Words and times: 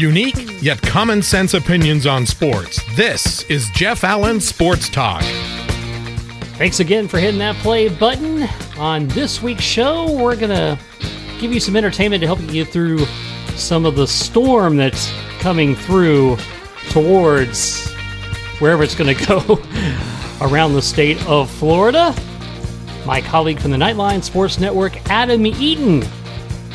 Unique, 0.00 0.62
yet 0.62 0.80
common 0.80 1.20
sense 1.20 1.52
opinions 1.52 2.06
on 2.06 2.24
sports. 2.24 2.82
This 2.96 3.42
is 3.50 3.68
Jeff 3.74 4.02
Allen 4.02 4.40
Sports 4.40 4.88
Talk. 4.88 5.22
Thanks 6.56 6.80
again 6.80 7.06
for 7.06 7.18
hitting 7.18 7.38
that 7.40 7.54
play 7.56 7.90
button. 7.90 8.48
On 8.78 9.06
this 9.08 9.42
week's 9.42 9.62
show, 9.62 10.10
we're 10.10 10.36
going 10.36 10.56
to 10.56 10.78
give 11.38 11.52
you 11.52 11.60
some 11.60 11.76
entertainment 11.76 12.22
to 12.22 12.26
help 12.26 12.40
you 12.40 12.46
get 12.46 12.68
through 12.68 13.04
some 13.56 13.84
of 13.84 13.94
the 13.94 14.06
storm 14.06 14.78
that's 14.78 15.12
coming 15.38 15.76
through 15.76 16.38
towards 16.88 17.92
wherever 18.58 18.82
it's 18.82 18.94
going 18.94 19.14
to 19.14 19.26
go 19.26 19.62
around 20.40 20.72
the 20.72 20.82
state 20.82 21.22
of 21.26 21.50
Florida. 21.50 22.14
My 23.04 23.20
colleague 23.20 23.60
from 23.60 23.70
the 23.70 23.76
Nightline 23.76 24.24
Sports 24.24 24.58
Network, 24.58 24.96
Adam 25.10 25.44
Eaton, 25.44 26.02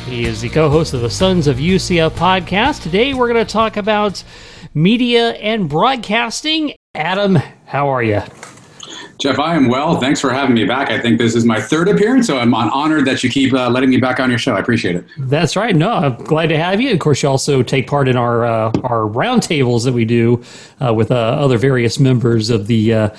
he 0.06 0.24
is 0.24 0.40
the 0.40 0.48
co 0.48 0.70
host 0.70 0.94
of 0.94 1.00
the 1.00 1.10
Sons 1.10 1.48
of 1.48 1.56
UCF 1.56 2.10
podcast. 2.10 2.82
Today 2.82 3.12
we're 3.12 3.32
going 3.32 3.44
to 3.44 3.52
talk 3.52 3.76
about 3.76 4.22
media 4.72 5.30
and 5.32 5.68
broadcasting. 5.68 6.74
Adam, 6.94 7.34
how 7.66 7.88
are 7.88 8.04
you? 8.04 8.22
Jeff, 9.18 9.40
I 9.40 9.56
am 9.56 9.68
well. 9.68 9.98
Thanks 9.98 10.20
for 10.20 10.30
having 10.30 10.54
me 10.54 10.64
back. 10.64 10.90
I 10.90 11.00
think 11.00 11.18
this 11.18 11.34
is 11.34 11.44
my 11.44 11.60
third 11.60 11.88
appearance, 11.88 12.28
so 12.28 12.38
I'm 12.38 12.54
honored 12.54 13.04
that 13.06 13.24
you 13.24 13.30
keep 13.30 13.52
uh, 13.52 13.68
letting 13.68 13.90
me 13.90 13.96
back 13.96 14.20
on 14.20 14.30
your 14.30 14.38
show. 14.38 14.54
I 14.54 14.60
appreciate 14.60 14.94
it. 14.94 15.04
That's 15.18 15.56
right. 15.56 15.74
No, 15.74 15.90
I'm 15.90 16.16
glad 16.16 16.48
to 16.48 16.56
have 16.56 16.80
you. 16.80 16.92
Of 16.92 17.00
course, 17.00 17.22
you 17.22 17.28
also 17.28 17.62
take 17.64 17.88
part 17.88 18.06
in 18.06 18.16
our 18.16 18.44
uh, 18.44 18.72
our 18.84 19.08
roundtables 19.08 19.84
that 19.86 19.92
we 19.92 20.04
do 20.04 20.44
uh, 20.80 20.94
with 20.94 21.10
uh, 21.10 21.14
other 21.14 21.58
various 21.58 21.98
members 21.98 22.48
of 22.50 22.68
the 22.68 23.10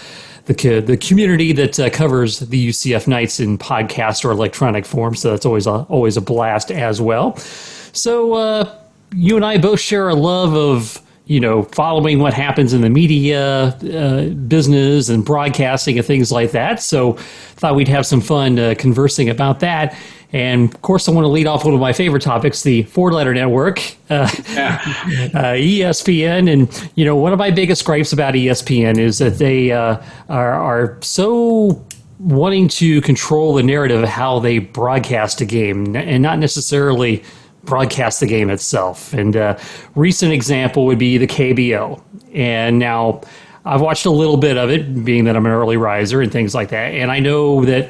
the 0.48 0.80
the 0.80 0.98
community 0.98 1.52
that 1.54 1.80
uh, 1.80 1.90
covers 1.90 2.40
the 2.40 2.70
UCF 2.70 3.08
Knights 3.08 3.40
in 3.40 3.58
podcast 3.58 4.26
or 4.26 4.32
electronic 4.32 4.86
form. 4.86 5.16
So 5.16 5.32
that's 5.32 5.46
always 5.46 5.68
a, 5.68 5.86
always 5.90 6.18
a 6.18 6.22
blast 6.22 6.72
as 6.72 7.02
well. 7.02 7.36
So 7.38 8.34
uh, 8.34 8.76
you 9.14 9.36
and 9.36 9.46
I 9.46 9.58
both 9.58 9.80
share 9.80 10.10
a 10.10 10.16
love 10.16 10.54
of 10.56 11.02
you 11.26 11.40
know 11.40 11.64
following 11.64 12.20
what 12.20 12.34
happens 12.34 12.74
in 12.74 12.82
the 12.82 12.90
media 12.90 13.68
uh, 13.68 14.30
business 14.30 15.10
and 15.10 15.26
broadcasting 15.26 15.98
and 15.98 16.08
things 16.08 16.32
like 16.32 16.52
that. 16.52 16.82
So 16.82 17.14
thought 17.58 17.76
we'd 17.76 17.88
have 17.90 18.06
some 18.06 18.22
fun 18.22 18.58
uh, 18.58 18.76
conversing 18.78 19.30
about 19.30 19.60
that. 19.60 19.98
And 20.34 20.74
of 20.74 20.82
course, 20.82 21.08
I 21.08 21.12
want 21.12 21.24
to 21.24 21.30
lead 21.30 21.48
off 21.48 21.64
one 21.64 21.74
of 21.74 21.80
my 21.80 21.94
favorite 21.94 22.22
topics, 22.22 22.64
the 22.64 22.84
four 22.84 23.14
letter 23.14 23.34
network, 23.34 23.80
uh, 24.10 24.30
yeah. 24.50 24.82
uh, 25.34 25.54
ESPN. 25.56 26.52
And, 26.52 26.92
you 26.96 27.06
know, 27.06 27.16
one 27.16 27.32
of 27.32 27.40
my 27.40 27.50
biggest 27.50 27.86
gripes 27.86 28.12
about 28.12 28.34
ESPN 28.34 28.98
is 28.98 29.20
that 29.20 29.38
they 29.38 29.72
uh, 29.72 30.02
are, 30.28 30.54
are 30.54 30.98
so 31.02 31.86
wanting 32.20 32.68
to 32.68 33.00
control 33.02 33.54
the 33.54 33.64
narrative 33.64 34.04
of 34.04 34.10
how 34.10 34.40
they 34.40 34.60
broadcast 34.60 35.40
a 35.40 35.46
game 35.46 35.96
and 35.96 36.22
not 36.22 36.40
necessarily 36.40 37.24
broadcast 37.64 38.20
the 38.20 38.28
game 38.28 38.50
itself. 38.50 39.14
And 39.14 39.36
a 39.36 39.44
uh, 39.44 39.60
recent 39.96 40.34
example 40.34 40.86
would 40.86 41.00
be 41.00 41.18
the 41.18 41.28
KBO. 41.28 42.02
And 42.34 42.80
now 42.80 43.22
I've 43.66 43.82
watched 43.82 44.06
a 44.06 44.12
little 44.12 44.38
bit 44.38 44.58
of 44.58 44.70
it, 44.70 45.04
being 45.04 45.26
that 45.26 45.36
I'm 45.36 45.46
an 45.46 45.52
early 45.52 45.78
riser 45.78 46.22
and 46.22 46.32
things 46.32 46.56
like 46.56 46.70
that. 46.70 46.94
And 46.94 47.12
I 47.12 47.20
know 47.20 47.66
that 47.66 47.90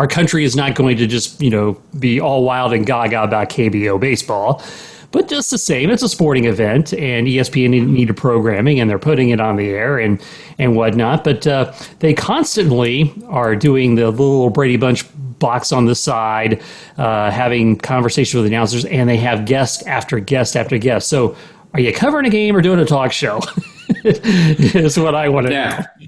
our 0.00 0.06
country 0.06 0.44
is 0.44 0.56
not 0.56 0.74
going 0.74 0.96
to 0.96 1.06
just, 1.06 1.42
you 1.42 1.50
know, 1.50 1.78
be 1.98 2.18
all 2.18 2.42
wild 2.42 2.72
and 2.72 2.86
gaga 2.86 3.22
about 3.22 3.50
KBO 3.50 4.00
baseball. 4.00 4.62
But 5.10 5.28
just 5.28 5.50
the 5.50 5.58
same, 5.58 5.90
it's 5.90 6.02
a 6.02 6.08
sporting 6.08 6.46
event, 6.46 6.94
and 6.94 7.26
ESPN 7.26 7.86
needed 7.86 8.16
programming, 8.16 8.80
and 8.80 8.88
they're 8.88 8.98
putting 8.98 9.28
it 9.28 9.40
on 9.40 9.56
the 9.56 9.68
air 9.68 9.98
and 9.98 10.18
and 10.58 10.74
whatnot. 10.74 11.22
But 11.22 11.46
uh, 11.46 11.74
they 11.98 12.14
constantly 12.14 13.12
are 13.26 13.54
doing 13.54 13.96
the 13.96 14.10
little 14.10 14.48
Brady 14.48 14.78
Bunch 14.78 15.04
box 15.38 15.70
on 15.70 15.84
the 15.84 15.94
side, 15.94 16.62
uh, 16.96 17.30
having 17.30 17.76
conversations 17.76 18.42
with 18.42 18.46
announcers, 18.50 18.86
and 18.86 19.06
they 19.06 19.18
have 19.18 19.44
guest 19.44 19.86
after 19.86 20.18
guest 20.18 20.56
after 20.56 20.78
guest. 20.78 21.10
So, 21.10 21.36
are 21.74 21.80
you 21.80 21.92
covering 21.92 22.24
a 22.24 22.30
game 22.30 22.56
or 22.56 22.62
doing 22.62 22.78
a 22.78 22.86
talk 22.86 23.12
show? 23.12 23.42
is 24.04 24.98
what 24.98 25.14
I 25.14 25.28
want 25.28 25.48
to 25.48 25.52
yeah. 25.52 25.86
know. 25.98 25.99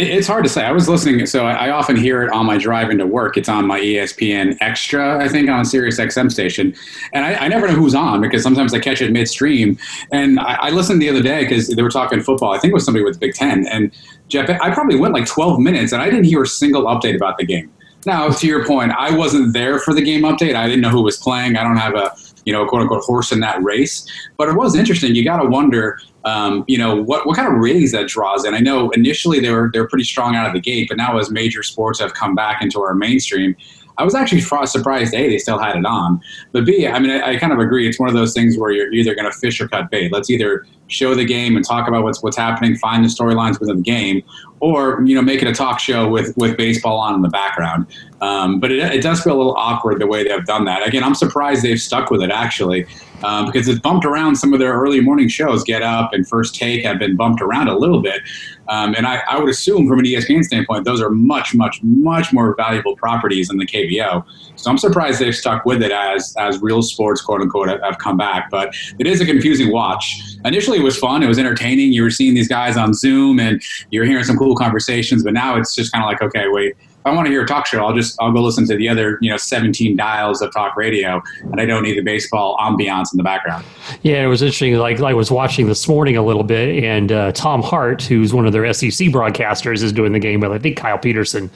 It's 0.00 0.28
hard 0.28 0.44
to 0.44 0.50
say. 0.50 0.64
I 0.64 0.70
was 0.70 0.88
listening, 0.88 1.26
so 1.26 1.44
I 1.44 1.70
often 1.70 1.96
hear 1.96 2.22
it 2.22 2.30
on 2.30 2.46
my 2.46 2.56
drive 2.56 2.88
into 2.88 3.04
work. 3.04 3.36
It's 3.36 3.48
on 3.48 3.66
my 3.66 3.80
ESPN 3.80 4.56
Extra, 4.60 5.22
I 5.22 5.28
think, 5.28 5.50
on 5.50 5.60
a 5.60 5.64
Sirius 5.64 5.98
XM 5.98 6.30
station, 6.30 6.72
and 7.12 7.24
I, 7.24 7.34
I 7.34 7.48
never 7.48 7.66
know 7.66 7.74
who's 7.74 7.96
on 7.96 8.20
because 8.20 8.42
sometimes 8.44 8.72
I 8.72 8.78
catch 8.78 9.02
it 9.02 9.10
midstream. 9.10 9.76
And 10.12 10.38
I, 10.38 10.54
I 10.54 10.70
listened 10.70 11.02
the 11.02 11.08
other 11.08 11.22
day 11.22 11.40
because 11.40 11.68
they 11.68 11.82
were 11.82 11.90
talking 11.90 12.20
football. 12.20 12.52
I 12.52 12.58
think 12.58 12.70
it 12.70 12.74
was 12.74 12.84
somebody 12.84 13.04
with 13.04 13.18
Big 13.18 13.34
Ten, 13.34 13.66
and 13.66 13.90
Jeff, 14.28 14.48
I 14.48 14.72
probably 14.72 14.96
went 14.96 15.14
like 15.14 15.26
12 15.26 15.58
minutes, 15.58 15.92
and 15.92 16.00
I 16.00 16.10
didn't 16.10 16.24
hear 16.24 16.42
a 16.42 16.46
single 16.46 16.84
update 16.84 17.16
about 17.16 17.36
the 17.36 17.44
game. 17.44 17.72
Now, 18.06 18.28
to 18.28 18.46
your 18.46 18.64
point, 18.64 18.92
I 18.96 19.14
wasn't 19.16 19.52
there 19.52 19.80
for 19.80 19.92
the 19.92 20.02
game 20.02 20.22
update. 20.22 20.54
I 20.54 20.66
didn't 20.66 20.82
know 20.82 20.90
who 20.90 21.02
was 21.02 21.16
playing. 21.16 21.56
I 21.56 21.64
don't 21.64 21.76
have 21.76 21.96
a 21.96 22.14
you 22.44 22.52
know 22.52 22.64
quote 22.66 22.82
unquote 22.82 23.02
horse 23.02 23.32
in 23.32 23.40
that 23.40 23.60
race, 23.64 24.06
but 24.36 24.48
it 24.48 24.54
was 24.54 24.76
interesting. 24.76 25.14
You 25.14 25.24
got 25.24 25.42
to 25.42 25.48
wonder 25.48 25.98
um, 26.28 26.64
you 26.68 26.76
know 26.76 27.02
what 27.02 27.26
what 27.26 27.36
kind 27.36 27.48
of 27.48 27.54
ratings 27.54 27.92
that 27.92 28.06
draws 28.08 28.44
in. 28.44 28.54
I 28.54 28.58
know 28.60 28.90
initially 28.90 29.40
they 29.40 29.50
were 29.50 29.70
they 29.72 29.80
were 29.80 29.88
pretty 29.88 30.04
strong 30.04 30.36
out 30.36 30.46
of 30.46 30.52
the 30.52 30.60
gate, 30.60 30.88
but 30.88 30.96
now 30.96 31.18
as 31.18 31.30
major 31.30 31.62
sports 31.62 32.00
have 32.00 32.12
come 32.14 32.34
back 32.34 32.60
into 32.60 32.80
our 32.80 32.94
mainstream, 32.94 33.56
I 33.96 34.04
was 34.04 34.14
actually 34.14 34.42
surprised 34.42 35.14
a 35.14 35.28
they 35.28 35.38
still 35.38 35.58
had 35.58 35.76
it 35.76 35.86
on, 35.86 36.20
but 36.52 36.66
b 36.66 36.86
I 36.86 36.98
mean 36.98 37.10
I, 37.10 37.30
I 37.30 37.36
kind 37.36 37.52
of 37.52 37.60
agree. 37.60 37.88
It's 37.88 37.98
one 37.98 38.10
of 38.10 38.14
those 38.14 38.34
things 38.34 38.58
where 38.58 38.70
you're 38.70 38.92
either 38.92 39.14
going 39.14 39.30
to 39.30 39.38
fish 39.38 39.60
or 39.60 39.68
cut 39.68 39.90
bait. 39.90 40.12
Let's 40.12 40.28
either 40.28 40.66
show 40.88 41.14
the 41.14 41.24
game 41.24 41.56
and 41.56 41.64
talk 41.64 41.88
about 41.88 42.02
what's 42.02 42.22
what's 42.22 42.36
happening, 42.36 42.76
find 42.76 43.02
the 43.02 43.08
storylines 43.08 43.58
within 43.58 43.76
the 43.76 43.82
game, 43.82 44.22
or 44.60 45.02
you 45.06 45.14
know 45.14 45.22
make 45.22 45.40
it 45.40 45.48
a 45.48 45.54
talk 45.54 45.80
show 45.80 46.08
with 46.08 46.36
with 46.36 46.56
baseball 46.58 46.98
on 46.98 47.14
in 47.14 47.22
the 47.22 47.28
background. 47.28 47.86
Um, 48.20 48.60
but 48.60 48.70
it, 48.70 48.80
it 48.92 49.02
does 49.02 49.22
feel 49.22 49.34
a 49.34 49.38
little 49.38 49.56
awkward 49.56 50.00
the 50.00 50.06
way 50.06 50.24
they've 50.24 50.44
done 50.44 50.64
that. 50.66 50.86
Again, 50.86 51.04
I'm 51.04 51.14
surprised 51.14 51.62
they've 51.62 51.80
stuck 51.80 52.10
with 52.10 52.22
it 52.22 52.30
actually 52.30 52.86
um, 53.22 53.46
because 53.46 53.68
it's 53.68 53.80
bumped 53.80 54.04
around 54.04 54.36
some 54.36 54.52
of 54.52 54.58
their 54.58 54.72
early 54.72 55.00
morning 55.00 55.28
shows. 55.28 55.64
Get 55.64 55.82
Up 55.82 56.12
and 56.12 56.28
First 56.28 56.54
Take 56.54 56.84
have 56.84 56.98
been 56.98 57.16
bumped 57.16 57.40
around 57.40 57.68
a 57.68 57.76
little 57.76 58.00
bit, 58.00 58.22
um, 58.68 58.94
and 58.94 59.06
I, 59.06 59.22
I, 59.28 59.38
would 59.38 59.48
assume 59.48 59.88
from 59.88 59.98
an 59.98 60.04
ESPN 60.04 60.44
standpoint, 60.44 60.84
those 60.84 61.00
are 61.00 61.10
much, 61.10 61.54
much, 61.54 61.80
much 61.82 62.32
more 62.32 62.54
valuable 62.56 62.96
properties 62.96 63.48
than 63.48 63.56
the 63.56 63.66
KBO. 63.66 64.24
So 64.56 64.70
I'm 64.70 64.78
surprised 64.78 65.20
they've 65.20 65.34
stuck 65.34 65.64
with 65.64 65.82
it 65.82 65.90
as 65.90 66.34
as 66.38 66.60
real 66.60 66.82
sports, 66.82 67.20
quote 67.20 67.40
unquote, 67.40 67.68
have 67.68 67.98
come 67.98 68.16
back. 68.16 68.50
But 68.50 68.74
it 68.98 69.06
is 69.06 69.20
a 69.20 69.26
confusing 69.26 69.72
watch. 69.72 70.20
Initially, 70.44 70.78
it 70.78 70.84
was 70.84 70.98
fun. 70.98 71.22
It 71.22 71.28
was 71.28 71.38
entertaining. 71.38 71.92
You 71.92 72.02
were 72.02 72.10
seeing 72.10 72.34
these 72.34 72.48
guys 72.48 72.76
on 72.76 72.94
Zoom, 72.94 73.40
and 73.40 73.62
you're 73.90 74.04
hearing 74.04 74.24
some 74.24 74.36
cool 74.36 74.54
conversations. 74.54 75.24
But 75.24 75.32
now 75.32 75.56
it's 75.56 75.74
just 75.74 75.92
kind 75.92 76.04
of 76.04 76.08
like, 76.08 76.22
okay, 76.22 76.48
wait 76.48 76.74
I 77.08 77.14
want 77.14 77.26
to 77.26 77.30
hear 77.30 77.42
a 77.42 77.46
talk 77.46 77.66
show, 77.66 77.84
I'll 77.84 77.94
just 77.94 78.20
I'll 78.20 78.32
go 78.32 78.42
listen 78.42 78.66
to 78.68 78.76
the 78.76 78.88
other 78.88 79.18
you 79.20 79.30
know 79.30 79.36
17 79.36 79.96
dials 79.96 80.42
of 80.42 80.52
talk 80.52 80.76
radio, 80.76 81.22
and 81.40 81.60
I 81.60 81.66
don't 81.66 81.82
need 81.82 81.98
the 81.98 82.02
baseball 82.02 82.56
ambiance 82.58 83.12
in 83.12 83.16
the 83.16 83.22
background. 83.22 83.64
Yeah, 84.02 84.22
it 84.22 84.26
was 84.26 84.42
interesting. 84.42 84.74
Like 84.76 85.00
I 85.00 85.14
was 85.14 85.30
watching 85.30 85.66
this 85.66 85.88
morning 85.88 86.16
a 86.16 86.22
little 86.22 86.44
bit, 86.44 86.84
and 86.84 87.10
uh, 87.10 87.32
Tom 87.32 87.62
Hart, 87.62 88.02
who's 88.02 88.32
one 88.32 88.46
of 88.46 88.52
their 88.52 88.72
SEC 88.72 89.08
broadcasters, 89.08 89.82
is 89.82 89.92
doing 89.92 90.12
the 90.12 90.18
game 90.18 90.40
with 90.40 90.52
I 90.52 90.58
think 90.58 90.76
Kyle 90.76 90.98
Peterson, 90.98 91.50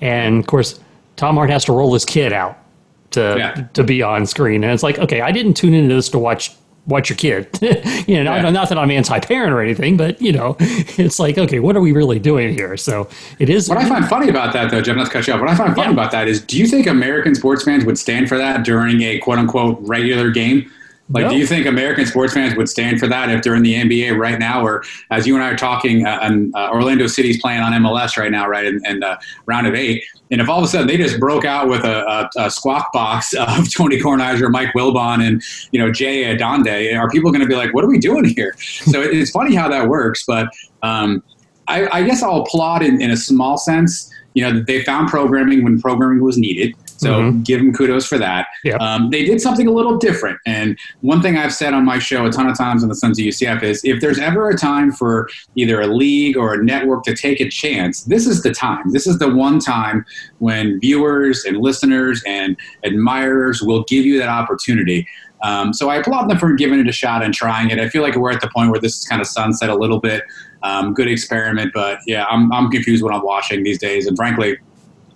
and 0.00 0.40
of 0.40 0.46
course 0.46 0.78
Tom 1.16 1.36
Hart 1.36 1.50
has 1.50 1.64
to 1.64 1.72
roll 1.72 1.92
his 1.94 2.04
kid 2.04 2.32
out 2.32 2.58
to 3.12 3.34
yeah. 3.38 3.66
to 3.72 3.82
be 3.82 4.02
on 4.02 4.26
screen, 4.26 4.62
and 4.62 4.72
it's 4.72 4.82
like 4.82 4.98
okay, 4.98 5.20
I 5.20 5.32
didn't 5.32 5.54
tune 5.54 5.74
into 5.74 5.94
this 5.94 6.08
to 6.10 6.18
watch 6.18 6.52
watch 6.88 7.10
your 7.10 7.16
kid. 7.16 7.48
you 8.08 8.24
know, 8.24 8.34
yeah. 8.34 8.42
not, 8.42 8.52
not, 8.52 8.68
that 8.70 8.78
I'm 8.78 8.90
anti-parent 8.90 9.52
or 9.52 9.60
anything, 9.60 9.96
but 9.96 10.20
you 10.20 10.32
know, 10.32 10.56
it's 10.60 11.18
like, 11.18 11.38
okay, 11.38 11.60
what 11.60 11.76
are 11.76 11.80
we 11.80 11.92
really 11.92 12.18
doing 12.18 12.52
here? 12.52 12.76
So 12.76 13.08
it 13.38 13.48
is. 13.48 13.68
What 13.68 13.78
I 13.78 13.88
find 13.88 14.08
funny 14.08 14.28
about 14.28 14.52
that, 14.54 14.70
though, 14.70 14.80
Jeff, 14.80 14.96
not 14.96 15.06
to 15.06 15.12
cut 15.12 15.26
you 15.26 15.34
off. 15.34 15.40
What 15.40 15.50
I 15.50 15.54
find 15.54 15.74
funny 15.74 15.88
yeah. 15.88 15.92
about 15.92 16.10
that 16.10 16.26
is, 16.26 16.40
do 16.40 16.58
you 16.58 16.66
think 16.66 16.86
American 16.86 17.34
sports 17.34 17.62
fans 17.62 17.84
would 17.84 17.98
stand 17.98 18.28
for 18.28 18.38
that 18.38 18.64
during 18.64 19.02
a 19.02 19.18
quote 19.18 19.38
unquote 19.38 19.78
regular 19.82 20.30
game? 20.30 20.70
Like, 21.10 21.24
no. 21.24 21.30
do 21.30 21.36
you 21.36 21.46
think 21.46 21.66
American 21.66 22.04
sports 22.04 22.34
fans 22.34 22.54
would 22.56 22.68
stand 22.68 23.00
for 23.00 23.06
that 23.06 23.30
if 23.30 23.42
they're 23.42 23.54
in 23.54 23.62
the 23.62 23.74
NBA 23.74 24.18
right 24.18 24.38
now, 24.38 24.64
or 24.64 24.84
as 25.10 25.26
you 25.26 25.34
and 25.36 25.42
I 25.42 25.50
are 25.50 25.56
talking, 25.56 26.06
uh, 26.06 26.18
and, 26.22 26.54
uh, 26.54 26.68
Orlando 26.70 27.06
City's 27.06 27.40
playing 27.40 27.60
on 27.60 27.72
MLS 27.72 28.18
right 28.18 28.30
now, 28.30 28.46
right, 28.46 28.66
in, 28.66 28.80
in 28.84 29.02
uh, 29.02 29.18
round 29.46 29.66
of 29.66 29.74
eight, 29.74 30.04
and 30.30 30.40
if 30.40 30.48
all 30.48 30.58
of 30.58 30.64
a 30.64 30.68
sudden 30.68 30.86
they 30.86 30.98
just 30.98 31.18
broke 31.18 31.46
out 31.46 31.68
with 31.68 31.84
a, 31.84 32.04
a, 32.06 32.30
a 32.44 32.50
squawk 32.50 32.92
box 32.92 33.32
of 33.38 33.72
Tony 33.72 33.98
Kornheiser, 33.98 34.50
Mike 34.50 34.74
Wilbon, 34.74 35.26
and 35.26 35.42
you 35.72 35.78
know 35.78 35.90
Jay 35.90 36.24
Adande, 36.24 36.98
are 36.98 37.08
people 37.08 37.30
going 37.30 37.42
to 37.42 37.48
be 37.48 37.56
like, 37.56 37.72
"What 37.72 37.84
are 37.84 37.88
we 37.88 37.98
doing 37.98 38.24
here?" 38.24 38.54
So 38.58 39.00
it's 39.00 39.30
funny 39.30 39.54
how 39.54 39.68
that 39.68 39.88
works, 39.88 40.24
but 40.26 40.48
um, 40.82 41.22
I, 41.68 41.88
I, 41.98 42.02
guess 42.02 42.22
I'll 42.22 42.42
applaud 42.42 42.82
in, 42.82 43.00
in 43.00 43.10
a 43.10 43.16
small 43.16 43.58
sense. 43.58 44.10
You 44.34 44.42
know, 44.42 44.62
they 44.66 44.82
found 44.84 45.08
programming 45.08 45.64
when 45.64 45.80
programming 45.80 46.22
was 46.22 46.38
needed. 46.38 46.74
So 46.98 47.14
mm-hmm. 47.20 47.42
give 47.42 47.60
them 47.60 47.72
kudos 47.72 48.06
for 48.06 48.18
that. 48.18 48.48
Yep. 48.64 48.80
Um, 48.80 49.10
they 49.10 49.24
did 49.24 49.40
something 49.40 49.66
a 49.66 49.70
little 49.70 49.96
different. 49.96 50.38
And 50.46 50.78
one 51.00 51.22
thing 51.22 51.36
I've 51.36 51.54
said 51.54 51.74
on 51.74 51.84
my 51.84 51.98
show 51.98 52.26
a 52.26 52.30
ton 52.30 52.48
of 52.48 52.58
times 52.58 52.82
on 52.82 52.88
the 52.88 52.94
Sons 52.94 53.18
of 53.18 53.24
UCF 53.24 53.62
is 53.62 53.80
if 53.84 54.00
there's 54.00 54.18
ever 54.18 54.50
a 54.50 54.56
time 54.56 54.92
for 54.92 55.28
either 55.54 55.80
a 55.80 55.86
league 55.86 56.36
or 56.36 56.54
a 56.54 56.64
network 56.64 57.04
to 57.04 57.14
take 57.14 57.40
a 57.40 57.48
chance, 57.48 58.02
this 58.04 58.26
is 58.26 58.42
the 58.42 58.52
time. 58.52 58.90
This 58.92 59.06
is 59.06 59.18
the 59.18 59.32
one 59.32 59.60
time 59.60 60.04
when 60.38 60.80
viewers 60.80 61.44
and 61.44 61.58
listeners 61.58 62.22
and 62.26 62.56
admirers 62.84 63.62
will 63.62 63.84
give 63.84 64.04
you 64.04 64.18
that 64.18 64.28
opportunity. 64.28 65.06
Um, 65.42 65.72
so 65.72 65.88
I 65.88 65.96
applaud 65.96 66.28
them 66.28 66.38
for 66.38 66.52
giving 66.54 66.80
it 66.80 66.88
a 66.88 66.92
shot 66.92 67.22
and 67.22 67.32
trying 67.32 67.70
it. 67.70 67.78
I 67.78 67.88
feel 67.88 68.02
like 68.02 68.16
we're 68.16 68.32
at 68.32 68.40
the 68.40 68.50
point 68.50 68.70
where 68.70 68.80
this 68.80 68.98
is 68.98 69.06
kind 69.06 69.20
of 69.20 69.26
sunset 69.26 69.70
a 69.70 69.74
little 69.74 70.00
bit. 70.00 70.24
Um, 70.62 70.92
good 70.94 71.08
experiment, 71.08 71.70
but 71.72 72.00
yeah, 72.06 72.24
I'm, 72.24 72.52
I'm 72.52 72.70
confused 72.70 73.04
when 73.04 73.14
I'm 73.14 73.24
watching 73.24 73.62
these 73.62 73.78
days. 73.78 74.06
And 74.06 74.16
frankly, 74.16 74.58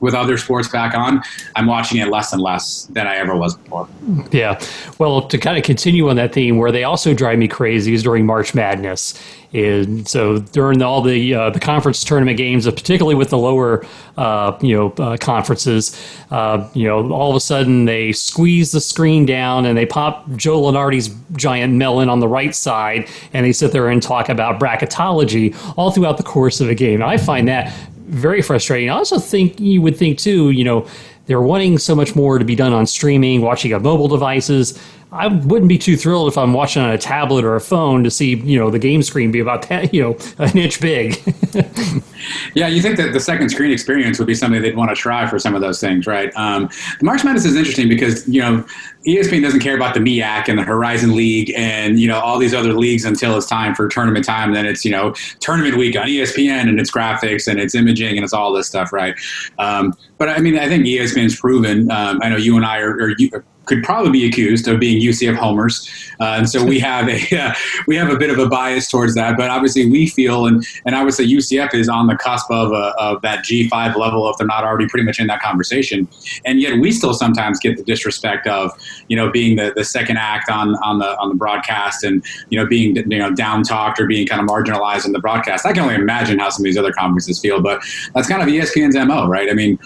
with 0.02 0.14
other 0.14 0.36
sports 0.36 0.68
back 0.68 0.94
on, 0.94 1.22
I'm 1.56 1.66
watching 1.66 2.00
it 2.00 2.08
less 2.08 2.32
and 2.32 2.42
less 2.42 2.84
than 2.86 3.06
I 3.06 3.16
ever 3.16 3.34
was 3.34 3.54
before. 3.56 3.88
Yeah. 4.32 4.60
Well, 4.98 5.22
to 5.28 5.38
kind 5.38 5.56
of 5.56 5.64
continue 5.64 6.10
on 6.10 6.16
that 6.16 6.34
theme, 6.34 6.58
where 6.58 6.72
they 6.72 6.84
also 6.84 7.14
drive 7.14 7.38
me 7.38 7.48
crazy 7.48 7.94
is 7.94 8.02
during 8.02 8.26
March 8.26 8.54
Madness. 8.54 9.18
And 9.54 10.08
so 10.08 10.38
during 10.38 10.80
all 10.80 11.02
the 11.02 11.34
uh, 11.34 11.50
the 11.50 11.60
conference 11.60 12.02
tournament 12.04 12.38
games, 12.38 12.64
particularly 12.64 13.14
with 13.14 13.28
the 13.28 13.36
lower 13.36 13.84
uh, 14.16 14.56
you 14.62 14.74
know 14.74 14.94
uh, 15.04 15.18
conferences, 15.18 15.94
uh, 16.30 16.66
you 16.72 16.88
know 16.88 17.12
all 17.12 17.28
of 17.28 17.36
a 17.36 17.40
sudden 17.40 17.84
they 17.84 18.12
squeeze 18.12 18.72
the 18.72 18.80
screen 18.80 19.26
down 19.26 19.66
and 19.66 19.76
they 19.76 19.84
pop 19.84 20.30
Joe 20.36 20.62
Lunardi's 20.62 21.14
giant 21.36 21.74
melon 21.74 22.08
on 22.08 22.20
the 22.20 22.28
right 22.28 22.54
side, 22.54 23.10
and 23.34 23.44
they 23.44 23.52
sit 23.52 23.72
there 23.72 23.88
and 23.88 24.02
talk 24.02 24.30
about 24.30 24.58
bracketology 24.58 25.54
all 25.76 25.90
throughout 25.90 26.16
the 26.16 26.22
course 26.22 26.62
of 26.62 26.70
a 26.70 26.74
game. 26.74 27.02
I 27.02 27.18
find 27.18 27.46
that 27.48 27.74
very 28.12 28.42
frustrating. 28.42 28.90
I 28.90 28.94
also 28.94 29.18
think 29.18 29.58
you 29.58 29.80
would 29.82 29.96
think 29.96 30.18
too, 30.18 30.50
you 30.50 30.64
know, 30.64 30.86
they're 31.26 31.40
wanting 31.40 31.78
so 31.78 31.94
much 31.94 32.14
more 32.14 32.38
to 32.38 32.44
be 32.44 32.54
done 32.54 32.72
on 32.72 32.86
streaming, 32.86 33.40
watching 33.40 33.72
on 33.72 33.82
mobile 33.82 34.08
devices. 34.08 34.78
I 35.12 35.26
wouldn't 35.26 35.68
be 35.68 35.76
too 35.76 35.94
thrilled 35.94 36.28
if 36.28 36.38
I'm 36.38 36.54
watching 36.54 36.80
on 36.80 36.90
a 36.90 36.96
tablet 36.96 37.44
or 37.44 37.54
a 37.54 37.60
phone 37.60 38.02
to 38.02 38.10
see, 38.10 38.34
you 38.34 38.58
know, 38.58 38.70
the 38.70 38.78
game 38.78 39.02
screen 39.02 39.30
be 39.30 39.40
about 39.40 39.68
that, 39.68 39.92
you 39.92 40.02
know, 40.02 40.16
an 40.38 40.56
inch 40.56 40.80
big. 40.80 41.20
yeah, 42.54 42.66
you 42.66 42.80
think 42.80 42.96
that 42.96 43.12
the 43.12 43.20
second 43.20 43.50
screen 43.50 43.70
experience 43.70 44.18
would 44.18 44.26
be 44.26 44.34
something 44.34 44.62
they'd 44.62 44.74
want 44.74 44.88
to 44.88 44.96
try 44.96 45.26
for 45.26 45.38
some 45.38 45.54
of 45.54 45.60
those 45.60 45.80
things, 45.80 46.06
right? 46.06 46.34
Um, 46.34 46.70
the 46.98 47.04
March 47.04 47.24
Madness 47.24 47.44
is 47.44 47.56
interesting 47.56 47.90
because, 47.90 48.26
you 48.26 48.40
know, 48.40 48.64
ESPN 49.06 49.42
doesn't 49.42 49.60
care 49.60 49.76
about 49.76 49.92
the 49.92 50.00
MEAC 50.00 50.48
and 50.48 50.58
the 50.58 50.62
Horizon 50.62 51.14
League 51.14 51.52
and, 51.54 52.00
you 52.00 52.08
know, 52.08 52.18
all 52.18 52.38
these 52.38 52.54
other 52.54 52.72
leagues 52.72 53.04
until 53.04 53.36
it's 53.36 53.46
time 53.46 53.74
for 53.74 53.88
tournament 53.88 54.24
time. 54.24 54.48
And 54.48 54.56
then 54.56 54.64
it's, 54.64 54.82
you 54.82 54.92
know, 54.92 55.12
tournament 55.40 55.76
week 55.76 55.94
on 55.94 56.06
ESPN 56.06 56.70
and 56.70 56.80
it's 56.80 56.90
graphics 56.90 57.48
and 57.48 57.60
it's 57.60 57.74
imaging 57.74 58.16
and 58.16 58.24
it's 58.24 58.32
all 58.32 58.50
this 58.50 58.66
stuff, 58.66 58.94
right? 58.94 59.14
Um, 59.58 59.92
but 60.16 60.30
I 60.30 60.38
mean, 60.38 60.58
I 60.58 60.68
think 60.68 60.86
ESPN's 60.86 61.38
proven, 61.38 61.90
um, 61.90 62.20
I 62.22 62.30
know 62.30 62.36
you 62.36 62.56
and 62.56 62.64
I 62.64 62.78
are, 62.78 62.96
are 62.96 63.44
could 63.66 63.82
probably 63.82 64.10
be 64.10 64.26
accused 64.26 64.66
of 64.68 64.80
being 64.80 65.00
UCF 65.00 65.36
homers, 65.36 65.88
uh, 66.20 66.36
and 66.36 66.48
so 66.48 66.64
we 66.64 66.78
have 66.90 67.08
a 67.08 67.36
uh, 67.36 67.54
we 67.86 67.96
have 67.96 68.10
a 68.10 68.16
bit 68.16 68.30
of 68.30 68.38
a 68.38 68.48
bias 68.48 68.90
towards 68.90 69.14
that. 69.14 69.36
But 69.36 69.50
obviously, 69.50 69.88
we 69.88 70.06
feel 70.06 70.46
and 70.46 70.64
and 70.86 70.94
I 70.94 71.04
would 71.04 71.14
say 71.14 71.24
UCF 71.24 71.74
is 71.74 71.88
on 71.88 72.06
the 72.06 72.16
cusp 72.16 72.50
of 72.50 72.72
uh, 72.72 72.92
of 72.98 73.22
that 73.22 73.44
G 73.44 73.68
five 73.68 73.96
level 73.96 74.28
if 74.30 74.36
they're 74.38 74.46
not 74.46 74.64
already 74.64 74.86
pretty 74.88 75.04
much 75.04 75.20
in 75.20 75.26
that 75.28 75.40
conversation. 75.40 76.08
And 76.44 76.60
yet, 76.60 76.78
we 76.80 76.92
still 76.92 77.14
sometimes 77.14 77.58
get 77.58 77.76
the 77.76 77.84
disrespect 77.84 78.46
of 78.46 78.72
you 79.08 79.16
know 79.16 79.30
being 79.30 79.56
the, 79.56 79.72
the 79.74 79.84
second 79.84 80.18
act 80.18 80.50
on 80.50 80.74
on 80.76 80.98
the 80.98 81.18
on 81.18 81.28
the 81.28 81.34
broadcast 81.34 82.04
and 82.04 82.24
you 82.50 82.58
know 82.58 82.66
being 82.66 82.96
you 82.96 83.18
know 83.18 83.32
down 83.32 83.62
talked 83.62 84.00
or 84.00 84.06
being 84.06 84.26
kind 84.26 84.40
of 84.40 84.46
marginalized 84.46 85.06
in 85.06 85.12
the 85.12 85.20
broadcast. 85.20 85.66
I 85.66 85.72
can 85.72 85.82
only 85.82 85.94
imagine 85.94 86.38
how 86.38 86.50
some 86.50 86.62
of 86.62 86.64
these 86.64 86.78
other 86.78 86.92
conferences 86.92 87.40
feel, 87.40 87.60
but 87.60 87.82
that's 88.14 88.28
kind 88.28 88.42
of 88.42 88.48
ESPN's 88.48 88.96
mo, 89.06 89.26
right? 89.26 89.50
I 89.50 89.54
mean, 89.54 89.78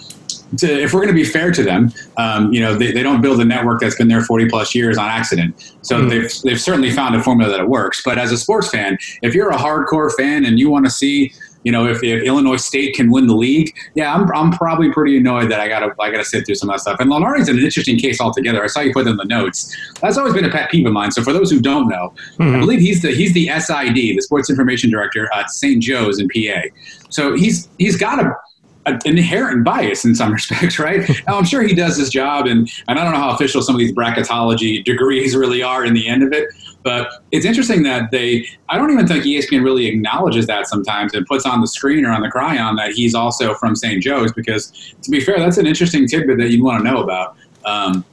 to, 0.57 0.81
if 0.81 0.93
we're 0.93 1.01
going 1.01 1.13
to 1.15 1.21
be 1.21 1.25
fair 1.25 1.51
to 1.51 1.63
them, 1.63 1.91
um, 2.17 2.51
you 2.53 2.61
know, 2.61 2.75
they, 2.75 2.91
they 2.91 3.03
don't 3.03 3.21
build 3.21 3.39
a 3.41 3.45
network 3.45 3.81
that's 3.81 3.95
been 3.95 4.07
there 4.07 4.21
40 4.21 4.47
plus 4.47 4.73
years 4.73 4.97
on 4.97 5.09
accident. 5.09 5.73
So 5.81 6.01
mm. 6.01 6.09
they've, 6.09 6.31
they've 6.43 6.61
certainly 6.61 6.91
found 6.91 7.15
a 7.15 7.23
formula 7.23 7.51
that 7.51 7.59
it 7.61 7.69
works. 7.69 8.01
But 8.03 8.17
as 8.17 8.31
a 8.31 8.37
sports 8.37 8.69
fan, 8.69 8.97
if 9.21 9.33
you're 9.33 9.49
a 9.49 9.57
hardcore 9.57 10.11
fan 10.13 10.45
and 10.45 10.59
you 10.59 10.69
want 10.69 10.85
to 10.85 10.91
see, 10.91 11.33
you 11.63 11.71
know, 11.71 11.85
if, 11.85 12.01
if 12.01 12.23
Illinois 12.23 12.55
State 12.55 12.95
can 12.95 13.11
win 13.11 13.27
the 13.27 13.35
league, 13.35 13.75
yeah, 13.93 14.15
I'm, 14.15 14.31
I'm 14.33 14.51
probably 14.51 14.89
pretty 14.91 15.17
annoyed 15.17 15.51
that 15.51 15.59
I 15.59 15.67
got 15.67 15.79
to 15.79 15.93
I 15.99 16.11
got 16.11 16.19
to 16.19 16.23
sit 16.23 16.45
through 16.45 16.55
some 16.55 16.69
of 16.69 16.75
that 16.75 16.79
stuff. 16.79 16.99
And 17.01 17.11
Lunardi's 17.11 17.49
an 17.49 17.59
interesting 17.59 17.97
case 17.97 18.21
altogether. 18.21 18.63
I 18.63 18.67
saw 18.67 18.79
you 18.79 18.93
put 18.93 19.05
in 19.05 19.17
the 19.17 19.25
notes. 19.25 19.75
That's 20.01 20.17
always 20.17 20.33
been 20.33 20.45
a 20.45 20.49
pet 20.49 20.71
peeve 20.71 20.85
of 20.85 20.93
mine. 20.93 21.11
So 21.11 21.23
for 21.23 21.33
those 21.33 21.51
who 21.51 21.59
don't 21.59 21.89
know, 21.89 22.13
mm-hmm. 22.37 22.55
I 22.55 22.59
believe 22.59 22.79
he's 22.79 23.01
the 23.01 23.11
he's 23.11 23.33
the 23.33 23.47
SID, 23.59 23.95
the 23.95 24.21
Sports 24.21 24.49
Information 24.49 24.89
Director 24.89 25.29
at 25.33 25.49
St. 25.49 25.83
Joe's 25.83 26.19
in 26.19 26.29
PA. 26.29 26.61
So 27.09 27.35
he's 27.35 27.67
he's 27.77 27.97
got 27.97 28.23
a 28.23 28.33
an 28.87 28.99
inherent 29.05 29.63
bias 29.63 30.05
in 30.05 30.15
some 30.15 30.31
respects, 30.33 30.79
right? 30.79 31.07
now, 31.27 31.37
I'm 31.37 31.45
sure 31.45 31.61
he 31.61 31.75
does 31.75 31.97
his 31.97 32.09
job, 32.09 32.47
and, 32.47 32.69
and 32.87 32.97
I 32.97 33.03
don't 33.03 33.13
know 33.13 33.19
how 33.19 33.31
official 33.31 33.61
some 33.61 33.75
of 33.75 33.79
these 33.79 33.93
bracketology 33.93 34.83
degrees 34.83 35.35
really 35.35 35.61
are 35.61 35.85
in 35.85 35.93
the 35.93 36.07
end 36.07 36.23
of 36.23 36.33
it, 36.33 36.49
but 36.83 37.23
it's 37.31 37.45
interesting 37.45 37.83
that 37.83 38.11
they, 38.11 38.47
I 38.69 38.77
don't 38.77 38.91
even 38.91 39.07
think 39.07 39.25
ESPN 39.25 39.63
really 39.63 39.87
acknowledges 39.87 40.47
that 40.47 40.67
sometimes 40.67 41.13
and 41.13 41.25
puts 41.25 41.45
on 41.45 41.61
the 41.61 41.67
screen 41.67 42.05
or 42.05 42.11
on 42.11 42.21
the 42.21 42.29
chyron 42.29 42.77
that 42.77 42.91
he's 42.91 43.13
also 43.13 43.53
from 43.53 43.75
St. 43.75 44.01
Joe's, 44.01 44.31
because 44.31 44.95
to 45.01 45.11
be 45.11 45.19
fair, 45.19 45.37
that's 45.37 45.57
an 45.57 45.67
interesting 45.67 46.07
tidbit 46.07 46.37
that 46.37 46.49
you'd 46.49 46.63
want 46.63 46.83
to 46.83 46.89
know 46.89 47.03
about. 47.03 47.35
Um, 47.65 48.05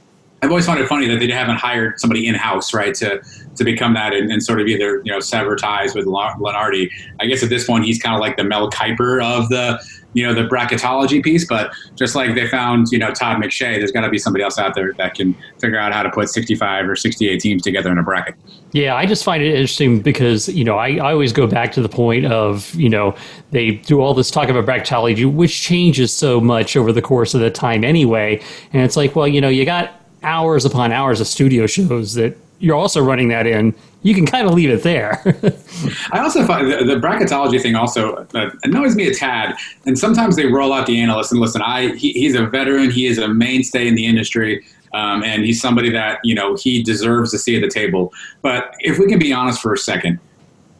I've 0.45 0.51
always 0.51 0.65
found 0.67 0.79
it 0.79 0.87
funny 0.87 1.07
that 1.07 1.19
they 1.19 1.31
haven't 1.31 1.55
hired 1.55 1.99
somebody 1.99 2.27
in 2.27 2.35
house, 2.35 2.73
right, 2.73 2.93
to 2.95 3.19
to 3.55 3.63
become 3.63 3.93
that 3.95 4.13
and, 4.13 4.31
and, 4.31 4.43
sort 4.43 4.61
of 4.61 4.67
either 4.67 5.01
you 5.03 5.11
know 5.11 5.19
sever 5.19 5.55
ties 5.55 5.95
with 5.95 6.05
Lunardi. 6.05 6.89
I 7.19 7.25
guess 7.25 7.41
at 7.41 7.49
this 7.49 7.65
point 7.65 7.85
he's 7.85 8.01
kind 8.01 8.13
of 8.13 8.21
like 8.21 8.37
the 8.37 8.43
Mel 8.43 8.69
Kiper 8.69 9.23
of 9.23 9.49
the 9.49 9.79
you 10.15 10.25
know 10.25 10.33
the 10.33 10.47
bracketology 10.47 11.21
piece, 11.21 11.45
but 11.45 11.71
just 11.95 12.15
like 12.15 12.33
they 12.33 12.47
found 12.47 12.87
you 12.91 12.97
know 12.97 13.11
Todd 13.11 13.37
McShay, 13.37 13.77
there's 13.77 13.91
got 13.91 14.01
to 14.01 14.09
be 14.09 14.17
somebody 14.17 14.43
else 14.43 14.57
out 14.57 14.73
there 14.73 14.93
that 14.93 15.13
can 15.13 15.35
figure 15.59 15.77
out 15.77 15.93
how 15.93 16.01
to 16.01 16.09
put 16.09 16.29
65 16.29 16.89
or 16.89 16.95
68 16.95 17.39
teams 17.39 17.61
together 17.61 17.91
in 17.91 17.97
a 17.97 18.03
bracket. 18.03 18.35
Yeah, 18.71 18.95
I 18.95 19.05
just 19.05 19.23
find 19.23 19.43
it 19.43 19.53
interesting 19.53 19.99
because 19.99 20.49
you 20.49 20.63
know 20.63 20.77
I, 20.77 20.95
I 20.95 21.11
always 21.11 21.33
go 21.33 21.45
back 21.45 21.73
to 21.73 21.81
the 21.81 21.89
point 21.89 22.25
of 22.25 22.73
you 22.75 22.89
know 22.89 23.15
they 23.51 23.71
do 23.71 23.99
all 23.99 24.13
this 24.13 24.31
talk 24.31 24.47
about 24.47 24.65
bracketology, 24.65 25.31
which 25.31 25.61
changes 25.61 26.11
so 26.13 26.39
much 26.39 26.77
over 26.77 26.91
the 26.91 27.01
course 27.01 27.33
of 27.33 27.41
the 27.41 27.51
time 27.51 27.83
anyway, 27.83 28.41
and 28.71 28.81
it's 28.83 28.95
like 28.95 29.15
well 29.15 29.27
you 29.27 29.41
know 29.41 29.49
you 29.49 29.65
got 29.65 30.01
hours 30.23 30.65
upon 30.65 30.91
hours 30.91 31.19
of 31.21 31.27
studio 31.27 31.67
shows 31.67 32.15
that 32.15 32.35
you're 32.59 32.75
also 32.75 33.03
running 33.03 33.27
that 33.29 33.47
in, 33.47 33.73
you 34.03 34.13
can 34.13 34.25
kind 34.25 34.47
of 34.47 34.53
leave 34.53 34.69
it 34.69 34.83
there. 34.83 35.21
I 36.11 36.19
also 36.19 36.45
find 36.45 36.71
the, 36.71 36.83
the 36.83 36.95
bracketology 36.95 37.61
thing 37.61 37.75
also 37.75 38.27
uh, 38.35 38.51
annoys 38.63 38.95
me 38.95 39.07
a 39.07 39.13
tad. 39.13 39.55
And 39.85 39.97
sometimes 39.97 40.35
they 40.35 40.45
roll 40.45 40.73
out 40.73 40.85
the 40.85 40.99
analyst 40.99 41.31
and 41.31 41.41
listen, 41.41 41.61
I 41.61 41.95
he, 41.95 42.11
he's 42.13 42.35
a 42.35 42.45
veteran, 42.45 42.91
he 42.91 43.07
is 43.07 43.17
a 43.17 43.27
mainstay 43.27 43.87
in 43.87 43.95
the 43.95 44.05
industry. 44.05 44.63
Um, 44.93 45.23
and 45.23 45.43
he's 45.43 45.59
somebody 45.59 45.89
that 45.89 46.19
you 46.23 46.33
know 46.33 46.55
he 46.55 46.81
deserves 46.81 47.31
to 47.31 47.37
see 47.37 47.55
at 47.55 47.61
the 47.61 47.67
table. 47.67 48.13
But 48.41 48.75
if 48.79 48.97
we 48.97 49.07
can 49.07 49.19
be 49.19 49.33
honest 49.33 49.59
for 49.59 49.73
a 49.73 49.77
second, 49.77 50.19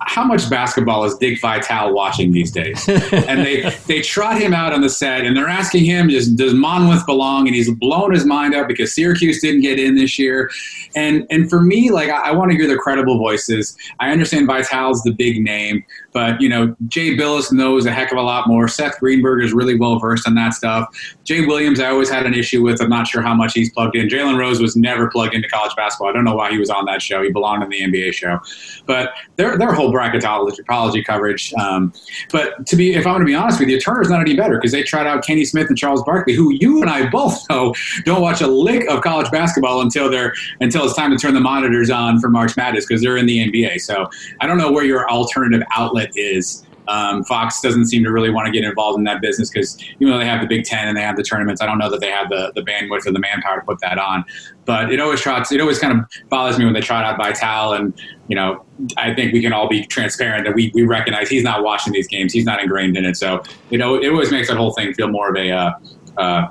how 0.05 0.23
much 0.23 0.49
basketball 0.49 1.03
is 1.03 1.15
Dick 1.15 1.41
Vitale 1.41 1.93
watching 1.93 2.31
these 2.31 2.51
days? 2.51 2.87
and 3.11 3.41
they 3.41 3.69
they 3.87 4.01
trot 4.01 4.39
him 4.39 4.53
out 4.53 4.71
on 4.71 4.81
the 4.81 4.89
set, 4.89 5.25
and 5.25 5.35
they're 5.35 5.49
asking 5.49 5.83
him, 5.83 6.07
does, 6.07 6.29
does 6.29 6.53
Monmouth 6.53 7.05
belong? 7.05 7.47
And 7.47 7.55
he's 7.55 7.71
blown 7.73 8.13
his 8.13 8.25
mind 8.25 8.53
up 8.53 8.67
because 8.67 8.93
Syracuse 8.93 9.41
didn't 9.41 9.61
get 9.61 9.79
in 9.79 9.95
this 9.95 10.17
year. 10.19 10.49
And 10.95 11.25
and 11.29 11.49
for 11.49 11.61
me, 11.61 11.89
like 11.89 12.09
I, 12.09 12.29
I 12.29 12.31
want 12.31 12.51
to 12.51 12.57
hear 12.57 12.67
the 12.67 12.77
credible 12.77 13.17
voices. 13.17 13.75
I 13.99 14.11
understand 14.11 14.47
Vitale's 14.47 15.01
the 15.03 15.11
big 15.11 15.43
name, 15.43 15.83
but 16.15 16.39
you 16.41 16.47
know 16.47 16.73
Jay 16.87 17.17
Bilas 17.17 17.51
knows 17.51 17.85
a 17.85 17.91
heck 17.91 18.13
of 18.13 18.17
a 18.17 18.21
lot 18.21 18.47
more. 18.47 18.69
Seth 18.69 18.99
Greenberg 18.99 19.43
is 19.43 19.51
really 19.51 19.77
well 19.77 19.99
versed 19.99 20.25
on 20.25 20.33
that 20.35 20.53
stuff. 20.53 20.87
Jay 21.25 21.45
Williams, 21.45 21.81
I 21.81 21.89
always 21.89 22.09
had 22.09 22.25
an 22.25 22.33
issue 22.33 22.63
with. 22.63 22.81
I'm 22.81 22.89
not 22.89 23.05
sure 23.05 23.21
how 23.21 23.33
much 23.33 23.51
he's 23.53 23.71
plugged 23.73 23.97
in. 23.97 24.07
Jalen 24.07 24.39
Rose 24.39 24.61
was 24.61 24.77
never 24.77 25.09
plugged 25.09 25.35
into 25.35 25.49
college 25.49 25.75
basketball. 25.75 26.07
I 26.07 26.13
don't 26.13 26.23
know 26.23 26.35
why 26.35 26.51
he 26.51 26.57
was 26.57 26.69
on 26.69 26.85
that 26.85 27.01
show. 27.01 27.21
He 27.21 27.31
belonged 27.31 27.63
in 27.63 27.69
the 27.69 27.81
NBA 27.81 28.13
show, 28.13 28.39
but 28.85 29.11
their 29.35 29.57
their 29.57 29.73
whole 29.73 29.91
bracketology 29.91 31.05
coverage. 31.05 31.53
Um, 31.55 31.91
but 32.31 32.65
to 32.65 32.77
be, 32.77 32.93
if 32.93 33.05
I'm 33.05 33.15
going 33.15 33.19
to 33.19 33.25
be 33.25 33.35
honest 33.35 33.59
with 33.59 33.67
you, 33.67 33.77
Turner's 33.77 34.09
not 34.09 34.21
any 34.21 34.37
better 34.37 34.55
because 34.55 34.71
they 34.71 34.83
tried 34.83 35.07
out 35.07 35.25
Kenny 35.25 35.43
Smith 35.43 35.67
and 35.67 35.77
Charles 35.77 36.01
Barkley, 36.03 36.33
who 36.33 36.53
you 36.53 36.81
and 36.81 36.89
I 36.89 37.09
both 37.09 37.43
know 37.49 37.73
don't 38.05 38.21
watch 38.21 38.39
a 38.39 38.47
lick 38.47 38.89
of 38.89 39.01
college 39.01 39.29
basketball 39.31 39.81
until 39.81 40.09
they're 40.09 40.33
until 40.61 40.85
it's 40.85 40.95
time 40.95 41.11
to 41.11 41.17
turn 41.17 41.33
the 41.33 41.41
monitors 41.41 41.89
on 41.89 42.21
for 42.21 42.29
March 42.29 42.55
Madness 42.55 42.85
because 42.85 43.01
they're 43.01 43.17
in 43.17 43.25
the 43.25 43.51
NBA. 43.51 43.81
So 43.81 44.07
I 44.39 44.47
don't 44.47 44.57
know 44.57 44.71
where 44.71 44.85
your 44.85 45.09
alternative 45.09 45.61
outlet 45.75 46.04
is. 46.15 46.65
Um, 46.87 47.23
Fox 47.23 47.61
doesn't 47.61 47.87
seem 47.87 48.03
to 48.03 48.11
really 48.11 48.29
want 48.29 48.45
to 48.45 48.51
get 48.51 48.63
involved 48.63 48.99
in 48.99 49.05
that 49.05 49.21
business 49.21 49.49
because 49.49 49.81
even 49.99 50.11
though 50.11 50.19
they 50.19 50.25
have 50.25 50.41
the 50.41 50.47
Big 50.47 50.65
Ten 50.65 50.87
and 50.87 50.95
they 50.95 51.01
have 51.01 51.15
the 51.15 51.23
tournaments, 51.23 51.61
I 51.61 51.65
don't 51.65 51.79
know 51.79 51.89
that 51.89 51.99
they 51.99 52.11
have 52.11 52.29
the, 52.29 52.51
the 52.53 52.61
bandwidth 52.61 53.07
or 53.07 53.11
the 53.11 53.19
manpower 53.19 53.59
to 53.59 53.65
put 53.65 53.79
that 53.81 53.97
on. 53.97 54.23
But 54.65 54.91
it 54.91 54.99
always 54.99 55.19
trots, 55.19 55.51
it 55.51 55.59
always 55.59 55.79
kind 55.79 55.99
of 55.99 56.05
bothers 56.29 56.59
me 56.59 56.65
when 56.65 56.73
they 56.73 56.81
trot 56.81 57.03
out 57.03 57.17
Vitale, 57.17 57.73
and 57.73 57.93
you 58.27 58.35
know, 58.35 58.63
I 58.97 59.13
think 59.13 59.33
we 59.33 59.41
can 59.41 59.53
all 59.53 59.67
be 59.67 59.85
transparent 59.85 60.45
that 60.45 60.55
we, 60.55 60.71
we 60.73 60.83
recognize 60.83 61.29
he's 61.29 61.43
not 61.43 61.63
watching 61.63 61.93
these 61.93 62.07
games, 62.07 62.33
he's 62.33 62.45
not 62.45 62.61
ingrained 62.61 62.97
in 62.97 63.05
it. 63.05 63.17
So 63.17 63.41
you 63.69 63.77
know, 63.77 63.95
it 63.95 64.09
always 64.09 64.31
makes 64.31 64.47
that 64.47 64.57
whole 64.57 64.73
thing 64.73 64.93
feel 64.93 65.07
more 65.07 65.29
of 65.29 65.35
a 65.35 65.51
uh, 65.51 65.71
uh, 66.17 66.47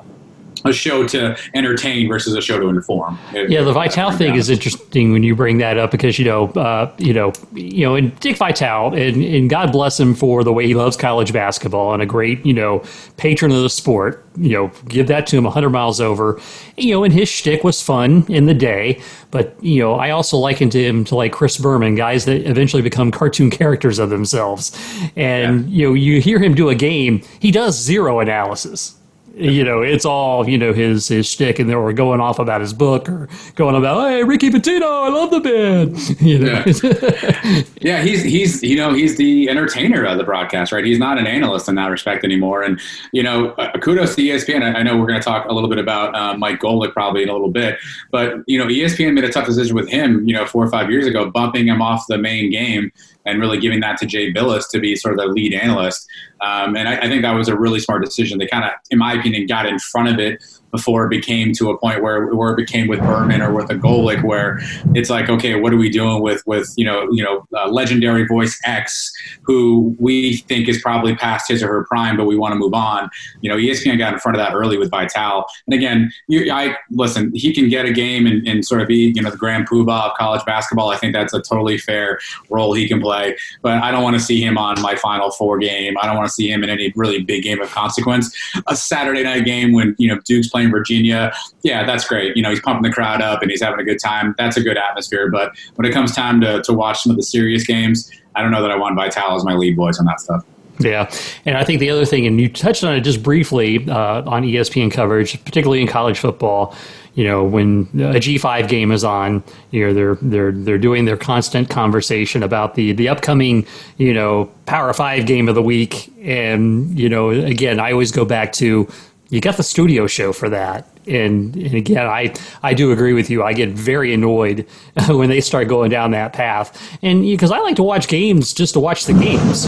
a 0.64 0.72
show 0.72 1.06
to 1.08 1.36
entertain 1.54 2.08
versus 2.08 2.34
a 2.34 2.40
show 2.40 2.58
to 2.58 2.68
inform. 2.68 3.18
Yeah, 3.32 3.62
the 3.62 3.72
Vitale 3.72 4.12
thing 4.12 4.34
is 4.34 4.48
interesting 4.48 5.12
when 5.12 5.22
you 5.22 5.36
bring 5.36 5.58
that 5.58 5.76
up 5.76 5.90
because 5.90 6.18
you 6.18 6.24
know, 6.24 6.48
uh, 6.50 6.90
you 6.98 7.12
know, 7.12 7.32
you 7.52 7.84
know, 7.84 7.94
and 7.94 8.18
Dick 8.20 8.38
Vitale, 8.38 8.94
and, 8.94 9.22
and 9.22 9.50
God 9.50 9.72
bless 9.72 10.00
him 10.00 10.14
for 10.14 10.42
the 10.42 10.52
way 10.52 10.66
he 10.66 10.74
loves 10.74 10.96
college 10.96 11.32
basketball 11.32 11.92
and 11.92 12.02
a 12.02 12.06
great, 12.06 12.44
you 12.46 12.54
know, 12.54 12.82
patron 13.16 13.52
of 13.52 13.62
the 13.62 13.70
sport. 13.70 14.24
You 14.36 14.50
know, 14.50 14.72
give 14.88 15.06
that 15.08 15.26
to 15.28 15.38
him 15.38 15.44
hundred 15.44 15.70
miles 15.70 16.00
over. 16.00 16.40
You 16.76 16.94
know, 16.94 17.04
and 17.04 17.12
his 17.12 17.28
shtick 17.28 17.62
was 17.62 17.80
fun 17.82 18.24
in 18.28 18.46
the 18.46 18.54
day, 18.54 19.00
but 19.30 19.56
you 19.62 19.80
know, 19.80 19.94
I 19.94 20.10
also 20.10 20.38
likened 20.38 20.74
him 20.74 21.04
to 21.04 21.14
like 21.14 21.32
Chris 21.32 21.58
Berman, 21.58 21.94
guys 21.94 22.24
that 22.24 22.48
eventually 22.48 22.82
become 22.82 23.10
cartoon 23.10 23.50
characters 23.50 23.98
of 23.98 24.10
themselves. 24.10 24.76
And 25.14 25.68
yeah. 25.68 25.76
you 25.76 25.88
know, 25.88 25.94
you 25.94 26.20
hear 26.20 26.38
him 26.38 26.54
do 26.54 26.68
a 26.70 26.74
game, 26.74 27.22
he 27.38 27.50
does 27.50 27.78
zero 27.78 28.20
analysis 28.20 28.96
you 29.36 29.64
know, 29.64 29.82
it's 29.82 30.04
all 30.04 30.48
you 30.48 30.56
know 30.56 30.72
his 30.72 31.08
his 31.08 31.26
shtick, 31.26 31.58
and 31.58 31.68
they 31.68 31.74
were 31.74 31.92
going 31.92 32.20
off 32.20 32.38
about 32.38 32.60
his 32.60 32.72
book 32.72 33.08
or 33.08 33.28
going 33.56 33.74
about, 33.74 34.08
hey, 34.08 34.22
Ricky 34.22 34.50
Pitino, 34.50 34.82
I 34.82 35.08
love 35.08 35.30
the 35.30 35.40
band. 35.40 35.98
You 36.24 36.38
know, 36.38 36.64
yeah. 36.66 37.62
yeah, 37.80 38.02
he's 38.02 38.22
he's 38.22 38.62
you 38.62 38.76
know 38.76 38.94
he's 38.94 39.16
the 39.16 39.48
entertainer 39.50 40.04
of 40.04 40.16
the 40.16 40.24
broadcast, 40.24 40.72
right? 40.72 40.84
He's 40.84 40.98
not 40.98 41.18
an 41.18 41.26
analyst 41.26 41.68
in 41.68 41.74
that 41.74 41.88
respect 41.88 42.24
anymore. 42.24 42.62
And 42.62 42.80
you 43.12 43.22
know, 43.22 43.50
uh, 43.52 43.78
kudos 43.78 44.14
to 44.14 44.22
ESPN. 44.22 44.62
I, 44.62 44.78
I 44.78 44.82
know 44.82 44.96
we're 44.96 45.06
going 45.06 45.20
to 45.20 45.24
talk 45.24 45.46
a 45.48 45.52
little 45.52 45.68
bit 45.68 45.78
about 45.78 46.14
uh, 46.14 46.36
Mike 46.38 46.60
Golic 46.60 46.92
probably 46.92 47.22
in 47.22 47.28
a 47.28 47.32
little 47.32 47.50
bit, 47.50 47.78
but 48.10 48.42
you 48.46 48.58
know, 48.58 48.66
ESPN 48.66 49.14
made 49.14 49.24
a 49.24 49.32
tough 49.32 49.46
decision 49.46 49.74
with 49.74 49.88
him, 49.88 50.26
you 50.26 50.34
know, 50.34 50.46
four 50.46 50.64
or 50.64 50.70
five 50.70 50.90
years 50.90 51.06
ago, 51.06 51.30
bumping 51.30 51.66
him 51.66 51.82
off 51.82 52.06
the 52.08 52.18
main 52.18 52.50
game 52.50 52.90
and 53.26 53.40
really 53.40 53.58
giving 53.58 53.80
that 53.80 53.98
to 53.98 54.06
Jay 54.06 54.32
Bilas 54.32 54.68
to 54.70 54.80
be 54.80 54.96
sort 54.96 55.14
of 55.14 55.20
the 55.20 55.32
lead 55.32 55.54
analyst. 55.54 56.06
Um, 56.40 56.76
and 56.76 56.88
I, 56.88 56.98
I, 56.98 57.08
think 57.08 57.22
that 57.22 57.32
was 57.32 57.48
a 57.48 57.56
really 57.56 57.80
smart 57.80 58.04
decision. 58.04 58.38
They 58.38 58.46
kind 58.46 58.64
of, 58.64 58.72
in 58.90 58.98
my 58.98 59.14
opinion, 59.14 59.46
got 59.46 59.66
in 59.66 59.78
front 59.78 60.08
of 60.08 60.18
it 60.18 60.42
before 60.74 61.06
it 61.06 61.08
became 61.08 61.52
to 61.52 61.70
a 61.70 61.78
point 61.78 62.02
where 62.02 62.34
where 62.34 62.50
it 62.52 62.56
became 62.56 62.88
with 62.88 62.98
Berman 62.98 63.40
or 63.40 63.54
with 63.54 63.70
a 63.70 63.76
Golic, 63.76 64.24
where 64.24 64.58
it's 64.92 65.08
like, 65.08 65.28
okay, 65.28 65.54
what 65.54 65.72
are 65.72 65.76
we 65.76 65.88
doing 65.88 66.20
with 66.20 66.42
with 66.46 66.74
you 66.76 66.84
know 66.84 67.08
you 67.12 67.22
know 67.22 67.46
uh, 67.56 67.68
legendary 67.68 68.26
voice 68.26 68.60
X 68.64 69.12
who 69.42 69.94
we 70.00 70.38
think 70.48 70.68
is 70.68 70.82
probably 70.82 71.14
past 71.14 71.48
his 71.48 71.62
or 71.62 71.68
her 71.68 71.84
prime, 71.84 72.16
but 72.16 72.24
we 72.24 72.36
want 72.36 72.50
to 72.50 72.56
move 72.56 72.74
on. 72.74 73.08
You 73.40 73.50
know, 73.50 73.56
ESPN 73.56 73.98
got 73.98 74.14
in 74.14 74.18
front 74.18 74.36
of 74.36 74.44
that 74.44 74.52
early 74.52 74.76
with 74.76 74.90
Vitale, 74.90 75.44
and 75.68 75.74
again, 75.74 76.10
you, 76.26 76.52
I 76.52 76.76
listen. 76.90 77.30
He 77.34 77.54
can 77.54 77.68
get 77.68 77.86
a 77.86 77.92
game 77.92 78.26
and, 78.26 78.44
and 78.44 78.64
sort 78.64 78.80
of 78.80 78.88
be 78.88 79.12
you 79.14 79.22
know 79.22 79.30
the 79.30 79.36
grand 79.36 79.68
poobah 79.68 80.10
of 80.10 80.16
college 80.16 80.44
basketball. 80.44 80.88
I 80.88 80.96
think 80.96 81.14
that's 81.14 81.32
a 81.32 81.40
totally 81.40 81.78
fair 81.78 82.18
role 82.50 82.74
he 82.74 82.88
can 82.88 83.00
play, 83.00 83.36
but 83.62 83.80
I 83.80 83.92
don't 83.92 84.02
want 84.02 84.16
to 84.16 84.22
see 84.22 84.42
him 84.42 84.58
on 84.58 84.80
my 84.82 84.96
Final 84.96 85.30
Four 85.30 85.58
game. 85.58 85.94
I 86.02 86.06
don't 86.06 86.16
want 86.16 86.26
to 86.26 86.34
see 86.34 86.50
him 86.50 86.64
in 86.64 86.70
any 86.70 86.92
really 86.96 87.22
big 87.22 87.44
game 87.44 87.60
of 87.60 87.70
consequence. 87.70 88.36
A 88.66 88.74
Saturday 88.74 89.22
night 89.22 89.44
game 89.44 89.72
when 89.72 89.94
you 89.98 90.08
know 90.08 90.18
Duke's 90.24 90.48
playing 90.48 90.63
Virginia, 90.70 91.32
yeah, 91.62 91.84
that's 91.84 92.06
great. 92.06 92.36
You 92.36 92.42
know, 92.42 92.50
he's 92.50 92.60
pumping 92.60 92.82
the 92.82 92.94
crowd 92.94 93.20
up 93.22 93.42
and 93.42 93.50
he's 93.50 93.62
having 93.62 93.80
a 93.80 93.84
good 93.84 93.98
time. 93.98 94.34
That's 94.38 94.56
a 94.56 94.62
good 94.62 94.76
atmosphere. 94.76 95.30
But 95.30 95.52
when 95.76 95.86
it 95.86 95.92
comes 95.92 96.14
time 96.14 96.40
to, 96.40 96.62
to 96.62 96.72
watch 96.72 97.02
some 97.02 97.10
of 97.10 97.16
the 97.16 97.22
serious 97.22 97.66
games, 97.66 98.10
I 98.34 98.42
don't 98.42 98.50
know 98.50 98.62
that 98.62 98.70
I 98.70 98.76
want 98.76 98.96
Vitale 98.96 99.36
as 99.36 99.44
my 99.44 99.54
lead 99.54 99.76
voice 99.76 99.98
on 99.98 100.06
that 100.06 100.20
stuff. 100.20 100.44
Yeah, 100.80 101.10
and 101.44 101.56
I 101.56 101.64
think 101.64 101.80
the 101.80 101.90
other 101.90 102.04
thing, 102.04 102.26
and 102.26 102.40
you 102.40 102.48
touched 102.48 102.82
on 102.82 102.94
it 102.94 103.02
just 103.02 103.22
briefly 103.22 103.88
uh, 103.88 104.22
on 104.28 104.42
ESPN 104.42 104.90
coverage, 104.90 105.42
particularly 105.44 105.80
in 105.80 105.86
college 105.86 106.18
football. 106.18 106.74
You 107.14 107.22
know, 107.22 107.44
when 107.44 107.82
a 107.94 108.18
G5 108.18 108.68
game 108.68 108.90
is 108.90 109.04
on, 109.04 109.44
you 109.70 109.86
know 109.86 109.94
they're 109.94 110.14
they're 110.16 110.50
they're 110.50 110.78
doing 110.78 111.04
their 111.04 111.16
constant 111.16 111.70
conversation 111.70 112.42
about 112.42 112.74
the 112.74 112.90
the 112.92 113.08
upcoming 113.08 113.66
you 113.98 114.12
know 114.12 114.50
Power 114.66 114.92
Five 114.92 115.26
game 115.26 115.48
of 115.48 115.54
the 115.54 115.62
week, 115.62 116.12
and 116.20 116.98
you 116.98 117.08
know 117.08 117.30
again, 117.30 117.78
I 117.78 117.92
always 117.92 118.10
go 118.10 118.24
back 118.24 118.52
to 118.54 118.88
you 119.30 119.40
got 119.40 119.56
the 119.56 119.62
studio 119.62 120.06
show 120.06 120.32
for 120.32 120.48
that. 120.50 120.88
And, 121.06 121.54
and 121.56 121.74
again, 121.74 122.06
I, 122.06 122.34
I 122.62 122.74
do 122.74 122.92
agree 122.92 123.12
with 123.12 123.30
you. 123.30 123.42
I 123.42 123.52
get 123.52 123.70
very 123.70 124.14
annoyed 124.14 124.66
when 125.08 125.28
they 125.28 125.40
start 125.40 125.68
going 125.68 125.90
down 125.90 126.12
that 126.12 126.32
path. 126.32 126.98
And 127.02 127.22
because 127.22 127.50
I 127.50 127.58
like 127.58 127.76
to 127.76 127.82
watch 127.82 128.08
games 128.08 128.52
just 128.54 128.74
to 128.74 128.80
watch 128.80 129.04
the 129.04 129.12
games. 129.12 129.66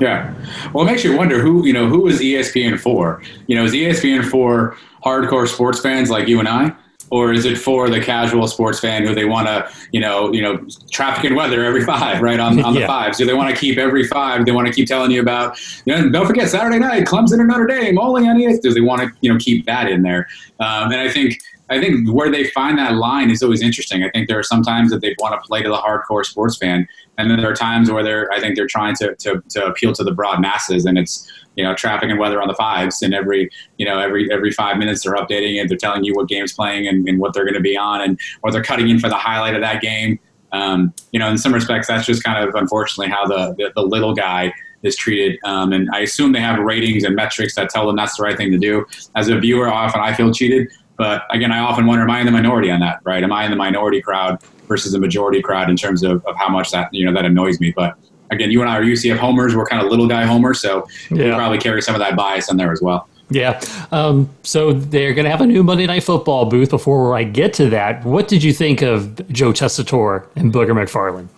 Yeah. 0.00 0.34
Well, 0.72 0.86
it 0.86 0.90
makes 0.90 1.04
you 1.04 1.16
wonder 1.16 1.40
who, 1.40 1.64
you 1.64 1.72
know, 1.72 1.86
who 1.86 2.08
is 2.08 2.20
ESPN 2.20 2.78
for? 2.78 3.22
You 3.46 3.54
know, 3.54 3.64
is 3.64 3.72
ESPN 3.72 4.24
for 4.28 4.76
hardcore 5.04 5.46
sports 5.46 5.78
fans 5.80 6.10
like 6.10 6.26
you 6.26 6.40
and 6.40 6.48
I? 6.48 6.74
Or 7.12 7.30
is 7.30 7.44
it 7.44 7.58
for 7.58 7.90
the 7.90 8.00
casual 8.00 8.48
sports 8.48 8.80
fan 8.80 9.06
who 9.06 9.14
they 9.14 9.26
want 9.26 9.46
to, 9.46 9.70
you 9.92 10.00
know, 10.00 10.32
you 10.32 10.40
know, 10.40 10.66
traffic 10.90 11.24
and 11.24 11.36
weather 11.36 11.62
every 11.62 11.84
five, 11.84 12.22
right 12.22 12.40
on, 12.40 12.58
on 12.64 12.72
the 12.72 12.80
yeah. 12.80 12.86
fives? 12.86 13.18
Do 13.18 13.26
they 13.26 13.34
want 13.34 13.54
to 13.54 13.60
keep 13.60 13.76
every 13.76 14.06
five? 14.08 14.46
They 14.46 14.52
want 14.52 14.66
to 14.66 14.72
keep 14.72 14.88
telling 14.88 15.10
you 15.10 15.20
about, 15.20 15.58
you 15.84 15.94
know, 15.94 16.08
don't 16.08 16.26
forget 16.26 16.48
Saturday 16.48 16.78
night, 16.78 17.04
Clemson 17.04 17.38
or 17.38 17.44
Notre 17.44 17.66
Dame, 17.66 17.98
only 17.98 18.26
on 18.26 18.40
ES. 18.40 18.60
Do 18.60 18.72
they 18.72 18.80
want 18.80 19.02
to, 19.02 19.12
you 19.20 19.30
know, 19.30 19.38
keep 19.38 19.66
that 19.66 19.88
in 19.88 20.02
there? 20.02 20.26
Um, 20.58 20.90
and 20.90 20.96
I 20.96 21.10
think. 21.10 21.38
I 21.72 21.80
think 21.80 22.12
where 22.12 22.30
they 22.30 22.44
find 22.44 22.78
that 22.78 22.94
line 22.94 23.30
is 23.30 23.42
always 23.42 23.62
interesting. 23.62 24.04
I 24.04 24.10
think 24.10 24.28
there 24.28 24.38
are 24.38 24.42
some 24.42 24.62
times 24.62 24.90
that 24.90 25.00
they 25.00 25.14
want 25.18 25.40
to 25.40 25.46
play 25.46 25.62
to 25.62 25.68
the 25.68 25.76
hardcore 25.76 26.24
sports 26.24 26.56
fan, 26.56 26.86
and 27.18 27.30
then 27.30 27.38
there 27.38 27.50
are 27.50 27.54
times 27.54 27.90
where 27.90 28.02
they're 28.02 28.30
I 28.32 28.40
think 28.40 28.56
they're 28.56 28.66
trying 28.66 28.94
to, 28.96 29.14
to, 29.16 29.42
to 29.50 29.66
appeal 29.66 29.92
to 29.94 30.04
the 30.04 30.12
broad 30.12 30.40
masses, 30.40 30.84
and 30.84 30.98
it's 30.98 31.30
you 31.56 31.64
know 31.64 31.74
traffic 31.74 32.10
and 32.10 32.18
weather 32.18 32.40
on 32.40 32.48
the 32.48 32.54
fives 32.54 33.02
and 33.02 33.14
every 33.14 33.50
you 33.78 33.86
know 33.86 33.98
every 33.98 34.30
every 34.32 34.50
five 34.50 34.78
minutes 34.78 35.04
they're 35.04 35.14
updating 35.14 35.62
it 35.62 35.68
they're 35.68 35.78
telling 35.78 36.04
you 36.04 36.14
what 36.14 36.28
game's 36.28 36.52
playing 36.52 36.86
and, 36.86 37.08
and 37.08 37.18
what 37.18 37.34
they're 37.34 37.44
going 37.44 37.54
to 37.54 37.60
be 37.60 37.76
on 37.76 38.00
and 38.00 38.18
or 38.42 38.50
they're 38.50 38.62
cutting 38.62 38.88
in 38.88 38.98
for 38.98 39.08
the 39.08 39.16
highlight 39.16 39.54
of 39.54 39.60
that 39.60 39.82
game 39.82 40.18
um, 40.52 40.92
you 41.12 41.18
know 41.18 41.28
in 41.28 41.38
some 41.38 41.52
respects 41.52 41.88
that's 41.88 42.06
just 42.06 42.22
kind 42.24 42.46
of 42.46 42.54
unfortunately 42.54 43.10
how 43.12 43.26
the 43.26 43.54
the, 43.58 43.72
the 43.74 43.82
little 43.82 44.14
guy 44.14 44.52
is 44.82 44.96
treated 44.96 45.38
um, 45.44 45.72
and 45.72 45.88
i 45.92 46.00
assume 46.00 46.32
they 46.32 46.40
have 46.40 46.58
ratings 46.58 47.04
and 47.04 47.14
metrics 47.14 47.54
that 47.54 47.68
tell 47.70 47.86
them 47.86 47.96
that's 47.96 48.16
the 48.16 48.22
right 48.22 48.36
thing 48.36 48.50
to 48.50 48.58
do 48.58 48.84
as 49.14 49.28
a 49.28 49.38
viewer 49.38 49.68
often 49.68 50.00
i 50.00 50.12
feel 50.12 50.32
cheated 50.32 50.68
but 50.96 51.24
again 51.30 51.52
i 51.52 51.58
often 51.58 51.86
wonder 51.86 52.02
am 52.02 52.10
i 52.10 52.20
in 52.20 52.26
the 52.26 52.32
minority 52.32 52.70
on 52.70 52.80
that 52.80 53.00
right 53.04 53.22
am 53.22 53.32
i 53.32 53.44
in 53.44 53.50
the 53.50 53.56
minority 53.56 54.00
crowd 54.00 54.38
versus 54.68 54.92
the 54.92 54.98
majority 54.98 55.42
crowd 55.42 55.68
in 55.68 55.76
terms 55.76 56.02
of, 56.02 56.24
of 56.26 56.36
how 56.36 56.48
much 56.48 56.70
that 56.70 56.88
you 56.92 57.04
know 57.04 57.12
that 57.12 57.24
annoys 57.24 57.60
me 57.60 57.72
but 57.74 57.96
again, 58.32 58.50
you 58.50 58.60
and 58.60 58.70
I 58.70 58.78
are 58.78 58.82
UCF 58.82 59.18
homers. 59.18 59.54
We're 59.54 59.66
kind 59.66 59.84
of 59.84 59.90
little 59.90 60.08
guy 60.08 60.24
homers, 60.24 60.60
so 60.60 60.88
yeah. 61.10 61.24
we 61.26 61.30
probably 61.32 61.58
carry 61.58 61.82
some 61.82 61.94
of 61.94 62.00
that 62.00 62.16
bias 62.16 62.50
in 62.50 62.56
there 62.56 62.72
as 62.72 62.82
well. 62.82 63.08
Yeah. 63.30 63.60
Um, 63.92 64.28
so 64.42 64.72
they're 64.72 65.14
going 65.14 65.24
to 65.24 65.30
have 65.30 65.40
a 65.40 65.46
new 65.46 65.62
Monday 65.62 65.86
Night 65.86 66.02
Football 66.02 66.46
booth. 66.46 66.70
Before 66.70 67.16
I 67.16 67.24
get 67.24 67.54
to 67.54 67.70
that, 67.70 68.04
what 68.04 68.28
did 68.28 68.42
you 68.42 68.52
think 68.52 68.82
of 68.82 69.26
Joe 69.28 69.52
Tessitore 69.52 70.26
and 70.36 70.52
Booger 70.52 70.70
McFarland? 70.70 71.28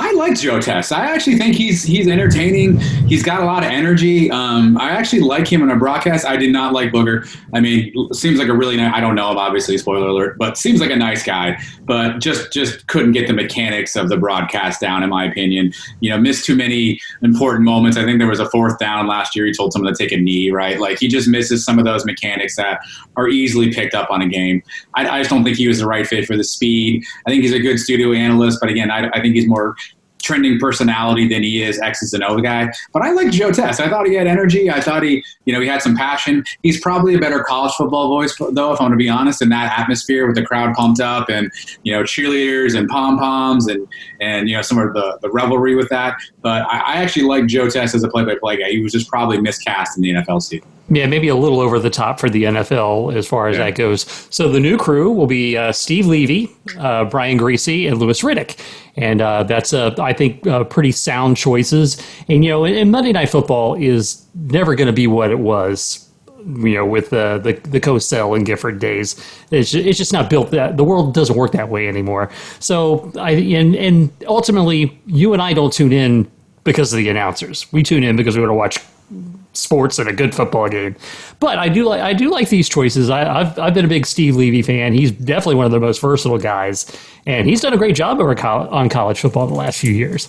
I 0.00 0.12
like 0.12 0.38
Joe 0.38 0.60
Tess. 0.60 0.92
I 0.92 1.06
actually 1.06 1.38
think 1.38 1.56
he's 1.56 1.82
he's 1.82 2.06
entertaining. 2.06 2.78
He's 3.08 3.24
got 3.24 3.40
a 3.40 3.44
lot 3.44 3.64
of 3.64 3.70
energy. 3.70 4.30
Um, 4.30 4.78
I 4.78 4.90
actually 4.90 5.22
like 5.22 5.48
him 5.48 5.60
in 5.60 5.70
a 5.70 5.76
broadcast. 5.76 6.24
I 6.24 6.36
did 6.36 6.52
not 6.52 6.72
like 6.72 6.92
Booger. 6.92 7.28
I 7.52 7.58
mean, 7.58 7.92
seems 8.12 8.38
like 8.38 8.46
a 8.46 8.54
really 8.54 8.76
nice. 8.76 8.94
I 8.94 9.00
don't 9.00 9.16
know 9.16 9.26
obviously. 9.26 9.76
Spoiler 9.76 10.06
alert, 10.06 10.38
but 10.38 10.56
seems 10.56 10.80
like 10.80 10.92
a 10.92 10.96
nice 10.96 11.24
guy. 11.24 11.60
But 11.82 12.20
just 12.20 12.52
just 12.52 12.86
couldn't 12.86 13.10
get 13.10 13.26
the 13.26 13.32
mechanics 13.32 13.96
of 13.96 14.08
the 14.08 14.16
broadcast 14.16 14.80
down, 14.80 15.02
in 15.02 15.10
my 15.10 15.24
opinion. 15.24 15.72
You 15.98 16.10
know, 16.10 16.18
missed 16.18 16.44
too 16.44 16.54
many 16.54 17.00
important 17.22 17.64
moments. 17.64 17.96
I 17.96 18.04
think 18.04 18.20
there 18.20 18.28
was 18.28 18.40
a 18.40 18.48
fourth 18.50 18.78
down 18.78 19.08
last 19.08 19.34
year. 19.34 19.46
He 19.46 19.52
told 19.52 19.72
someone 19.72 19.92
to 19.92 19.98
take 19.98 20.12
a 20.12 20.16
knee. 20.16 20.52
Right, 20.52 20.78
like 20.78 21.00
he 21.00 21.08
just 21.08 21.26
misses 21.26 21.64
some 21.64 21.76
of 21.76 21.84
those 21.84 22.04
mechanics 22.04 22.54
that 22.54 22.82
are 23.16 23.26
easily 23.26 23.72
picked 23.72 23.96
up 23.96 24.12
on 24.12 24.22
a 24.22 24.28
game. 24.28 24.62
I, 24.94 25.08
I 25.08 25.18
just 25.18 25.30
don't 25.30 25.42
think 25.42 25.56
he 25.56 25.66
was 25.66 25.80
the 25.80 25.86
right 25.88 26.06
fit 26.06 26.24
for 26.24 26.36
the 26.36 26.44
speed. 26.44 27.02
I 27.26 27.30
think 27.30 27.42
he's 27.42 27.52
a 27.52 27.58
good 27.58 27.80
studio 27.80 28.12
analyst, 28.12 28.58
but 28.60 28.70
again, 28.70 28.92
I, 28.92 29.08
I 29.08 29.20
think 29.20 29.34
he's 29.34 29.48
more 29.48 29.74
trending 30.28 30.60
personality 30.60 31.26
than 31.26 31.42
he 31.42 31.62
is 31.62 31.80
X's 31.80 32.12
and 32.12 32.22
O 32.22 32.38
guy. 32.38 32.70
But 32.92 33.02
I 33.02 33.12
like 33.12 33.30
Joe 33.30 33.50
Tess. 33.50 33.80
I 33.80 33.88
thought 33.88 34.06
he 34.06 34.14
had 34.14 34.26
energy. 34.26 34.70
I 34.70 34.78
thought 34.78 35.02
he, 35.02 35.24
you 35.46 35.54
know, 35.54 35.60
he 35.60 35.66
had 35.66 35.80
some 35.80 35.96
passion. 35.96 36.44
He's 36.62 36.78
probably 36.78 37.14
a 37.14 37.18
better 37.18 37.42
college 37.42 37.72
football 37.72 38.08
voice, 38.08 38.36
though, 38.36 38.74
if 38.74 38.80
I'm 38.80 38.88
going 38.88 38.90
to 38.90 38.96
be 38.96 39.08
honest, 39.08 39.40
in 39.40 39.48
that 39.48 39.78
atmosphere 39.78 40.26
with 40.26 40.36
the 40.36 40.44
crowd 40.44 40.74
pumped 40.74 41.00
up 41.00 41.30
and, 41.30 41.50
you 41.82 41.92
know, 41.92 42.02
cheerleaders 42.02 42.78
and 42.78 42.86
pom 42.88 43.18
poms 43.18 43.68
and, 43.68 43.88
and, 44.20 44.50
you 44.50 44.54
know, 44.54 44.62
some 44.62 44.76
of 44.76 44.92
the, 44.92 45.18
the 45.22 45.30
revelry 45.30 45.74
with 45.74 45.88
that. 45.88 46.18
But 46.42 46.62
I, 46.70 46.78
I 46.78 46.92
actually 46.96 47.24
like 47.24 47.46
Joe 47.46 47.70
Tess 47.70 47.94
as 47.94 48.04
a 48.04 48.08
play 48.08 48.24
by 48.24 48.34
play 48.34 48.58
guy. 48.58 48.68
He 48.68 48.82
was 48.82 48.92
just 48.92 49.08
probably 49.08 49.40
miscast 49.40 49.96
in 49.96 50.02
the 50.02 50.10
NFL 50.10 50.42
season. 50.42 50.68
Yeah, 50.90 51.06
maybe 51.06 51.28
a 51.28 51.36
little 51.36 51.60
over 51.60 51.78
the 51.78 51.90
top 51.90 52.18
for 52.18 52.30
the 52.30 52.44
NFL 52.44 53.14
as 53.14 53.26
far 53.26 53.48
as 53.48 53.58
yeah. 53.58 53.64
that 53.64 53.74
goes. 53.74 54.06
So 54.30 54.48
the 54.48 54.60
new 54.60 54.78
crew 54.78 55.12
will 55.12 55.26
be 55.26 55.54
uh, 55.54 55.70
Steve 55.72 56.06
Levy, 56.06 56.50
uh, 56.78 57.04
Brian 57.04 57.38
Griese, 57.38 57.86
and 57.86 57.98
Louis 57.98 58.22
Riddick, 58.22 58.58
and 58.96 59.20
uh, 59.20 59.42
that's 59.42 59.74
uh, 59.74 59.94
I 59.98 60.14
think 60.14 60.46
uh, 60.46 60.64
pretty 60.64 60.92
sound 60.92 61.36
choices. 61.36 62.02
And 62.28 62.42
you 62.42 62.50
know, 62.50 62.64
and 62.64 62.90
Monday 62.90 63.12
Night 63.12 63.28
Football 63.28 63.74
is 63.74 64.24
never 64.34 64.74
going 64.74 64.86
to 64.86 64.92
be 64.92 65.06
what 65.06 65.30
it 65.30 65.38
was. 65.38 66.06
You 66.46 66.76
know, 66.76 66.86
with 66.86 67.10
the 67.10 67.38
the, 67.42 67.68
the 67.68 67.80
Cosell 67.80 68.34
and 68.34 68.46
Gifford 68.46 68.78
days, 68.78 69.14
it's 69.50 69.72
just, 69.72 69.86
it's 69.86 69.98
just 69.98 70.12
not 70.14 70.30
built 70.30 70.52
that 70.52 70.78
the 70.78 70.84
world 70.84 71.12
doesn't 71.12 71.36
work 71.36 71.52
that 71.52 71.68
way 71.68 71.86
anymore. 71.86 72.30
So 72.60 73.12
I 73.18 73.32
and 73.32 73.76
and 73.76 74.10
ultimately, 74.26 74.98
you 75.04 75.34
and 75.34 75.42
I 75.42 75.52
don't 75.52 75.72
tune 75.72 75.92
in 75.92 76.30
because 76.64 76.94
of 76.94 76.96
the 76.96 77.10
announcers. 77.10 77.70
We 77.72 77.82
tune 77.82 78.04
in 78.04 78.16
because 78.16 78.36
we 78.36 78.40
want 78.40 78.50
to 78.50 78.54
watch 78.54 78.78
sports 79.52 79.98
and 79.98 80.08
a 80.08 80.12
good 80.12 80.34
football 80.34 80.68
game. 80.68 80.96
But 81.40 81.58
I 81.58 81.68
do 81.68 81.84
like 81.84 82.00
I 82.00 82.12
do 82.12 82.30
like 82.30 82.48
these 82.48 82.68
choices. 82.68 83.10
I, 83.10 83.44
have 83.44 83.58
I've 83.58 83.74
been 83.74 83.84
a 83.84 83.88
big 83.88 84.06
Steve 84.06 84.36
Levy 84.36 84.62
fan. 84.62 84.92
He's 84.92 85.10
definitely 85.10 85.56
one 85.56 85.66
of 85.66 85.72
the 85.72 85.80
most 85.80 86.00
versatile 86.00 86.38
guys, 86.38 86.90
and 87.26 87.48
he's 87.48 87.60
done 87.60 87.72
a 87.72 87.78
great 87.78 87.96
job 87.96 88.20
over 88.20 88.38
on 88.38 88.88
college 88.88 89.20
football 89.20 89.44
in 89.44 89.50
the 89.50 89.58
last 89.58 89.80
few 89.80 89.92
years. 89.92 90.28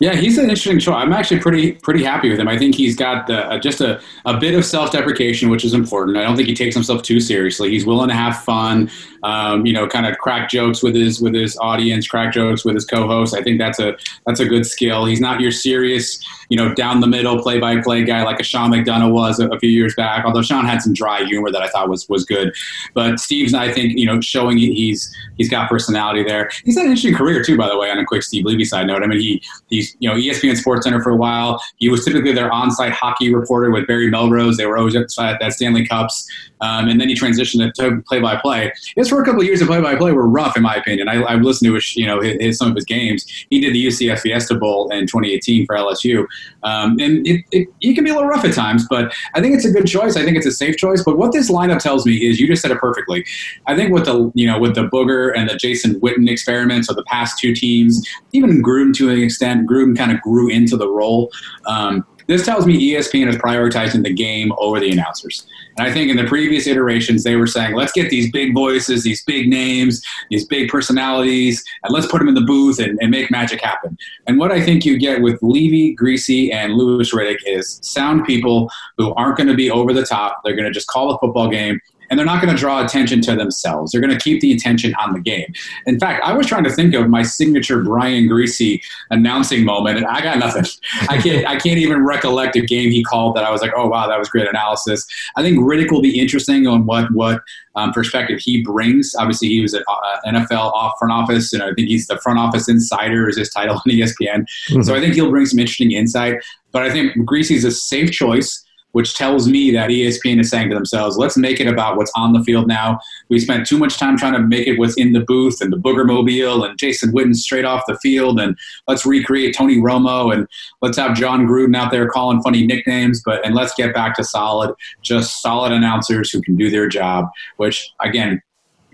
Yeah, 0.00 0.14
he's 0.16 0.38
an 0.38 0.44
interesting 0.44 0.80
choice. 0.80 0.94
I'm 0.96 1.12
actually 1.12 1.40
pretty 1.40 1.72
pretty 1.72 2.02
happy 2.02 2.28
with 2.28 2.40
him. 2.40 2.48
I 2.48 2.58
think 2.58 2.74
he's 2.74 2.96
got 2.96 3.30
uh, 3.30 3.58
just 3.58 3.80
a, 3.80 4.00
a 4.24 4.36
bit 4.36 4.54
of 4.54 4.64
self 4.64 4.90
deprecation, 4.90 5.50
which 5.50 5.64
is 5.64 5.72
important. 5.72 6.16
I 6.16 6.22
don't 6.22 6.36
think 6.36 6.48
he 6.48 6.54
takes 6.54 6.74
himself 6.74 7.02
too 7.02 7.20
seriously. 7.20 7.70
He's 7.70 7.86
willing 7.86 8.08
to 8.08 8.14
have 8.14 8.42
fun 8.42 8.90
um, 9.24 9.64
you 9.64 9.72
know, 9.72 9.88
kind 9.88 10.06
of 10.06 10.18
crack 10.18 10.50
jokes 10.50 10.82
with 10.82 10.94
his 10.94 11.20
with 11.20 11.34
his 11.34 11.56
audience, 11.58 12.06
crack 12.06 12.32
jokes 12.32 12.64
with 12.64 12.74
his 12.74 12.84
co-host. 12.84 13.34
I 13.34 13.42
think 13.42 13.58
that's 13.58 13.78
a 13.78 13.96
that's 14.26 14.38
a 14.38 14.44
good 14.44 14.66
skill. 14.66 15.06
He's 15.06 15.20
not 15.20 15.40
your 15.40 15.50
serious, 15.50 16.22
you 16.50 16.58
know, 16.58 16.74
down 16.74 17.00
the 17.00 17.06
middle 17.06 17.42
play 17.42 17.58
by 17.58 17.80
play 17.80 18.04
guy 18.04 18.22
like 18.22 18.38
a 18.38 18.42
Sean 18.42 18.70
McDonough 18.70 19.12
was 19.12 19.40
a, 19.40 19.48
a, 19.48 19.58
few 19.58 19.70
years 19.70 19.94
back. 19.94 20.26
Although 20.26 20.42
Sean 20.42 20.66
had 20.66 20.82
some 20.82 20.92
dry 20.92 21.24
humor 21.24 21.50
that 21.50 21.62
I 21.62 21.68
thought 21.68 21.88
was 21.88 22.06
was 22.10 22.26
good, 22.26 22.52
but 22.92 23.18
Steve's 23.18 23.54
I 23.54 23.72
think 23.72 23.98
you 23.98 24.04
know 24.04 24.20
showing 24.20 24.58
he's 24.58 25.10
he's 25.38 25.48
got 25.48 25.70
personality 25.70 26.22
there. 26.22 26.50
He's 26.64 26.76
had 26.76 26.84
an 26.84 26.90
interesting 26.90 27.14
career 27.14 27.42
too, 27.42 27.56
by 27.56 27.68
the 27.68 27.78
way. 27.78 27.90
On 27.90 27.98
a 27.98 28.04
quick 28.04 28.22
Steve 28.22 28.44
Levy 28.44 28.66
side 28.66 28.86
note, 28.86 29.02
I 29.02 29.06
mean 29.06 29.20
he 29.20 29.42
he's 29.70 29.93
you 29.98 30.08
know 30.08 30.16
ESPN 30.16 30.56
Sports 30.56 30.84
Center 30.84 31.02
for 31.02 31.10
a 31.10 31.16
while. 31.16 31.62
He 31.76 31.88
was 31.88 32.04
typically 32.04 32.32
their 32.32 32.52
on-site 32.52 32.92
hockey 32.92 33.34
reporter 33.34 33.70
with 33.70 33.86
Barry 33.86 34.10
Melrose. 34.10 34.56
They 34.56 34.66
were 34.66 34.78
always 34.78 34.96
at 34.96 35.08
that 35.18 35.52
Stanley 35.52 35.86
Cups, 35.86 36.28
um, 36.64 36.88
and 36.88 36.98
then 36.98 37.08
he 37.08 37.14
transitioned 37.14 37.72
to 37.74 38.00
play-by-play. 38.08 38.72
His 38.96 39.10
first 39.10 39.26
couple 39.26 39.42
of 39.42 39.46
years 39.46 39.60
of 39.60 39.68
play-by-play 39.68 40.12
were 40.12 40.26
rough, 40.26 40.56
in 40.56 40.62
my 40.62 40.74
opinion. 40.74 41.08
I, 41.08 41.32
have 41.32 41.42
listened 41.42 41.68
to 41.68 41.74
his, 41.74 41.94
you 41.94 42.06
know 42.06 42.20
his, 42.20 42.36
his, 42.40 42.58
some 42.58 42.70
of 42.70 42.74
his 42.74 42.86
games. 42.86 43.26
He 43.50 43.60
did 43.60 43.74
the 43.74 43.86
UCF 43.86 44.20
Fiesta 44.20 44.54
Bowl 44.54 44.90
in 44.90 45.06
2018 45.06 45.66
for 45.66 45.76
LSU, 45.76 46.26
um, 46.62 46.96
and 46.98 47.26
it, 47.26 47.44
it, 47.52 47.68
it 47.82 47.94
can 47.94 48.04
be 48.04 48.10
a 48.10 48.14
little 48.14 48.28
rough 48.28 48.44
at 48.44 48.54
times, 48.54 48.86
but 48.88 49.12
I 49.34 49.42
think 49.42 49.54
it's 49.54 49.66
a 49.66 49.70
good 49.70 49.86
choice. 49.86 50.16
I 50.16 50.24
think 50.24 50.38
it's 50.38 50.46
a 50.46 50.52
safe 50.52 50.76
choice. 50.76 51.02
But 51.04 51.18
what 51.18 51.32
this 51.32 51.50
lineup 51.50 51.80
tells 51.80 52.06
me 52.06 52.16
is, 52.16 52.40
you 52.40 52.46
just 52.46 52.62
said 52.62 52.70
it 52.70 52.78
perfectly. 52.78 53.26
I 53.66 53.76
think 53.76 53.92
with 53.92 54.06
the 54.06 54.32
you 54.34 54.46
know 54.46 54.58
with 54.58 54.74
the 54.74 54.88
Booger 54.88 55.36
and 55.36 55.50
the 55.50 55.56
Jason 55.56 56.00
Witten 56.00 56.30
experiments 56.30 56.88
of 56.88 56.96
the 56.96 57.04
past 57.04 57.38
two 57.38 57.54
teams, 57.54 58.02
even 58.32 58.62
Gruden 58.62 58.94
to 58.94 59.10
an 59.10 59.20
extent, 59.20 59.66
Groom 59.66 59.94
kind 59.94 60.12
of 60.12 60.20
grew 60.22 60.48
into 60.48 60.76
the 60.78 60.88
role. 60.88 61.30
Um, 61.66 62.06
this 62.26 62.44
tells 62.44 62.66
me 62.66 62.92
ESPN 62.92 63.28
is 63.28 63.36
prioritizing 63.36 64.02
the 64.02 64.12
game 64.12 64.52
over 64.58 64.80
the 64.80 64.90
announcers. 64.90 65.46
And 65.76 65.86
I 65.86 65.92
think 65.92 66.10
in 66.10 66.16
the 66.16 66.24
previous 66.24 66.66
iterations, 66.66 67.24
they 67.24 67.36
were 67.36 67.46
saying, 67.46 67.74
let's 67.74 67.92
get 67.92 68.10
these 68.10 68.30
big 68.30 68.54
voices, 68.54 69.02
these 69.02 69.24
big 69.24 69.48
names, 69.48 70.02
these 70.30 70.46
big 70.46 70.68
personalities, 70.68 71.64
and 71.82 71.92
let's 71.92 72.06
put 72.06 72.18
them 72.18 72.28
in 72.28 72.34
the 72.34 72.42
booth 72.42 72.78
and, 72.78 72.98
and 73.00 73.10
make 73.10 73.30
magic 73.30 73.60
happen. 73.60 73.98
And 74.26 74.38
what 74.38 74.52
I 74.52 74.60
think 74.60 74.84
you 74.84 74.98
get 74.98 75.20
with 75.20 75.38
Levy, 75.42 75.96
Griese, 75.96 76.52
and 76.52 76.74
Louis 76.74 77.12
Riddick 77.12 77.38
is 77.46 77.80
sound 77.82 78.24
people 78.24 78.70
who 78.96 79.12
aren't 79.14 79.36
going 79.36 79.48
to 79.48 79.54
be 79.54 79.70
over 79.70 79.92
the 79.92 80.06
top. 80.06 80.40
They're 80.44 80.56
going 80.56 80.64
to 80.64 80.72
just 80.72 80.86
call 80.86 81.10
a 81.10 81.18
football 81.18 81.48
game 81.48 81.80
and 82.14 82.18
they're 82.20 82.24
not 82.24 82.40
going 82.40 82.54
to 82.54 82.56
draw 82.56 82.84
attention 82.84 83.20
to 83.20 83.34
themselves. 83.34 83.90
They're 83.90 84.00
going 84.00 84.16
to 84.16 84.20
keep 84.20 84.40
the 84.40 84.52
attention 84.52 84.94
on 85.00 85.14
the 85.14 85.18
game. 85.18 85.52
In 85.86 85.98
fact, 85.98 86.22
I 86.22 86.32
was 86.32 86.46
trying 86.46 86.62
to 86.62 86.70
think 86.70 86.94
of 86.94 87.08
my 87.08 87.24
signature 87.24 87.82
Brian 87.82 88.28
Griese 88.28 88.80
announcing 89.10 89.64
moment, 89.64 89.98
and 89.98 90.06
I 90.06 90.20
got 90.20 90.38
nothing. 90.38 90.62
I 91.10 91.18
can't. 91.20 91.44
I 91.44 91.56
can't 91.56 91.78
even 91.78 92.04
recollect 92.04 92.54
a 92.54 92.60
game 92.60 92.92
he 92.92 93.02
called 93.02 93.34
that 93.34 93.42
I 93.42 93.50
was 93.50 93.62
like, 93.62 93.72
oh 93.76 93.88
wow, 93.88 94.06
that 94.06 94.16
was 94.16 94.28
great 94.28 94.46
analysis. 94.46 95.04
I 95.34 95.42
think 95.42 95.58
Riddick 95.58 95.90
will 95.90 96.02
be 96.02 96.20
interesting 96.20 96.68
on 96.68 96.86
what 96.86 97.10
what 97.10 97.42
um, 97.74 97.92
perspective 97.92 98.38
he 98.40 98.62
brings. 98.62 99.12
Obviously, 99.18 99.48
he 99.48 99.60
was 99.60 99.74
at 99.74 99.82
uh, 99.88 100.20
NFL 100.24 100.72
off 100.72 100.94
front 101.00 101.12
office, 101.12 101.52
and 101.52 101.64
I 101.64 101.74
think 101.74 101.88
he's 101.88 102.06
the 102.06 102.18
front 102.18 102.38
office 102.38 102.68
insider 102.68 103.28
is 103.28 103.38
his 103.38 103.50
title 103.50 103.74
on 103.74 103.82
ESPN. 103.88 104.46
Mm-hmm. 104.70 104.82
So 104.82 104.94
I 104.94 105.00
think 105.00 105.14
he'll 105.14 105.30
bring 105.30 105.46
some 105.46 105.58
interesting 105.58 105.90
insight. 105.90 106.36
But 106.70 106.84
I 106.84 106.90
think 106.90 107.16
Griese 107.16 107.50
is 107.50 107.64
a 107.64 107.72
safe 107.72 108.12
choice 108.12 108.63
which 108.94 109.14
tells 109.14 109.48
me 109.48 109.72
that 109.72 109.90
ESPN 109.90 110.40
is 110.40 110.48
saying 110.48 110.68
to 110.70 110.74
themselves, 110.74 111.16
let's 111.16 111.36
make 111.36 111.58
it 111.58 111.66
about 111.66 111.96
what's 111.96 112.12
on 112.14 112.32
the 112.32 112.42
field 112.44 112.68
now. 112.68 113.00
We 113.28 113.40
spent 113.40 113.66
too 113.66 113.76
much 113.76 113.98
time 113.98 114.16
trying 114.16 114.34
to 114.34 114.38
make 114.38 114.68
it 114.68 114.78
what's 114.78 114.96
in 114.96 115.12
the 115.12 115.20
booth 115.20 115.60
and 115.60 115.72
the 115.72 115.76
Booger 115.76 116.06
Mobile 116.06 116.62
and 116.62 116.78
Jason 116.78 117.12
Witten 117.12 117.34
straight 117.34 117.64
off 117.64 117.82
the 117.88 117.98
field, 117.98 118.38
and 118.38 118.56
let's 118.86 119.04
recreate 119.04 119.56
Tony 119.56 119.78
Romo 119.78 120.32
and 120.32 120.46
let's 120.80 120.96
have 120.96 121.16
Jon 121.16 121.44
Gruden 121.44 121.76
out 121.76 121.90
there 121.90 122.08
calling 122.08 122.40
funny 122.40 122.64
nicknames, 122.64 123.20
but 123.24 123.44
and 123.44 123.56
let's 123.56 123.74
get 123.74 123.92
back 123.92 124.14
to 124.16 124.24
solid, 124.24 124.72
just 125.02 125.42
solid 125.42 125.72
announcers 125.72 126.30
who 126.30 126.40
can 126.40 126.54
do 126.54 126.70
their 126.70 126.88
job, 126.88 127.26
which 127.56 127.92
again, 128.00 128.40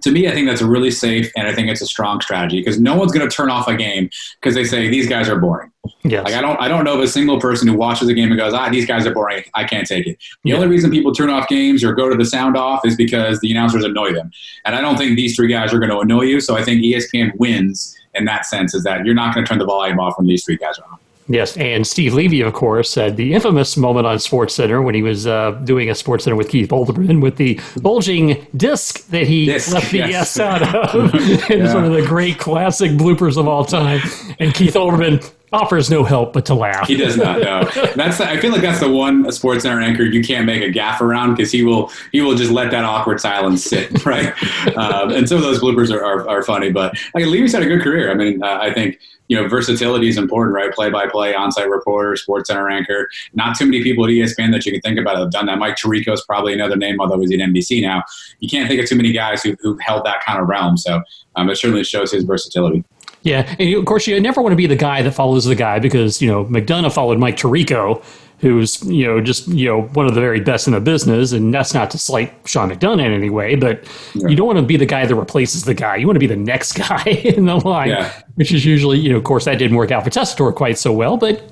to 0.03 0.11
me, 0.11 0.29
I 0.29 0.33
think 0.33 0.49
that's 0.49 0.61
a 0.61 0.67
really 0.67 0.91
safe 0.91 1.31
and 1.37 1.47
I 1.47 1.55
think 1.55 1.69
it's 1.69 1.83
a 1.83 1.87
strong 1.87 2.21
strategy 2.21 2.61
because 2.61 2.81
no 2.81 2.97
one's 2.97 3.13
going 3.13 3.29
to 3.29 3.35
turn 3.35 3.51
off 3.51 3.69
a 3.69 3.77
game 3.77 4.11
because 4.41 4.55
they 4.55 4.65
say 4.65 4.89
these 4.89 5.09
guys 5.09 5.29
are 5.29 5.39
boring. 5.39 5.71
Yes. 6.05 6.25
Like 6.25 6.35
I 6.35 6.41
don't 6.41 6.61
I 6.61 6.69
don't 6.69 6.85
know 6.85 6.95
of 6.95 7.01
a 7.01 7.09
single 7.09 7.41
person 7.41 7.67
who 7.69 7.75
watches 7.75 8.09
a 8.09 8.15
game 8.15 8.31
and 8.31 8.39
goes, 8.39 8.53
ah, 8.53 8.69
these 8.69 8.87
guys 8.87 9.07
are 9.07 9.15
boring. 9.15 9.45
I 9.55 9.65
can't 9.65 9.87
take 9.87 10.07
it. 10.07 10.19
The 10.45 10.51
yeah. 10.51 10.57
only 10.57 10.69
reason 10.69 10.91
people 10.91 11.13
turn 11.13 11.31
off 11.31 11.49
games 11.49 11.83
or 11.83 11.95
go 11.95 12.09
to 12.09 12.17
the 12.17 12.25
sound 12.25 12.57
off 12.57 12.85
is 12.85 12.97
because 12.97 13.41
the 13.41 13.51
announcers 13.51 13.85
annoy 13.85 14.13
them. 14.13 14.31
And 14.65 14.75
I 14.75 14.81
don't 14.81 14.97
think 14.97 15.17
these 15.17 15.37
three 15.37 15.49
guys 15.49 15.73
are 15.73 15.79
going 15.79 15.91
to 15.91 15.99
annoy 15.99 16.23
you. 16.23 16.41
So 16.41 16.57
I 16.57 16.63
think 16.63 16.83
ESPN 16.83 17.37
wins 17.37 17.97
in 18.15 18.25
that 18.25 18.45
sense 18.45 18.75
is 18.75 18.83
that 18.85 19.05
you're 19.05 19.15
not 19.15 19.35
going 19.35 19.45
to 19.45 19.49
turn 19.49 19.59
the 19.59 19.65
volume 19.65 20.01
off 20.01 20.19
when 20.19 20.27
these 20.27 20.45
three 20.45 20.57
guys 20.57 20.79
are 20.79 20.85
on. 20.85 20.99
Yes, 21.31 21.57
and 21.57 21.87
Steve 21.87 22.13
Levy, 22.13 22.41
of 22.41 22.53
course, 22.55 22.97
had 22.97 23.17
the 23.17 23.35
infamous 23.35 23.77
moment 23.77 24.05
on 24.05 24.19
Sports 24.19 24.53
Center 24.53 24.83
when 24.83 24.97
he 24.97 25.03
was 25.03 25.29
uh, 25.29 25.53
doing 25.63 25.89
a 25.89 25.95
Sports 25.95 26.25
Center 26.25 26.35
with 26.35 26.49
Keith 26.49 26.71
Olbermann 26.71 27.23
with 27.23 27.37
the 27.37 27.61
bulging 27.81 28.49
disc 28.57 29.07
that 29.11 29.29
he 29.29 29.47
disc, 29.47 29.73
left 29.73 29.93
the 29.93 29.99
yes. 29.99 30.37
S 30.37 30.41
out 30.41 30.75
of. 30.75 31.11
it's 31.15 31.49
yeah. 31.49 31.73
one 31.73 31.85
of 31.85 31.93
the 31.93 32.05
great 32.05 32.39
classic 32.39 32.91
bloopers 32.91 33.37
of 33.37 33.47
all 33.47 33.65
time. 33.65 34.01
And 34.41 34.53
Keith 34.53 34.75
Olbermann 34.75 35.31
offers 35.53 35.91
no 35.91 36.05
help 36.05 36.33
but 36.33 36.47
to 36.47 36.55
laugh. 36.55 36.87
He 36.87 36.97
does 36.97 37.17
not 37.17 37.41
know. 37.41 37.65
That's 37.97 38.19
the, 38.19 38.29
I 38.29 38.39
feel 38.39 38.53
like 38.53 38.63
that's 38.63 38.81
the 38.81 38.91
one 38.91 39.31
Sports 39.33 39.63
Center 39.63 39.81
anchor 39.81 40.05
you 40.05 40.23
can't 40.23 40.47
make 40.47 40.63
a 40.63 40.71
gaff 40.71 41.01
around 41.01 41.35
because 41.35 41.51
he 41.51 41.63
will 41.63 41.91
he 42.13 42.21
will 42.21 42.35
just 42.35 42.51
let 42.51 42.71
that 42.71 42.85
awkward 42.85 43.21
silence 43.21 43.65
sit 43.65 44.05
right. 44.07 44.33
um, 44.77 45.11
and 45.11 45.29
some 45.29 45.39
of 45.39 45.45
those 45.45 45.61
bloopers 45.61 45.93
are, 45.93 46.05
are, 46.05 46.29
are 46.29 46.43
funny, 46.43 46.71
but 46.71 46.95
like 47.15 47.27
Levy's 47.27 47.53
had 47.53 47.63
a 47.63 47.67
good 47.67 47.83
career. 47.83 48.11
I 48.11 48.15
mean, 48.15 48.43
uh, 48.43 48.59
I 48.61 48.73
think 48.73 48.99
you 49.31 49.41
know, 49.41 49.47
versatility 49.47 50.09
is 50.09 50.19
important, 50.19 50.57
right? 50.57 50.73
Play 50.73 50.91
by 50.91 51.07
play, 51.07 51.37
on 51.37 51.53
site 51.53 51.71
reporter, 51.71 52.17
sports 52.17 52.49
center 52.49 52.69
anchor. 52.69 53.09
Not 53.33 53.57
too 53.57 53.65
many 53.65 53.81
people 53.81 54.05
at 54.05 54.11
ESPN 54.11 54.51
that 54.51 54.67
you 54.67 54.73
can 54.73 54.81
think 54.81 54.99
about 54.99 55.19
have 55.19 55.31
done 55.31 55.47
that. 55.47 55.57
Mike 55.59 55.77
Tirico 55.77 56.13
is 56.13 56.23
probably 56.23 56.53
another 56.53 56.75
name, 56.75 57.01
although 57.01 57.21
he's 57.21 57.33
at 57.33 57.39
NBC 57.39 57.81
now. 57.81 58.03
You 58.41 58.49
can't 58.49 58.69
think 58.69 58.83
of 58.83 58.89
too 58.89 58.97
many 58.97 59.13
guys 59.13 59.45
who, 59.45 59.57
who've 59.61 59.81
held 59.81 60.05
that 60.05 60.25
kind 60.25 60.41
of 60.41 60.49
realm. 60.49 60.77
So 60.77 61.01
um, 61.37 61.49
it 61.49 61.55
certainly 61.57 61.85
shows 61.85 62.11
his 62.11 62.25
versatility. 62.25 62.85
Yeah, 63.23 63.55
and 63.59 63.75
of 63.75 63.85
course, 63.85 64.07
you 64.07 64.19
never 64.21 64.41
want 64.41 64.53
to 64.53 64.57
be 64.57 64.67
the 64.67 64.77
guy 64.77 65.03
that 65.03 65.13
follows 65.13 65.45
the 65.45 65.55
guy 65.55 65.79
because 65.79 66.23
you 66.23 66.29
know 66.29 66.45
McDonough 66.47 66.93
followed 66.93 67.19
Mike 67.19 67.37
Tirico, 67.37 68.03
who's 68.39 68.83
you 68.85 69.07
know 69.07 69.21
just 69.21 69.47
you 69.49 69.67
know 69.67 69.83
one 69.83 70.07
of 70.07 70.15
the 70.15 70.21
very 70.21 70.41
best 70.41 70.67
in 70.67 70.73
the 70.73 70.81
business, 70.81 71.33
and 71.33 71.53
that's 71.53 71.75
not 71.75 71.91
to 71.91 71.99
slight 71.99 72.33
Sean 72.47 72.71
McDonough 72.71 73.05
in 73.05 73.13
any 73.13 73.29
way, 73.29 73.57
but 73.57 73.85
yeah. 74.15 74.29
you 74.29 74.37
don't 74.37 74.47
want 74.47 74.59
to 74.59 74.65
be 74.65 74.77
the 74.77 74.87
guy 74.87 75.05
that 75.05 75.15
replaces 75.15 75.65
the 75.65 75.75
guy. 75.75 75.97
You 75.97 76.07
want 76.07 76.17
to 76.17 76.21
be 76.21 76.27
the 76.27 76.37
next 76.37 76.73
guy 76.89 77.03
in 77.05 77.45
the 77.45 77.57
line, 77.57 77.91
yeah. 77.91 78.23
which 78.37 78.53
is 78.53 78.65
usually 78.65 78.99
you 78.99 79.11
know, 79.11 79.19
of 79.19 79.25
course, 79.25 79.45
that 79.45 79.57
didn't 79.59 79.77
work 79.77 79.91
out 79.91 80.05
for 80.05 80.11
Tessitore 80.11 80.55
quite 80.55 80.79
so 80.79 80.93
well, 80.93 81.17
but 81.17 81.43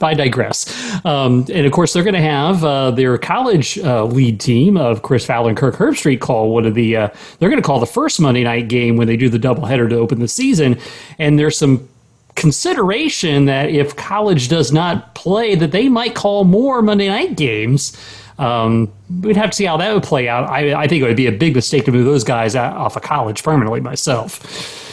I 0.00 0.14
digress. 0.14 0.66
Um, 1.04 1.46
and 1.52 1.66
of 1.66 1.72
course, 1.72 1.92
they're 1.92 2.02
going 2.02 2.14
to 2.14 2.20
have 2.20 2.64
uh, 2.64 2.90
their 2.90 3.16
college 3.18 3.78
uh, 3.78 4.04
lead 4.04 4.40
team 4.40 4.76
of 4.76 5.02
Chris 5.02 5.24
Fowler 5.24 5.48
and 5.48 5.58
Kirk 5.58 5.76
Herbstreit 5.76 6.20
call 6.20 6.52
one 6.52 6.66
of 6.66 6.74
the. 6.74 6.96
Uh, 6.96 7.08
they're 7.38 7.50
going 7.50 7.62
to 7.62 7.66
call 7.66 7.80
the 7.80 7.86
first 7.86 8.20
Monday 8.20 8.44
night 8.44 8.68
game 8.68 8.96
when 8.96 9.06
they 9.06 9.16
do 9.16 9.28
the 9.28 9.38
doubleheader 9.38 9.88
to 9.88 9.96
open 9.96 10.20
the 10.20 10.28
season. 10.28 10.78
And 11.18 11.38
there's 11.38 11.56
some 11.56 11.88
consideration 12.34 13.44
that 13.46 13.70
if 13.70 13.94
college 13.96 14.48
does 14.48 14.72
not 14.72 15.14
play, 15.14 15.54
that 15.54 15.70
they 15.72 15.88
might 15.88 16.14
call 16.14 16.44
more 16.44 16.82
Monday 16.82 17.08
night 17.08 17.36
games. 17.36 17.96
Um, 18.38 18.92
we'd 19.20 19.36
have 19.36 19.50
to 19.50 19.56
see 19.56 19.64
how 19.64 19.76
that 19.76 19.94
would 19.94 20.02
play 20.02 20.28
out. 20.28 20.50
I, 20.50 20.74
I 20.74 20.88
think 20.88 21.02
it 21.02 21.06
would 21.06 21.16
be 21.16 21.28
a 21.28 21.32
big 21.32 21.54
mistake 21.54 21.84
to 21.84 21.92
move 21.92 22.04
those 22.04 22.24
guys 22.24 22.56
off 22.56 22.96
of 22.96 23.02
college 23.02 23.42
permanently 23.44 23.80
myself. 23.80 24.83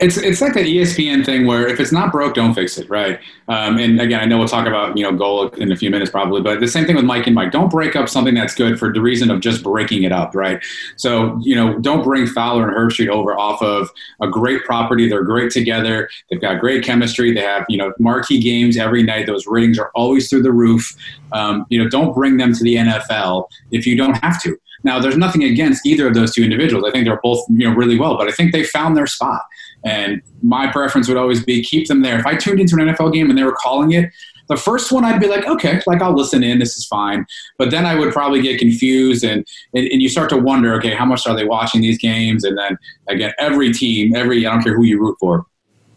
It's 0.00 0.16
it's 0.16 0.40
like 0.40 0.54
that 0.54 0.64
ESPN 0.64 1.26
thing 1.26 1.46
where 1.46 1.68
if 1.68 1.78
it's 1.78 1.92
not 1.92 2.10
broke, 2.10 2.34
don't 2.34 2.54
fix 2.54 2.78
it, 2.78 2.88
right? 2.88 3.20
Um, 3.48 3.78
and 3.78 4.00
again, 4.00 4.20
I 4.20 4.24
know 4.24 4.38
we'll 4.38 4.48
talk 4.48 4.66
about 4.66 4.96
you 4.96 5.04
know 5.04 5.12
goal 5.12 5.48
in 5.48 5.70
a 5.70 5.76
few 5.76 5.90
minutes 5.90 6.10
probably, 6.10 6.40
but 6.40 6.60
the 6.60 6.68
same 6.68 6.86
thing 6.86 6.96
with 6.96 7.04
Mike 7.04 7.26
and 7.26 7.34
Mike. 7.34 7.52
Don't 7.52 7.70
break 7.70 7.96
up 7.96 8.08
something 8.08 8.34
that's 8.34 8.54
good 8.54 8.78
for 8.78 8.92
the 8.92 9.00
reason 9.00 9.30
of 9.30 9.40
just 9.40 9.62
breaking 9.62 10.04
it 10.04 10.12
up, 10.12 10.34
right? 10.34 10.62
So 10.96 11.38
you 11.42 11.54
know, 11.54 11.78
don't 11.78 12.02
bring 12.02 12.26
Fowler 12.26 12.66
and 12.66 12.76
Herbstreit 12.76 13.08
over 13.08 13.38
off 13.38 13.60
of 13.62 13.90
a 14.22 14.28
great 14.28 14.64
property. 14.64 15.08
They're 15.08 15.22
great 15.22 15.52
together. 15.52 16.08
They've 16.30 16.40
got 16.40 16.60
great 16.60 16.82
chemistry. 16.82 17.34
They 17.34 17.42
have 17.42 17.66
you 17.68 17.76
know 17.76 17.92
marquee 17.98 18.40
games 18.40 18.78
every 18.78 19.02
night. 19.02 19.26
Those 19.26 19.46
ratings 19.46 19.78
are 19.78 19.90
always 19.94 20.30
through 20.30 20.42
the 20.42 20.52
roof. 20.52 20.96
Um, 21.32 21.66
you 21.68 21.82
know, 21.82 21.90
don't 21.90 22.14
bring 22.14 22.38
them 22.38 22.54
to 22.54 22.64
the 22.64 22.76
NFL 22.76 23.48
if 23.70 23.86
you 23.86 23.96
don't 23.96 24.14
have 24.14 24.42
to. 24.42 24.56
Now, 24.82 24.98
there's 24.98 25.16
nothing 25.16 25.44
against 25.44 25.84
either 25.86 26.08
of 26.08 26.14
those 26.14 26.34
two 26.34 26.42
individuals. 26.42 26.84
I 26.86 26.90
think 26.90 27.04
they're 27.04 27.20
both 27.22 27.44
you 27.50 27.68
know 27.68 27.74
really 27.74 27.98
well, 27.98 28.16
but 28.16 28.28
I 28.28 28.32
think 28.32 28.52
they 28.52 28.64
found 28.64 28.96
their 28.96 29.06
spot. 29.06 29.42
And 29.84 30.22
my 30.42 30.70
preference 30.70 31.08
would 31.08 31.16
always 31.16 31.44
be 31.44 31.62
keep 31.62 31.88
them 31.88 32.02
there. 32.02 32.18
If 32.18 32.26
I 32.26 32.36
tuned 32.36 32.60
into 32.60 32.76
an 32.76 32.88
NFL 32.88 33.12
game 33.12 33.30
and 33.30 33.38
they 33.38 33.44
were 33.44 33.56
calling 33.56 33.92
it, 33.92 34.10
the 34.48 34.56
first 34.56 34.90
one 34.90 35.04
I'd 35.04 35.20
be 35.20 35.28
like, 35.28 35.46
okay, 35.46 35.80
like 35.86 36.02
I'll 36.02 36.14
listen 36.14 36.42
in, 36.42 36.58
this 36.58 36.76
is 36.76 36.84
fine. 36.84 37.24
But 37.56 37.70
then 37.70 37.86
I 37.86 37.94
would 37.94 38.12
probably 38.12 38.42
get 38.42 38.58
confused 38.58 39.22
and, 39.24 39.46
and, 39.74 39.86
and, 39.86 40.02
you 40.02 40.08
start 40.08 40.28
to 40.30 40.36
wonder, 40.36 40.74
okay, 40.74 40.92
how 40.92 41.04
much 41.04 41.24
are 41.28 41.36
they 41.36 41.44
watching 41.44 41.80
these 41.80 41.98
games? 41.98 42.42
And 42.42 42.58
then 42.58 42.76
again, 43.08 43.32
every 43.38 43.72
team, 43.72 44.14
every, 44.16 44.44
I 44.44 44.50
don't 44.50 44.62
care 44.62 44.74
who 44.74 44.82
you 44.82 45.00
root 45.00 45.16
for, 45.20 45.46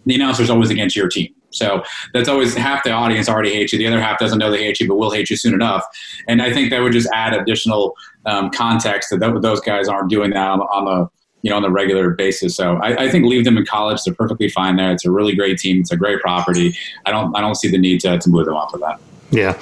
the 0.06 0.14
announcer's 0.14 0.52
always 0.52 0.70
against 0.70 0.96
your 0.96 1.10
team. 1.10 1.34
So 1.50 1.84
that's 2.14 2.30
always 2.30 2.56
half 2.56 2.84
the 2.84 2.92
audience 2.92 3.28
already 3.28 3.54
hates 3.54 3.74
you. 3.74 3.80
The 3.80 3.88
other 3.88 4.02
half 4.02 4.20
doesn't 4.20 4.38
know 4.38 4.52
they 4.52 4.64
hate 4.64 4.80
you, 4.80 4.88
but 4.88 4.96
will 4.96 5.12
hate 5.12 5.30
you 5.30 5.36
soon 5.36 5.54
enough. 5.54 5.84
And 6.28 6.42
I 6.42 6.54
think 6.54 6.70
that 6.70 6.82
would 6.82 6.94
just 6.94 7.10
add 7.14 7.34
additional 7.34 7.96
um, 8.26 8.50
context 8.52 9.10
that 9.12 9.40
those 9.42 9.62
guys 9.62 9.88
aren't 9.88 10.10
doing 10.10 10.32
that 10.32 10.48
on, 10.48 10.62
on 10.62 10.86
the 10.86 11.10
you 11.44 11.50
know, 11.50 11.58
on 11.58 11.66
a 11.66 11.70
regular 11.70 12.10
basis. 12.12 12.56
So 12.56 12.78
I, 12.78 13.04
I, 13.04 13.10
think 13.10 13.26
leave 13.26 13.44
them 13.44 13.58
in 13.58 13.66
college. 13.66 14.02
They're 14.04 14.14
perfectly 14.14 14.50
fine 14.50 14.78
there. 14.78 14.92
It's 14.92 15.06
a 15.06 15.12
really 15.12 15.36
great 15.36 15.60
team. 15.60 15.82
It's 15.82 15.92
a 15.92 15.98
great 15.98 16.22
property. 16.22 16.76
I 17.06 17.12
don't 17.12 17.36
I 17.36 17.42
don't 17.42 17.56
see 17.56 17.70
the 17.70 17.78
need 17.78 18.00
to, 18.02 18.18
to 18.18 18.30
move 18.30 18.46
them 18.46 18.56
off 18.56 18.74
of 18.74 18.80
that. 18.80 19.00
Yeah. 19.34 19.60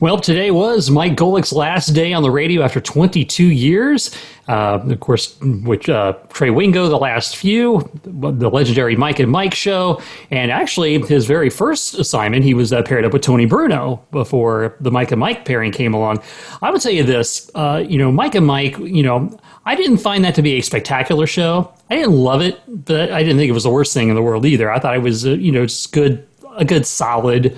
Well, 0.00 0.18
today 0.18 0.50
was 0.50 0.90
Mike 0.90 1.14
Golic's 1.14 1.52
last 1.52 1.88
day 1.88 2.14
on 2.14 2.22
the 2.22 2.30
radio 2.30 2.62
after 2.62 2.80
22 2.80 3.44
years. 3.44 4.10
Uh, 4.48 4.80
of 4.82 5.00
course, 5.00 5.38
which 5.40 5.90
uh, 5.90 6.14
Trey 6.30 6.48
Wingo, 6.48 6.88
the 6.88 6.96
last 6.96 7.36
few, 7.36 7.88
the 8.02 8.50
legendary 8.50 8.96
Mike 8.96 9.18
and 9.18 9.30
Mike 9.30 9.54
show, 9.54 10.00
and 10.30 10.50
actually 10.50 10.98
his 11.02 11.26
very 11.26 11.50
first 11.50 11.94
assignment, 11.98 12.44
he 12.44 12.54
was 12.54 12.72
uh, 12.72 12.82
paired 12.82 13.04
up 13.04 13.12
with 13.12 13.20
Tony 13.20 13.44
Bruno 13.44 14.02
before 14.10 14.74
the 14.80 14.90
Mike 14.90 15.12
and 15.12 15.20
Mike 15.20 15.44
pairing 15.44 15.70
came 15.70 15.92
along. 15.92 16.22
I 16.62 16.70
would 16.70 16.80
tell 16.80 16.90
you 16.90 17.04
this, 17.04 17.50
uh, 17.54 17.84
you 17.86 17.98
know, 17.98 18.10
Mike 18.10 18.34
and 18.34 18.46
Mike, 18.46 18.78
you 18.78 19.02
know, 19.02 19.38
I 19.66 19.76
didn't 19.76 19.98
find 19.98 20.24
that 20.24 20.34
to 20.36 20.42
be 20.42 20.54
a 20.54 20.62
spectacular 20.62 21.26
show. 21.26 21.72
I 21.90 21.96
didn't 21.96 22.16
love 22.16 22.40
it, 22.40 22.58
but 22.66 23.12
I 23.12 23.22
didn't 23.22 23.36
think 23.36 23.50
it 23.50 23.52
was 23.52 23.64
the 23.64 23.70
worst 23.70 23.92
thing 23.92 24.08
in 24.08 24.14
the 24.14 24.22
world 24.22 24.46
either. 24.46 24.72
I 24.72 24.78
thought 24.78 24.96
it 24.96 25.02
was, 25.02 25.26
uh, 25.26 25.32
you 25.32 25.52
know, 25.52 25.66
just 25.66 25.92
good 25.92 26.26
a 26.56 26.64
good 26.64 26.86
solid 26.86 27.56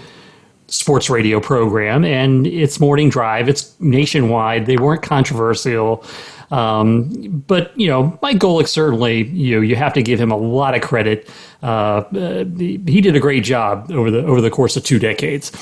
sports 0.73 1.11
radio 1.11 1.39
program, 1.39 2.05
and 2.05 2.47
it's 2.47 2.81
morning 2.81 3.11
drive. 3.11 3.49
It's 3.49 3.79
nationwide. 3.81 4.67
They 4.67 4.79
weren't 4.79 5.03
controversial. 5.03 6.05
Um, 6.51 7.43
but 7.47 7.79
you 7.79 7.87
know, 7.87 8.19
Mike 8.21 8.39
Golic 8.39 8.69
certainly 8.69 9.25
you 9.25 9.57
know, 9.57 9.63
you 9.63 9.77
have 9.77 9.95
to 9.95 10.03
give 10.03 10.21
him 10.21 10.31
a 10.31 10.37
lot 10.37 10.75
of 10.75 10.83
credit. 10.83 11.29
Uh, 11.63 11.67
uh, 11.67 12.45
he 12.57 13.01
did 13.01 13.17
a 13.17 13.21
great 13.21 13.45
job 13.45 13.91
over 13.93 14.11
the 14.11 14.25
over 14.25 14.41
the 14.41 14.51
course 14.51 14.77
of 14.77 14.85
two 14.85 14.99
decades. 14.99 15.53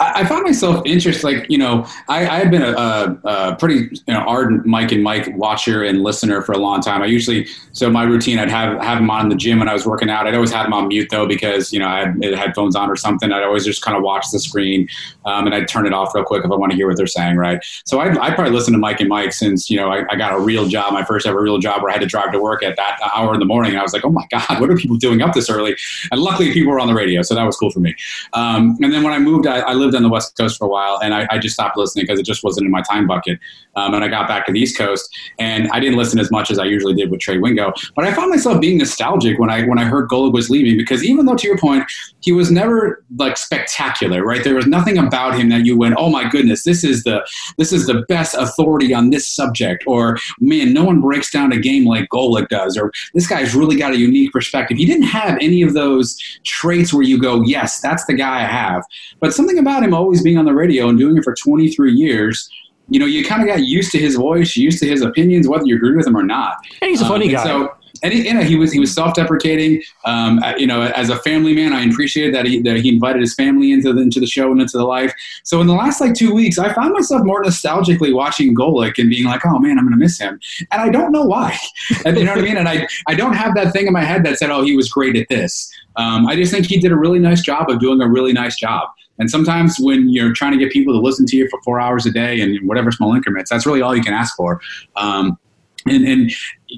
I, 0.00 0.24
found 0.24 0.44
myself 0.44 0.82
interested, 0.84 1.24
like, 1.24 1.46
you 1.48 1.58
know, 1.58 1.86
I, 2.08 2.20
I 2.26 2.38
had 2.38 2.50
been 2.50 2.62
a, 2.62 3.18
a, 3.24 3.56
pretty 3.56 3.96
you 4.06 4.14
know, 4.14 4.20
ardent 4.20 4.66
Mike 4.66 4.92
and 4.92 5.02
Mike 5.02 5.28
watcher 5.36 5.82
and 5.84 6.02
listener 6.02 6.42
for 6.42 6.52
a 6.52 6.58
long 6.58 6.80
time. 6.80 7.02
I 7.02 7.06
usually, 7.06 7.46
so 7.72 7.90
my 7.90 8.04
routine, 8.04 8.38
I'd 8.38 8.50
have, 8.50 8.80
have 8.82 8.98
him 8.98 9.10
on 9.10 9.22
in 9.22 9.28
the 9.28 9.36
gym 9.36 9.58
when 9.58 9.68
I 9.68 9.72
was 9.72 9.86
working 9.86 10.10
out. 10.10 10.26
I'd 10.26 10.34
always 10.34 10.52
have 10.52 10.66
him 10.66 10.72
on 10.72 10.88
mute 10.88 11.08
though, 11.10 11.26
because, 11.26 11.72
you 11.72 11.78
know, 11.78 11.88
I 11.88 12.06
had 12.06 12.34
headphones 12.34 12.76
on 12.76 12.90
or 12.90 12.96
something. 12.96 13.32
I'd 13.32 13.42
always 13.42 13.64
just 13.64 13.82
kind 13.82 13.96
of 13.96 14.02
watch 14.02 14.26
the 14.32 14.38
screen 14.38 14.88
um, 15.24 15.46
and 15.46 15.54
I'd 15.54 15.68
turn 15.68 15.86
it 15.86 15.92
off 15.92 16.14
real 16.14 16.24
quick 16.24 16.44
if 16.44 16.50
I 16.50 16.54
want 16.54 16.72
to 16.72 16.76
hear 16.76 16.86
what 16.86 16.96
they're 16.96 17.06
saying, 17.06 17.36
right? 17.36 17.62
So 17.84 18.00
I, 18.00 18.10
I 18.20 18.34
probably 18.34 18.52
listened 18.52 18.74
to 18.74 18.78
Mike 18.78 19.00
and 19.00 19.08
Mike 19.08 19.32
since, 19.32 19.68
you 19.70 19.76
know, 19.76 19.90
I, 19.90 20.04
I, 20.10 20.16
got 20.16 20.32
a 20.32 20.38
real 20.38 20.66
job, 20.68 20.92
my 20.92 21.04
first 21.04 21.26
ever 21.26 21.40
real 21.40 21.58
job 21.58 21.82
where 21.82 21.90
I 21.90 21.94
had 21.94 22.00
to 22.00 22.06
drive 22.06 22.32
to 22.32 22.40
work 22.40 22.62
at 22.62 22.76
that 22.76 22.98
hour 23.14 23.34
in 23.34 23.40
the 23.40 23.46
morning. 23.46 23.72
And 23.72 23.80
I 23.80 23.82
was 23.82 23.92
like, 23.92 24.04
oh 24.04 24.10
my 24.10 24.26
God, 24.30 24.60
what 24.60 24.70
are 24.70 24.76
people 24.76 24.96
doing 24.96 25.22
up 25.22 25.34
this 25.34 25.50
early? 25.50 25.76
And 26.10 26.20
luckily 26.20 26.52
people 26.52 26.72
were 26.72 26.80
on 26.80 26.88
the 26.88 26.94
radio. 26.94 27.22
So 27.22 27.34
that 27.34 27.44
was 27.44 27.56
cool 27.56 27.70
for 27.70 27.80
me. 27.80 27.94
Um, 28.32 28.76
and 28.82 28.92
then 28.92 29.02
when 29.02 29.12
I 29.12 29.18
moved, 29.18 29.46
I, 29.46 29.60
I 29.66 29.74
lived 29.74 29.94
on 29.94 30.02
the 30.02 30.08
West 30.08 30.36
Coast 30.36 30.58
for 30.58 30.66
a 30.66 30.68
while, 30.68 30.98
and 31.02 31.14
I, 31.14 31.26
I 31.30 31.38
just 31.38 31.54
stopped 31.54 31.76
listening 31.76 32.04
because 32.04 32.18
it 32.20 32.26
just 32.26 32.44
wasn't 32.44 32.66
in 32.66 32.72
my 32.72 32.82
time 32.82 33.06
bucket. 33.06 33.38
Um, 33.76 33.94
and 33.94 34.02
I 34.02 34.08
got 34.08 34.26
back 34.26 34.46
to 34.46 34.52
the 34.52 34.60
East 34.60 34.78
Coast, 34.78 35.08
and 35.38 35.68
I 35.72 35.80
didn't 35.80 35.96
listen 35.96 36.18
as 36.18 36.30
much 36.30 36.50
as 36.50 36.58
I 36.58 36.64
usually 36.64 36.94
did 36.94 37.10
with 37.10 37.20
Trey 37.20 37.38
Wingo. 37.38 37.72
But 37.94 38.06
I 38.06 38.14
found 38.14 38.30
myself 38.30 38.60
being 38.60 38.78
nostalgic 38.78 39.38
when 39.38 39.50
I 39.50 39.64
when 39.64 39.78
I 39.78 39.84
heard 39.84 40.08
Golic 40.08 40.32
was 40.32 40.48
leaving 40.48 40.76
because 40.76 41.04
even 41.04 41.26
though, 41.26 41.34
to 41.34 41.46
your 41.46 41.58
point, 41.58 41.84
he 42.20 42.32
was 42.32 42.50
never 42.50 43.04
like 43.18 43.36
spectacular, 43.36 44.24
right? 44.24 44.42
There 44.42 44.54
was 44.54 44.66
nothing 44.66 44.98
about 44.98 45.38
him 45.38 45.48
that 45.50 45.66
you 45.66 45.76
went, 45.76 45.94
"Oh 45.98 46.08
my 46.08 46.28
goodness, 46.28 46.64
this 46.64 46.84
is 46.84 47.04
the 47.04 47.26
this 47.58 47.72
is 47.72 47.86
the 47.86 48.04
best 48.08 48.34
authority 48.34 48.94
on 48.94 49.10
this 49.10 49.28
subject," 49.28 49.84
or 49.86 50.18
"Man, 50.40 50.72
no 50.72 50.84
one 50.84 51.00
breaks 51.00 51.30
down 51.30 51.52
a 51.52 51.58
game 51.58 51.84
like 51.84 52.08
Golic 52.08 52.48
does," 52.48 52.76
or 52.76 52.92
"This 53.14 53.26
guy's 53.26 53.54
really 53.54 53.76
got 53.76 53.92
a 53.92 53.98
unique 53.98 54.32
perspective." 54.32 54.78
He 54.78 54.86
didn't 54.86 55.06
have 55.06 55.36
any 55.40 55.62
of 55.62 55.74
those 55.74 56.16
traits 56.44 56.92
where 56.92 57.02
you 57.02 57.20
go, 57.20 57.42
"Yes, 57.42 57.80
that's 57.80 58.04
the 58.06 58.14
guy 58.14 58.40
I 58.40 58.46
have." 58.46 58.82
But 59.20 59.34
something 59.34 59.55
about 59.58 59.82
him 59.82 59.94
always 59.94 60.22
being 60.22 60.38
on 60.38 60.44
the 60.44 60.54
radio 60.54 60.88
and 60.88 60.98
doing 60.98 61.16
it 61.16 61.24
for 61.24 61.34
23 61.34 61.92
years, 61.92 62.50
you 62.88 63.00
know, 63.00 63.06
you 63.06 63.24
kind 63.24 63.42
of 63.42 63.48
got 63.48 63.64
used 63.64 63.90
to 63.92 63.98
his 63.98 64.14
voice, 64.16 64.56
used 64.56 64.78
to 64.80 64.86
his 64.86 65.02
opinions, 65.02 65.48
whether 65.48 65.64
you 65.64 65.76
agree 65.76 65.96
with 65.96 66.06
him 66.06 66.16
or 66.16 66.22
not. 66.22 66.58
And 66.80 66.90
he's 66.90 67.00
a 67.00 67.06
funny 67.06 67.26
um, 67.26 67.32
guy. 67.32 67.44
So, 67.44 67.74
and 68.02 68.12
he, 68.12 68.26
you 68.28 68.34
know, 68.34 68.42
he 68.42 68.56
was 68.56 68.72
he 68.72 68.78
was 68.78 68.94
self-deprecating. 68.94 69.82
Um, 70.04 70.40
you 70.58 70.66
know, 70.66 70.82
as 70.82 71.08
a 71.08 71.16
family 71.16 71.54
man, 71.54 71.72
I 71.72 71.84
appreciated 71.84 72.34
that 72.34 72.46
he 72.46 72.60
that 72.60 72.76
he 72.76 72.90
invited 72.90 73.22
his 73.22 73.34
family 73.34 73.72
into 73.72 73.92
the 73.92 74.02
into 74.02 74.20
the 74.20 74.26
show 74.26 74.52
and 74.52 74.60
into 74.60 74.76
the 74.76 74.84
life. 74.84 75.12
So 75.44 75.60
in 75.60 75.66
the 75.66 75.74
last 75.74 76.00
like 76.00 76.14
two 76.14 76.34
weeks, 76.34 76.58
I 76.58 76.72
found 76.72 76.92
myself 76.92 77.24
more 77.24 77.42
nostalgically 77.42 78.14
watching 78.14 78.54
Golic 78.54 78.98
and 78.98 79.08
being 79.08 79.24
like, 79.24 79.44
oh 79.46 79.58
man, 79.58 79.78
I'm 79.78 79.86
gonna 79.86 79.96
miss 79.96 80.18
him, 80.18 80.38
and 80.70 80.82
I 80.82 80.90
don't 80.90 81.10
know 81.10 81.24
why. 81.24 81.56
and, 82.04 82.16
you 82.16 82.24
know 82.24 82.32
what 82.32 82.40
I 82.40 82.44
mean? 82.44 82.56
And 82.56 82.68
I 82.68 82.86
I 83.08 83.14
don't 83.14 83.34
have 83.34 83.54
that 83.54 83.72
thing 83.72 83.86
in 83.86 83.92
my 83.92 84.04
head 84.04 84.24
that 84.24 84.38
said, 84.38 84.50
oh, 84.50 84.62
he 84.62 84.76
was 84.76 84.88
great 84.88 85.16
at 85.16 85.28
this. 85.28 85.72
Um, 85.96 86.26
I 86.26 86.36
just 86.36 86.52
think 86.52 86.66
he 86.66 86.78
did 86.78 86.92
a 86.92 86.96
really 86.96 87.18
nice 87.18 87.40
job 87.40 87.70
of 87.70 87.80
doing 87.80 88.02
a 88.02 88.08
really 88.08 88.34
nice 88.34 88.56
job. 88.56 88.90
And 89.18 89.30
sometimes 89.30 89.76
when 89.78 90.08
you're 90.08 90.32
trying 90.32 90.52
to 90.52 90.58
get 90.58 90.70
people 90.72 90.92
to 90.94 91.00
listen 91.00 91.26
to 91.26 91.36
you 91.36 91.48
for 91.48 91.60
four 91.62 91.80
hours 91.80 92.06
a 92.06 92.10
day 92.10 92.40
and 92.40 92.66
whatever 92.68 92.90
small 92.90 93.14
increments, 93.14 93.50
that's 93.50 93.66
really 93.66 93.82
all 93.82 93.96
you 93.96 94.02
can 94.02 94.14
ask 94.14 94.36
for. 94.36 94.60
Um, 94.96 95.38
and, 95.86 96.06
and, 96.06 96.32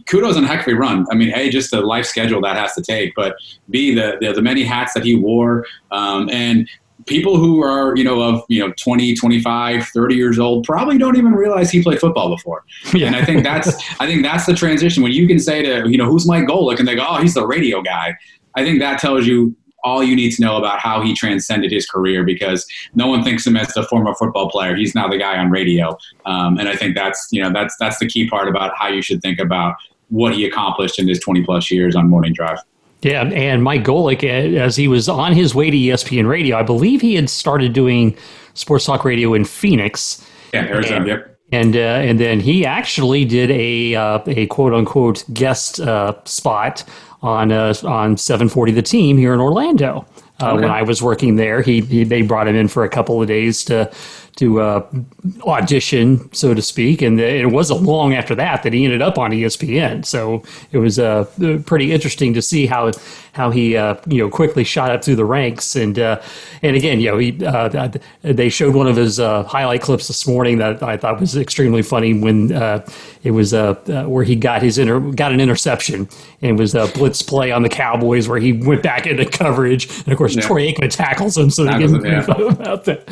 kudos 0.07 0.37
on 0.37 0.45
heck 0.45 0.67
of 0.67 0.73
a 0.73 0.77
run. 0.77 1.07
I 1.11 1.15
mean, 1.15 1.33
A, 1.35 1.49
just 1.49 1.71
the 1.71 1.81
life 1.81 2.05
schedule 2.05 2.43
that 2.43 2.57
has 2.57 2.75
to 2.75 2.83
take, 2.83 3.15
but 3.17 3.37
B, 3.71 3.95
the, 3.95 4.19
the, 4.21 4.35
the 4.35 4.43
many 4.43 4.65
hats 4.65 4.93
that 4.93 5.03
he 5.03 5.17
wore. 5.17 5.65
Um, 5.91 6.29
and 6.31 6.69
people 7.07 7.39
who 7.39 7.63
are, 7.63 7.97
you 7.97 8.05
know, 8.05 8.21
of, 8.21 8.43
you 8.49 8.61
know, 8.61 8.73
20, 8.79 9.15
25, 9.15 9.87
30 9.87 10.15
years 10.15 10.39
old 10.39 10.65
probably 10.65 10.99
don't 10.99 11.17
even 11.17 11.33
realize 11.33 11.71
he 11.71 11.83
played 11.83 12.01
football 12.01 12.29
before. 12.29 12.65
Yeah. 12.95 13.09
And 13.09 13.17
I 13.17 13.25
think 13.25 13.45
that's, 13.45 13.69
I 14.01 14.07
think 14.07 14.23
that's 14.23 14.47
the 14.47 14.55
transition 14.55 15.03
when 15.03 15.13
you 15.13 15.27
can 15.27 15.39
say 15.39 15.63
to, 15.63 15.89
you 15.89 15.97
know, 15.97 16.07
who's 16.07 16.27
Mike 16.27 16.45
Golic? 16.47 16.79
And 16.79 16.89
they 16.89 16.95
go, 16.95 17.07
oh, 17.09 17.17
he's 17.21 17.35
the 17.35 17.47
radio 17.47 17.81
guy. 17.81 18.17
I 18.55 18.65
think 18.65 18.81
that 18.81 18.99
tells 18.99 19.27
you 19.27 19.55
all 19.85 20.03
you 20.03 20.17
need 20.17 20.33
to 20.33 20.43
know 20.43 20.57
about 20.57 20.81
how 20.81 21.01
he 21.03 21.15
transcended 21.15 21.71
his 21.71 21.87
career 21.87 22.25
because 22.25 22.67
no 22.95 23.07
one 23.07 23.23
thinks 23.23 23.47
of 23.47 23.53
him 23.53 23.59
as 23.59 23.73
the 23.75 23.83
former 23.85 24.15
football 24.15 24.51
player. 24.51 24.75
He's 24.75 24.95
now 24.95 25.09
the 25.09 25.19
guy 25.19 25.39
on 25.39 25.51
radio, 25.51 25.97
um, 26.27 26.59
and 26.59 26.69
I 26.69 26.77
think 26.77 26.95
that's 26.95 27.29
you 27.31 27.43
know 27.43 27.53
that's 27.53 27.77
that's 27.79 27.99
the 27.99 28.07
key 28.07 28.29
part 28.29 28.49
about 28.49 28.73
how 28.77 28.89
you 28.89 29.03
should 29.03 29.23
think 29.23 29.39
about 29.39 29.77
what 30.09 30.35
he 30.35 30.45
accomplished 30.45 30.99
in 30.99 31.07
his 31.07 31.21
20 31.21 31.45
plus 31.45 31.71
years 31.71 31.95
on 31.95 32.09
Morning 32.09 32.33
Drive. 32.33 32.59
Yeah, 33.03 33.25
and 33.25 33.63
Mike 33.63 33.85
Golic, 33.85 34.25
as 34.25 34.75
he 34.75 34.89
was 34.89 35.09
on 35.09 35.33
his 35.33 35.55
way 35.55 35.71
to 35.71 35.77
ESPN 35.77 36.29
Radio, 36.29 36.57
I 36.57 36.63
believe 36.63 37.01
he 37.01 37.15
had 37.15 37.31
started 37.31 37.73
doing 37.73 38.17
sports 38.55 38.87
talk 38.87 39.05
radio 39.05 39.35
in 39.35 39.45
Phoenix. 39.45 40.27
Yeah, 40.53 40.65
Arizona. 40.65 40.97
And, 40.97 41.07
yep. 41.07 41.35
And 41.51 41.77
uh, 41.77 41.79
and 41.79 42.21
then 42.21 42.41
he 42.41 42.67
actually 42.67 43.25
did 43.25 43.51
a 43.51 43.95
uh, 43.95 44.19
a 44.27 44.47
quote 44.49 44.75
unquote 44.75 45.25
guest 45.33 45.81
uh, 45.81 46.15
spot 46.25 46.85
on 47.23 47.53
uh, 47.53 47.75
on 47.85 48.17
740 48.17 48.73
The 48.73 48.83
Team 48.83 49.17
here 49.17 49.35
in 49.35 49.41
Orlando. 49.41 50.07
Uh, 50.41 50.53
okay. 50.53 50.63
When 50.63 50.71
I 50.71 50.83
was 50.83 51.03
working 51.03 51.35
there, 51.35 51.63
he, 51.63 51.81
he, 51.81 52.05
they 52.05 52.23
brought 52.23 52.47
him 52.47 52.55
in 52.55 52.69
for 52.69 52.85
a 52.85 52.89
couple 52.89 53.21
of 53.21 53.27
days 53.27 53.65
to 53.65 53.91
to 54.37 54.61
uh, 54.61 54.89
audition, 55.43 56.33
so 56.33 56.55
to 56.55 56.63
speak. 56.63 57.03
And 57.03 57.19
it 57.19 57.51
wasn't 57.51 57.83
long 57.83 58.15
after 58.15 58.37
that 58.37 58.63
that 58.63 58.73
he 58.73 58.85
ended 58.85 59.03
up 59.03 59.19
on 59.19 59.33
ESPN. 59.33 60.07
So 60.07 60.45
it 60.71 60.79
was 60.79 61.01
uh, 61.01 61.25
pretty 61.67 61.93
interesting 61.93 62.35
to 62.35 62.43
see 62.43 62.67
how 62.67 62.93
how 63.39 63.51
he 63.51 63.77
uh, 63.77 63.95
you 64.07 64.19
know 64.19 64.29
quickly 64.29 64.65
shot 64.65 64.91
up 64.91 65.03
through 65.03 65.17
the 65.17 65.25
ranks. 65.25 65.77
And 65.77 65.99
uh, 65.99 66.21
and 66.61 66.77
again, 66.77 67.01
you 67.01 67.11
know, 67.11 67.19
he 67.19 67.45
uh, 67.45 67.91
they 68.23 68.49
showed 68.51 68.75
one 68.75 68.87
of 68.87 68.97
his 68.97 69.19
uh, 69.19 69.45
highlight 69.45 69.81
clips 69.81 70.09
this 70.09 70.27
morning 70.27 70.59
that 70.59 70.83
I 70.83 70.99
thought 70.99 71.21
was 71.21 71.37
extremely 71.37 71.83
funny 71.83 72.13
when 72.19 72.53
uh, 72.53 72.87
it 73.23 73.31
was 73.31 73.53
where 73.53 74.25
he 74.25 74.37
got 74.37 74.61
his 74.61 74.77
inter- 74.77 75.01
got 75.13 75.33
an 75.33 75.41
interception 75.41 76.09
and 76.43 76.59
it 76.59 76.61
was 76.61 76.75
a 76.75 76.89
blitz 76.89 77.23
play 77.23 77.51
on 77.53 77.63
the 77.63 77.69
Cowboys 77.69 78.29
where 78.29 78.41
he 78.41 78.53
went 78.53 78.83
back 78.83 79.07
into 79.07 79.25
coverage. 79.25 79.89
And 80.01 80.09
of 80.09 80.19
course, 80.19 80.35
yeah. 80.35 80.43
Troy 80.43 80.73
Aikman 80.73 80.91
tackles 80.91 81.39
him, 81.39 81.51
so 81.51 81.65
they 81.65 81.71
yeah. 81.79 82.25
about 82.25 82.85
that. 82.85 83.05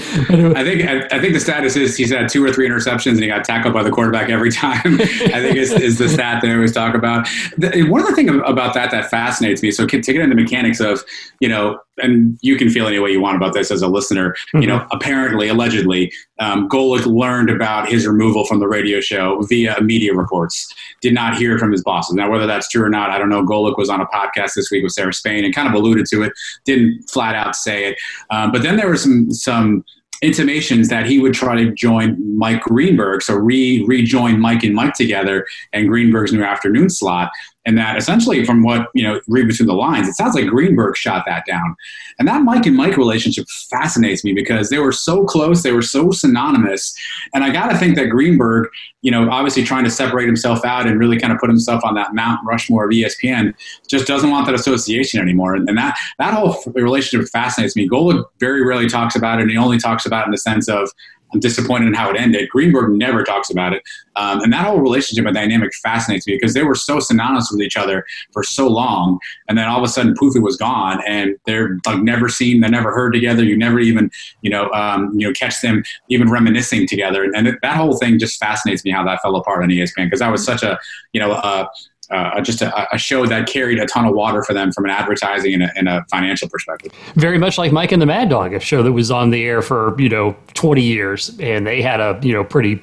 I 0.57 0.65
think. 0.65 0.85
I 1.12 1.21
think 1.21 1.35
the 1.35 1.41
status 1.41 1.77
is 1.77 1.97
he's 1.97 2.11
had 2.11 2.29
two 2.29 2.45
or 2.45 2.53
three 2.53 2.69
interceptions 2.69 3.12
and 3.12 3.21
he 3.21 3.29
got 3.29 3.45
tackled 3.45 3.73
by 3.73 3.83
the 3.83 3.91
quarterback 3.91 4.29
every 4.29 4.51
time. 4.51 4.81
I 4.85 5.41
think 5.41 5.57
is, 5.57 5.71
is 5.73 5.99
the 5.99 6.09
stat 6.09 6.43
they 6.43 6.53
always 6.53 6.73
talk 6.73 6.95
about. 6.95 7.29
The, 7.57 7.85
one 7.85 8.01
of 8.01 8.09
the 8.09 8.15
things 8.15 8.31
about 8.45 8.75
that 8.75 8.91
that 8.91 9.09
fascinates 9.11 9.62
me. 9.62 9.71
So 9.71 9.87
to 9.87 10.12
get 10.16 10.24
into 10.24 10.35
the 10.35 10.42
mechanics 10.42 10.81
of 10.81 11.05
you 11.40 11.48
know 11.48 11.79
and 11.98 12.38
you 12.42 12.57
can 12.57 12.68
feel 12.68 12.87
any 12.87 12.98
way 12.98 13.11
you 13.11 13.20
want 13.20 13.37
about 13.37 13.55
this 13.55 13.70
as 13.70 13.83
a 13.83 13.88
listener. 13.88 14.31
Mm-hmm. 14.31 14.62
You 14.62 14.68
know, 14.68 14.87
apparently, 14.92 15.48
allegedly, 15.48 16.12
um, 16.38 16.68
Golic 16.68 17.07
learned 17.07 17.50
about 17.50 17.88
his 17.88 18.07
removal 18.07 18.44
from 18.44 18.61
the 18.61 18.68
radio 18.68 19.00
show 19.00 19.40
via 19.42 19.81
media 19.81 20.14
reports. 20.14 20.72
Did 21.00 21.14
not 21.14 21.37
hear 21.37 21.59
from 21.59 21.72
his 21.72 21.83
bosses. 21.83 22.14
Now, 22.14 22.31
whether 22.31 22.46
that's 22.46 22.68
true 22.68 22.85
or 22.85 22.90
not, 22.90 23.11
I 23.11 23.18
don't 23.18 23.29
know. 23.29 23.44
Golic 23.44 23.79
was 23.79 23.88
on 23.88 24.00
a 24.00 24.07
podcast 24.07 24.55
this 24.55 24.70
week 24.70 24.83
with 24.83 24.92
Sarah 24.92 25.12
Spain 25.12 25.44
and 25.44 25.55
kind 25.55 25.68
of 25.68 25.74
alluded 25.74 26.07
to 26.07 26.22
it. 26.22 26.33
Didn't 26.64 27.09
flat 27.09 27.35
out 27.35 27.57
say 27.57 27.87
it. 27.87 27.98
Um, 28.31 28.52
but 28.52 28.62
then 28.62 28.76
there 28.76 28.88
were 28.88 28.96
some 28.96 29.31
some 29.31 29.85
intimations 30.22 30.88
that 30.88 31.07
he 31.07 31.18
would 31.18 31.35
try 31.35 31.55
to 31.55 31.72
join 31.72 32.38
Mike 32.38 32.62
Greenberg, 32.62 33.22
so 33.22 33.35
re 33.35 33.85
rejoin 33.87 34.40
Mike 34.40 34.62
and 34.62 34.74
Mike 34.74 34.94
together 34.94 35.46
and 35.72 35.88
Greenberg's 35.88 36.33
new 36.33 36.42
afternoon 36.42 36.88
slot 36.88 37.31
and 37.66 37.76
that 37.76 37.96
essentially 37.96 38.44
from 38.44 38.62
what 38.62 38.88
you 38.94 39.02
know 39.02 39.20
read 39.29 39.48
between 39.48 39.66
the 39.66 39.74
lines 39.74 40.09
it 40.09 40.14
sounds 40.14 40.35
like 40.35 40.46
greenberg 40.46 40.96
shot 40.96 41.24
that 41.26 41.44
down. 41.46 41.76
And 42.18 42.26
that 42.29 42.42
mike 42.42 42.64
and 42.66 42.76
mike 42.76 42.96
relationship 42.96 43.46
fascinates 43.70 44.24
me 44.24 44.33
because 44.33 44.70
they 44.70 44.79
were 44.79 44.92
so 44.92 45.24
close 45.24 45.62
they 45.62 45.72
were 45.72 45.83
so 45.83 46.11
synonymous. 46.11 46.96
And 47.35 47.44
i 47.44 47.50
got 47.50 47.70
to 47.70 47.76
think 47.76 47.96
that 47.96 48.07
greenberg 48.07 48.68
you 49.02 49.11
know 49.11 49.29
obviously 49.31 49.64
trying 49.64 49.85
to 49.85 49.90
separate 49.90 50.26
himself 50.26 50.64
out 50.64 50.87
and 50.87 50.98
really 50.98 51.18
kind 51.18 51.33
of 51.33 51.38
put 51.38 51.50
himself 51.50 51.85
on 51.85 51.94
that 51.94 52.14
mount 52.14 52.40
rushmore 52.46 52.85
of 52.85 52.90
espn 52.90 53.55
just 53.88 54.07
doesn't 54.07 54.31
want 54.31 54.46
that 54.46 54.55
association 54.55 55.20
anymore. 55.20 55.55
And, 55.55 55.76
that 55.76 55.98
that 56.18 56.33
whole 56.33 56.62
relationship 56.74 57.29
fascinates 57.29 57.76
me. 57.76 57.88
Golic 57.88 58.24
very 58.40 58.64
rarely 58.64 58.88
talks 58.88 59.14
about 59.14 59.38
it 59.38 59.42
and 59.42 59.50
he 59.50 59.57
only 59.59 59.79
talks 59.79 60.07
about 60.07 60.22
it 60.22 60.26
in 60.26 60.31
the 60.33 60.38
sense 60.38 60.68
of 60.68 60.90
I'm 61.33 61.41
disappointed 61.41 61.87
in 61.87 61.95
how 61.95 62.11
it 62.11 62.17
ended. 62.17 62.49
Greenberg 62.51 62.93
never 62.93 63.23
talks 63.23 63.51
about 63.51 63.73
it. 63.73 63.83
Um, 64.15 64.41
and 64.41 64.53
that 64.53 64.65
whole 64.65 64.81
relationship 64.81 65.27
and 65.27 65.35
dynamic 65.35 65.75
fascinates 65.75 66.27
me 66.27 66.35
because 66.35 66.55
they 66.55 66.62
were 66.62 66.75
so 66.75 67.01
synonymous 67.01 67.51
with 67.51 67.61
each 67.61 67.77
other 67.77 68.05
for 68.33 68.43
so 68.43 68.69
long. 68.69 69.19
And 69.49 69.59
then 69.59 69.69
all 69.69 69.79
of 69.79 69.85
a 69.85 69.89
sudden, 69.89 70.15
Poofy 70.15 70.43
was 70.43 70.57
gone 70.57 71.03
and 71.07 71.37
they're 71.45 71.79
like 71.85 72.03
never 72.03 72.29
seen, 72.29 72.61
they're 72.61 72.71
never 72.71 72.93
heard 72.93 73.12
together. 73.12 73.45
You 73.45 73.57
never 73.57 73.81
even, 73.81 74.11
you 74.43 74.51
know, 74.51 74.71
um, 74.71 75.12
you 75.15 75.27
know, 75.27 75.33
catch 75.33 75.61
them 75.61 75.83
even 76.09 76.31
reminiscing 76.31 76.87
together. 76.87 77.25
And 77.35 77.59
that 77.61 77.77
whole 77.77 77.99
thing 77.99 78.19
just 78.19 78.39
fascinates 78.39 78.85
me 78.85 78.91
how 78.91 79.05
that 79.05 79.21
fell 79.21 79.37
apart 79.37 79.62
on 79.62 79.69
ESPN 79.69 80.07
because 80.07 80.21
that 80.21 80.33
was 80.33 80.45
such 80.45 80.62
a, 80.62 80.79
you 81.12 81.21
know, 81.21 81.33
uh, 81.33 81.67
uh, 82.11 82.40
just 82.40 82.62
a, 82.62 82.95
a, 82.95 82.99
show 82.99 83.27
that 83.27 83.49
carried 83.49 83.79
a 83.79 83.87
ton 83.87 84.05
of 84.05 84.14
water 84.14 84.42
for 84.42 84.53
them 84.53 84.73
from 84.73 84.85
an 84.85 84.90
advertising 84.90 85.55
and 85.55 85.62
a, 85.64 85.73
and 85.77 85.88
a, 85.88 86.05
financial 86.11 86.49
perspective. 86.49 86.92
Very 87.14 87.38
much 87.38 87.59
like 87.59 87.73
Mike 87.73 87.92
and 87.92 88.01
the 88.01 88.07
Mad 88.07 88.29
Dog, 88.29 88.53
a 88.53 88.61
show 88.61 88.83
that 88.83 88.92
was 88.92 89.11
on 89.11 89.31
the 89.31 89.45
air 89.45 89.62
for 89.62 90.01
you 90.01 90.09
know 90.09 90.37
20 90.55 90.83
years, 90.83 91.37
and 91.40 91.66
they 91.66 91.83
had 91.83 92.01
a 92.01 92.19
you 92.23 92.33
know 92.33 92.45
pretty. 92.45 92.81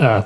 Uh, 0.00 0.22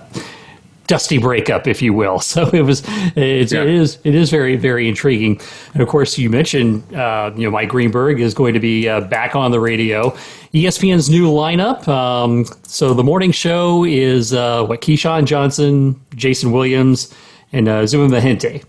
dusty 0.90 1.18
breakup, 1.18 1.68
if 1.68 1.80
you 1.80 1.92
will. 1.92 2.18
So 2.30 2.48
it 2.48 2.62
was, 2.62 2.82
it's, 3.16 3.52
yeah. 3.52 3.62
it 3.62 3.68
is, 3.68 3.98
it 4.02 4.14
is 4.14 4.30
very, 4.30 4.56
very 4.56 4.88
intriguing. 4.88 5.40
And 5.72 5.82
of 5.82 5.88
course, 5.88 6.18
you 6.18 6.28
mentioned, 6.30 6.92
uh, 6.94 7.32
you 7.36 7.44
know, 7.44 7.50
Mike 7.50 7.68
Greenberg 7.68 8.20
is 8.20 8.34
going 8.34 8.54
to 8.54 8.60
be 8.60 8.88
uh, 8.88 9.00
back 9.00 9.36
on 9.36 9.52
the 9.52 9.60
radio. 9.60 10.10
ESPN's 10.52 11.08
new 11.08 11.28
lineup. 11.28 11.86
Um, 11.86 12.44
so 12.64 12.92
the 12.94 13.04
morning 13.04 13.30
show 13.30 13.84
is 13.84 14.32
uh, 14.32 14.64
what 14.64 14.80
Keyshawn 14.80 15.24
Johnson, 15.24 16.00
Jason 16.14 16.50
Williams, 16.50 17.14
and 17.52 17.68
uh, 17.68 17.86
Zubin 17.86 18.10
Mehenti. 18.10 18.64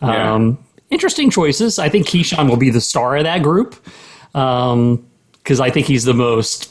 Um, 0.00 0.10
yeah. 0.50 0.54
Interesting 0.90 1.30
choices. 1.30 1.78
I 1.78 1.88
think 1.88 2.06
Keyshawn 2.06 2.48
will 2.48 2.56
be 2.56 2.70
the 2.70 2.80
star 2.80 3.16
of 3.16 3.24
that 3.24 3.42
group 3.42 3.76
because 4.32 4.72
um, 4.72 5.06
I 5.48 5.70
think 5.70 5.86
he's 5.86 6.04
the 6.04 6.14
most 6.14 6.70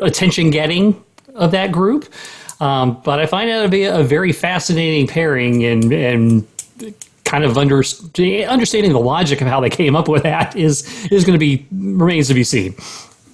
attention 0.00 0.50
getting 0.50 1.02
of 1.34 1.52
that 1.52 1.70
group. 1.70 2.12
Um, 2.60 3.00
but 3.04 3.20
I 3.20 3.26
find 3.26 3.48
that 3.50 3.62
to 3.62 3.68
be 3.68 3.84
a 3.84 4.02
very 4.02 4.32
fascinating 4.32 5.06
pairing 5.06 5.64
and, 5.64 5.92
and 5.92 6.46
kind 7.24 7.44
of 7.44 7.56
under, 7.56 7.82
understanding 8.48 8.92
the 8.92 9.00
logic 9.00 9.40
of 9.40 9.46
how 9.46 9.60
they 9.60 9.70
came 9.70 9.94
up 9.94 10.08
with 10.08 10.22
that 10.24 10.56
is 10.56 11.06
is 11.12 11.24
going 11.24 11.34
to 11.34 11.38
be 11.38 11.66
remains 11.70 12.26
to 12.28 12.34
be 12.34 12.42
seen. 12.42 12.74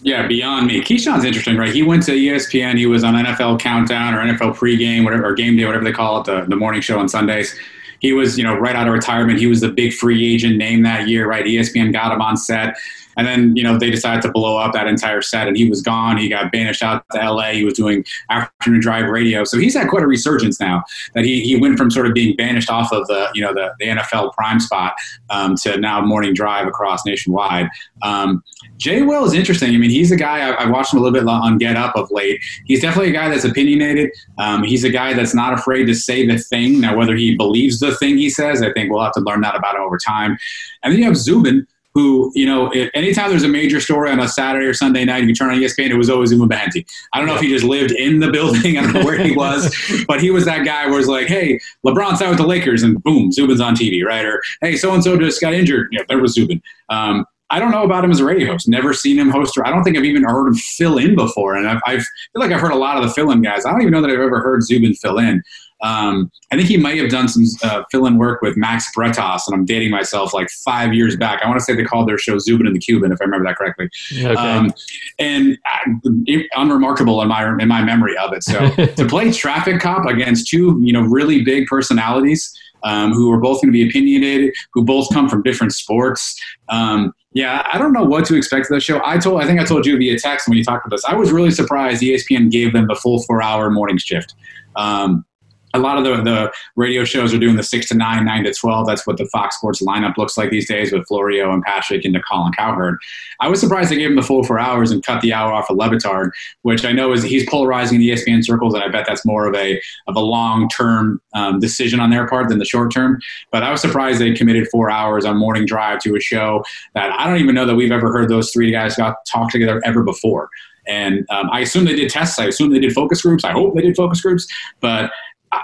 Yeah, 0.04 0.26
beyond 0.26 0.66
me. 0.66 0.82
Keyshawn's 0.82 1.24
interesting, 1.24 1.56
right? 1.56 1.72
He 1.72 1.82
went 1.82 2.02
to 2.04 2.12
ESPN. 2.12 2.76
He 2.76 2.84
was 2.84 3.04
on 3.04 3.14
NFL 3.14 3.58
Countdown 3.58 4.12
or 4.12 4.18
NFL 4.18 4.54
Pregame, 4.54 5.02
whatever, 5.02 5.24
or 5.24 5.32
Game 5.32 5.56
Day, 5.56 5.64
whatever 5.64 5.82
they 5.82 5.92
call 5.92 6.20
it, 6.20 6.26
the, 6.26 6.44
the 6.46 6.56
morning 6.56 6.82
show 6.82 6.98
on 6.98 7.08
Sundays. 7.08 7.58
He 8.00 8.12
was, 8.12 8.36
you 8.36 8.44
know, 8.44 8.54
right 8.54 8.76
out 8.76 8.86
of 8.86 8.92
retirement. 8.92 9.38
He 9.38 9.46
was 9.46 9.62
the 9.62 9.70
big 9.70 9.94
free 9.94 10.34
agent 10.34 10.58
name 10.58 10.82
that 10.82 11.08
year, 11.08 11.26
right? 11.26 11.42
ESPN 11.42 11.90
got 11.90 12.12
him 12.12 12.20
on 12.20 12.36
set. 12.36 12.76
And 13.16 13.26
then, 13.26 13.56
you 13.56 13.62
know, 13.62 13.78
they 13.78 13.90
decided 13.90 14.20
to 14.22 14.30
blow 14.30 14.58
up 14.58 14.74
that 14.74 14.86
entire 14.88 15.22
set 15.22 15.48
and 15.48 15.56
he 15.56 15.70
was 15.70 15.80
gone. 15.80 16.18
He 16.18 16.28
got 16.28 16.52
banished 16.52 16.82
out 16.82 17.04
to 17.12 17.18
LA. 17.18 17.52
He 17.52 17.64
was 17.64 17.72
doing 17.72 18.04
afternoon 18.28 18.80
drive 18.80 19.08
radio. 19.08 19.44
So 19.44 19.58
he's 19.58 19.74
had 19.74 19.88
quite 19.88 20.02
a 20.02 20.06
resurgence 20.06 20.60
now 20.60 20.82
that 21.14 21.24
he, 21.24 21.40
he 21.40 21.56
went 21.56 21.78
from 21.78 21.90
sort 21.90 22.06
of 22.06 22.12
being 22.12 22.36
banished 22.36 22.68
off 22.68 22.92
of 22.92 23.06
the, 23.06 23.30
you 23.34 23.40
know, 23.40 23.54
the, 23.54 23.72
the 23.78 23.86
NFL 23.86 24.34
prime 24.34 24.60
spot 24.60 24.96
um, 25.30 25.54
to 25.62 25.78
now 25.78 26.00
morning 26.02 26.34
drive 26.34 26.66
across 26.66 27.06
nationwide. 27.06 27.68
Um, 28.02 28.42
Jay 28.76 29.02
Will 29.02 29.24
is 29.24 29.32
interesting. 29.32 29.74
I 29.74 29.78
mean, 29.78 29.90
he's 29.90 30.10
a 30.10 30.16
guy 30.16 30.48
I, 30.48 30.64
I, 30.64 30.70
watched 30.70 30.92
him 30.92 30.98
a 30.98 31.02
little 31.02 31.18
bit 31.18 31.28
on 31.28 31.58
Get 31.58 31.76
Up 31.76 31.96
of 31.96 32.10
late. 32.10 32.40
He's 32.66 32.82
definitely 32.82 33.10
a 33.10 33.12
guy 33.12 33.28
that's 33.28 33.44
opinionated. 33.44 34.10
Um, 34.38 34.64
he's 34.64 34.84
a 34.84 34.90
guy 34.90 35.14
that's 35.14 35.34
not 35.34 35.52
afraid 35.52 35.87
to 35.87 35.94
say 35.94 36.26
the 36.26 36.38
thing. 36.38 36.80
Now, 36.80 36.96
whether 36.96 37.14
he 37.14 37.37
believes 37.37 37.80
the 37.80 37.94
thing 37.96 38.18
he 38.18 38.30
says, 38.30 38.62
I 38.62 38.72
think 38.72 38.90
we'll 38.90 39.02
have 39.02 39.12
to 39.12 39.20
learn 39.20 39.40
that 39.42 39.56
about 39.56 39.76
him 39.76 39.82
over 39.82 39.98
time. 39.98 40.37
And 40.82 40.92
then 40.92 40.98
you 40.98 41.06
have 41.06 41.16
Zubin, 41.16 41.66
who, 41.94 42.32
you 42.34 42.44
know, 42.44 42.70
anytime 42.94 43.30
there's 43.30 43.44
a 43.44 43.48
major 43.48 43.80
story 43.80 44.10
on 44.10 44.18
a 44.18 44.26
Saturday 44.26 44.66
or 44.66 44.74
Sunday 44.74 45.04
night, 45.04 45.22
you 45.22 45.34
turn 45.34 45.50
on 45.50 45.60
ESPN, 45.60 45.90
it 45.90 45.96
was 45.96 46.10
always 46.10 46.30
Zubin 46.30 46.48
Mehenti. 46.48 46.84
I 47.12 47.18
don't 47.18 47.28
know 47.28 47.37
if 47.37 47.40
he 47.40 47.48
just 47.48 47.64
lived 47.64 47.92
in 47.92 48.18
the 48.18 48.32
building, 48.32 48.76
I 48.78 48.82
don't 48.82 48.92
know 48.94 49.04
where 49.04 49.16
he 49.16 49.30
was, 49.30 49.72
but 50.08 50.20
he 50.20 50.32
was 50.32 50.44
that 50.46 50.64
guy 50.64 50.87
where 50.90 50.98
it's 50.98 51.08
like, 51.08 51.28
hey, 51.28 51.60
LeBron 51.87 52.16
signed 52.16 52.30
with 52.30 52.38
the 52.38 52.46
Lakers, 52.46 52.82
and 52.82 53.00
boom, 53.04 53.30
Zubin's 53.30 53.60
on 53.60 53.76
TV, 53.76 54.04
right? 54.04 54.24
Or 54.24 54.42
hey, 54.60 54.76
so 54.76 54.92
and 54.92 55.04
so 55.04 55.16
just 55.16 55.40
got 55.40 55.54
injured. 55.54 55.88
Yeah, 55.92 56.02
there 56.08 56.18
was 56.18 56.34
Zubin. 56.34 56.60
Um, 56.88 57.24
I 57.50 57.59
don't 57.59 57.70
know 57.70 57.85
about 57.85 58.04
him 58.04 58.11
as 58.11 58.20
a 58.20 58.24
radio 58.24 58.52
host. 58.52 58.68
Never 58.68 58.94
seen 58.94 59.18
him 59.18 59.30
host. 59.30 59.57
Or 59.57 59.66
I 59.66 59.70
don't 59.70 59.85
think 59.85 59.96
I've 59.96 60.04
even 60.04 60.24
heard 60.24 60.48
him 60.48 60.54
fill 60.54 60.98
in 60.98 61.14
before. 61.14 61.57
And 61.57 61.68
I've, 61.68 61.80
I've, 61.87 62.00
I 62.00 62.02
feel 62.33 62.40
like 62.40 62.52
I've 62.52 62.61
heard 62.61 62.72
a 62.72 62.76
lot 62.76 62.96
of 62.96 63.02
the 63.02 63.11
fill-in 63.11 63.42
guys. 63.42 63.66
I 63.66 63.70
don't 63.70 63.83
even 63.83 63.92
know 63.92 64.00
that 64.00 64.11
I've 64.11 64.18
ever 64.18 64.40
heard 64.40 64.62
Zubin 64.62 64.94
fill 64.94 65.18
in. 65.18 65.42
Um, 65.83 66.30
I 66.50 66.57
think 66.57 66.68
he 66.68 66.78
might 66.78 66.96
have 66.96 67.11
done 67.11 67.28
some 67.28 67.44
uh, 67.62 67.85
fill-in 67.90 68.16
work 68.16 68.40
with 68.40 68.57
Max 68.57 68.87
Bretos, 68.96 69.42
and 69.46 69.54
I'm 69.54 69.66
dating 69.66 69.90
myself 69.90 70.33
like 70.33 70.48
five 70.64 70.94
years 70.94 71.14
back. 71.14 71.42
I 71.42 71.46
want 71.46 71.59
to 71.59 71.64
say 71.64 71.74
they 71.74 71.85
called 71.85 72.09
their 72.09 72.16
show 72.16 72.38
Zubin 72.38 72.66
and 72.66 72.74
the 72.74 72.80
Cuban, 72.80 73.12
if 73.12 73.20
I 73.20 73.24
remember 73.24 73.46
that 73.46 73.57
correctly. 73.57 73.90
Okay. 74.12 74.35
Um, 74.35 74.72
and 75.18 75.59
uh, 75.70 76.40
unremarkable 76.54 77.20
in 77.20 77.28
my 77.28 77.46
in 77.61 77.68
my 77.68 77.83
memory 77.83 78.16
of 78.16 78.33
it. 78.33 78.42
So 78.42 78.70
to 78.96 79.07
play 79.07 79.30
traffic 79.30 79.80
cop 79.80 80.07
against 80.07 80.48
two, 80.48 80.80
you 80.83 80.92
know, 80.92 81.02
really 81.02 81.42
big 81.42 81.66
personalities 81.66 82.59
um, 82.85 83.12
who 83.12 83.30
are 83.33 83.38
both 83.38 83.61
going 83.61 83.68
to 83.68 83.72
be 83.72 83.87
opinionated, 83.87 84.54
who 84.72 84.85
both 84.85 85.12
come 85.12 85.28
from 85.28 85.42
different 85.42 85.72
sports. 85.72 86.40
Um, 86.68 87.12
yeah, 87.35 87.68
I 87.70 87.79
don't 87.79 87.92
know 87.92 88.05
what 88.05 88.25
to 88.27 88.37
expect 88.37 88.66
of 88.66 88.77
the 88.77 88.81
show. 88.81 89.01
I 89.05 89.18
told, 89.18 89.42
I 89.42 89.47
think 89.47 89.61
I 89.61 89.64
told 89.64 89.85
you 89.85 89.99
via 89.99 90.18
text 90.18 90.49
when 90.49 90.57
you 90.57 90.62
talked 90.62 90.87
about 90.87 90.94
this. 90.94 91.05
I 91.05 91.16
was 91.16 91.33
really 91.33 91.51
surprised 91.51 92.01
ESPN 92.01 92.51
gave 92.51 92.73
them 92.73 92.87
the 92.87 92.94
full 92.94 93.23
four-hour 93.25 93.70
morning 93.70 93.99
shift. 93.99 94.35
Um, 94.77 95.25
a 95.74 95.78
lot 95.78 95.98
of 95.98 96.04
the, 96.04 96.22
the 96.22 96.52
radio 96.76 97.04
shows 97.04 97.34
are 97.34 97.38
doing 97.38 97.56
the 97.56 97.62
six 97.62 97.88
to 97.88 97.94
nine, 97.94 98.24
nine 98.24 98.44
to 98.44 98.54
12. 98.54 98.87
That's 98.87 99.06
what 99.06 99.18
the 99.18 99.26
Fox 99.26 99.58
Sports 99.58 99.82
lineup 99.82 100.16
looks 100.16 100.38
like 100.38 100.50
these 100.50 100.68
days 100.68 100.92
with 100.92 101.06
Florio 101.06 101.52
and 101.52 101.62
Patrick 101.62 102.04
and 102.04 102.16
Colin 102.24 102.52
Cowherd. 102.52 102.98
I 103.40 103.48
was 103.48 103.60
surprised 103.60 103.90
they 103.90 103.96
gave 103.96 104.10
him 104.10 104.16
the 104.16 104.22
full 104.22 104.44
four 104.44 104.58
hours 104.58 104.92
and 104.92 105.04
cut 105.04 105.20
the 105.20 105.32
hour 105.32 105.52
off 105.52 105.68
of 105.68 105.76
Le 105.76 105.88
Batard, 105.88 106.30
which 106.62 106.84
I 106.84 106.92
know 106.92 107.12
is 107.12 107.22
he's 107.22 107.48
polarizing 107.50 107.98
the 107.98 108.10
ESPN 108.10 108.44
circles, 108.44 108.74
and 108.74 108.82
I 108.82 108.88
bet 108.88 109.04
that's 109.06 109.26
more 109.26 109.46
of 109.46 109.54
a 109.54 109.80
of 110.06 110.16
a 110.16 110.20
long 110.20 110.68
term 110.68 111.20
um, 111.34 111.58
decision 111.58 111.98
on 111.98 112.10
their 112.10 112.28
part 112.28 112.48
than 112.48 112.58
the 112.58 112.64
short 112.64 112.92
term. 112.92 113.18
But 113.50 113.64
I 113.64 113.70
was 113.70 113.80
surprised 113.80 114.20
they 114.20 114.32
committed 114.32 114.68
four 114.70 114.90
hours 114.90 115.24
on 115.24 115.37
morning 115.37 115.66
drive 115.66 115.98
to 116.00 116.14
a 116.14 116.20
show 116.20 116.64
that 116.94 117.10
I 117.18 117.26
don't 117.26 117.38
even 117.38 117.54
know 117.54 117.66
that 117.66 117.74
we've 117.74 117.92
ever 117.92 118.12
heard 118.12 118.28
those 118.28 118.52
three 118.52 118.70
guys 118.70 118.96
talk 118.96 119.50
together 119.50 119.82
ever 119.84 120.04
before. 120.04 120.48
And 120.87 121.26
um, 121.30 121.48
I 121.50 121.60
assume 121.60 121.84
they 121.84 121.94
did 121.94 122.10
tests. 122.10 122.38
I 122.38 122.46
assume 122.46 122.70
they 122.70 122.78
did 122.78 122.92
focus 122.92 123.22
groups. 123.22 123.44
I 123.44 123.52
hope 123.52 123.74
they 123.74 123.82
did 123.82 123.96
focus 123.96 124.20
groups. 124.20 124.46
But 124.80 125.10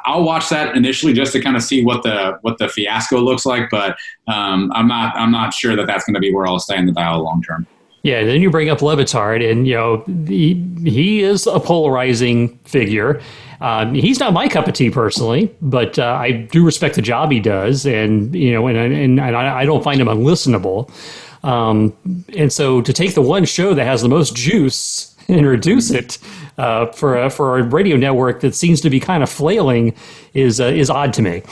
I'll 0.05 0.25
watch 0.25 0.49
that 0.51 0.77
initially 0.77 1.13
just 1.13 1.33
to 1.33 1.41
kind 1.41 1.57
of 1.57 1.63
see 1.63 1.85
what 1.85 2.03
the 2.03 2.39
what 2.43 2.59
the 2.59 2.69
fiasco 2.69 3.19
looks 3.19 3.47
like, 3.47 3.71
but 3.71 3.97
um, 4.29 4.73
I'm 4.75 4.89
not 4.89 5.15
I'm 5.17 5.31
not 5.31 5.55
sure 5.55 5.77
that 5.77 5.87
that's 5.87 6.05
going 6.05 6.15
to 6.15 6.21
be 6.21 6.33
where 6.33 6.47
I'll 6.47 6.59
stay 6.59 6.77
in 6.77 6.87
the 6.87 6.93
dial 6.93 7.23
long 7.23 7.43
term. 7.43 7.67
Yeah, 8.03 8.25
then 8.25 8.41
you 8.41 8.51
bring 8.51 8.71
up 8.71 8.81
Le 8.81 8.97
Batard, 8.97 9.49
and 9.49 9.67
you 9.67 9.75
know 9.75 10.05
he, 10.27 10.55
he 10.85 11.23
is 11.23 11.47
a 11.47 11.61
polarizing 11.61 12.59
figure. 12.61 13.21
Um, 13.61 13.95
he's 13.95 14.19
not 14.19 14.33
my 14.33 14.49
cup 14.49 14.69
of 14.69 14.75
tea 14.75 14.91
personally, 14.91 15.55
but 15.61 15.99
uh, 15.99 16.17
I 16.19 16.33
do 16.33 16.65
respect 16.65 16.95
the 16.95 17.03
job 17.03 17.31
he 17.31 17.41
does, 17.41 17.85
and 17.85 18.35
you 18.35 18.53
know, 18.53 18.67
and 18.69 18.79
and, 18.79 19.21
and 19.21 19.21
I, 19.21 19.61
I 19.61 19.65
don't 19.67 19.85
find 19.85 20.01
him 20.01 20.07
unlistenable. 20.07 20.91
Um, 21.43 21.95
and 22.37 22.53
so 22.53 22.83
to 22.83 22.93
take 22.93 23.15
the 23.15 23.23
one 23.23 23.45
show 23.45 23.73
that 23.75 23.85
has 23.85 24.03
the 24.03 24.09
most 24.09 24.35
juice 24.37 25.10
and 25.39 25.47
reduce 25.47 25.91
it 25.91 26.19
uh, 26.59 26.87
for 26.87 27.17
a, 27.17 27.31
for 27.31 27.59
a 27.59 27.63
radio 27.63 27.97
network 27.97 28.41
that 28.41 28.55
seems 28.55 28.81
to 28.81 28.91
be 28.91 29.01
kind 29.01 29.23
of 29.23 29.31
flailing 29.31 29.95
is 30.35 30.61
uh, 30.61 30.65
is 30.65 30.91
odd 30.91 31.13
to 31.15 31.23
me. 31.23 31.43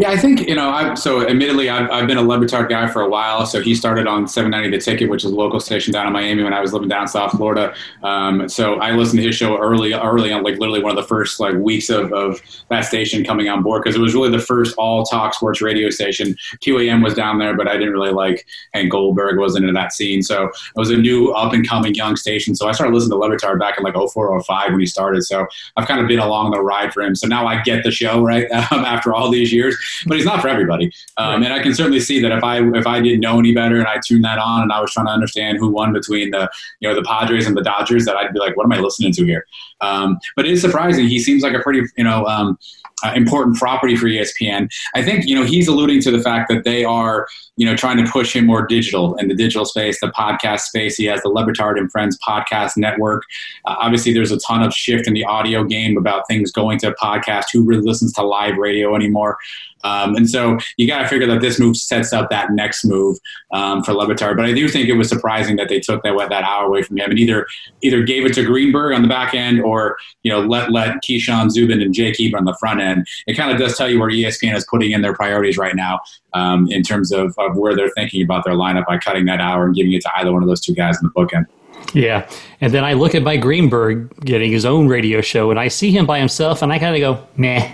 Yeah, 0.00 0.12
I 0.12 0.16
think 0.16 0.48
you 0.48 0.54
know. 0.54 0.70
i 0.70 0.94
so, 0.94 1.28
admittedly, 1.28 1.68
I've, 1.68 1.90
I've 1.90 2.06
been 2.06 2.16
a 2.16 2.22
Le 2.22 2.38
Batard 2.38 2.70
guy 2.70 2.86
for 2.86 3.02
a 3.02 3.08
while. 3.08 3.44
So 3.44 3.60
he 3.60 3.74
started 3.74 4.06
on 4.06 4.26
790 4.26 4.74
The 4.74 4.82
Ticket, 4.82 5.10
which 5.10 5.26
is 5.26 5.30
a 5.30 5.34
local 5.34 5.60
station 5.60 5.92
down 5.92 6.06
in 6.06 6.12
Miami 6.14 6.42
when 6.42 6.54
I 6.54 6.60
was 6.60 6.72
living 6.72 6.88
down 6.88 7.06
South 7.06 7.32
Florida. 7.32 7.74
Um, 8.02 8.48
so 8.48 8.76
I 8.76 8.92
listened 8.92 9.20
to 9.20 9.26
his 9.26 9.36
show 9.36 9.58
early, 9.58 9.92
early 9.92 10.32
on, 10.32 10.42
like 10.42 10.56
literally 10.56 10.82
one 10.82 10.96
of 10.96 10.96
the 10.96 11.06
first 11.06 11.38
like 11.38 11.54
weeks 11.56 11.90
of, 11.90 12.14
of 12.14 12.40
that 12.70 12.86
station 12.86 13.24
coming 13.24 13.50
on 13.50 13.62
board 13.62 13.82
because 13.82 13.94
it 13.94 14.00
was 14.00 14.14
really 14.14 14.30
the 14.30 14.38
first 14.38 14.74
all 14.78 15.04
talk 15.04 15.34
sports 15.34 15.60
radio 15.60 15.90
station. 15.90 16.34
QAM 16.64 17.04
was 17.04 17.12
down 17.12 17.38
there, 17.38 17.54
but 17.54 17.68
I 17.68 17.74
didn't 17.74 17.92
really 17.92 18.12
like 18.12 18.46
Hank 18.72 18.90
Goldberg 18.90 19.38
wasn't 19.38 19.66
in 19.66 19.74
that 19.74 19.92
scene. 19.92 20.22
So 20.22 20.44
it 20.44 20.76
was 20.76 20.88
a 20.88 20.96
new 20.96 21.32
up 21.32 21.52
and 21.52 21.68
coming 21.68 21.94
young 21.94 22.16
station. 22.16 22.56
So 22.56 22.66
I 22.66 22.72
started 22.72 22.94
listening 22.94 23.10
to 23.10 23.16
Le 23.18 23.28
Batard 23.28 23.60
back 23.60 23.76
in 23.76 23.84
like 23.84 23.94
04, 23.94 24.42
05 24.44 24.70
when 24.70 24.80
he 24.80 24.86
started. 24.86 25.24
So 25.24 25.46
I've 25.76 25.86
kind 25.86 26.00
of 26.00 26.08
been 26.08 26.20
along 26.20 26.52
the 26.52 26.62
ride 26.62 26.94
for 26.94 27.02
him. 27.02 27.14
So 27.14 27.26
now 27.26 27.46
I 27.46 27.60
get 27.60 27.84
the 27.84 27.90
show 27.90 28.22
right 28.22 28.50
um, 28.50 28.64
after 28.86 29.12
all 29.12 29.30
these 29.30 29.52
years 29.52 29.76
but 30.06 30.16
he's 30.16 30.26
not 30.26 30.40
for 30.40 30.48
everybody. 30.48 30.90
Um, 31.16 31.42
and 31.42 31.52
I 31.52 31.62
can 31.62 31.74
certainly 31.74 32.00
see 32.00 32.20
that 32.20 32.32
if 32.32 32.42
I 32.42 32.60
if 32.76 32.86
I 32.86 33.00
didn't 33.00 33.20
know 33.20 33.38
any 33.38 33.54
better 33.54 33.76
and 33.76 33.86
I 33.86 33.98
tuned 34.04 34.24
that 34.24 34.38
on 34.38 34.62
and 34.62 34.72
I 34.72 34.80
was 34.80 34.92
trying 34.92 35.06
to 35.06 35.12
understand 35.12 35.58
who 35.58 35.68
won 35.68 35.92
between 35.92 36.30
the 36.30 36.50
you 36.80 36.88
know 36.88 36.94
the 36.94 37.02
Padres 37.02 37.46
and 37.46 37.56
the 37.56 37.62
Dodgers, 37.62 38.04
that 38.04 38.16
I'd 38.16 38.32
be 38.32 38.40
like, 38.40 38.56
what 38.56 38.64
am 38.64 38.72
I 38.72 38.78
listening 38.78 39.12
to 39.12 39.24
here? 39.24 39.46
Um, 39.80 40.18
but 40.36 40.46
it 40.46 40.52
is 40.52 40.60
surprising. 40.60 41.08
He 41.08 41.18
seems 41.18 41.42
like 41.42 41.54
a 41.54 41.60
pretty 41.60 41.82
you 41.96 42.04
know. 42.04 42.24
Um, 42.26 42.58
uh, 43.02 43.12
important 43.14 43.56
property 43.56 43.96
for 43.96 44.06
ESPN. 44.06 44.70
I 44.94 45.02
think 45.02 45.26
you 45.26 45.34
know 45.34 45.44
he's 45.44 45.68
alluding 45.68 46.02
to 46.02 46.10
the 46.10 46.20
fact 46.20 46.50
that 46.50 46.64
they 46.64 46.84
are 46.84 47.26
you 47.56 47.66
know 47.66 47.74
trying 47.76 48.04
to 48.04 48.10
push 48.10 48.34
him 48.34 48.46
more 48.46 48.66
digital 48.66 49.16
in 49.16 49.28
the 49.28 49.34
digital 49.34 49.64
space, 49.64 50.00
the 50.00 50.08
podcast 50.08 50.60
space. 50.60 50.96
He 50.96 51.06
has 51.06 51.22
the 51.22 51.28
Le 51.28 51.44
Batard 51.44 51.78
and 51.78 51.90
Friends 51.90 52.18
podcast 52.26 52.76
network. 52.76 53.22
Uh, 53.64 53.76
obviously, 53.78 54.12
there's 54.12 54.32
a 54.32 54.38
ton 54.40 54.62
of 54.62 54.74
shift 54.74 55.06
in 55.06 55.14
the 55.14 55.24
audio 55.24 55.64
game 55.64 55.96
about 55.96 56.26
things 56.28 56.52
going 56.52 56.78
to 56.80 56.92
podcast. 56.92 57.46
Who 57.52 57.64
really 57.64 57.82
listens 57.82 58.12
to 58.14 58.22
live 58.22 58.56
radio 58.56 58.94
anymore? 58.94 59.38
Um, 59.84 60.14
and 60.16 60.28
so 60.28 60.58
you 60.76 60.86
got 60.86 61.02
to 61.02 61.08
figure 61.08 61.26
that 61.26 61.40
this 61.40 61.58
move 61.58 61.76
sets 61.76 62.12
up 62.12 62.30
that 62.30 62.52
next 62.52 62.84
move 62.84 63.18
um, 63.52 63.82
for 63.82 63.92
Le 63.92 64.06
Batard. 64.06 64.36
But 64.36 64.46
I 64.46 64.52
do 64.52 64.68
think 64.68 64.88
it 64.88 64.94
was 64.94 65.08
surprising 65.08 65.56
that 65.56 65.68
they 65.68 65.80
took 65.80 66.02
that 66.02 66.16
that 66.30 66.44
hour 66.44 66.66
away 66.66 66.82
from 66.82 66.98
him 66.98 67.10
and 67.10 67.18
either 67.18 67.46
either 67.82 68.02
gave 68.02 68.26
it 68.26 68.34
to 68.34 68.44
Greenberg 68.44 68.94
on 68.94 69.02
the 69.02 69.08
back 69.08 69.34
end 69.34 69.60
or 69.60 69.96
you 70.22 70.30
know 70.30 70.40
let 70.40 70.70
let 70.70 71.02
Keyshawn 71.02 71.50
Zubin 71.50 71.80
and 71.80 71.94
Jay 71.94 72.12
Keeper 72.12 72.36
on 72.36 72.44
the 72.44 72.56
front 72.60 72.80
end. 72.80 73.06
It 73.26 73.36
kind 73.36 73.50
of 73.50 73.58
does 73.58 73.76
tell 73.76 73.88
you 73.88 73.98
where 73.98 74.10
ESPN 74.10 74.54
is 74.54 74.66
putting 74.68 74.92
in 74.92 75.02
their 75.02 75.14
priorities 75.14 75.56
right 75.56 75.74
now 75.74 76.00
um, 76.34 76.70
in 76.70 76.82
terms 76.82 77.12
of, 77.12 77.34
of 77.38 77.56
where 77.56 77.74
they're 77.74 77.90
thinking 77.90 78.22
about 78.22 78.44
their 78.44 78.54
lineup 78.54 78.86
by 78.86 78.98
cutting 78.98 79.24
that 79.26 79.40
hour 79.40 79.64
and 79.64 79.74
giving 79.74 79.92
it 79.92 80.02
to 80.02 80.10
either 80.16 80.32
one 80.32 80.42
of 80.42 80.48
those 80.48 80.60
two 80.60 80.74
guys 80.74 81.00
in 81.00 81.08
the 81.08 81.12
bookend. 81.12 81.46
Yeah. 81.94 82.28
And 82.60 82.72
then 82.72 82.84
I 82.84 82.92
look 82.92 83.14
at 83.14 83.22
my 83.22 83.36
Greenberg 83.36 84.14
getting 84.24 84.52
his 84.52 84.64
own 84.64 84.86
radio 84.88 85.20
show 85.20 85.50
and 85.50 85.58
I 85.58 85.68
see 85.68 85.90
him 85.90 86.06
by 86.06 86.18
himself 86.18 86.62
and 86.62 86.72
I 86.72 86.78
kind 86.78 86.94
of 86.94 87.00
go, 87.00 87.26
nah. 87.36 87.68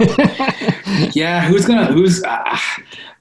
yeah, 1.14 1.46
who's 1.46 1.66
gonna 1.66 1.86
who's? 1.86 2.22
Uh, 2.22 2.58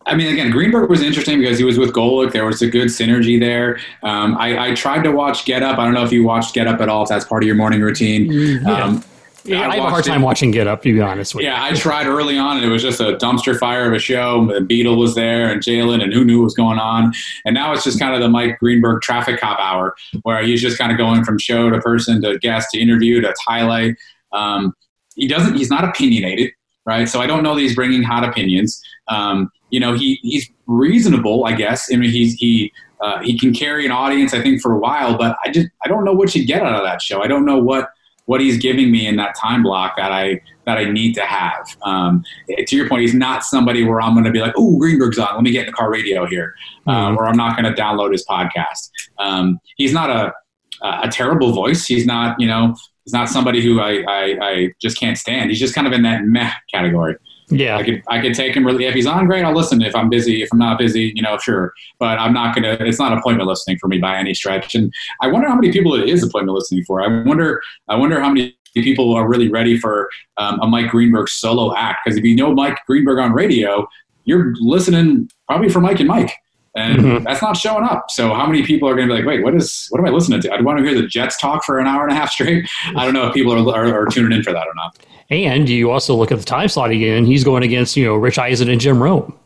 I 0.05 0.15
mean, 0.15 0.31
again, 0.31 0.51
Greenberg 0.51 0.89
was 0.89 1.01
interesting 1.01 1.39
because 1.39 1.57
he 1.57 1.65
was 1.65 1.77
with 1.77 1.91
Golic. 1.91 2.31
There 2.31 2.45
was 2.45 2.61
a 2.61 2.67
good 2.67 2.87
synergy 2.87 3.37
there. 3.37 3.77
Um, 4.03 4.37
I, 4.37 4.69
I, 4.69 4.73
tried 4.73 5.03
to 5.03 5.11
watch 5.11 5.43
Get 5.43 5.63
Up. 5.63 5.77
I 5.77 5.83
don't 5.83 5.93
know 5.93 6.05
if 6.05 6.13
you 6.13 6.23
watched 6.23 6.55
Get 6.55 6.65
Up 6.65 6.79
at 6.79 6.87
all. 6.87 7.03
If 7.03 7.09
that's 7.09 7.25
part 7.25 7.43
of 7.43 7.47
your 7.47 7.57
morning 7.57 7.81
routine. 7.81 8.31
Yeah. 8.31 8.83
Um, 8.83 9.03
yeah, 9.47 9.61
I, 9.61 9.71
I 9.71 9.75
have 9.75 9.85
a 9.85 9.89
hard 9.89 10.03
time 10.03 10.21
it. 10.21 10.25
watching 10.25 10.51
Get 10.51 10.67
Up, 10.67 10.81
to 10.83 10.93
be 10.93 11.01
honest 11.01 11.33
with 11.33 11.43
yeah, 11.43 11.57
you. 11.57 11.65
Yeah, 11.65 11.73
I 11.73 11.75
tried 11.75 12.05
early 12.05 12.37
on, 12.37 12.57
and 12.57 12.65
it 12.65 12.69
was 12.69 12.81
just 12.81 12.99
a 12.99 13.17
dumpster 13.17 13.57
fire 13.57 13.87
of 13.87 13.93
a 13.93 13.99
show. 13.99 14.47
The 14.47 14.61
Beadle 14.61 14.97
was 14.97 15.15
there, 15.15 15.49
and 15.49 15.61
Jalen, 15.61 16.03
and 16.03 16.13
who 16.13 16.25
knew 16.25 16.39
what 16.39 16.45
was 16.45 16.53
going 16.53 16.79
on. 16.79 17.13
And 17.45 17.53
now 17.53 17.71
it's 17.73 17.83
just 17.83 17.99
kind 17.99 18.13
of 18.13 18.21
the 18.21 18.29
Mike 18.29 18.59
Greenberg 18.59 19.01
traffic 19.01 19.39
cop 19.39 19.59
hour, 19.59 19.95
where 20.23 20.43
he's 20.43 20.61
just 20.61 20.77
kind 20.77 20.91
of 20.91 20.97
going 20.97 21.23
from 21.23 21.37
show 21.39 21.69
to 21.69 21.79
person 21.79 22.21
to 22.23 22.37
guest 22.39 22.71
to 22.71 22.79
interview 22.79 23.21
to 23.21 23.33
highlight. 23.45 23.95
Um, 24.33 24.73
he 25.15 25.27
doesn't. 25.27 25.55
He's 25.55 25.69
not 25.69 25.83
opinionated, 25.83 26.51
right? 26.87 27.07
So 27.07 27.19
I 27.19 27.27
don't 27.27 27.43
know 27.43 27.53
that 27.53 27.61
he's 27.61 27.75
bringing 27.75 28.01
hot 28.01 28.23
opinions. 28.23 28.81
Um, 29.07 29.51
you 29.69 29.79
know, 29.79 29.93
he 29.93 30.19
he's 30.23 30.49
reasonable, 30.65 31.45
I 31.45 31.53
guess. 31.53 31.93
I 31.93 31.97
mean, 31.97 32.09
he's 32.09 32.33
he. 32.33 32.71
Uh, 32.99 33.21
he 33.21 33.37
can 33.37 33.53
carry 33.53 33.85
an 33.85 33.91
audience, 33.91 34.33
I 34.33 34.41
think, 34.41 34.59
for 34.59 34.73
a 34.73 34.79
while, 34.79 35.19
but 35.19 35.37
I 35.45 35.51
just 35.51 35.67
I 35.85 35.87
don't 35.87 36.03
know 36.03 36.13
what 36.13 36.33
you 36.33 36.47
get 36.47 36.63
out 36.63 36.73
of 36.73 36.83
that 36.83 36.99
show. 36.99 37.21
I 37.21 37.27
don't 37.27 37.45
know 37.45 37.59
what 37.59 37.91
what 38.25 38.41
he's 38.41 38.57
giving 38.57 38.91
me 38.91 39.05
in 39.05 39.17
that 39.17 39.35
time 39.39 39.61
block 39.61 39.97
that 39.97 40.11
I 40.11 40.41
that 40.65 40.79
I 40.79 40.85
need 40.85 41.13
to 41.13 41.21
have. 41.21 41.77
Um, 41.83 42.23
to 42.49 42.75
your 42.75 42.89
point, 42.89 43.01
he's 43.01 43.13
not 43.13 43.43
somebody 43.43 43.83
where 43.83 44.01
I'm 44.01 44.13
going 44.13 44.25
to 44.25 44.31
be 44.31 44.39
like, 44.39 44.53
"Oh, 44.57 44.79
Greenberg's 44.79 45.19
on. 45.19 45.35
Let 45.35 45.43
me 45.43 45.51
get 45.51 45.61
in 45.61 45.65
the 45.67 45.73
car 45.73 45.91
radio 45.91 46.25
here," 46.25 46.55
uh, 46.87 46.91
mm-hmm. 46.91 47.17
or 47.17 47.27
I'm 47.27 47.37
not 47.37 47.55
going 47.55 47.71
to 47.71 47.79
download 47.79 48.13
his 48.13 48.25
podcast. 48.25 48.89
Um, 49.19 49.59
he's 49.75 49.93
not 49.93 50.09
a 50.09 50.33
a 50.81 51.07
terrible 51.07 51.53
voice. 51.53 51.85
He's 51.85 52.05
not, 52.05 52.39
you 52.39 52.47
know, 52.47 52.75
he's 53.07 53.13
not 53.13 53.29
somebody 53.29 53.61
who 53.61 53.79
I, 53.79 54.03
I, 54.05 54.37
I 54.41 54.73
just 54.81 54.99
can't 54.99 55.17
stand. 55.17 55.49
He's 55.49 55.61
just 55.61 55.73
kind 55.73 55.87
of 55.87 55.93
in 55.93 56.01
that 56.01 56.25
meh 56.25 56.51
category. 56.69 57.15
Yeah, 57.49 57.77
I 57.77 57.83
could 57.83 58.03
I 58.09 58.19
could 58.19 58.33
take 58.33 58.53
him 58.53 58.65
really 58.65 58.83
if 58.83 58.93
he's 58.93 59.07
on 59.07 59.25
great. 59.27 59.45
I'll 59.45 59.55
listen. 59.55 59.81
If 59.81 59.95
I'm 59.95 60.09
busy, 60.09 60.41
if 60.41 60.49
I'm 60.51 60.59
not 60.59 60.77
busy, 60.77 61.13
you 61.15 61.21
know, 61.21 61.37
sure. 61.37 61.73
But 61.99 62.19
I'm 62.19 62.33
not 62.33 62.53
gonna. 62.53 62.75
It's 62.81 62.99
not 62.99 63.17
appointment 63.17 63.47
listening 63.47 63.77
for 63.77 63.87
me 63.87 63.99
by 63.99 64.17
any 64.17 64.33
stretch. 64.33 64.75
And 64.75 64.93
I 65.21 65.27
wonder 65.27 65.47
how 65.47 65.55
many 65.55 65.71
people 65.71 65.93
it 65.93 66.09
is 66.09 66.21
appointment 66.21 66.53
listening 66.53 66.83
for. 66.83 67.01
I 67.01 67.23
wonder. 67.23 67.61
I 67.87 67.95
wonder 67.95 68.19
how 68.19 68.33
many 68.33 68.57
people 68.73 69.13
are 69.13 69.25
really 69.25 69.47
ready 69.47 69.79
for 69.79 70.09
um, 70.35 70.59
a 70.59 70.67
Mike 70.67 70.91
Greenberg 70.91 71.29
solo 71.29 71.73
act. 71.73 72.01
Because 72.03 72.17
if 72.17 72.25
you 72.25 72.35
know 72.35 72.53
Mike 72.53 72.79
Greenberg 72.85 73.19
on 73.19 73.31
radio, 73.31 73.87
you're 74.25 74.53
listening 74.59 75.29
probably 75.47 75.69
for 75.69 75.79
Mike 75.79 76.01
and 76.01 76.09
Mike 76.09 76.33
and 76.75 76.99
mm-hmm. 76.99 77.23
that's 77.23 77.41
not 77.41 77.57
showing 77.57 77.83
up. 77.83 78.11
So 78.11 78.33
how 78.33 78.45
many 78.45 78.63
people 78.63 78.87
are 78.87 78.95
going 78.95 79.07
to 79.07 79.13
be 79.13 79.19
like, 79.19 79.27
wait, 79.27 79.43
what 79.43 79.55
is 79.55 79.87
what 79.89 79.99
am 79.99 80.05
I 80.05 80.09
listening 80.09 80.41
to? 80.41 80.53
I'd 80.53 80.63
want 80.63 80.79
to 80.79 80.85
hear 80.85 80.99
the 80.99 81.07
Jets 81.07 81.39
talk 81.39 81.63
for 81.63 81.79
an 81.79 81.87
hour 81.87 82.03
and 82.03 82.11
a 82.11 82.15
half 82.15 82.31
straight. 82.31 82.69
I 82.95 83.05
don't 83.05 83.13
know 83.13 83.27
if 83.27 83.33
people 83.33 83.53
are, 83.53 83.75
are, 83.75 84.03
are 84.03 84.05
tuning 84.05 84.37
in 84.37 84.43
for 84.43 84.53
that 84.53 84.67
or 84.67 84.75
not. 84.75 84.97
And 85.29 85.67
you 85.67 85.91
also 85.91 86.15
look 86.15 86.31
at 86.31 86.39
the 86.39 86.45
time 86.45 86.69
slot 86.69 86.91
again. 86.91 87.25
He's 87.25 87.43
going 87.43 87.63
against 87.63 87.97
you 87.97 88.05
know 88.05 88.15
Rich 88.15 88.37
Eisen 88.37 88.69
and 88.69 88.79
Jim 88.79 89.01
Rome. 89.01 89.37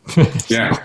yeah, 0.47 0.77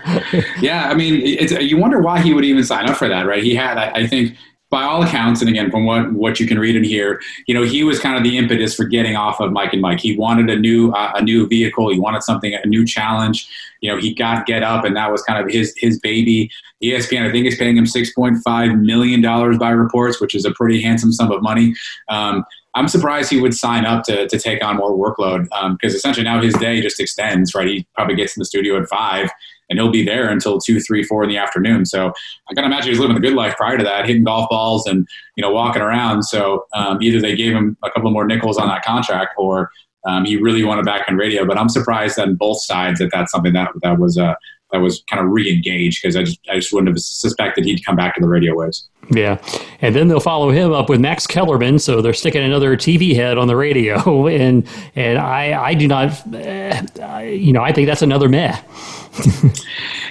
yeah. 0.59 0.89
I 0.89 0.95
mean, 0.95 1.21
it's, 1.23 1.51
you 1.51 1.77
wonder 1.77 2.01
why 2.01 2.19
he 2.19 2.33
would 2.33 2.45
even 2.45 2.63
sign 2.63 2.89
up 2.89 2.97
for 2.97 3.07
that, 3.07 3.27
right? 3.27 3.43
He 3.43 3.53
had, 3.53 3.77
I, 3.77 3.91
I 3.91 4.07
think, 4.07 4.35
by 4.69 4.83
all 4.83 5.01
accounts, 5.01 5.41
and 5.41 5.49
again, 5.49 5.71
from 5.71 5.85
what, 5.85 6.11
what 6.11 6.39
you 6.39 6.47
can 6.47 6.59
read 6.59 6.75
and 6.75 6.85
hear, 6.85 7.21
you 7.47 7.53
know, 7.53 7.63
he 7.63 7.83
was 7.83 7.99
kind 7.99 8.17
of 8.17 8.23
the 8.23 8.37
impetus 8.37 8.75
for 8.75 8.83
getting 8.83 9.15
off 9.15 9.39
of 9.39 9.51
Mike 9.53 9.71
and 9.71 9.81
Mike. 9.81 9.99
He 9.99 10.17
wanted 10.17 10.49
a 10.49 10.59
new 10.59 10.91
uh, 10.91 11.13
a 11.15 11.21
new 11.21 11.47
vehicle. 11.47 11.91
He 11.91 11.99
wanted 11.99 12.23
something, 12.23 12.53
a 12.53 12.65
new 12.67 12.85
challenge. 12.85 13.49
You 13.81 13.91
know, 13.91 13.97
he 13.97 14.13
got 14.13 14.45
Get 14.45 14.63
Up, 14.63 14.83
and 14.83 14.95
that 14.97 15.11
was 15.11 15.21
kind 15.23 15.43
of 15.43 15.51
his 15.51 15.73
his 15.77 15.99
baby. 15.99 16.51
ESPN, 16.83 17.27
I 17.27 17.31
think, 17.31 17.47
is 17.47 17.55
paying 17.55 17.77
him 17.77 17.85
six 17.85 18.13
point 18.13 18.37
five 18.43 18.75
million 18.75 19.21
dollars 19.21 19.57
by 19.57 19.69
reports, 19.69 20.19
which 20.19 20.35
is 20.35 20.43
a 20.43 20.51
pretty 20.51 20.81
handsome 20.81 21.13
sum 21.13 21.31
of 21.31 21.41
money. 21.41 21.73
Um, 22.09 22.43
I'm 22.75 22.87
surprised 22.87 23.31
he 23.31 23.41
would 23.41 23.55
sign 23.55 23.85
up 23.85 24.03
to, 24.03 24.27
to 24.27 24.37
take 24.37 24.63
on 24.63 24.77
more 24.77 24.91
workload 24.91 25.45
because 25.45 25.93
um, 25.93 25.97
essentially 25.97 26.23
now 26.23 26.39
his 26.41 26.53
day 26.55 26.79
just 26.79 26.99
extends, 26.99 27.55
right? 27.55 27.67
He 27.67 27.87
probably 27.95 28.15
gets 28.15 28.37
in 28.37 28.41
the 28.41 28.45
studio 28.45 28.79
at 28.79 28.87
five 28.87 29.31
and 29.69 29.79
he'll 29.79 29.91
be 29.91 30.03
there 30.03 30.29
until 30.29 30.59
two, 30.59 30.79
three, 30.79 31.03
four 31.03 31.23
in 31.23 31.29
the 31.29 31.37
afternoon. 31.37 31.85
So 31.85 32.13
I 32.49 32.53
can 32.53 32.63
imagine 32.63 32.89
he's 32.89 32.99
living 32.99 33.15
the 33.15 33.21
good 33.21 33.33
life 33.33 33.55
prior 33.57 33.77
to 33.77 33.83
that, 33.83 34.05
hitting 34.05 34.23
golf 34.23 34.49
balls 34.49 34.87
and 34.87 35.07
you 35.35 35.41
know 35.41 35.51
walking 35.51 35.81
around. 35.81 36.23
So 36.23 36.65
um, 36.73 37.01
either 37.01 37.21
they 37.21 37.35
gave 37.35 37.53
him 37.53 37.77
a 37.83 37.91
couple 37.91 38.11
more 38.11 38.25
nickels 38.25 38.57
on 38.57 38.67
that 38.67 38.83
contract, 38.83 39.33
or 39.37 39.71
um, 40.05 40.25
he 40.25 40.37
really 40.37 40.63
wanted 40.63 40.85
back 40.85 41.07
in 41.09 41.17
radio. 41.17 41.45
But 41.45 41.57
I'm 41.57 41.69
surprised 41.69 42.19
on 42.19 42.35
both 42.35 42.61
sides 42.63 42.99
that 42.99 43.09
that's 43.11 43.31
something 43.31 43.53
that 43.53 43.71
that 43.83 43.99
was 43.99 44.17
uh, 44.17 44.35
that 44.71 44.79
was 44.79 45.03
kind 45.09 45.25
of 45.25 45.31
re-engaged 45.31 46.01
because 46.01 46.15
I 46.15 46.23
just 46.23 46.39
I 46.49 46.55
just 46.55 46.73
wouldn't 46.73 46.89
have 46.89 46.99
suspected 46.99 47.65
he'd 47.65 47.85
come 47.85 47.95
back 47.95 48.15
to 48.15 48.21
the 48.21 48.27
radio 48.27 48.55
waves. 48.55 48.87
Yeah, 49.09 49.41
and 49.81 49.95
then 49.95 50.09
they'll 50.09 50.19
follow 50.19 50.49
him 50.49 50.73
up 50.73 50.89
with 50.89 50.99
Max 50.99 51.25
Kellerman, 51.25 51.79
so 51.79 52.01
they're 52.01 52.13
sticking 52.13 52.43
another 52.43 52.75
TV 52.75 53.15
head 53.15 53.37
on 53.37 53.47
the 53.47 53.55
radio, 53.55 54.27
and 54.27 54.67
and 54.95 55.17
I 55.17 55.61
I 55.61 55.73
do 55.73 55.87
not, 55.87 56.11
uh, 56.33 57.19
you 57.19 57.53
know, 57.53 57.63
I 57.63 57.71
think 57.71 57.87
that's 57.87 58.01
another 58.01 58.27
meh. 58.27 58.59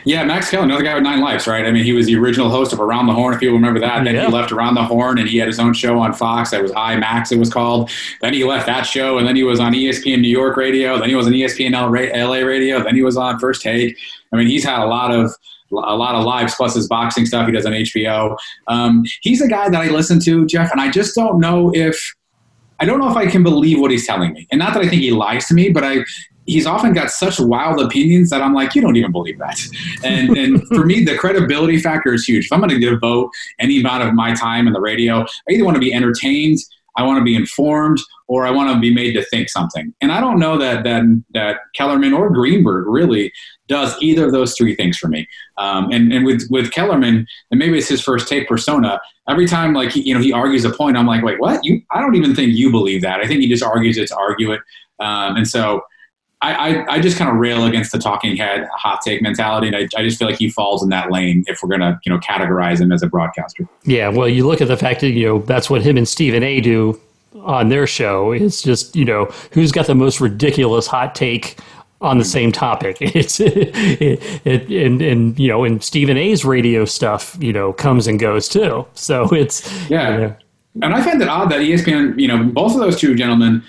Yeah, 0.04 0.24
Max 0.24 0.50
Kellerman, 0.50 0.70
another 0.70 0.84
guy 0.84 0.94
with 0.94 1.02
nine 1.02 1.20
lives, 1.20 1.46
right? 1.46 1.64
I 1.64 1.70
mean, 1.70 1.84
he 1.84 1.92
was 1.92 2.06
the 2.06 2.16
original 2.16 2.50
host 2.50 2.72
of 2.72 2.80
Around 2.80 3.06
the 3.06 3.12
Horn, 3.12 3.34
if 3.34 3.42
you 3.42 3.52
remember 3.52 3.80
that. 3.80 4.04
Then 4.04 4.14
yeah. 4.14 4.26
he 4.26 4.32
left 4.32 4.52
Around 4.52 4.74
the 4.74 4.84
Horn, 4.84 5.18
and 5.18 5.28
he 5.28 5.38
had 5.38 5.48
his 5.48 5.58
own 5.58 5.74
show 5.74 5.98
on 5.98 6.12
Fox 6.12 6.50
that 6.50 6.62
was 6.62 6.72
I 6.76 6.96
Max, 6.96 7.32
it 7.32 7.38
was 7.38 7.52
called. 7.52 7.90
Then 8.20 8.34
he 8.34 8.44
left 8.44 8.66
that 8.66 8.82
show, 8.82 9.18
and 9.18 9.26
then 9.26 9.36
he 9.36 9.42
was 9.42 9.60
on 9.60 9.72
ESPN 9.72 10.20
New 10.20 10.28
York 10.28 10.56
Radio. 10.56 10.98
Then 10.98 11.08
he 11.08 11.14
was 11.14 11.26
on 11.26 11.32
ESPN 11.32 11.72
LA 11.72 12.38
Radio. 12.38 12.82
Then 12.82 12.94
he 12.94 13.02
was 13.02 13.16
on 13.16 13.38
First 13.38 13.62
Take. 13.62 13.96
I 14.32 14.36
mean, 14.36 14.46
he's 14.46 14.64
had 14.64 14.80
a 14.80 14.86
lot 14.86 15.12
of 15.12 15.32
a 15.72 15.96
lot 15.96 16.14
of 16.14 16.24
lives 16.24 16.54
plus 16.54 16.74
his 16.74 16.86
boxing 16.86 17.26
stuff 17.26 17.46
he 17.46 17.52
does 17.52 17.66
on 17.66 17.72
HBO. 17.72 18.36
Um, 18.68 19.04
he's 19.22 19.40
a 19.40 19.48
guy 19.48 19.68
that 19.68 19.80
I 19.80 19.88
listen 19.88 20.20
to, 20.20 20.46
Jeff, 20.46 20.70
and 20.70 20.80
I 20.80 20.90
just 20.90 21.14
don't 21.14 21.40
know 21.40 21.72
if 21.74 22.14
I 22.78 22.84
don't 22.84 23.00
know 23.00 23.10
if 23.10 23.16
I 23.16 23.26
can 23.26 23.42
believe 23.42 23.80
what 23.80 23.90
he's 23.90 24.06
telling 24.06 24.32
me. 24.32 24.46
And 24.50 24.58
not 24.58 24.74
that 24.74 24.82
I 24.82 24.88
think 24.88 25.02
he 25.02 25.10
lies 25.10 25.46
to 25.46 25.54
me, 25.54 25.70
but 25.70 25.82
I 25.82 26.04
he's 26.46 26.66
often 26.66 26.92
got 26.92 27.10
such 27.10 27.38
wild 27.38 27.80
opinions 27.80 28.30
that 28.30 28.42
I'm 28.42 28.54
like, 28.54 28.74
you 28.74 28.82
don't 28.82 28.96
even 28.96 29.12
believe 29.12 29.38
that. 29.38 29.60
And, 30.04 30.36
and 30.36 30.66
for 30.68 30.84
me, 30.84 31.04
the 31.04 31.16
credibility 31.16 31.78
factor 31.78 32.14
is 32.14 32.24
huge. 32.24 32.46
If 32.46 32.52
I'm 32.52 32.60
going 32.60 32.70
to 32.70 32.78
devote 32.78 33.30
any 33.58 33.80
amount 33.80 34.04
of 34.04 34.14
my 34.14 34.34
time 34.34 34.66
in 34.66 34.72
the 34.72 34.80
radio, 34.80 35.22
I 35.22 35.52
either 35.52 35.64
want 35.64 35.74
to 35.74 35.80
be 35.80 35.92
entertained, 35.92 36.58
I 36.96 37.02
want 37.02 37.18
to 37.18 37.24
be 37.24 37.34
informed, 37.34 38.00
or 38.26 38.46
I 38.46 38.50
want 38.50 38.72
to 38.72 38.80
be 38.80 38.92
made 38.92 39.12
to 39.12 39.24
think 39.26 39.48
something. 39.48 39.94
And 40.00 40.10
I 40.10 40.20
don't 40.20 40.38
know 40.38 40.58
that 40.58 40.82
that 40.84 41.02
that 41.34 41.58
Kellerman 41.74 42.12
or 42.12 42.30
Greenberg 42.30 42.86
really 42.86 43.32
does 43.68 43.94
either 44.00 44.26
of 44.26 44.32
those 44.32 44.54
three 44.54 44.74
things 44.74 44.96
for 44.96 45.08
me. 45.08 45.28
Um, 45.58 45.90
and 45.92 46.12
and 46.12 46.24
with 46.24 46.46
with 46.50 46.72
Kellerman, 46.72 47.26
and 47.50 47.58
maybe 47.58 47.78
it's 47.78 47.88
his 47.88 48.02
first 48.02 48.28
take 48.28 48.48
persona. 48.48 49.00
Every 49.28 49.46
time 49.46 49.74
like 49.74 49.92
he, 49.92 50.00
you 50.02 50.14
know 50.14 50.20
he 50.20 50.32
argues 50.32 50.64
a 50.64 50.70
point, 50.70 50.96
I'm 50.96 51.06
like, 51.06 51.22
wait, 51.22 51.40
what? 51.40 51.64
You? 51.64 51.82
I 51.90 52.00
don't 52.00 52.14
even 52.14 52.34
think 52.34 52.54
you 52.54 52.70
believe 52.70 53.02
that. 53.02 53.20
I 53.20 53.26
think 53.26 53.40
he 53.40 53.48
just 53.48 53.62
argues 53.62 53.98
it 53.98 54.08
to 54.08 54.16
argue 54.16 54.52
it. 54.52 54.60
Um, 54.98 55.36
and 55.36 55.46
so. 55.46 55.82
I, 56.42 56.52
I, 56.52 56.94
I, 56.94 57.00
just 57.00 57.16
kind 57.16 57.30
of 57.30 57.36
rail 57.36 57.64
against 57.64 57.92
the 57.92 57.98
talking 57.98 58.36
head 58.36 58.68
hot 58.74 59.00
take 59.02 59.22
mentality, 59.22 59.68
and 59.68 59.76
I, 59.76 59.88
I 59.96 60.02
just 60.02 60.18
feel 60.18 60.28
like 60.28 60.38
he 60.38 60.50
falls 60.50 60.82
in 60.82 60.90
that 60.90 61.10
lane 61.10 61.44
if 61.46 61.62
we're 61.62 61.68
going 61.70 61.80
to 61.80 61.98
you 62.04 62.12
know 62.12 62.18
categorize 62.18 62.80
him 62.80 62.92
as 62.92 63.02
a 63.02 63.06
broadcaster. 63.06 63.66
Yeah, 63.84 64.08
well, 64.08 64.28
you 64.28 64.46
look 64.46 64.60
at 64.60 64.68
the 64.68 64.76
fact 64.76 65.00
that 65.00 65.10
you 65.10 65.26
know 65.26 65.38
that's 65.40 65.70
what 65.70 65.82
him 65.82 65.96
and 65.96 66.06
Stephen 66.06 66.42
A. 66.42 66.60
do 66.60 67.00
on 67.40 67.70
their 67.70 67.86
show. 67.86 68.32
It's 68.32 68.60
just 68.60 68.94
you 68.94 69.04
know 69.04 69.26
who's 69.52 69.72
got 69.72 69.86
the 69.86 69.94
most 69.94 70.20
ridiculous 70.20 70.86
hot 70.86 71.14
take 71.14 71.58
on 72.02 72.18
the 72.18 72.24
mm-hmm. 72.24 72.30
same 72.30 72.52
topic. 72.52 72.98
It's 73.00 73.40
it, 73.40 73.74
it, 74.44 74.68
and 74.68 75.00
and 75.00 75.38
you 75.38 75.48
know, 75.48 75.64
and 75.64 75.82
Stephen 75.82 76.18
A's 76.18 76.44
radio 76.44 76.84
stuff, 76.84 77.36
you 77.40 77.52
know, 77.52 77.72
comes 77.72 78.06
and 78.06 78.18
goes 78.18 78.48
too. 78.48 78.86
So 78.94 79.24
it's 79.34 79.88
yeah. 79.88 80.10
You 80.10 80.18
know. 80.18 80.36
And 80.82 80.94
I 80.94 81.02
find 81.02 81.22
it 81.22 81.28
odd 81.28 81.50
that 81.50 81.60
ESPN, 81.60 82.20
you 82.20 82.28
know, 82.28 82.44
both 82.44 82.74
of 82.74 82.80
those 82.80 83.00
two 83.00 83.14
gentlemen 83.14 83.62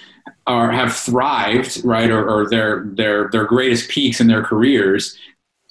are 0.46 0.72
have 0.72 0.96
thrived, 0.96 1.84
right, 1.84 2.10
or, 2.10 2.28
or 2.30 2.50
their 2.50 2.86
their 2.94 3.30
their 3.32 3.46
greatest 3.46 3.90
peaks 3.90 4.20
in 4.20 4.28
their 4.28 4.44
careers 4.44 5.18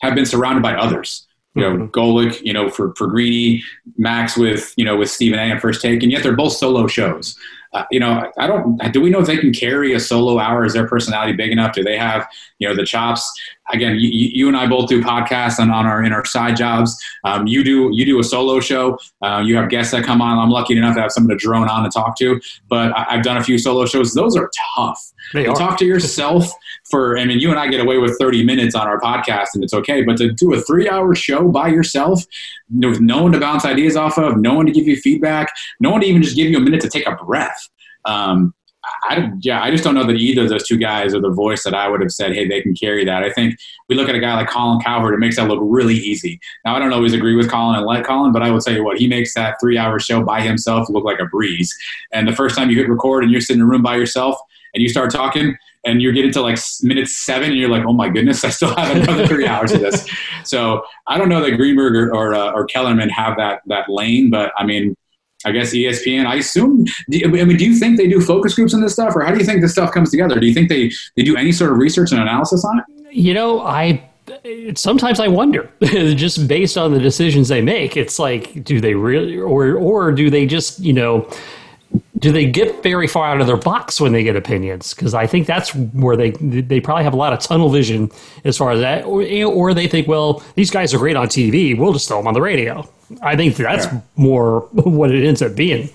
have 0.03 0.15
been 0.15 0.27
surrounded 0.27 0.63
by 0.63 0.75
others. 0.75 1.27
You 1.55 1.63
know, 1.63 1.73
mm-hmm. 1.73 1.87
Golic, 1.87 2.41
you 2.43 2.53
know, 2.53 2.69
for 2.69 2.95
for 2.97 3.07
Greeny, 3.07 3.63
Max 3.97 4.37
with 4.37 4.75
you 4.77 4.85
know 4.85 4.97
with 4.97 5.11
Stephen 5.11 5.39
A. 5.39 5.43
and 5.43 5.61
First 5.61 5.81
Take, 5.81 6.03
and 6.03 6.13
yet 6.13 6.23
they're 6.23 6.37
both 6.37 6.53
solo 6.53 6.87
shows 6.87 7.37
uh, 7.77 7.85
you 7.91 8.01
know, 8.01 8.33
I 8.39 8.47
don't. 8.47 8.79
Do 8.93 9.03
we 9.03 9.11
know 9.11 9.21
if 9.21 9.27
they 9.27 9.37
can 9.37 9.53
carry 9.53 9.93
a 9.93 10.01
solo 10.01 10.39
hour? 10.39 10.65
Is 10.65 10.73
their 10.73 10.89
personality 10.89 11.33
big 11.33 11.51
enough? 11.53 11.75
Do 11.75 11.83
they 11.83 11.99
have, 11.99 12.27
you 12.59 12.67
know, 12.67 12.75
the 12.75 12.87
chops? 12.87 13.31
Again, 13.73 13.97
you, 13.97 14.09
you 14.09 14.49
and 14.49 14.57
I 14.57 14.67
both 14.67 14.89
do 14.89 15.03
podcasts 15.03 15.59
on, 15.59 15.71
on 15.71 15.87
our 15.87 16.05
in 16.05 16.13
our 16.13 16.25
side 16.25 16.57
jobs. 16.57 16.97
Um, 17.25 17.47
you 17.47 17.65
do 17.65 17.91
you 17.93 18.05
do 18.05 18.19
a 18.21 18.25
solo 18.25 18.61
show. 18.61 18.99
Uh, 19.23 19.43
you 19.45 19.57
have 19.57 19.71
guests 19.71 19.93
that 19.93 20.05
come 20.05 20.23
on. 20.23 20.39
I'm 20.39 20.51
lucky 20.51 20.77
enough 20.77 20.95
to 20.97 21.03
have 21.03 21.13
someone 21.13 21.37
to 21.37 21.37
drone 21.37 21.69
on 21.69 21.85
and 21.85 21.93
talk 21.93 22.17
to. 22.19 22.41
But 22.69 22.97
I, 22.97 23.15
have 23.15 23.25
done 23.25 23.37
a 23.37 23.43
few 23.43 23.59
solo 23.59 23.87
shows. 23.87 24.15
Those 24.15 24.37
are 24.37 24.51
tough. 24.75 25.01
They 25.33 25.47
are. 25.47 25.55
talk 25.57 25.79
to 25.79 25.85
yourself 25.85 26.51
for. 26.91 27.19
I 27.19 27.25
mean, 27.25 27.41
you 27.41 27.51
and 27.51 27.59
I 27.59 27.69
get 27.69 27.81
away 27.81 27.99
with 27.99 28.17
30 28.19 28.45
minutes 28.45 28.75
on 28.75 28.87
our 28.87 29.01
podcast, 29.01 29.49
and 29.55 29.65
it's 29.65 29.75
okay. 29.75 30.03
But 30.03 30.17
to 30.19 30.33
do 30.33 30.55
a 30.55 30.61
three 30.61 30.89
hour 30.89 31.15
show 31.15 31.49
by 31.49 31.69
yourself 31.69 32.25
with 32.73 33.01
no 33.01 33.23
one 33.23 33.33
to 33.33 33.41
bounce 33.41 33.65
ideas 33.65 33.97
off 33.97 34.19
of, 34.19 34.37
no 34.39 34.55
one 34.55 34.67
to 34.67 34.73
give 34.73 34.87
you 34.87 34.97
feedback, 34.97 35.53
no 35.81 35.91
one 35.91 36.01
to 36.03 36.07
even 36.07 36.23
just 36.23 36.37
give 36.37 36.51
you 36.51 36.59
a 36.59 36.61
minute 36.61 36.81
to 36.83 36.89
take 36.89 37.07
a 37.07 37.17
breath 37.17 37.69
um, 38.07 38.55
I, 39.05 39.31
yeah, 39.41 39.63
I 39.63 39.71
just 39.71 39.85
don't 39.85 39.95
know 39.95 40.07
that 40.07 40.17
either 40.17 40.43
of 40.43 40.49
those 40.49 40.67
two 40.67 40.77
guys 40.77 41.15
are 41.15 41.21
the 41.21 41.31
voice 41.31 41.65
that 41.65 41.75
I 41.75 41.89
would 41.89 42.01
have 42.01 42.13
said, 42.13 42.35
hey, 42.35 42.47
they 42.47 42.63
can 42.63 42.75
carry 42.75 43.05
that. 43.05 43.23
I 43.23 43.31
think 43.31 43.59
we 43.89 43.95
look 43.95 44.09
at 44.09 44.15
a 44.15 44.21
guy 44.21 44.35
like 44.35 44.49
Colin 44.49 44.81
Cowherd, 44.81 45.15
it 45.15 45.19
makes 45.19 45.37
that 45.37 45.49
look 45.49 45.61
really 45.63 45.95
easy. 45.95 46.41
Now, 46.65 46.77
I 46.77 46.79
don't 46.79 46.93
always 46.93 47.13
agree 47.13 47.37
with 47.37 47.51
Colin 47.51 47.77
and 47.77 47.87
like 47.87 48.05
Colin, 48.05 48.33
but 48.33 48.43
I 48.43 48.51
will 48.51 48.61
tell 48.61 48.75
you 48.75 48.85
what, 48.85 48.99
he 48.99 49.09
makes 49.09 49.35
that 49.35 49.57
three 49.61 49.79
hour 49.79 49.99
show 49.99 50.23
by 50.23 50.41
himself 50.41 50.89
look 50.89 51.05
like 51.05 51.21
a 51.21 51.27
breeze. 51.27 51.77
And 52.13 52.27
the 52.27 52.33
first 52.33 52.57
time 52.57 52.71
you 52.71 52.77
hit 52.77 52.89
record 52.89 53.23
and 53.23 53.33
you're 53.33 53.41
sitting 53.41 53.61
in 53.61 53.67
a 53.67 53.71
room 53.71 53.83
by 53.83 53.97
yourself 53.97 54.37
and 54.75 54.83
you 54.83 54.89
start 54.89 55.11
talking, 55.11 55.57
and 55.87 56.03
you're 56.03 56.13
getting 56.13 56.33
to 56.33 56.43
like 56.43 56.59
minute 56.83 57.09
seven, 57.09 57.51
and 57.51 57.59
you're 57.59 57.71
like, 57.71 57.85
"Oh 57.87 57.93
my 57.93 58.09
goodness, 58.09 58.45
I 58.45 58.51
still 58.51 58.75
have 58.75 58.97
another 58.97 59.27
three 59.27 59.47
hours 59.49 59.73
of 59.73 59.81
this." 59.81 60.07
So 60.45 60.83
I 61.07 61.17
don't 61.17 61.29
know 61.29 61.41
that 61.41 61.53
Greenberg 61.53 61.95
or 61.95 62.15
or, 62.15 62.35
uh, 62.35 62.53
or 62.53 62.67
Kellerman 62.67 63.09
have 63.09 63.37
that 63.37 63.63
that 63.67 63.89
lane, 63.89 64.29
but 64.29 64.53
I 64.59 64.67
mean, 64.67 64.97
I 65.47 65.53
guess 65.53 65.73
ESPN. 65.73 66.27
I 66.27 66.37
assume. 66.37 66.85
I 67.25 67.29
mean, 67.29 67.57
do 67.57 67.65
you 67.65 67.79
think 67.79 67.97
they 67.97 68.09
do 68.09 68.21
focus 68.21 68.55
groups 68.55 68.75
on 68.75 68.81
this 68.81 68.93
stuff, 68.93 69.15
or 69.15 69.23
how 69.23 69.33
do 69.33 69.39
you 69.39 69.45
think 69.45 69.61
this 69.61 69.73
stuff 69.73 69.93
comes 69.93 70.11
together? 70.11 70.41
Do 70.41 70.47
you 70.47 70.53
think 70.53 70.69
they 70.69 70.91
they 71.15 71.23
do 71.23 71.37
any 71.37 71.53
sort 71.53 71.71
of 71.71 71.79
research 71.79 72.11
and 72.11 72.21
analysis 72.21 72.65
on 72.65 72.81
it? 72.81 73.15
You 73.15 73.33
know, 73.33 73.61
I 73.61 74.03
sometimes 74.75 75.21
I 75.21 75.29
wonder, 75.29 75.71
just 75.83 76.49
based 76.49 76.77
on 76.77 76.93
the 76.93 76.99
decisions 76.99 77.49
they 77.49 77.63
make. 77.63 77.97
It's 77.97 78.19
like, 78.19 78.65
do 78.65 78.81
they 78.81 78.95
really, 78.95 79.39
or 79.39 79.77
or 79.77 80.13
do 80.13 80.31
they 80.31 80.47
just, 80.47 80.81
you 80.81 80.93
know, 80.93 81.31
do 82.19 82.33
they 82.33 82.47
get 82.47 82.83
very 82.83 83.07
far 83.07 83.27
out 83.29 83.41
of 83.41 83.47
their 83.47 83.57
box 83.57 84.01
when 84.01 84.13
they 84.13 84.23
get 84.23 84.37
opinions? 84.37 84.95
Because 84.95 85.15
I 85.15 85.27
think 85.27 85.47
that's 85.47 85.75
where 85.75 86.17
they 86.17 86.31
they 86.31 86.81
probably 86.81 87.05
have 87.05 87.15
a 87.15 87.17
lot 87.17 87.33
of 87.33 87.41
tunnel 87.41 87.69
vision 87.69 88.11
as 88.45 88.57
far 88.57 88.73
as 88.73 88.81
that, 88.81 89.05
or, 89.05 89.23
or 89.45 89.75
they 89.75 89.89
think, 89.89 90.09
well, 90.09 90.43
these 90.55 90.71
guys 90.71 90.95
are 90.95 90.99
great 90.99 91.17
on 91.17 91.29
TV, 91.29 91.77
we'll 91.79 91.93
just 91.93 92.09
throw 92.09 92.19
them 92.19 92.27
on 92.27 92.35
the 92.35 92.41
radio. 92.41 92.89
I 93.23 93.37
think 93.37 93.57
that's 93.57 93.87
yeah. 93.87 94.01
more 94.17 94.61
what 94.73 95.15
it 95.15 95.27
ends 95.27 95.43
up 95.43 95.55
being. 95.55 95.91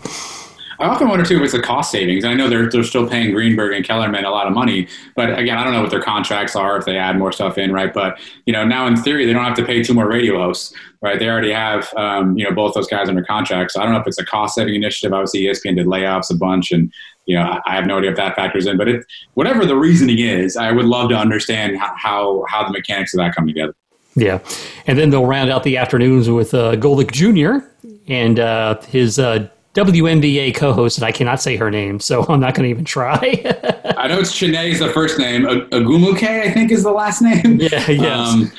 I 0.82 0.88
often 0.88 1.10
wonder 1.10 1.24
too 1.24 1.38
if 1.38 1.44
it's 1.44 1.54
the 1.54 1.62
cost 1.62 1.92
savings. 1.92 2.26
I 2.26 2.34
know 2.34 2.50
they're 2.50 2.70
they're 2.70 2.84
still 2.84 3.08
paying 3.08 3.32
Greenberg 3.32 3.74
and 3.74 3.86
Kellerman 3.86 4.26
a 4.26 4.32
lot 4.32 4.48
of 4.48 4.54
money, 4.54 4.88
but 5.16 5.38
again, 5.38 5.58
I 5.58 5.64
don't 5.64 5.74
know 5.74 5.82
what 5.82 5.92
their 5.92 6.02
contracts 6.02 6.56
are 6.56 6.76
if 6.78 6.86
they 6.86 6.98
add 6.98 7.18
more 7.18 7.32
stuff 7.32 7.60
in, 7.60 7.72
right? 7.72 7.94
But 7.94 8.20
you 8.46 8.54
know, 8.54 8.66
now 8.66 8.88
in 8.88 8.96
theory, 8.96 9.28
they 9.28 9.34
don't 9.34 9.46
have 9.46 9.56
to 9.58 9.66
pay 9.66 9.84
two 9.84 9.94
more 9.94 10.08
radio 10.08 10.40
hosts, 10.40 10.74
right? 11.02 11.20
They 11.20 11.30
already 11.30 11.52
have 11.52 11.94
um, 11.96 12.36
you 12.36 12.44
know 12.44 12.52
both 12.52 12.74
those 12.74 12.88
guys 12.88 13.10
under 13.10 13.24
contract. 13.24 13.72
So 13.72 13.80
I 13.80 13.84
don't 13.84 13.94
know 13.94 14.00
if 14.00 14.08
it's 14.08 14.20
a 14.20 14.26
cost 14.26 14.56
saving 14.56 14.74
initiative. 14.74 15.14
Obviously, 15.14 15.42
ESPN 15.42 15.76
did 15.76 15.86
layoffs 15.86 16.32
a 16.32 16.36
bunch, 16.36 16.72
and 16.72 16.92
you 17.26 17.38
know, 17.38 17.60
I 17.66 17.76
have 17.76 17.86
no 17.86 18.00
idea 18.00 18.10
if 18.10 18.18
that 18.18 18.36
factors 18.36 18.66
in. 18.66 18.78
But 18.78 18.88
it, 18.88 19.06
whatever 19.36 19.66
the 19.66 19.76
reasoning 19.76 20.20
is, 20.20 20.58
I 20.58 20.72
would 20.72 20.86
love 20.86 21.10
to 21.10 21.16
understand 21.16 21.78
how 21.78 22.44
how, 22.48 22.64
the 22.64 22.72
mechanics 22.72 23.14
of 23.14 23.20
that 23.20 23.36
come 23.36 23.46
together. 23.46 23.76
Yeah, 24.16 24.40
and 24.88 24.98
then 24.98 25.12
they'll 25.12 25.28
round 25.28 25.52
out 25.52 25.64
the 25.64 25.78
afternoons 25.78 26.28
with 26.30 26.56
uh, 26.56 26.76
Golic 26.76 27.12
Jr. 27.12 27.66
and 28.08 28.40
uh, 28.40 28.82
his. 28.82 29.20
Uh, 29.20 29.48
WNBA 29.74 30.54
co-host, 30.54 30.98
and 30.98 31.06
I 31.06 31.12
cannot 31.12 31.42
say 31.42 31.56
her 31.56 31.72
name, 31.72 32.00
so 32.00 32.26
I'm 32.30 32.40
not 32.40 32.56
going 32.56 32.68
to 32.68 32.70
even 32.70 32.86
try. 32.86 33.18
I 33.98 34.08
know 34.08 34.20
it's 34.20 34.38
Chiney 34.38 34.72
is 34.72 34.80
the 34.80 34.90
first 34.90 35.18
name. 35.18 35.44
Agumuke, 35.44 36.24
I 36.24 36.52
think, 36.52 36.72
is 36.72 36.84
the 36.84 36.92
last 36.92 37.22
name. 37.22 37.60
Yeah, 37.62 37.90
yes. 37.90 38.30
Um, 38.30 38.52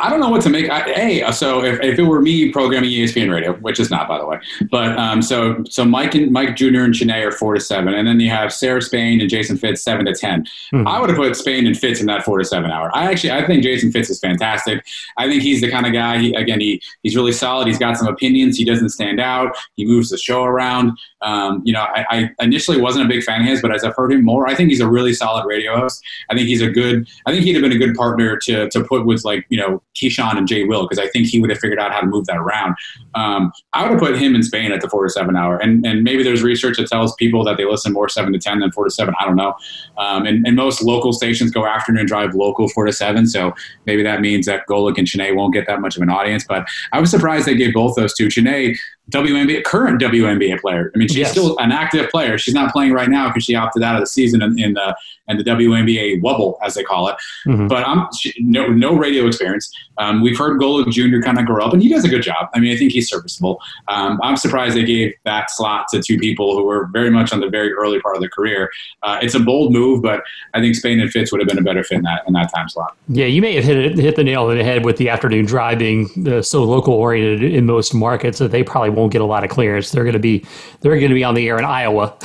I 0.00 0.08
don't 0.08 0.20
know 0.20 0.28
what 0.28 0.42
to 0.42 0.48
make. 0.48 0.70
I, 0.70 0.82
hey, 0.82 1.30
so 1.32 1.64
if, 1.64 1.80
if 1.80 1.98
it 1.98 2.02
were 2.02 2.22
me 2.22 2.52
programming 2.52 2.90
ESPN 2.90 3.32
Radio, 3.32 3.54
which 3.54 3.80
is 3.80 3.90
not, 3.90 4.06
by 4.06 4.18
the 4.18 4.26
way, 4.26 4.38
but 4.70 4.96
um, 4.96 5.20
so 5.20 5.64
so 5.68 5.84
Mike 5.84 6.14
and 6.14 6.30
Mike 6.30 6.54
Jr. 6.54 6.82
and 6.82 6.94
Chiney 6.94 7.24
are 7.24 7.32
four 7.32 7.54
to 7.54 7.60
seven, 7.60 7.94
and 7.94 8.06
then 8.06 8.20
you 8.20 8.30
have 8.30 8.52
Sarah 8.52 8.80
Spain 8.80 9.20
and 9.20 9.28
Jason 9.28 9.58
Fitz 9.58 9.82
seven 9.82 10.06
to 10.06 10.14
10 10.14 10.44
mm-hmm. 10.44 10.86
I 10.86 11.00
would 11.00 11.10
have 11.10 11.18
put 11.18 11.34
Spain 11.36 11.66
and 11.66 11.76
Fitz 11.76 12.00
in 12.00 12.06
that 12.06 12.24
four 12.24 12.38
to 12.38 12.44
seven 12.44 12.70
hour. 12.70 12.90
I 12.94 13.10
actually 13.10 13.32
I 13.32 13.44
think 13.44 13.64
Jason 13.64 13.90
Fitz 13.90 14.08
is 14.08 14.20
fantastic. 14.20 14.86
I 15.16 15.28
think 15.28 15.42
he's 15.42 15.60
the 15.60 15.70
kind 15.70 15.84
of 15.84 15.92
guy. 15.92 16.18
He, 16.18 16.34
again, 16.34 16.60
he 16.60 16.80
he's 17.02 17.16
really 17.16 17.32
solid. 17.32 17.66
He's 17.66 17.78
got 17.78 17.96
some 17.96 18.06
opinions. 18.06 18.56
He 18.56 18.64
doesn't 18.64 18.90
stand 18.90 19.20
out. 19.20 19.56
He 19.74 19.84
moves 19.84 20.10
the 20.10 20.18
show 20.18 20.44
around. 20.44 20.96
Um, 21.20 21.62
you 21.64 21.72
know, 21.72 21.80
I, 21.80 22.04
I, 22.38 22.44
initially 22.44 22.80
wasn't 22.80 23.04
a 23.04 23.08
big 23.08 23.24
fan 23.24 23.40
of 23.40 23.46
his, 23.48 23.60
but 23.60 23.74
as 23.74 23.82
I've 23.82 23.96
heard 23.96 24.12
him 24.12 24.24
more, 24.24 24.46
I 24.46 24.54
think 24.54 24.70
he's 24.70 24.80
a 24.80 24.88
really 24.88 25.12
solid 25.12 25.46
radio 25.46 25.76
host. 25.76 26.02
I 26.30 26.34
think 26.34 26.46
he's 26.46 26.62
a 26.62 26.70
good. 26.70 27.08
I 27.26 27.32
think 27.32 27.44
he'd 27.44 27.54
have 27.54 27.62
been 27.62 27.72
a 27.72 27.78
good 27.78 27.96
partner 27.96 28.38
to 28.44 28.68
to 28.68 28.84
put 28.84 29.04
with 29.04 29.24
like 29.24 29.44
you 29.48 29.58
know 29.58 29.82
Keyshawn 29.96 30.36
and 30.36 30.46
Jay 30.46 30.64
Will 30.64 30.82
because 30.82 30.98
I 30.98 31.08
think 31.08 31.26
he 31.26 31.40
would 31.40 31.50
have 31.50 31.58
figured 31.58 31.80
out 31.80 31.92
how 31.92 32.00
to 32.00 32.06
move 32.06 32.26
that 32.26 32.36
around. 32.36 32.76
Um, 33.14 33.52
I 33.72 33.82
would 33.82 33.92
have 33.92 34.00
put 34.00 34.16
him 34.16 34.34
in 34.34 34.42
Spain 34.44 34.70
at 34.70 34.80
the 34.80 34.88
four 34.88 35.04
to 35.04 35.10
seven 35.10 35.36
hour, 35.36 35.58
and 35.58 35.84
and 35.84 36.04
maybe 36.04 36.22
there's 36.22 36.42
research 36.42 36.76
that 36.78 36.86
tells 36.86 37.14
people 37.14 37.42
that 37.44 37.56
they 37.56 37.64
listen 37.64 37.92
more 37.92 38.08
seven 38.08 38.32
to 38.32 38.38
ten 38.38 38.60
than 38.60 38.70
four 38.70 38.84
to 38.84 38.90
seven. 38.90 39.14
I 39.18 39.24
don't 39.24 39.36
know. 39.36 39.54
Um, 39.96 40.24
and, 40.24 40.46
and 40.46 40.54
most 40.54 40.82
local 40.82 41.12
stations 41.12 41.50
go 41.50 41.66
afternoon 41.66 42.06
drive 42.06 42.34
local 42.34 42.68
four 42.68 42.84
to 42.84 42.92
seven, 42.92 43.26
so 43.26 43.54
maybe 43.86 44.04
that 44.04 44.20
means 44.20 44.46
that 44.46 44.66
Golic 44.68 44.98
and 44.98 45.06
Chiney 45.06 45.32
won't 45.32 45.52
get 45.52 45.66
that 45.66 45.80
much 45.80 45.96
of 45.96 46.02
an 46.02 46.10
audience. 46.10 46.44
But 46.44 46.66
I 46.92 47.00
was 47.00 47.10
surprised 47.10 47.46
they 47.46 47.56
gave 47.56 47.74
both 47.74 47.96
those 47.96 48.14
two. 48.14 48.30
Chiney 48.30 48.76
WNBA 49.10 49.64
current 49.64 50.00
WNBA 50.00 50.60
player. 50.60 50.92
I 50.94 50.98
mean, 50.98 51.08
she's 51.08 51.18
yes. 51.18 51.30
still 51.30 51.56
an 51.58 51.72
active 51.72 52.10
player. 52.10 52.36
She's 52.38 52.54
not 52.54 52.72
playing 52.72 52.92
right 52.92 53.08
now 53.08 53.28
because 53.28 53.44
she 53.44 53.54
opted 53.54 53.82
out 53.82 53.94
of 53.94 54.00
the 54.00 54.06
season 54.06 54.42
in, 54.42 54.58
in 54.58 54.74
the 54.74 54.96
and 55.28 55.38
the 55.38 55.44
WNBA 55.44 56.22
wobble, 56.22 56.58
as 56.64 56.74
they 56.74 56.82
call 56.82 57.08
it. 57.08 57.16
Mm-hmm. 57.46 57.68
But 57.68 57.86
I'm 57.86 58.08
she, 58.18 58.34
no 58.38 58.66
no 58.68 58.96
radio 58.96 59.26
experience. 59.26 59.72
Um, 59.98 60.22
we've 60.22 60.38
heard 60.38 60.60
Golic 60.60 60.90
Jr. 60.90 61.20
kind 61.20 61.38
of 61.38 61.46
grow 61.46 61.64
up, 61.64 61.72
and 61.72 61.82
he 61.82 61.88
does 61.88 62.04
a 62.04 62.08
good 62.08 62.22
job. 62.22 62.48
I 62.54 62.60
mean, 62.60 62.72
I 62.72 62.78
think 62.78 62.92
he's 62.92 63.08
serviceable. 63.08 63.60
Um, 63.88 64.18
I'm 64.22 64.36
surprised 64.36 64.76
they 64.76 64.84
gave 64.84 65.12
that 65.24 65.50
slot 65.50 65.86
to 65.90 66.00
two 66.00 66.18
people 66.18 66.56
who 66.56 66.64
were 66.64 66.86
very 66.92 67.10
much 67.10 67.32
on 67.32 67.40
the 67.40 67.48
very 67.48 67.72
early 67.72 68.00
part 68.00 68.14
of 68.16 68.22
their 68.22 68.30
career. 68.30 68.70
Uh, 69.02 69.18
it's 69.20 69.34
a 69.34 69.40
bold 69.40 69.72
move, 69.72 70.02
but 70.02 70.22
I 70.54 70.60
think 70.60 70.76
Spain 70.76 71.00
and 71.00 71.10
Fitz 71.10 71.32
would 71.32 71.40
have 71.40 71.48
been 71.48 71.58
a 71.58 71.62
better 71.62 71.82
fit 71.82 71.98
in 71.98 72.02
that 72.04 72.22
in 72.26 72.32
that 72.34 72.52
time 72.54 72.68
slot. 72.68 72.96
Yeah, 73.08 73.26
you 73.26 73.42
may 73.42 73.54
have 73.54 73.64
hit 73.64 73.76
it, 73.76 73.98
hit 73.98 74.16
the 74.16 74.24
nail 74.24 74.44
on 74.44 74.56
the 74.56 74.64
head 74.64 74.84
with 74.84 74.96
the 74.96 75.08
afternoon 75.08 75.46
drive 75.46 75.78
being 75.78 76.28
uh, 76.28 76.42
so 76.42 76.64
local 76.64 76.94
oriented 76.94 77.42
in 77.42 77.66
most 77.66 77.94
markets 77.94 78.38
that 78.38 78.50
they 78.50 78.62
probably 78.62 78.90
won't 78.98 79.12
get 79.12 79.20
a 79.20 79.24
lot 79.24 79.44
of 79.44 79.50
clearance. 79.50 79.90
They're 79.90 80.04
going 80.04 80.14
to 80.14 80.18
be 80.18 80.44
they're 80.80 80.96
going 80.96 81.08
to 81.08 81.14
be 81.14 81.24
on 81.24 81.34
the 81.34 81.48
air 81.48 81.58
in 81.58 81.64
Iowa, 81.64 82.16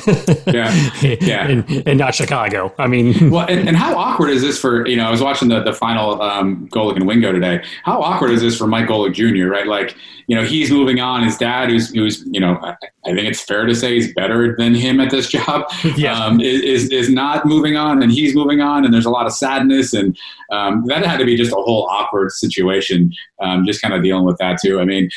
yeah, 0.47 0.71
yeah, 1.01 1.47
and, 1.47 1.87
and, 1.87 1.97
not 1.97 2.13
Chicago. 2.13 2.73
I 2.77 2.87
mean, 2.87 3.29
well, 3.31 3.47
and, 3.47 3.67
and, 3.67 3.77
how 3.77 3.95
awkward 3.95 4.29
is 4.29 4.41
this 4.41 4.59
for 4.59 4.87
you 4.87 4.95
know? 4.95 5.07
I 5.07 5.11
was 5.11 5.21
watching 5.21 5.49
the 5.49 5.61
the 5.61 5.73
final 5.73 6.21
um, 6.21 6.69
and 6.73 7.07
Wingo 7.07 7.31
today. 7.31 7.63
How 7.83 8.01
awkward 8.01 8.31
is 8.31 8.41
this 8.41 8.57
for 8.57 8.67
Mike 8.67 8.87
Golic 8.87 9.13
Jr. 9.13 9.47
Right, 9.47 9.67
like 9.67 9.95
you 10.27 10.35
know 10.35 10.43
he's 10.43 10.71
moving 10.71 10.99
on. 10.99 11.23
His 11.23 11.37
dad, 11.37 11.69
who's 11.69 11.89
who's 11.93 12.23
you 12.27 12.39
know, 12.39 12.57
I, 12.61 12.75
I 13.05 13.13
think 13.13 13.27
it's 13.27 13.41
fair 13.41 13.65
to 13.65 13.75
say 13.75 13.95
he's 13.95 14.13
better 14.13 14.55
than 14.57 14.75
him 14.75 14.99
at 14.99 15.11
this 15.11 15.27
job. 15.29 15.63
Yeah. 15.95 16.13
Um, 16.13 16.39
is 16.39 16.89
is 16.89 17.09
not 17.09 17.45
moving 17.45 17.75
on, 17.75 18.01
and 18.01 18.11
he's 18.11 18.35
moving 18.35 18.61
on, 18.61 18.85
and 18.85 18.93
there's 18.93 19.05
a 19.05 19.09
lot 19.09 19.25
of 19.25 19.33
sadness, 19.33 19.93
and 19.93 20.17
um, 20.51 20.85
that 20.87 21.05
had 21.05 21.17
to 21.17 21.25
be 21.25 21.35
just 21.35 21.51
a 21.51 21.55
whole 21.55 21.87
awkward 21.89 22.31
situation. 22.31 23.11
Um, 23.41 23.65
just 23.65 23.81
kind 23.81 23.93
of 23.93 24.03
dealing 24.03 24.25
with 24.25 24.37
that 24.37 24.59
too. 24.63 24.79
I 24.79 24.85
mean, 24.85 25.09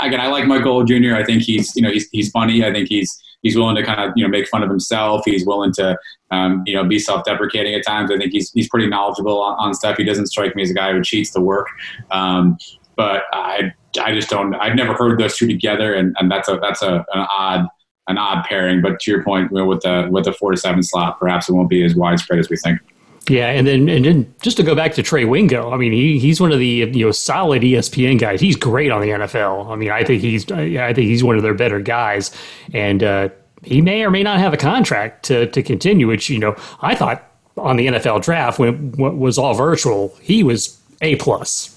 again, 0.00 0.20
I 0.20 0.28
like 0.28 0.46
Michael 0.46 0.84
Jr. 0.84 1.14
I 1.14 1.24
think 1.24 1.42
he's 1.42 1.74
you 1.76 1.82
know 1.82 1.90
he's 1.90 2.08
he's 2.10 2.30
funny. 2.30 2.64
I 2.64 2.72
think 2.72 2.88
he's 2.88 3.20
he's 3.42 3.56
willing 3.56 3.76
to 3.76 3.82
kind 3.82 4.00
of 4.00 4.12
you 4.16 4.24
know 4.24 4.30
make 4.30 4.48
fun 4.48 4.62
of 4.62 4.68
himself. 4.70 5.22
He's 5.24 5.46
willing 5.46 5.72
to 5.74 5.96
um, 6.30 6.62
you 6.66 6.74
know 6.74 6.84
be 6.84 6.98
self-deprecating 6.98 7.74
at 7.74 7.84
times. 7.84 8.10
I 8.10 8.18
think 8.18 8.32
he's 8.32 8.50
he's 8.52 8.68
pretty 8.68 8.88
knowledgeable 8.88 9.40
on, 9.40 9.56
on, 9.58 9.74
stuff. 9.74 9.96
He 9.96 10.04
doesn't 10.04 10.26
strike 10.26 10.54
me 10.56 10.62
as 10.62 10.70
a 10.70 10.74
guy 10.74 10.92
who 10.92 11.02
cheats 11.02 11.30
to 11.32 11.40
work. 11.40 11.68
Um, 12.10 12.58
but 12.96 13.24
I 13.32 13.72
I 14.00 14.14
just 14.14 14.28
don't. 14.28 14.54
I've 14.54 14.74
never 14.74 14.94
heard 14.94 15.18
those 15.18 15.36
two 15.36 15.46
together, 15.46 15.94
and, 15.94 16.14
and 16.18 16.30
that's 16.30 16.48
a 16.48 16.58
that's 16.60 16.82
a 16.82 17.04
an 17.12 17.26
odd 17.30 17.66
an 18.08 18.18
odd 18.18 18.44
pairing. 18.44 18.82
But 18.82 19.00
to 19.00 19.10
your 19.10 19.22
point, 19.22 19.52
with 19.52 19.82
the 19.82 20.08
with 20.10 20.24
the 20.24 20.32
four 20.32 20.50
to 20.50 20.56
seven 20.56 20.82
slot, 20.82 21.18
perhaps 21.18 21.48
it 21.48 21.52
won't 21.52 21.68
be 21.68 21.84
as 21.84 21.94
widespread 21.94 22.38
as 22.38 22.50
we 22.50 22.56
think. 22.56 22.80
Yeah, 23.28 23.48
and 23.48 23.66
then 23.66 23.88
and 23.88 24.04
then 24.04 24.34
just 24.42 24.56
to 24.56 24.62
go 24.62 24.74
back 24.74 24.94
to 24.94 25.02
Trey 25.02 25.24
Wingo, 25.24 25.70
I 25.70 25.76
mean 25.76 25.92
he 25.92 26.18
he's 26.18 26.40
one 26.40 26.52
of 26.52 26.58
the 26.58 26.66
you 26.66 27.04
know 27.04 27.10
solid 27.12 27.62
ESPN 27.62 28.18
guys. 28.18 28.40
He's 28.40 28.56
great 28.56 28.90
on 28.90 29.00
the 29.02 29.08
NFL. 29.08 29.70
I 29.70 29.76
mean 29.76 29.90
I 29.90 30.04
think 30.04 30.22
he's 30.22 30.50
I 30.50 30.92
think 30.92 31.06
he's 31.08 31.22
one 31.22 31.36
of 31.36 31.42
their 31.42 31.54
better 31.54 31.80
guys, 31.80 32.30
and 32.72 33.02
uh, 33.02 33.28
he 33.62 33.80
may 33.80 34.04
or 34.04 34.10
may 34.10 34.22
not 34.22 34.38
have 34.38 34.52
a 34.52 34.56
contract 34.56 35.24
to 35.26 35.46
to 35.48 35.62
continue. 35.62 36.06
Which 36.06 36.30
you 36.30 36.38
know 36.38 36.56
I 36.80 36.94
thought 36.94 37.24
on 37.56 37.76
the 37.76 37.86
NFL 37.88 38.22
draft 38.22 38.58
when 38.58 38.94
it 38.98 39.16
was 39.16 39.38
all 39.38 39.54
virtual, 39.54 40.16
he 40.20 40.42
was 40.42 40.78
a 41.02 41.16
plus. 41.16 41.74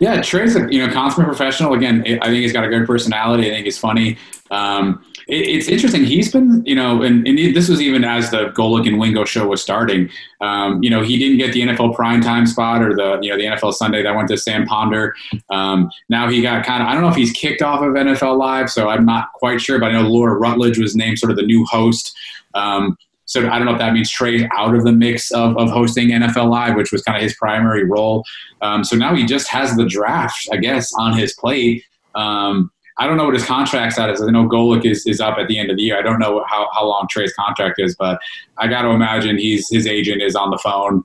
Yeah, 0.00 0.20
Trey's 0.22 0.56
a 0.56 0.72
you 0.72 0.84
know 0.84 0.92
consummate 0.92 1.28
professional. 1.28 1.74
Again, 1.74 2.02
I 2.22 2.26
think 2.26 2.42
he's 2.42 2.52
got 2.52 2.64
a 2.64 2.68
good 2.68 2.86
personality. 2.86 3.50
I 3.50 3.54
think 3.54 3.64
he's 3.64 3.78
funny. 3.78 4.16
Um, 4.50 5.04
it, 5.28 5.46
it's 5.46 5.68
interesting. 5.68 6.04
He's 6.04 6.32
been, 6.32 6.64
you 6.64 6.74
know, 6.74 7.02
and, 7.02 7.26
and, 7.28 7.38
this 7.54 7.68
was 7.68 7.80
even 7.80 8.02
as 8.02 8.30
the 8.30 8.46
Golic 8.50 8.88
and 8.88 8.98
Wingo 8.98 9.24
show 9.24 9.46
was 9.46 9.62
starting. 9.62 10.08
Um, 10.40 10.82
you 10.82 10.90
know, 10.90 11.02
he 11.02 11.18
didn't 11.18 11.38
get 11.38 11.52
the 11.52 11.60
NFL 11.60 11.94
primetime 11.94 12.48
spot 12.48 12.82
or 12.82 12.94
the, 12.94 13.18
you 13.20 13.30
know, 13.30 13.36
the 13.36 13.44
NFL 13.44 13.74
Sunday 13.74 14.02
that 14.02 14.14
went 14.14 14.28
to 14.28 14.38
Sam 14.38 14.66
Ponder. 14.66 15.14
Um, 15.50 15.90
now 16.08 16.28
he 16.28 16.40
got 16.40 16.64
kind 16.64 16.82
of, 16.82 16.88
I 16.88 16.94
don't 16.94 17.02
know 17.02 17.10
if 17.10 17.16
he's 17.16 17.32
kicked 17.32 17.62
off 17.62 17.82
of 17.82 17.92
NFL 17.92 18.38
Live, 18.38 18.70
so 18.70 18.88
I'm 18.88 19.04
not 19.04 19.32
quite 19.34 19.60
sure, 19.60 19.78
but 19.78 19.90
I 19.90 19.92
know 19.92 20.08
Laura 20.08 20.38
Rutledge 20.38 20.78
was 20.78 20.96
named 20.96 21.18
sort 21.18 21.30
of 21.30 21.36
the 21.36 21.46
new 21.46 21.64
host. 21.66 22.16
Um, 22.54 22.96
so 23.26 23.46
I 23.46 23.58
don't 23.58 23.66
know 23.66 23.72
if 23.72 23.78
that 23.78 23.92
means 23.92 24.10
Trey's 24.10 24.44
out 24.56 24.74
of 24.74 24.84
the 24.84 24.92
mix 24.92 25.30
of, 25.32 25.58
of 25.58 25.68
hosting 25.68 26.08
NFL 26.08 26.48
Live, 26.48 26.76
which 26.76 26.90
was 26.90 27.02
kind 27.02 27.16
of 27.18 27.22
his 27.22 27.34
primary 27.34 27.84
role. 27.84 28.24
Um, 28.62 28.82
so 28.82 28.96
now 28.96 29.14
he 29.14 29.26
just 29.26 29.48
has 29.48 29.76
the 29.76 29.84
draft, 29.84 30.48
I 30.50 30.56
guess, 30.56 30.90
on 30.94 31.16
his 31.16 31.34
plate. 31.34 31.84
Um, 32.14 32.70
I 32.98 33.06
don't 33.06 33.16
know 33.16 33.24
what 33.24 33.34
his 33.34 33.44
contract 33.44 33.92
status 33.92 34.20
is. 34.20 34.26
I 34.26 34.30
know 34.30 34.48
Golic 34.48 34.84
is, 34.84 35.06
is 35.06 35.20
up 35.20 35.38
at 35.38 35.48
the 35.48 35.58
end 35.58 35.70
of 35.70 35.76
the 35.76 35.82
year. 35.82 35.98
I 35.98 36.02
don't 36.02 36.18
know 36.18 36.44
how, 36.48 36.68
how 36.72 36.86
long 36.86 37.06
Trey's 37.08 37.32
contract 37.34 37.76
is, 37.78 37.94
but 37.96 38.20
I 38.56 38.66
got 38.66 38.82
to 38.82 38.88
imagine 38.88 39.38
he's 39.38 39.68
his 39.68 39.86
agent 39.86 40.20
is 40.20 40.34
on 40.34 40.50
the 40.50 40.58
phone. 40.58 41.04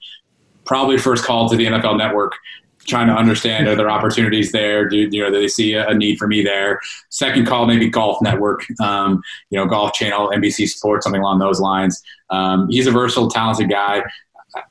Probably 0.66 0.98
first 0.98 1.24
call 1.24 1.50
to 1.50 1.56
the 1.56 1.66
NFL 1.66 1.98
Network, 1.98 2.34
trying 2.88 3.08
to 3.08 3.14
understand 3.14 3.68
are 3.68 3.76
there 3.76 3.90
opportunities 3.98 4.52
there? 4.52 4.88
Do 4.88 4.98
you 4.98 5.22
know 5.22 5.30
do 5.30 5.40
they 5.40 5.48
see 5.48 5.74
a, 5.74 5.88
a 5.88 5.94
need 5.94 6.18
for 6.18 6.28
me 6.28 6.42
there? 6.42 6.80
Second 7.10 7.46
call, 7.46 7.68
maybe 7.68 7.90
Golf 7.90 8.22
Network, 8.22 8.66
um, 8.82 9.22
you 9.52 9.60
know, 9.60 9.68
Golf 9.68 9.94
Channel, 9.94 10.30
NBC 10.30 10.68
Sports, 10.68 11.06
something 11.06 11.22
along 11.22 11.40
those 11.40 11.60
lines. 11.60 12.02
Um, 12.32 12.68
he's 12.70 12.88
a 12.88 12.92
versatile, 12.92 13.30
talented 13.30 13.70
guy. 13.70 14.02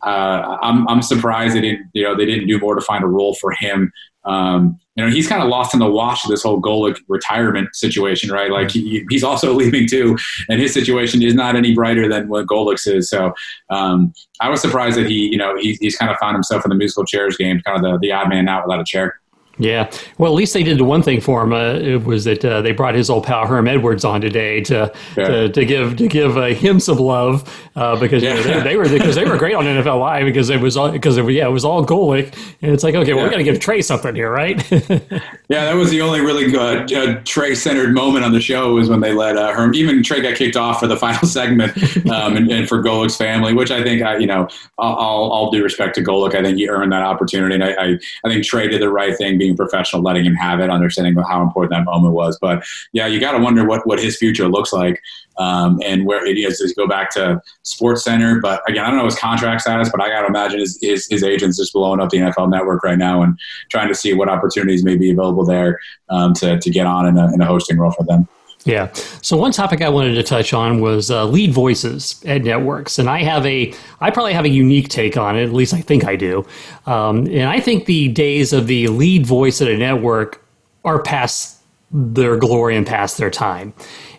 Uh, 0.03 0.59
I'm, 0.63 0.87
I'm 0.89 1.03
surprised 1.03 1.57
they 1.57 1.61
didn't, 1.61 1.91
you 1.93 2.03
know, 2.05 2.17
they 2.17 2.25
didn't 2.25 2.47
do 2.47 2.59
more 2.59 2.75
to 2.75 2.81
find 2.81 3.03
a 3.03 3.07
role 3.07 3.35
for 3.35 3.53
him. 3.53 3.93
Um, 4.25 4.79
you 4.95 5.05
know, 5.05 5.11
he's 5.11 5.27
kind 5.27 5.43
of 5.43 5.49
lost 5.49 5.73
in 5.73 5.81
the 5.81 5.91
wash 5.91 6.25
of 6.25 6.31
this 6.31 6.43
whole 6.43 6.61
Golic 6.61 6.99
retirement 7.09 7.75
situation, 7.75 8.31
right? 8.31 8.51
Like 8.51 8.71
he, 8.71 9.05
he's 9.09 9.25
also 9.25 9.53
leaving 9.55 9.89
too, 9.89 10.19
and 10.49 10.61
his 10.61 10.75
situation 10.75 11.23
is 11.23 11.35
not 11.35 11.57
any 11.57 11.75
brighter 11.75 12.09
than 12.09 12.29
what 12.29 12.47
Golic's 12.47 12.87
is. 12.87 13.09
So 13.09 13.33
um, 13.71 14.13
I 14.41 14.51
was 14.51 14.61
surprised 14.61 14.99
that 14.99 15.07
he, 15.07 15.29
you 15.29 15.39
know, 15.39 15.57
he, 15.57 15.75
he's 15.81 15.97
kind 15.97 16.11
of 16.11 16.19
found 16.19 16.35
himself 16.35 16.65
in 16.65 16.69
the 16.69 16.75
musical 16.75 17.05
chairs 17.05 17.37
game, 17.37 17.61
kind 17.63 17.85
of 17.85 17.93
the, 17.93 17.99
the 17.99 18.13
odd 18.13 18.29
man 18.29 18.49
out 18.49 18.67
without 18.67 18.81
a 18.81 18.85
chair. 18.85 19.19
Yeah. 19.59 19.91
Well, 20.19 20.33
at 20.33 20.35
least 20.35 20.55
they 20.55 20.63
did 20.63 20.79
the 20.79 20.85
one 20.85 21.03
thing 21.03 21.21
for 21.21 21.43
him. 21.43 21.53
Uh, 21.53 21.75
it 21.75 22.05
was 22.05 22.25
that 22.25 22.45
uh, 22.45 22.63
they 22.63 22.73
brought 22.73 22.95
his 22.95 23.11
old 23.11 23.25
pal 23.25 23.47
Herm 23.47 23.69
Edwards 23.69 24.05
on 24.05 24.21
today 24.21 24.61
to 24.63 24.93
yeah. 25.17 25.25
to, 25.25 25.49
to, 25.51 25.65
give 25.65 25.97
to 25.97 26.09
give 26.09 26.37
uh, 26.37 26.47
him 26.47 26.81
some 26.81 26.99
love 26.99 27.71
uh, 27.75 27.99
because 27.99 28.23
yeah. 28.23 28.35
you 28.35 28.45
know, 28.45 28.61
they, 28.61 28.63
they, 28.63 28.77
were 28.77 28.89
because 28.89 29.15
they 29.15 29.25
were 29.25 29.37
great 29.37 29.55
on 29.55 29.65
NFL 29.65 29.99
Live 29.99 30.25
because 30.27 30.51
it 30.51 30.61
was 30.61 30.77
because 30.77 31.17
yeah 31.17 31.47
it 31.47 31.51
was 31.51 31.65
all 31.65 31.85
Golic 31.85 32.35
and 32.61 32.73
it's 32.73 32.85
like 32.85 32.95
okay 32.95 33.15
well 33.15 33.25
yeah. 33.25 33.29
we 33.29 33.31
got 33.31 33.39
to 33.39 33.45
give 33.45 33.61
Trey 33.61 33.83
something 33.83 34.15
here 34.15 34.31
right. 34.31 34.57
yeah, 34.71 35.09
that 35.49 35.75
was 35.75 35.91
the 35.91 36.01
only 36.03 36.21
really 36.21 36.51
good 36.51 36.93
uh, 36.93 37.21
Trey 37.25 37.55
centered 37.55 37.95
moment 37.95 38.25
on 38.25 38.33
the 38.33 38.41
show 38.41 38.75
was 38.75 38.89
when 38.89 39.01
they 39.01 39.13
let 39.13 39.37
uh, 39.37 39.53
Herm 39.53 39.75
even 39.75 40.03
Trey 40.03 40.21
got 40.21 40.37
kicked 40.37 40.57
off 40.57 40.81
for 40.81 40.87
the 40.87 40.97
final 41.03 41.27
segment 41.27 41.77
um, 42.11 42.37
and, 42.37 42.51
and, 42.51 42.69
for 42.69 42.83
Golic's 42.83 43.17
family, 43.17 43.55
which 43.55 43.71
I 43.71 43.83
think 43.83 44.03
you 44.21 44.27
know 44.27 44.49
all, 44.79 45.31
all 45.31 45.51
due 45.51 45.63
respect 45.63 45.95
to 45.97 46.03
Golic, 46.03 46.35
I 46.35 46.43
think 46.43 46.59
he 46.59 46.69
earned 46.69 46.93
that 46.93 47.03
opportunity 47.03 47.55
and 47.55 47.65
I, 47.65 47.73
I, 47.73 47.99
I 48.25 48.29
think 48.29 48.45
Trey 48.45 48.69
did 48.69 48.81
the 48.81 48.91
right 48.91 49.17
thing 49.17 49.39
being 49.39 49.57
professional, 49.57 50.03
letting 50.03 50.25
him 50.25 50.35
have 50.35 50.61
it, 50.61 50.71
understanding 50.71 51.15
how 51.29 51.43
important 51.43 51.71
that 51.73 51.85
moment 51.85 52.15
was. 52.15 52.39
But 52.39 52.65
yeah, 52.93 53.07
you 53.07 53.21
got 53.21 53.33
to 53.33 53.39
wonder 53.39 53.65
what, 53.65 53.87
what 53.87 53.99
his 53.99 54.17
future 54.17 54.49
looks 54.49 54.73
like 54.73 55.03
um, 55.39 55.81
and 55.85 56.07
where 56.07 56.25
it 56.27 56.39
is 56.39 56.59
to 56.59 56.75
go 56.75 56.87
back 56.87 57.11
to 57.11 57.41
Sports 57.63 58.05
Center. 58.05 58.41
But 58.41 58.63
again, 58.69 58.85
I 58.85 58.89
don't 58.89 58.99
know 58.99 59.05
his 59.05 59.19
contract 59.19 59.63
status, 59.63 59.89
but 59.91 60.01
I 60.01 60.09
got 60.09 60.23
to 60.23 60.27
imagine 60.27 60.61
his, 60.61 60.79
his, 60.81 61.07
his, 61.09 61.23
agents 61.23 61.57
just 61.57 61.73
blowing 61.73 62.01
up 62.01 62.11
the 62.11 62.19
NFL 62.19 62.51
network 62.51 62.83
right 62.83 62.99
now 62.99 63.23
and 63.23 63.39
trying 63.71 63.89
to 63.89 63.95
see 63.95 64.13
what 64.13 64.29
opportunities 64.29 64.85
may 64.85 64.97
be 64.97 65.11
available 65.11 65.45
there 65.45 65.79
um, 66.09 66.35
to, 66.35 66.59
to 66.59 66.71
get 66.71 66.87
on 66.87 67.07
in 67.07 67.17
a, 67.17 67.33
in 67.33 67.41
a 67.41 67.47
hosting 67.47 67.79
role 67.79 67.93
for 67.93 68.03
them. 68.03 68.29
Yeah. 68.65 68.93
So 69.23 69.37
one 69.37 69.53
topic 69.53 69.83
I 69.83 69.89
wanted 69.89 70.15
to 70.15 70.23
touch 70.23 70.53
on 70.53 70.81
was 70.81 71.11
uh, 71.11 71.27
lead 71.27 71.53
voices 71.53 72.23
at 72.25 72.43
networks, 72.43 72.99
and 72.99 73.11
I 73.11 73.23
have 73.23 73.45
a, 73.45 73.75
I 74.01 74.11
probably 74.11 74.35
have 74.35 74.45
a 74.45 74.49
unique 74.49 74.89
take 74.89 75.17
on 75.17 75.37
it. 75.37 75.45
At 75.45 75.53
least 75.53 75.75
I 75.75 75.81
think 75.81 76.05
I 76.05 76.17
do. 76.17 76.47
Um, 76.87 77.27
and 77.27 77.45
I 77.45 77.61
think 77.61 77.87
the 77.87 78.09
days 78.09 78.53
of 78.53 78.67
the 78.69 78.89
lead 78.89 79.27
voice 79.27 79.61
at 79.61 79.69
a 79.69 79.77
network 79.77 80.45
are 80.85 81.03
past 81.03 81.61
their 81.91 82.37
glory 82.37 82.77
and 82.77 82.87
past 82.87 83.19
their 83.19 83.31
time. 83.31 83.75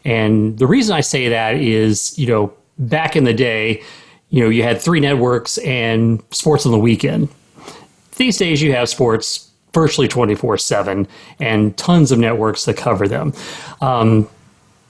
And 0.05 0.57
the 0.57 0.67
reason 0.67 0.95
I 0.95 1.01
say 1.01 1.29
that 1.29 1.55
is, 1.55 2.17
you 2.17 2.27
know, 2.27 2.53
back 2.77 3.15
in 3.15 3.23
the 3.23 3.33
day, 3.33 3.83
you 4.29 4.43
know, 4.43 4.49
you 4.49 4.63
had 4.63 4.81
three 4.81 4.99
networks 4.99 5.57
and 5.59 6.21
sports 6.31 6.65
on 6.65 6.71
the 6.71 6.79
weekend. 6.79 7.29
These 8.15 8.37
days, 8.37 8.61
you 8.61 8.73
have 8.73 8.89
sports 8.89 9.49
virtually 9.73 10.07
24 10.07 10.57
7 10.57 11.07
and 11.39 11.77
tons 11.77 12.11
of 12.11 12.19
networks 12.19 12.65
that 12.65 12.77
cover 12.77 13.07
them. 13.07 13.33
Um, 13.81 14.29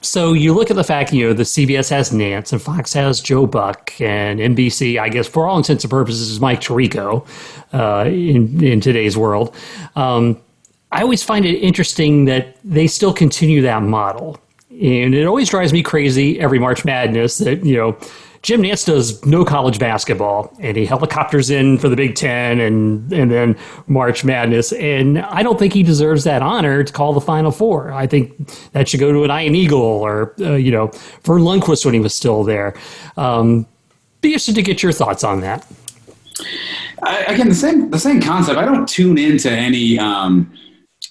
so 0.03 0.34
you 0.34 0.53
look 0.53 0.70
at 0.70 0.76
the 0.76 0.84
fact, 0.84 1.14
you 1.14 1.28
know, 1.28 1.34
the 1.34 1.43
CBS 1.43 1.89
has 1.89 2.11
Nantz 2.11 2.51
and 2.51 2.61
Fox 2.61 2.91
has 2.93 3.22
Joe 3.22 3.47
Buck 3.47 3.93
and 4.01 4.39
NBC, 4.39 4.99
I 4.99 5.07
guess, 5.07 5.28
for 5.28 5.47
all 5.47 5.57
intents 5.57 5.86
and 5.86 5.91
purposes, 5.91 6.30
is 6.30 6.41
Mike 6.41 6.59
Tirico 6.59 7.26
uh, 7.72 8.09
in, 8.09 8.61
in 8.61 8.82
today's 8.82 9.16
world. 9.16 9.55
Um, 9.95 10.39
I 10.91 11.01
always 11.01 11.24
find 11.24 11.45
it 11.45 11.57
interesting 11.59 12.26
that 12.26 12.57
they 12.66 12.86
still 12.86 13.14
continue 13.14 13.61
that 13.61 13.82
model. 13.82 14.38
And 14.82 15.14
it 15.14 15.26
always 15.26 15.50
drives 15.50 15.72
me 15.72 15.84
crazy 15.84 16.40
every 16.40 16.60
March 16.60 16.84
Madness 16.84 17.38
that, 17.40 17.64
you 17.64 17.76
know, 17.78 17.98
Jim 18.44 18.62
Nantz 18.62 18.86
does 18.86 19.26
no 19.26 19.46
college 19.46 19.80
basketball, 19.80 20.54
and 20.60 20.76
he 20.76 20.86
helicopters 20.86 21.50
in 21.50 21.78
for 21.78 21.88
the 21.88 21.96
Big 21.96 22.16
Ten 22.16 22.60
and 22.60 23.12
and 23.14 23.32
then 23.32 23.58
March 23.88 24.26
Madness. 24.26 24.74
And 24.74 25.20
I 25.20 25.44
don't 25.44 25.58
think 25.58 25.74
he 25.74 25.82
deserves 25.82 26.26
that 26.26 26.42
honor 26.42 26.84
to 26.84 26.92
call 26.92 27.14
the 27.14 27.22
Final 27.22 27.52
Four. 27.52 27.94
I 27.94 28.06
think 28.06 28.36
that 28.74 28.90
should 28.90 29.00
go 29.00 29.14
to 29.14 29.24
an 29.24 29.32
Ian 29.32 29.56
Eagle 29.56 29.80
or 29.80 30.36
uh, 30.42 30.56
you 30.56 30.72
know 30.72 30.88
Verne 31.24 31.44
Lundquist 31.44 31.86
when 31.86 31.94
he 31.94 32.02
was 32.02 32.14
still 32.14 32.44
there. 32.44 32.76
Um, 33.16 33.66
be 34.20 34.30
interested 34.30 34.56
to 34.56 34.62
get 34.62 34.84
your 34.84 34.92
thoughts 34.92 35.24
on 35.24 35.40
that. 35.40 35.66
I, 37.02 37.20
again, 37.24 37.48
the 37.48 37.56
same 37.56 37.92
the 37.92 38.00
same 38.00 38.22
concept. 38.22 38.58
I 38.58 38.66
don't 38.66 38.88
tune 38.90 39.18
into 39.18 39.50
any. 39.50 39.98
Um, 39.98 40.52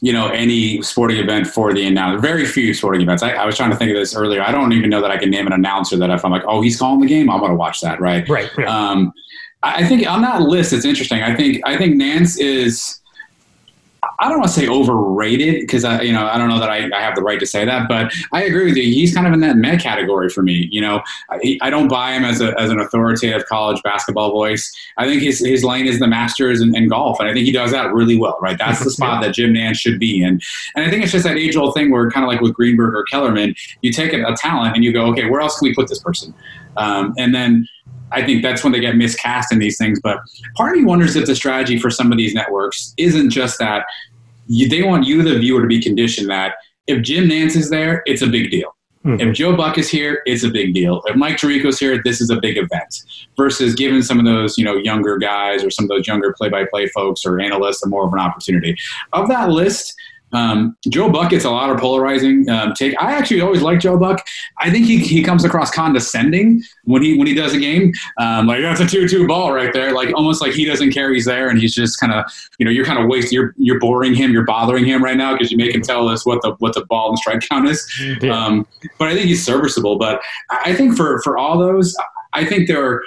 you 0.03 0.13
know 0.13 0.27
any 0.29 0.83
sporting 0.83 1.17
event 1.17 1.47
for 1.47 1.73
the 1.73 1.87
announcer. 1.87 2.21
Very 2.21 2.45
few 2.45 2.75
sporting 2.75 3.01
events. 3.01 3.23
I, 3.23 3.31
I, 3.31 3.47
was 3.47 3.57
trying 3.57 3.71
to 3.71 3.77
think 3.77 3.93
of 3.93 3.97
this 3.97 4.15
earlier. 4.15 4.43
I 4.43 4.51
don't 4.51 4.73
even 4.73 4.91
know 4.91 5.01
that 5.01 5.13
I 5.13 5.17
can 5.17 5.31
name 5.31 5.47
an 5.47 5.53
announcer 5.53 5.97
that 5.97 6.11
if 6.11 6.25
I'm 6.25 6.33
like, 6.33 6.43
oh, 6.47 6.61
he's 6.61 6.77
calling 6.77 7.01
the 7.01 7.07
game, 7.07 7.31
I 7.31 7.37
want 7.37 7.53
to 7.53 7.55
watch 7.55 7.81
that. 7.81 8.01
Right. 8.01 8.29
Right. 8.29 8.51
right. 8.59 8.67
Um, 8.67 9.13
I 9.63 9.87
think 9.87 10.05
on 10.11 10.23
that 10.23 10.43
list, 10.43 10.73
it's 10.73 10.85
interesting. 10.85 11.23
I 11.23 11.37
think 11.37 11.63
I 11.65 11.79
think 11.79 11.95
Nantz 11.95 12.39
is 12.39 13.01
I 14.23 14.29
don't 14.29 14.39
want 14.39 14.53
to 14.53 14.61
say 14.61 14.69
overrated 14.69 15.63
because 15.63 15.85
I, 15.85 16.03
you 16.03 16.13
know, 16.13 16.25
I 16.25 16.39
don't 16.39 16.49
know 16.49 16.61
that 16.61 16.71
I, 16.71 16.89
I, 16.97 17.01
have 17.01 17.17
the 17.17 17.23
right 17.23 17.41
to 17.41 17.47
say 17.47 17.65
that, 17.65 17.89
but 17.89 18.13
I 18.31 18.45
agree 18.45 18.67
with 18.67 18.77
you. 18.77 18.85
He's 18.85 19.13
kind 19.13 19.27
of 19.27 19.33
in 19.33 19.41
that 19.41 19.57
med 19.57 19.81
category 19.81 20.29
for 20.29 20.43
me. 20.43 20.69
You 20.71 20.81
know, 20.81 21.03
I, 21.29 21.59
I 21.61 21.71
don't 21.71 21.89
buy 21.89 22.13
him 22.13 22.25
as, 22.25 22.41
a, 22.41 22.59
as 22.59 22.71
an 22.71 22.79
authoritative 22.79 23.45
college 23.47 23.83
basketball 23.83 24.31
voice. 24.31 24.73
I 24.97 25.07
think 25.07 25.23
his, 25.23 25.41
his 25.41 25.65
lane 25.65 25.89
is 25.89 25.99
the 25.99 26.07
Masters 26.07 26.61
and, 26.61 26.77
and 26.77 26.89
golf, 26.89 27.19
and 27.19 27.29
I 27.29 27.33
think 27.33 27.47
he 27.47 27.53
does 27.53 27.73
that 27.73 27.93
really 27.93 28.17
well. 28.17 28.39
Right, 28.41 28.57
that's 28.57 28.85
the 28.85 28.91
spot 28.93 29.23
that 29.23 29.35
Jim 29.35 29.55
Nantz 29.55 29.77
should 29.77 29.99
be 29.99 30.23
in. 30.23 30.41
And 30.77 30.87
I 30.87 30.91
think 30.91 31.03
it's 31.03 31.11
just 31.11 31.25
that 31.25 31.37
age 31.37 31.57
old 31.57 31.75
thing 31.75 31.91
where, 31.91 32.09
kind 32.09 32.25
of 32.25 32.29
like 32.29 32.41
with 32.41 32.55
Greenberg 32.55 32.95
or 32.95 33.03
Kellerman, 33.05 33.57
you 33.81 33.93
take 33.93 34.13
a, 34.13 34.23
a 34.23 34.37
talent 34.37 34.77
and 34.77 34.85
you 34.85 34.93
go, 34.93 35.07
okay, 35.07 35.29
where 35.29 35.41
else 35.41 35.59
can 35.59 35.69
we 35.69 35.75
put 35.75 35.89
this 35.89 35.99
person? 35.99 36.33
Um, 36.77 37.13
and 37.19 37.35
then 37.35 37.67
I 38.13 38.25
think 38.25 38.43
that's 38.43 38.63
when 38.63 38.73
they 38.73 38.81
get 38.81 38.97
miscast 38.97 39.53
in 39.53 39.59
these 39.59 39.77
things. 39.79 39.99
But 40.01 40.21
part 40.57 40.73
of 40.73 40.79
me 40.79 40.85
wonders 40.85 41.17
if 41.17 41.27
the 41.27 41.35
strategy 41.35 41.79
for 41.79 41.91
some 41.91 42.13
of 42.13 42.19
these 42.19 42.35
networks 42.35 42.95
isn't 42.97 43.31
just 43.31 43.59
that 43.59 43.87
you, 44.53 44.69
they 44.69 44.83
want 44.83 45.07
you, 45.07 45.23
the 45.23 45.39
viewer, 45.39 45.63
to 45.63 45.67
be 45.67 45.81
conditioned 45.81 46.29
that 46.29 46.55
if 46.87 47.03
Jim 47.03 47.25
Nantz 47.29 47.57
is 47.57 47.71
there, 47.71 48.03
it's 48.07 48.23
a 48.23 48.27
big 48.27 48.51
deal. 48.51 48.77
Mm-hmm. 49.05 49.29
If 49.29 49.35
Joe 49.35 49.57
Buck 49.57 49.79
is 49.79 49.89
here, 49.89 50.23
it's 50.27 50.45
a 50.45 50.51
big 50.51 50.75
deal. 50.75 51.03
If 51.07 51.17
Mike 51.17 51.37
Tirico's 51.37 51.79
here, 51.79 52.01
this 52.05 52.21
is 52.21 52.31
a 52.31 52.41
big 52.41 52.57
event. 52.57 53.03
Versus 53.37 53.75
giving 53.75 54.03
some 54.03 54.19
of 54.19 54.25
those, 54.25 54.57
you 54.59 54.65
know, 54.65 54.77
younger 54.77 55.17
guys 55.19 55.65
or 55.65 55.71
some 55.71 55.87
of 55.87 55.89
those 55.89 56.07
younger 56.07 56.35
play-by-play 56.37 56.89
folks 56.89 57.25
or 57.25 57.41
analysts 57.41 57.85
a 57.85 57.89
more 57.89 58.07
of 58.07 58.13
an 58.13 58.21
opportunity. 58.21 58.77
Of 59.13 59.29
that 59.29 59.49
list, 59.49 59.95
um, 60.33 60.77
Joe 60.89 61.11
Buck 61.11 61.31
gets 61.31 61.45
a 61.45 61.51
lot 61.51 61.71
of 61.71 61.79
polarizing 61.79 62.49
um, 62.49 62.73
take. 62.75 62.95
I 63.01 63.13
actually 63.13 63.41
always 63.41 63.63
like 63.63 63.81
Joe 63.81 63.99
Buck. 63.99 64.25
I 64.59 64.71
think 64.71 64.87
he, 64.87 64.99
he 64.99 65.23
comes 65.23 65.45
across 65.45 65.71
condescending 65.71 66.63
when 66.85 67.03
he 67.03 67.19
when 67.19 67.27
he 67.27 67.35
does 67.35 67.55
a 67.55 67.59
game. 67.59 67.93
Um, 68.19 68.47
like 68.47 68.63
that's 68.63 68.81
a 68.81 68.87
two 68.87 69.07
two 69.09 69.27
ball 69.27 69.53
right 69.53 69.73
there. 69.73 69.93
Like 69.93 70.15
almost 70.15 70.41
like 70.41 70.53
he 70.53 70.65
doesn't 70.65 70.93
care 70.93 71.13
he's 71.13 71.27
there, 71.27 71.49
and 71.49 71.59
he's 71.59 71.75
just 71.75 72.01
kind 72.01 72.13
of 72.13 72.25
you 72.59 72.65
know 72.65 72.71
you're 72.71 72.85
kind 72.85 72.99
of 72.99 73.09
wasting 73.09 73.37
you're 73.37 73.55
you're 73.59 73.79
boring 73.79 74.15
him, 74.15 74.33
you're 74.33 74.45
bothering 74.45 74.85
him 74.85 75.05
right 75.05 75.17
now 75.17 75.33
because 75.33 75.51
you 75.51 75.59
make 75.59 75.75
him 75.75 75.83
tell 75.83 76.09
us 76.09 76.25
what 76.25 76.41
the 76.43 76.55
what 76.59 76.75
the 76.75 76.85
ball 76.87 77.11
and 77.11 77.19
strike 77.19 77.43
count 77.49 77.69
is. 77.69 77.87
Yeah. 78.21 78.33
Um, 78.33 78.67
but 78.99 79.09
I 79.09 79.15
think 79.15 79.27
he's 79.27 79.45
serviceable. 79.45 79.97
But 79.99 80.23
I 80.51 80.75
think 80.75 80.97
for 80.97 81.21
for 81.23 81.37
all 81.37 81.59
those, 81.59 81.95
I 82.33 82.45
think 82.45 82.69
there 82.69 82.85
are 82.85 83.03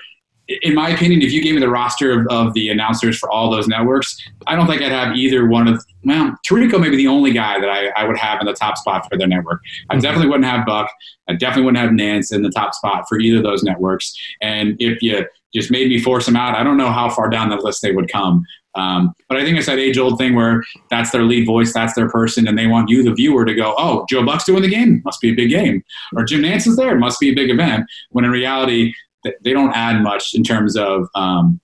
in 0.47 0.75
my 0.75 0.89
opinion, 0.89 1.21
if 1.21 1.31
you 1.31 1.41
gave 1.41 1.55
me 1.55 1.59
the 1.59 1.69
roster 1.69 2.19
of, 2.19 2.27
of, 2.27 2.53
the 2.53 2.69
announcers 2.69 3.17
for 3.17 3.29
all 3.31 3.49
those 3.49 3.67
networks, 3.67 4.15
I 4.45 4.55
don't 4.55 4.67
think 4.67 4.81
I'd 4.81 4.91
have 4.91 5.15
either 5.15 5.47
one 5.47 5.67
of. 5.67 5.83
Well, 6.03 6.35
Tirico 6.47 6.79
may 6.79 6.89
be 6.89 6.97
the 6.97 7.07
only 7.07 7.31
guy 7.31 7.59
that 7.59 7.69
I, 7.69 7.87
I 7.97 8.05
would 8.05 8.17
have 8.17 8.39
in 8.39 8.45
the 8.45 8.53
top 8.53 8.77
spot 8.77 9.07
for 9.09 9.17
their 9.17 9.27
network. 9.27 9.59
I 9.89 9.93
mm-hmm. 9.93 10.01
definitely 10.01 10.27
wouldn't 10.27 10.45
have 10.45 10.65
Buck. 10.65 10.91
I 11.27 11.33
definitely 11.33 11.63
wouldn't 11.63 11.83
have 11.83 11.91
Nantz 11.91 12.31
in 12.31 12.43
the 12.43 12.51
top 12.51 12.75
spot 12.75 13.05
for 13.09 13.19
either 13.19 13.37
of 13.37 13.43
those 13.43 13.63
networks. 13.63 14.15
And 14.41 14.75
if 14.79 15.01
you 15.01 15.25
just 15.53 15.71
made 15.71 15.89
me 15.89 15.99
force 15.99 16.27
them 16.27 16.35
out, 16.35 16.55
I 16.55 16.63
don't 16.63 16.77
know 16.77 16.91
how 16.91 17.09
far 17.09 17.29
down 17.29 17.49
the 17.49 17.55
list 17.55 17.81
they 17.81 17.91
would 17.91 18.11
come. 18.11 18.45
Um, 18.75 19.13
but 19.29 19.37
I 19.37 19.43
think 19.43 19.57
it's 19.57 19.67
that 19.67 19.79
age 19.79 19.97
old 19.97 20.17
thing 20.17 20.35
where 20.35 20.61
that's 20.89 21.11
their 21.11 21.23
lead 21.23 21.45
voice, 21.45 21.73
that's 21.73 21.93
their 21.93 22.09
person, 22.09 22.47
and 22.47 22.57
they 22.57 22.67
want 22.67 22.89
you, 22.89 23.03
the 23.03 23.13
viewer, 23.13 23.45
to 23.45 23.53
go, 23.53 23.73
oh, 23.77 24.05
Joe 24.09 24.25
Buck's 24.25 24.43
doing 24.43 24.61
the 24.61 24.69
game, 24.69 25.01
must 25.05 25.21
be 25.21 25.31
a 25.31 25.33
big 25.33 25.49
game. 25.49 25.83
Or 26.13 26.25
Jim 26.25 26.41
Nantz 26.41 26.67
is 26.67 26.75
there, 26.75 26.95
must 26.97 27.19
be 27.19 27.29
a 27.29 27.33
big 27.33 27.49
event. 27.49 27.85
When 28.09 28.25
in 28.25 28.31
reality, 28.31 28.93
they 29.41 29.53
don't 29.53 29.73
add 29.73 30.01
much 30.01 30.33
in 30.35 30.43
terms 30.43 30.77
of 30.77 31.07
um, 31.15 31.59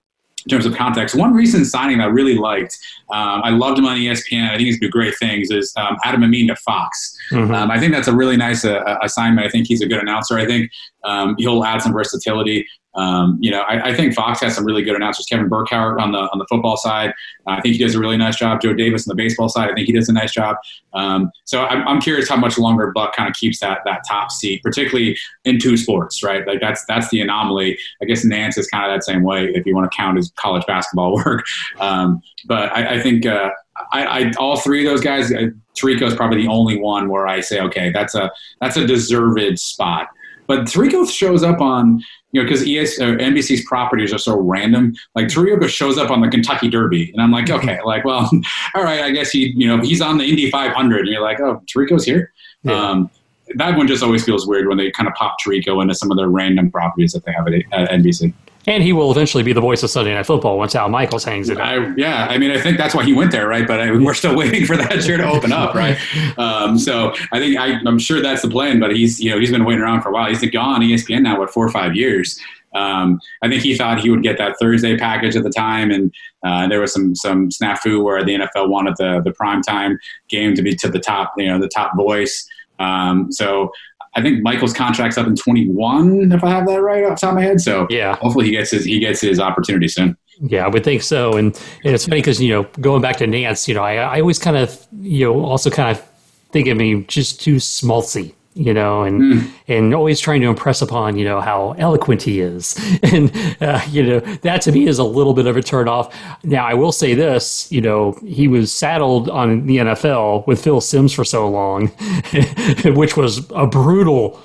in 0.46 0.50
terms 0.50 0.66
of 0.66 0.76
context. 0.76 1.16
One 1.16 1.34
recent 1.34 1.68
signing 1.68 2.00
that 2.00 2.06
I 2.06 2.08
really 2.08 2.36
liked, 2.36 2.78
um, 3.12 3.42
I 3.44 3.52
loved 3.52 3.78
him 3.78 3.86
on 3.86 3.98
ESPN. 3.98 4.50
I 4.50 4.58
think 4.58 4.62
he's 4.62 4.80
do 4.80 4.90
great 4.90 5.16
things. 5.18 5.52
Is 5.52 5.74
um, 5.78 5.98
Adam 6.04 6.24
Amin 6.24 6.48
to 6.48 6.56
Fox. 6.56 7.16
Mm-hmm. 7.32 7.54
Um, 7.54 7.72
I 7.72 7.80
think 7.80 7.94
that's 7.94 8.08
a 8.08 8.16
really 8.16 8.38
nice 8.38 8.66
uh, 8.66 8.98
assignment. 9.02 9.46
I 9.46 9.50
think 9.50 9.68
he's 9.68 9.82
a 9.82 9.88
good 9.88 10.00
announcer. 10.00 10.38
I 10.38 10.46
think 10.46 10.72
um, 11.04 11.36
he'll 11.38 11.64
add 11.64 11.82
some 11.82 11.94
versatility. 11.94 12.68
Um, 12.94 13.38
you 13.40 13.52
know, 13.52 13.62
I, 13.62 13.90
I, 13.90 13.94
think 13.94 14.14
Fox 14.14 14.42
has 14.42 14.54
some 14.54 14.66
really 14.66 14.84
good 14.84 14.98
announcers. 14.98 15.26
Kevin 15.26 15.48
Burkhardt 15.48 16.00
on 16.02 16.12
the 16.12 16.20
on 16.20 16.40
the 16.40 16.46
football 16.50 16.76
side, 16.76 17.12
uh, 17.48 17.52
I 17.52 17.62
think 17.62 17.76
he 17.76 17.84
does 17.84 17.96
a 17.96 18.00
really 18.00 18.18
nice 18.18 18.36
job. 18.36 18.62
Joe 18.62 18.74
Davis 18.74 19.08
on 19.08 19.16
the 19.16 19.22
baseball 19.22 19.48
side, 19.48 19.70
I 19.72 19.74
think 19.74 19.88
he 19.88 19.94
does 19.94 20.10
a 20.10 20.14
nice 20.14 20.34
job. 20.34 20.58
Um, 20.94 21.32
so 21.46 21.64
I'm, 21.64 21.88
I'm 21.88 22.02
curious 22.02 22.28
how 22.28 22.36
much 22.36 22.58
longer 22.58 22.92
Buck 22.94 23.16
kind 23.16 23.30
of 23.30 23.36
keeps 23.36 23.62
that 23.62 23.80
that 23.86 24.02
top 24.10 24.30
seat, 24.30 24.62
particularly 24.62 25.18
in 25.46 25.58
two 25.58 25.78
sports, 25.78 26.22
right? 26.22 26.46
Like 26.46 26.60
that's 26.60 26.84
that's 26.86 27.10
the 27.10 27.22
anomaly. 27.22 27.80
I 28.02 28.06
guess 28.06 28.26
Nantz 28.26 28.58
is 28.58 28.68
kind 28.68 28.84
of 28.86 28.94
that 28.94 29.06
same 29.06 29.24
way 29.24 29.46
if 29.56 29.66
you 29.66 29.74
want 29.74 29.90
to 29.90 29.96
count 29.96 30.18
his 30.18 30.30
college 30.36 30.66
basketball 30.66 31.16
work. 31.26 31.46
Um, 31.80 32.22
but 32.46 32.76
I, 32.76 32.96
I 32.96 33.02
think. 33.02 33.26
Uh, 33.26 33.52
I, 33.94 34.04
I, 34.04 34.32
all 34.38 34.58
three 34.58 34.86
of 34.86 34.92
those 34.92 35.02
guys, 35.02 35.32
uh, 35.32 35.48
Tirico 35.76 36.04
is 36.04 36.14
probably 36.14 36.44
the 36.44 36.50
only 36.50 36.78
one 36.78 37.10
where 37.10 37.26
I 37.26 37.40
say, 37.40 37.60
okay, 37.62 37.90
that's 37.90 38.14
a 38.14 38.30
that's 38.60 38.78
a 38.78 38.86
deserved 38.86 39.58
spot. 39.58 40.10
But 40.46 40.66
Tirico 40.66 41.10
shows 41.10 41.44
up 41.44 41.62
on, 41.62 42.04
you 42.32 42.42
know, 42.42 42.50
because 42.50 42.62
ES 42.62 43.00
or 43.00 43.18
NBC's 43.18 43.66
properties 43.66 44.14
are 44.14 44.18
so 44.18 44.40
random. 44.40 44.94
Like 45.16 45.28
Tirico 45.28 45.68
shows 45.68 45.98
up 45.98 46.10
on 46.10 46.22
the 46.22 46.30
Kentucky 46.30 46.70
Derby, 46.70 47.12
and 47.12 47.22
I'm 47.22 47.32
like, 47.32 47.50
okay, 47.50 47.80
like, 47.84 48.06
well, 48.06 48.30
all 48.76 48.84
right, 48.84 49.02
I 49.02 49.12
guess 49.12 49.32
he, 49.32 49.54
you 49.56 49.68
know, 49.68 49.82
he's 49.82 50.02
on 50.02 50.18
the 50.18 50.26
Indy 50.26 50.50
500, 50.50 51.00
and 51.00 51.10
you're 51.10 51.22
like, 51.22 51.40
oh, 51.40 51.62
Tirico's 51.66 52.06
here. 52.06 52.34
Yeah. 52.64 52.74
Um, 52.74 53.10
that 53.56 53.76
one 53.76 53.88
just 53.88 54.04
always 54.04 54.24
feels 54.24 54.48
weird 54.48 54.68
when 54.68 54.78
they 54.78 54.92
kind 54.92 55.10
of 55.10 55.16
pop 55.16 55.36
Tirico 55.46 55.82
into 55.82 55.94
some 55.94 56.10
of 56.10 56.18
their 56.18 56.30
random 56.30 56.72
properties 56.72 57.12
that 57.12 57.26
they 57.26 57.34
have 57.34 57.48
at, 57.48 57.54
at 57.74 57.90
NBC. 57.90 58.34
And 58.68 58.84
he 58.84 58.94
will 58.94 59.12
eventually 59.12 59.44
be 59.44 59.54
the 59.54 59.62
voice 59.62 59.82
of 59.82 59.90
Sunday 59.90 60.14
Night 60.14 60.26
Football 60.26 60.58
once 60.58 60.76
Al 60.76 60.90
Michaels 60.90 61.24
hangs 61.24 61.50
it. 61.50 61.58
I, 61.58 61.94
yeah, 61.96 62.28
I 62.30 62.38
mean, 62.38 62.52
I 62.52 62.60
think 62.60 62.78
that's 62.78 62.94
why 62.94 63.04
he 63.04 63.14
went 63.14 63.32
there, 63.32 63.48
right? 63.48 63.68
But 63.68 63.80
I, 63.80 63.92
we're 63.92 64.14
still 64.14 64.36
waiting 64.38 64.66
for 64.66 64.78
that 64.78 65.02
chair 65.02 65.18
to 65.18 65.30
open 65.30 65.52
up, 65.52 65.74
right? 65.76 65.98
Um, 66.38 66.78
so 66.78 67.14
I 67.32 67.40
think 67.40 67.58
I, 67.58 67.80
am 67.88 68.00
sure 68.00 68.22
that's 68.22 68.42
the 68.42 68.50
plan. 68.50 68.80
But 68.80 68.96
he's 68.96 69.20
you 69.20 69.30
know 69.30 69.40
he's 69.40 69.52
been 69.52 69.66
waiting 69.66 69.82
around 69.82 70.02
for 70.02 70.10
a 70.10 70.12
while. 70.12 70.30
He's 70.30 70.40
been 70.40 70.52
gone 70.52 70.82
ESPN 70.82 71.24
now, 71.24 71.38
what 71.40 71.52
four 71.52 71.66
or 71.66 71.70
five 71.70 71.96
years. 71.96 72.40
Um, 72.74 73.20
I 73.42 73.50
think 73.50 73.64
he 73.64 73.76
thought 73.76 74.00
he 74.00 74.10
would 74.10 74.24
get 74.24 74.38
that 74.38 74.56
Thursday 74.60 74.98
package 74.98 75.36
at 75.36 75.44
the 75.44 75.50
time, 75.50 75.92
and 75.92 76.14
uh, 76.44 76.68
there 76.68 76.80
was 76.80 76.94
some 76.94 77.16
some 77.16 77.50
snafu 77.50 78.04
where 78.04 78.24
the 78.24 78.36
NFL 78.36 78.70
wanted 78.70 78.96
the 78.98 79.22
the 79.24 79.32
prime 79.34 79.62
time 79.62 80.00
game 80.30 80.56
to 80.56 80.62
be 80.62 80.76
to 80.76 80.90
the 80.90 81.00
top, 81.00 81.34
you 81.38 81.48
know, 81.48 81.60
the 81.60 81.68
top 81.68 81.96
voice. 81.96 82.48
Um, 82.80 83.32
so 83.32 83.72
I 84.14 84.22
think 84.22 84.44
Michaels' 84.44 84.74
contract's 84.74 85.18
up 85.18 85.28
in 85.28 85.36
21, 85.36 86.32
if 86.32 86.44
I 86.44 86.50
have 86.50 86.68
that 86.68 86.82
right 86.82 87.04
off 87.06 87.20
the 87.20 87.28
top 87.28 87.30
of 87.30 87.36
my 87.36 87.44
head. 87.44 87.62
So 87.62 87.88
yeah, 87.90 88.16
hopefully 88.18 88.46
he 88.46 88.52
gets 88.52 88.72
his 88.72 88.86
he 88.86 89.00
gets 89.00 89.22
his 89.22 89.40
opportunity 89.40 89.88
soon. 89.88 90.18
Yeah, 90.40 90.66
I 90.66 90.70
would 90.70 90.84
think 90.84 91.04
so. 91.04 91.34
And, 91.34 91.56
and 91.84 91.94
it's 91.94 92.06
funny 92.06 92.22
because 92.22 92.42
you 92.42 92.54
know 92.54 92.64
going 92.82 93.02
back 93.02 93.18
to 93.18 93.26
Nantz, 93.26 93.68
you 93.68 93.74
know, 93.74 93.84
I, 93.84 93.96
I 93.96 94.20
always 94.22 94.40
kind 94.40 94.58
of 94.58 94.86
you 95.00 95.26
know 95.26 95.46
also 95.46 95.70
kind 95.70 95.96
of 95.96 96.04
think 96.52 96.68
of 96.68 96.80
him 96.80 97.06
just 97.08 97.42
too 97.42 97.56
schmaltzy 97.56 98.34
you 98.54 98.74
know, 98.74 99.04
and 99.04 99.22
mm. 99.22 99.52
and 99.68 99.94
always 99.94 100.20
trying 100.20 100.42
to 100.42 100.48
impress 100.48 100.82
upon 100.82 101.18
you 101.18 101.24
know 101.24 101.40
how 101.40 101.74
eloquent 101.78 102.22
he 102.22 102.42
is, 102.42 102.78
and 103.04 103.32
uh, 103.62 103.82
you 103.90 104.04
know 104.04 104.20
that 104.20 104.62
to 104.64 104.72
me 104.72 104.88
is 104.88 105.00
a 105.00 105.04
little 105.04 105.34
bit 105.34 105.48
of 105.48 105.58
a 105.58 105.62
turn 105.62 105.88
off. 105.88 106.16
Now 106.44 106.66
I 106.66 106.74
will 106.74 106.92
say 106.92 107.14
this, 107.14 107.72
you 107.72 107.82
know, 107.82 108.18
he 108.26 108.48
was 108.48 108.72
saddled 108.74 109.30
on 109.30 109.66
the 109.66 109.78
NFL 109.78 110.46
with 110.48 110.64
Phil 110.64 110.82
Simms 110.82 111.14
for 111.14 111.24
so 111.24 111.50
long, 111.50 111.88
which 112.86 113.16
was 113.16 113.50
a 113.52 113.68
brutal 113.68 114.40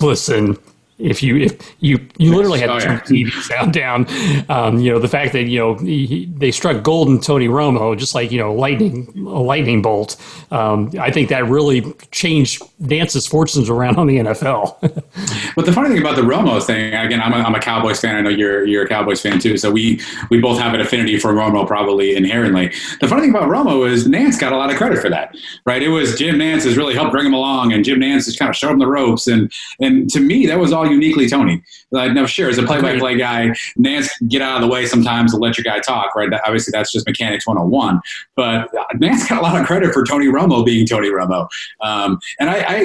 listen 0.00 0.56
if 1.00 1.22
you 1.22 1.36
if 1.36 1.74
you 1.80 1.98
you 2.18 2.34
literally 2.34 2.60
had 2.60 2.66
to 2.66 2.74
oh, 2.74 2.80
turn 2.80 3.02
the 3.06 3.24
TV 3.24 3.42
sound 3.42 3.72
down. 3.72 4.06
Um, 4.48 4.78
you 4.78 4.90
know 4.92 4.98
the 4.98 5.08
fact 5.08 5.32
that 5.32 5.44
you 5.44 5.58
know 5.58 5.74
he, 5.74 6.26
they 6.36 6.50
struck 6.50 6.82
gold 6.82 7.08
in 7.08 7.20
Tony 7.20 7.48
Romo 7.48 7.96
just 7.96 8.14
like 8.14 8.30
you 8.30 8.38
know 8.38 8.52
lightning 8.52 9.12
a 9.16 9.40
lightning 9.40 9.82
bolt. 9.82 10.16
Um, 10.50 10.92
I 10.98 11.10
think 11.10 11.28
that 11.30 11.46
really 11.46 11.82
changed 12.10 12.62
Nantz's 12.82 13.26
fortunes 13.26 13.70
around 13.70 13.96
on 13.96 14.06
the 14.06 14.18
NFL. 14.18 14.80
but 15.56 15.66
the 15.66 15.72
funny 15.72 15.88
thing 15.88 16.00
about 16.00 16.16
the 16.16 16.22
Romo 16.22 16.62
thing, 16.64 16.94
again, 16.94 17.20
I'm 17.20 17.32
a, 17.32 17.36
I'm 17.36 17.54
a 17.54 17.60
Cowboys 17.60 18.00
fan. 18.00 18.16
I 18.16 18.20
know 18.20 18.30
you're 18.30 18.66
you're 18.66 18.84
a 18.84 18.88
Cowboys 18.88 19.20
fan 19.20 19.38
too, 19.38 19.56
so 19.56 19.70
we 19.70 20.00
we 20.30 20.40
both 20.40 20.58
have 20.58 20.74
an 20.74 20.80
affinity 20.80 21.18
for 21.18 21.32
Romo 21.32 21.66
probably 21.66 22.14
inherently. 22.14 22.72
The 23.00 23.08
funny 23.08 23.22
thing 23.22 23.30
about 23.30 23.48
Romo 23.48 23.88
is 23.88 24.06
Nantz 24.06 24.38
got 24.38 24.52
a 24.52 24.56
lot 24.56 24.70
of 24.70 24.76
credit 24.76 25.00
for 25.00 25.10
that, 25.10 25.34
right? 25.64 25.82
It 25.82 25.88
was 25.88 26.18
Jim 26.18 26.36
Nantz 26.36 26.64
has 26.64 26.76
really 26.76 26.94
helped 26.94 27.12
bring 27.12 27.26
him 27.26 27.34
along, 27.34 27.72
and 27.72 27.84
Jim 27.84 28.00
Nantz 28.00 28.26
has 28.26 28.36
kind 28.36 28.48
of 28.48 28.56
showed 28.56 28.70
him 28.70 28.78
the 28.78 28.86
ropes, 28.86 29.26
and 29.26 29.52
and 29.80 30.10
to 30.10 30.20
me 30.20 30.46
that 30.46 30.58
was 30.58 30.72
all 30.72 30.89
uniquely 30.90 31.28
Tony. 31.28 31.62
Like, 31.90 32.12
no, 32.12 32.26
sure, 32.26 32.48
as 32.48 32.58
a 32.58 32.62
play-by-play 32.62 33.16
guy, 33.18 33.50
Nantz 33.78 34.08
get 34.28 34.42
out 34.42 34.56
of 34.56 34.62
the 34.62 34.68
way 34.68 34.86
sometimes 34.86 35.32
and 35.32 35.42
let 35.42 35.58
your 35.58 35.64
guy 35.64 35.80
talk, 35.80 36.14
right? 36.14 36.30
That, 36.30 36.42
obviously, 36.44 36.72
that's 36.72 36.92
just 36.92 37.06
mechanics 37.06 37.46
101. 37.46 38.00
But 38.36 38.68
Nantz 38.94 39.28
got 39.28 39.38
a 39.38 39.42
lot 39.42 39.60
of 39.60 39.66
credit 39.66 39.92
for 39.92 40.04
Tony 40.04 40.26
Romo 40.26 40.64
being 40.64 40.86
Tony 40.86 41.08
Romo. 41.08 41.48
Um, 41.80 42.18
and 42.38 42.50
I, 42.50 42.58
I, 42.58 42.84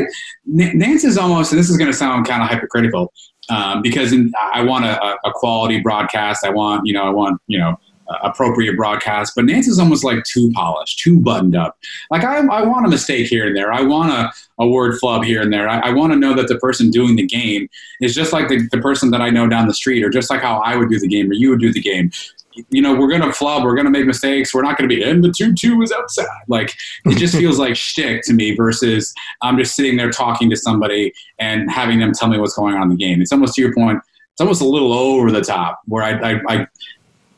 Nantz 0.49 1.03
is 1.03 1.17
almost, 1.17 1.51
and 1.51 1.59
this 1.59 1.69
is 1.69 1.77
going 1.77 1.91
to 1.91 1.97
sound 1.97 2.27
kind 2.27 2.43
of 2.43 2.49
hypocritical, 2.49 3.13
um, 3.49 3.81
because 3.81 4.11
in, 4.11 4.31
I 4.39 4.63
want 4.63 4.85
a, 4.85 5.17
a, 5.27 5.31
quality 5.31 5.79
broadcast. 5.79 6.43
I 6.43 6.49
want, 6.49 6.85
you 6.85 6.93
know, 6.93 7.03
I 7.03 7.09
want, 7.09 7.39
you 7.47 7.59
know, 7.59 7.77
Uh, 8.07 8.17
appropriate 8.21 8.77
broadcast. 8.77 9.33
But 9.35 9.45
Nantz 9.45 9.67
is 9.67 9.79
almost 9.79 10.03
like 10.03 10.23
too 10.25 10.51
polished, 10.51 10.99
too 10.99 11.19
buttoned 11.19 11.55
up. 11.55 11.75
Like 12.11 12.23
I, 12.23 12.37
I 12.37 12.61
want 12.61 12.85
a 12.85 12.89
mistake 12.89 13.25
here 13.25 13.47
and 13.47 13.57
there. 13.57 13.73
I 13.73 13.81
want 13.81 14.11
a, 14.11 14.31
a 14.59 14.67
word 14.67 14.99
flub 14.99 15.23
here 15.23 15.41
and 15.41 15.51
there. 15.51 15.67
I, 15.67 15.79
I 15.79 15.91
want 15.91 16.13
to 16.13 16.19
know 16.19 16.35
that 16.35 16.47
the 16.47 16.59
person 16.59 16.91
doing 16.91 17.15
the 17.15 17.25
game 17.25 17.67
is 18.01 18.13
just 18.13 18.31
like 18.31 18.47
the, 18.47 18.67
the 18.71 18.77
person 18.77 19.09
that 19.09 19.21
I 19.21 19.31
know 19.31 19.47
down 19.47 19.67
the 19.67 19.73
street, 19.73 20.03
or 20.03 20.11
just 20.11 20.29
like 20.29 20.41
how 20.41 20.61
I 20.63 20.75
would 20.75 20.89
do 20.89 20.99
the 20.99 21.07
game, 21.07 21.31
or 21.31 21.33
you 21.33 21.49
would 21.49 21.59
do 21.59 21.73
the 21.73 21.81
game. 21.81 22.11
You 22.69 22.83
know, 22.83 22.93
we're 22.93 23.09
gonna 23.09 23.33
flub, 23.33 23.63
we're 23.63 23.75
gonna 23.75 23.89
make 23.89 24.05
mistakes, 24.05 24.53
we're 24.53 24.61
not 24.61 24.77
gonna 24.77 24.87
be 24.87 25.01
and 25.01 25.23
the 25.23 25.33
two 25.35 25.55
two 25.55 25.81
is 25.81 25.91
outside. 25.91 26.27
Like 26.47 26.75
it 27.05 27.17
just 27.17 27.35
feels 27.37 27.57
like 27.57 27.75
shtick 27.75 28.21
to 28.25 28.33
me 28.33 28.55
versus 28.55 29.15
I'm 29.41 29.57
just 29.57 29.75
sitting 29.75 29.97
there 29.97 30.11
talking 30.11 30.47
to 30.51 30.55
somebody 30.55 31.11
and 31.39 31.71
having 31.71 31.99
them 31.99 32.11
tell 32.13 32.29
me 32.29 32.37
what's 32.37 32.55
going 32.55 32.75
on 32.75 32.83
in 32.83 32.89
the 32.89 33.03
game. 33.03 33.19
It's 33.19 33.31
almost 33.31 33.55
to 33.55 33.61
your 33.61 33.73
point, 33.73 33.99
it's 34.31 34.41
almost 34.41 34.61
a 34.61 34.65
little 34.65 34.93
over 34.93 35.31
the 35.31 35.41
top 35.41 35.81
where 35.85 36.03
I, 36.03 36.33
I, 36.33 36.41
I 36.47 36.67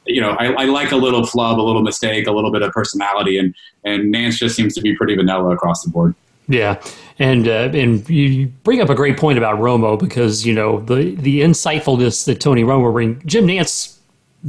you 0.08 0.22
know, 0.22 0.32
I, 0.32 0.54
I, 0.54 0.66
like 0.66 0.92
a 0.92 0.96
little 0.96 1.26
flub, 1.26 1.60
a 1.60 1.62
little 1.62 1.82
mistake, 1.82 2.28
a 2.28 2.32
little 2.32 2.52
bit 2.52 2.62
of 2.62 2.72
personality, 2.72 3.38
and 3.38 3.54
and 3.84 4.14
Nantz 4.14 4.38
just 4.38 4.56
seems 4.56 4.74
to 4.76 4.82
be 4.82 4.96
pretty 4.96 5.16
vanilla 5.16 5.50
across 5.50 5.84
the 5.84 5.90
board. 5.90 6.16
Yeah, 6.48 6.82
and 7.20 7.48
uh, 7.48 7.70
and 7.74 8.08
you 8.10 8.48
bring 8.64 8.82
up 8.82 8.90
a 8.90 8.96
great 8.96 9.18
point 9.18 9.38
about 9.38 9.60
Romo 9.60 10.00
because 10.00 10.46
you 10.46 10.54
know 10.54 10.80
the 10.80 11.16
the 11.16 11.42
insightfulness 11.42 12.26
that 12.26 12.40
Tony 12.40 12.64
Romo 12.64 12.92
bring. 12.92 13.22
Jim 13.26 13.48
Nantz 13.48 13.98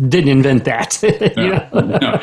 didn't 0.09 0.29
invent 0.29 0.65
that. 0.65 0.99
no, 1.37 1.81
no. 1.81 2.21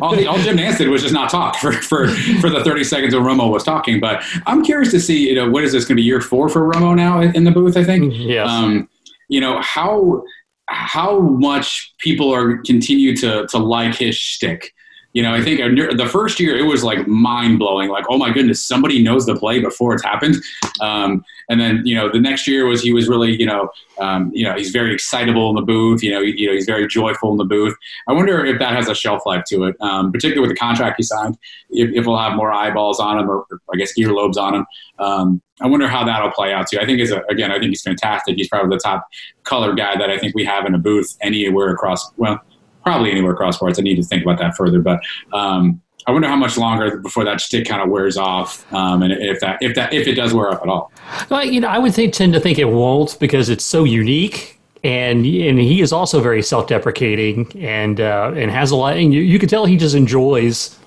All, 0.00 0.14
the, 0.14 0.26
all 0.26 0.38
Jim 0.38 0.56
Nantz 0.56 0.78
did 0.78 0.88
was 0.88 1.02
just 1.02 1.12
not 1.12 1.28
talk 1.28 1.56
for, 1.56 1.72
for, 1.72 2.08
for 2.40 2.48
the 2.48 2.62
30 2.64 2.84
seconds 2.84 3.14
when 3.14 3.24
Romo 3.24 3.50
was 3.50 3.64
talking. 3.64 4.00
But 4.00 4.22
I'm 4.46 4.64
curious 4.64 4.90
to 4.92 5.00
see, 5.00 5.28
you 5.28 5.34
know, 5.34 5.50
what 5.50 5.64
is 5.64 5.72
this 5.72 5.84
going 5.84 5.96
to 5.96 6.00
be 6.00 6.02
year 6.02 6.20
four 6.20 6.48
for 6.48 6.60
Romo 6.60 6.94
now 6.94 7.20
in 7.20 7.44
the 7.44 7.50
booth, 7.50 7.76
I 7.76 7.84
think? 7.84 8.14
Yes. 8.16 8.48
Um, 8.48 8.88
you 9.28 9.40
know, 9.40 9.60
how 9.60 10.22
how 10.70 11.18
much 11.18 11.92
people 11.98 12.32
are 12.32 12.58
continue 12.58 13.16
to 13.16 13.46
to 13.48 13.58
like 13.58 13.96
his 13.96 14.16
shtick. 14.16 14.72
You 15.12 15.22
know, 15.22 15.34
I 15.34 15.42
think 15.42 15.58
the 15.58 16.08
first 16.08 16.38
year 16.38 16.56
it 16.56 16.62
was 16.62 16.84
like 16.84 17.08
mind 17.08 17.58
blowing. 17.58 17.88
Like, 17.88 18.04
oh 18.08 18.16
my 18.16 18.32
goodness, 18.32 18.64
somebody 18.64 19.02
knows 19.02 19.26
the 19.26 19.34
play 19.34 19.60
before 19.60 19.92
it's 19.94 20.04
happened. 20.04 20.36
Um, 20.80 21.24
and 21.48 21.60
then 21.60 21.82
you 21.84 21.96
know, 21.96 22.10
the 22.12 22.20
next 22.20 22.46
year 22.46 22.66
was 22.66 22.80
he 22.82 22.92
was 22.92 23.08
really 23.08 23.36
you 23.36 23.46
know, 23.46 23.70
um, 23.98 24.30
you 24.32 24.44
know, 24.44 24.54
he's 24.54 24.70
very 24.70 24.94
excitable 24.94 25.50
in 25.50 25.56
the 25.56 25.62
booth. 25.62 26.02
You 26.02 26.12
know, 26.12 26.20
you 26.20 26.46
know, 26.46 26.52
he's 26.52 26.66
very 26.66 26.86
joyful 26.86 27.32
in 27.32 27.38
the 27.38 27.44
booth. 27.44 27.74
I 28.08 28.12
wonder 28.12 28.44
if 28.44 28.60
that 28.60 28.74
has 28.74 28.88
a 28.88 28.94
shelf 28.94 29.22
life 29.26 29.44
to 29.48 29.64
it, 29.64 29.76
um, 29.80 30.12
particularly 30.12 30.46
with 30.46 30.56
the 30.56 30.60
contract 30.60 30.96
he 30.98 31.02
signed. 31.02 31.36
If, 31.70 31.90
if, 31.92 32.06
we'll 32.06 32.18
have 32.18 32.36
more 32.36 32.52
eyeballs 32.52 32.98
on 33.00 33.18
him, 33.18 33.28
or, 33.28 33.46
or 33.50 33.60
I 33.72 33.76
guess 33.76 33.92
earlobes 33.98 34.36
on 34.36 34.54
him. 34.54 34.66
Um, 34.98 35.42
I 35.60 35.66
wonder 35.66 35.88
how 35.88 36.04
that'll 36.04 36.30
play 36.30 36.52
out 36.52 36.68
too. 36.70 36.78
I 36.78 36.86
think 36.86 37.00
is 37.00 37.12
again, 37.28 37.50
I 37.50 37.58
think 37.58 37.70
he's 37.70 37.82
fantastic. 37.82 38.36
He's 38.36 38.48
probably 38.48 38.76
the 38.76 38.80
top 38.80 39.08
color 39.42 39.74
guy 39.74 39.96
that 39.96 40.08
I 40.08 40.18
think 40.18 40.36
we 40.36 40.44
have 40.44 40.66
in 40.66 40.74
a 40.74 40.78
booth 40.78 41.16
anywhere 41.20 41.70
across. 41.70 42.12
Well 42.16 42.40
probably 42.82 43.10
anywhere 43.10 43.32
across 43.32 43.56
sports. 43.56 43.78
I 43.78 43.82
need 43.82 43.96
to 43.96 44.02
think 44.02 44.22
about 44.22 44.38
that 44.38 44.56
further, 44.56 44.80
but 44.80 45.00
um, 45.32 45.80
I 46.06 46.12
wonder 46.12 46.28
how 46.28 46.36
much 46.36 46.56
longer 46.56 46.96
before 46.98 47.24
that 47.24 47.40
stick 47.40 47.66
kind 47.66 47.82
of 47.82 47.88
wears 47.88 48.16
off, 48.16 48.70
um, 48.72 49.02
and 49.02 49.12
if 49.12 49.40
that 49.40 49.58
if 49.62 49.74
that 49.74 49.92
if 49.92 50.06
it 50.06 50.14
does 50.14 50.32
wear 50.32 50.50
off 50.50 50.62
at 50.62 50.68
all. 50.68 50.92
Well, 51.28 51.44
you 51.44 51.60
know, 51.60 51.68
I 51.68 51.78
would 51.78 51.94
think, 51.94 52.14
tend 52.14 52.32
to 52.32 52.40
think 52.40 52.58
it 52.58 52.64
won't 52.64 53.18
because 53.20 53.48
it's 53.48 53.64
so 53.64 53.84
unique. 53.84 54.58
And 54.82 55.26
and 55.26 55.58
he 55.58 55.82
is 55.82 55.92
also 55.92 56.22
very 56.22 56.42
self 56.42 56.68
deprecating 56.68 57.52
and 57.62 58.00
uh, 58.00 58.32
and 58.34 58.50
has 58.50 58.70
a 58.70 58.76
lot. 58.76 58.96
And 58.96 59.12
you, 59.12 59.20
you 59.20 59.38
can 59.38 59.48
tell 59.48 59.66
he 59.66 59.76
just 59.76 59.94
enjoys 59.94 60.78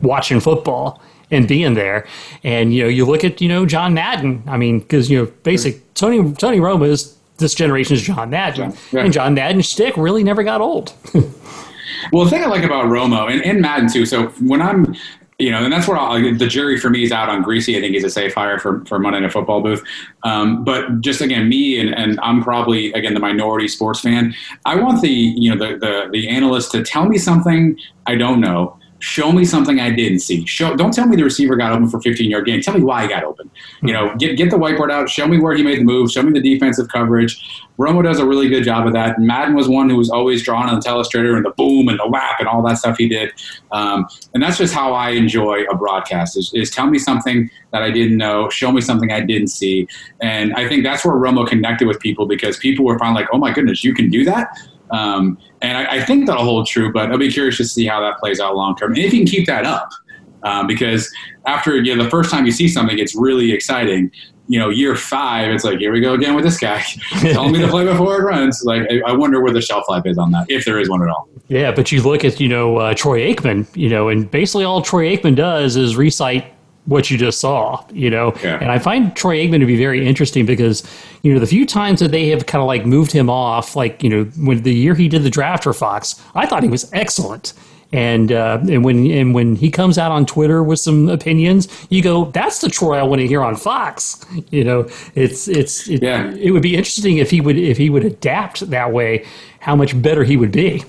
watching 0.00 0.40
football 0.40 1.02
and 1.30 1.46
being 1.46 1.74
there. 1.74 2.06
And 2.44 2.74
you 2.74 2.84
know, 2.84 2.88
you 2.88 3.04
look 3.04 3.24
at 3.24 3.42
you 3.42 3.48
know 3.48 3.66
John 3.66 3.92
Madden. 3.92 4.42
I 4.46 4.56
mean, 4.56 4.80
because 4.80 5.10
you 5.10 5.18
know, 5.18 5.30
basic 5.42 5.92
Tony 5.92 6.32
Tony 6.34 6.58
Romo 6.58 6.88
is 6.88 7.15
this 7.38 7.54
generation's 7.54 8.02
John 8.02 8.30
Madden. 8.30 8.74
Yeah. 8.92 9.04
And 9.04 9.12
John 9.12 9.34
Madden's 9.34 9.68
stick 9.68 9.96
really 9.96 10.24
never 10.24 10.42
got 10.42 10.60
old. 10.60 10.94
well, 12.12 12.24
the 12.24 12.30
thing 12.30 12.42
I 12.42 12.46
like 12.46 12.64
about 12.64 12.86
Romo 12.86 13.30
and, 13.30 13.44
and 13.44 13.60
Madden 13.60 13.90
too. 13.90 14.06
So 14.06 14.28
when 14.40 14.62
I'm 14.62 14.94
you 15.38 15.50
know, 15.50 15.62
and 15.62 15.70
that's 15.70 15.86
where 15.86 15.98
I'll, 15.98 16.18
the 16.34 16.46
jury 16.46 16.78
for 16.78 16.88
me 16.88 17.02
is 17.02 17.12
out 17.12 17.28
on 17.28 17.44
Griese. 17.44 17.76
I 17.76 17.80
think 17.80 17.92
he's 17.92 18.04
a 18.04 18.10
safe 18.10 18.32
hire 18.32 18.58
for, 18.58 18.82
for 18.86 18.98
Monday 18.98 19.20
Night 19.20 19.32
Football 19.32 19.60
booth. 19.60 19.82
Um, 20.22 20.64
but 20.64 21.02
just 21.02 21.20
again, 21.20 21.48
me 21.48 21.78
and, 21.78 21.94
and 21.94 22.18
I'm 22.20 22.42
probably 22.42 22.90
again 22.94 23.12
the 23.12 23.20
minority 23.20 23.68
sports 23.68 24.00
fan. 24.00 24.34
I 24.64 24.76
want 24.76 25.02
the 25.02 25.10
you 25.10 25.54
know 25.54 25.58
the, 25.58 25.76
the 25.76 26.08
the 26.10 26.28
analyst 26.28 26.72
to 26.72 26.82
tell 26.82 27.06
me 27.06 27.18
something 27.18 27.78
I 28.06 28.14
don't 28.14 28.40
know 28.40 28.78
Show 28.98 29.30
me 29.30 29.44
something 29.44 29.78
I 29.78 29.90
didn't 29.90 30.20
see. 30.20 30.46
Show, 30.46 30.74
don't 30.74 30.92
tell 30.92 31.06
me 31.06 31.16
the 31.16 31.24
receiver 31.24 31.56
got 31.56 31.72
open 31.72 31.88
for 31.88 32.00
15 32.00 32.30
yard 32.30 32.46
gain. 32.46 32.62
Tell 32.62 32.74
me 32.74 32.80
why 32.80 33.02
he 33.02 33.08
got 33.08 33.24
open. 33.24 33.50
You 33.82 33.92
know, 33.92 34.14
get 34.16 34.36
get 34.36 34.50
the 34.50 34.56
whiteboard 34.56 34.90
out. 34.90 35.10
Show 35.10 35.28
me 35.28 35.38
where 35.38 35.54
he 35.54 35.62
made 35.62 35.80
the 35.80 35.84
move. 35.84 36.10
Show 36.10 36.22
me 36.22 36.32
the 36.32 36.40
defensive 36.40 36.88
coverage. 36.88 37.38
Romo 37.78 38.02
does 38.02 38.18
a 38.18 38.26
really 38.26 38.48
good 38.48 38.64
job 38.64 38.86
of 38.86 38.92
that. 38.94 39.18
Madden 39.18 39.54
was 39.54 39.68
one 39.68 39.90
who 39.90 39.96
was 39.96 40.08
always 40.08 40.42
drawn 40.42 40.68
on 40.68 40.80
the 40.80 40.80
telestrator 40.80 41.36
and 41.36 41.44
the 41.44 41.50
boom 41.50 41.88
and 41.88 41.98
the 41.98 42.08
whap 42.08 42.40
and 42.40 42.48
all 42.48 42.62
that 42.62 42.78
stuff 42.78 42.96
he 42.96 43.08
did. 43.08 43.32
Um, 43.70 44.06
and 44.32 44.42
that's 44.42 44.56
just 44.56 44.72
how 44.72 44.94
I 44.94 45.10
enjoy 45.10 45.64
a 45.64 45.76
broadcast 45.76 46.38
is, 46.38 46.50
is 46.54 46.70
tell 46.70 46.86
me 46.86 46.98
something 46.98 47.50
that 47.72 47.82
I 47.82 47.90
didn't 47.90 48.16
know, 48.16 48.48
show 48.48 48.72
me 48.72 48.80
something 48.80 49.12
I 49.12 49.20
didn't 49.20 49.48
see. 49.48 49.86
And 50.22 50.54
I 50.54 50.68
think 50.68 50.84
that's 50.84 51.04
where 51.04 51.14
Romo 51.14 51.46
connected 51.46 51.86
with 51.86 52.00
people 52.00 52.26
because 52.26 52.56
people 52.56 52.84
were 52.84 52.98
finally 52.98 53.22
like, 53.22 53.30
oh 53.32 53.38
my 53.38 53.52
goodness, 53.52 53.84
you 53.84 53.92
can 53.92 54.08
do 54.08 54.24
that? 54.24 54.48
Um, 54.90 55.38
and 55.62 55.76
I, 55.76 55.96
I, 55.96 56.04
think 56.04 56.26
that'll 56.26 56.44
hold 56.44 56.66
true, 56.66 56.92
but 56.92 57.10
I'll 57.10 57.18
be 57.18 57.30
curious 57.30 57.56
to 57.56 57.64
see 57.64 57.86
how 57.86 58.00
that 58.00 58.18
plays 58.18 58.38
out 58.38 58.54
long 58.54 58.76
term. 58.76 58.92
And 58.92 58.98
if 58.98 59.12
you 59.12 59.20
can 59.20 59.26
keep 59.26 59.46
that 59.46 59.64
up, 59.64 59.90
um, 60.42 60.66
because 60.66 61.12
after 61.46 61.76
you 61.76 61.94
know, 61.94 62.04
the 62.04 62.10
first 62.10 62.30
time 62.30 62.46
you 62.46 62.52
see 62.52 62.68
something, 62.68 62.98
it's 62.98 63.14
really 63.16 63.52
exciting. 63.52 64.10
You 64.48 64.60
know, 64.60 64.68
year 64.68 64.94
five, 64.94 65.50
it's 65.50 65.64
like 65.64 65.80
here 65.80 65.90
we 65.90 66.00
go 66.00 66.14
again 66.14 66.36
with 66.36 66.44
this 66.44 66.56
guy 66.56 66.80
Tell 67.20 67.48
me 67.48 67.60
to 67.60 67.66
play 67.66 67.84
before 67.84 68.20
it 68.20 68.22
runs. 68.22 68.62
Like, 68.62 68.82
I, 68.88 69.10
I, 69.10 69.12
wonder 69.12 69.42
where 69.42 69.52
the 69.52 69.60
shelf 69.60 69.86
life 69.88 70.06
is 70.06 70.18
on 70.18 70.30
that, 70.30 70.46
if 70.48 70.64
there 70.64 70.78
is 70.78 70.88
one 70.88 71.02
at 71.02 71.08
all. 71.08 71.28
Yeah, 71.48 71.72
but 71.72 71.90
you 71.90 72.00
look 72.00 72.24
at 72.24 72.38
you 72.38 72.48
know 72.48 72.76
uh, 72.76 72.94
Troy 72.94 73.32
Aikman, 73.32 73.66
you 73.76 73.88
know, 73.88 74.08
and 74.08 74.30
basically 74.30 74.64
all 74.64 74.82
Troy 74.82 75.16
Aikman 75.16 75.34
does 75.34 75.74
is 75.76 75.96
recite 75.96 76.44
what 76.86 77.10
you 77.10 77.18
just 77.18 77.40
saw, 77.40 77.84
you 77.92 78.08
know. 78.10 78.32
Yeah. 78.42 78.58
And 78.60 78.70
I 78.70 78.78
find 78.78 79.14
Troy 79.14 79.36
Aikman 79.38 79.60
to 79.60 79.66
be 79.66 79.76
very 79.76 80.06
interesting 80.06 80.46
because, 80.46 80.82
you 81.22 81.34
know, 81.34 81.40
the 81.40 81.46
few 81.46 81.66
times 81.66 82.00
that 82.00 82.10
they 82.12 82.28
have 82.30 82.46
kind 82.46 82.62
of 82.62 82.66
like 82.66 82.86
moved 82.86 83.12
him 83.12 83.28
off, 83.28 83.76
like 83.76 84.02
you 84.02 84.08
know, 84.08 84.24
when 84.38 84.62
the 84.62 84.74
year 84.74 84.94
he 84.94 85.08
did 85.08 85.22
the 85.22 85.30
draft 85.30 85.64
for 85.64 85.72
Fox, 85.72 86.20
I 86.34 86.46
thought 86.46 86.62
he 86.62 86.68
was 86.68 86.90
excellent. 86.92 87.52
And 87.92 88.32
uh, 88.32 88.58
and 88.68 88.84
when 88.84 89.08
and 89.12 89.32
when 89.32 89.54
he 89.54 89.70
comes 89.70 89.96
out 89.96 90.10
on 90.10 90.26
Twitter 90.26 90.62
with 90.64 90.80
some 90.80 91.08
opinions, 91.08 91.68
you 91.88 92.02
go, 92.02 92.24
"That's 92.32 92.60
the 92.60 92.68
Troy 92.68 92.98
I 92.98 93.04
want 93.04 93.20
to 93.20 93.28
hear 93.28 93.42
on 93.42 93.54
Fox." 93.54 94.24
You 94.50 94.64
know, 94.64 94.88
it's 95.14 95.46
it's 95.46 95.88
it, 95.88 96.02
Yeah. 96.02 96.32
it 96.34 96.50
would 96.50 96.62
be 96.62 96.74
interesting 96.74 97.18
if 97.18 97.30
he 97.30 97.40
would 97.40 97.56
if 97.56 97.76
he 97.78 97.88
would 97.88 98.04
adapt 98.04 98.68
that 98.70 98.92
way, 98.92 99.24
how 99.60 99.76
much 99.76 100.00
better 100.02 100.24
he 100.24 100.36
would 100.36 100.50
be. 100.52 100.82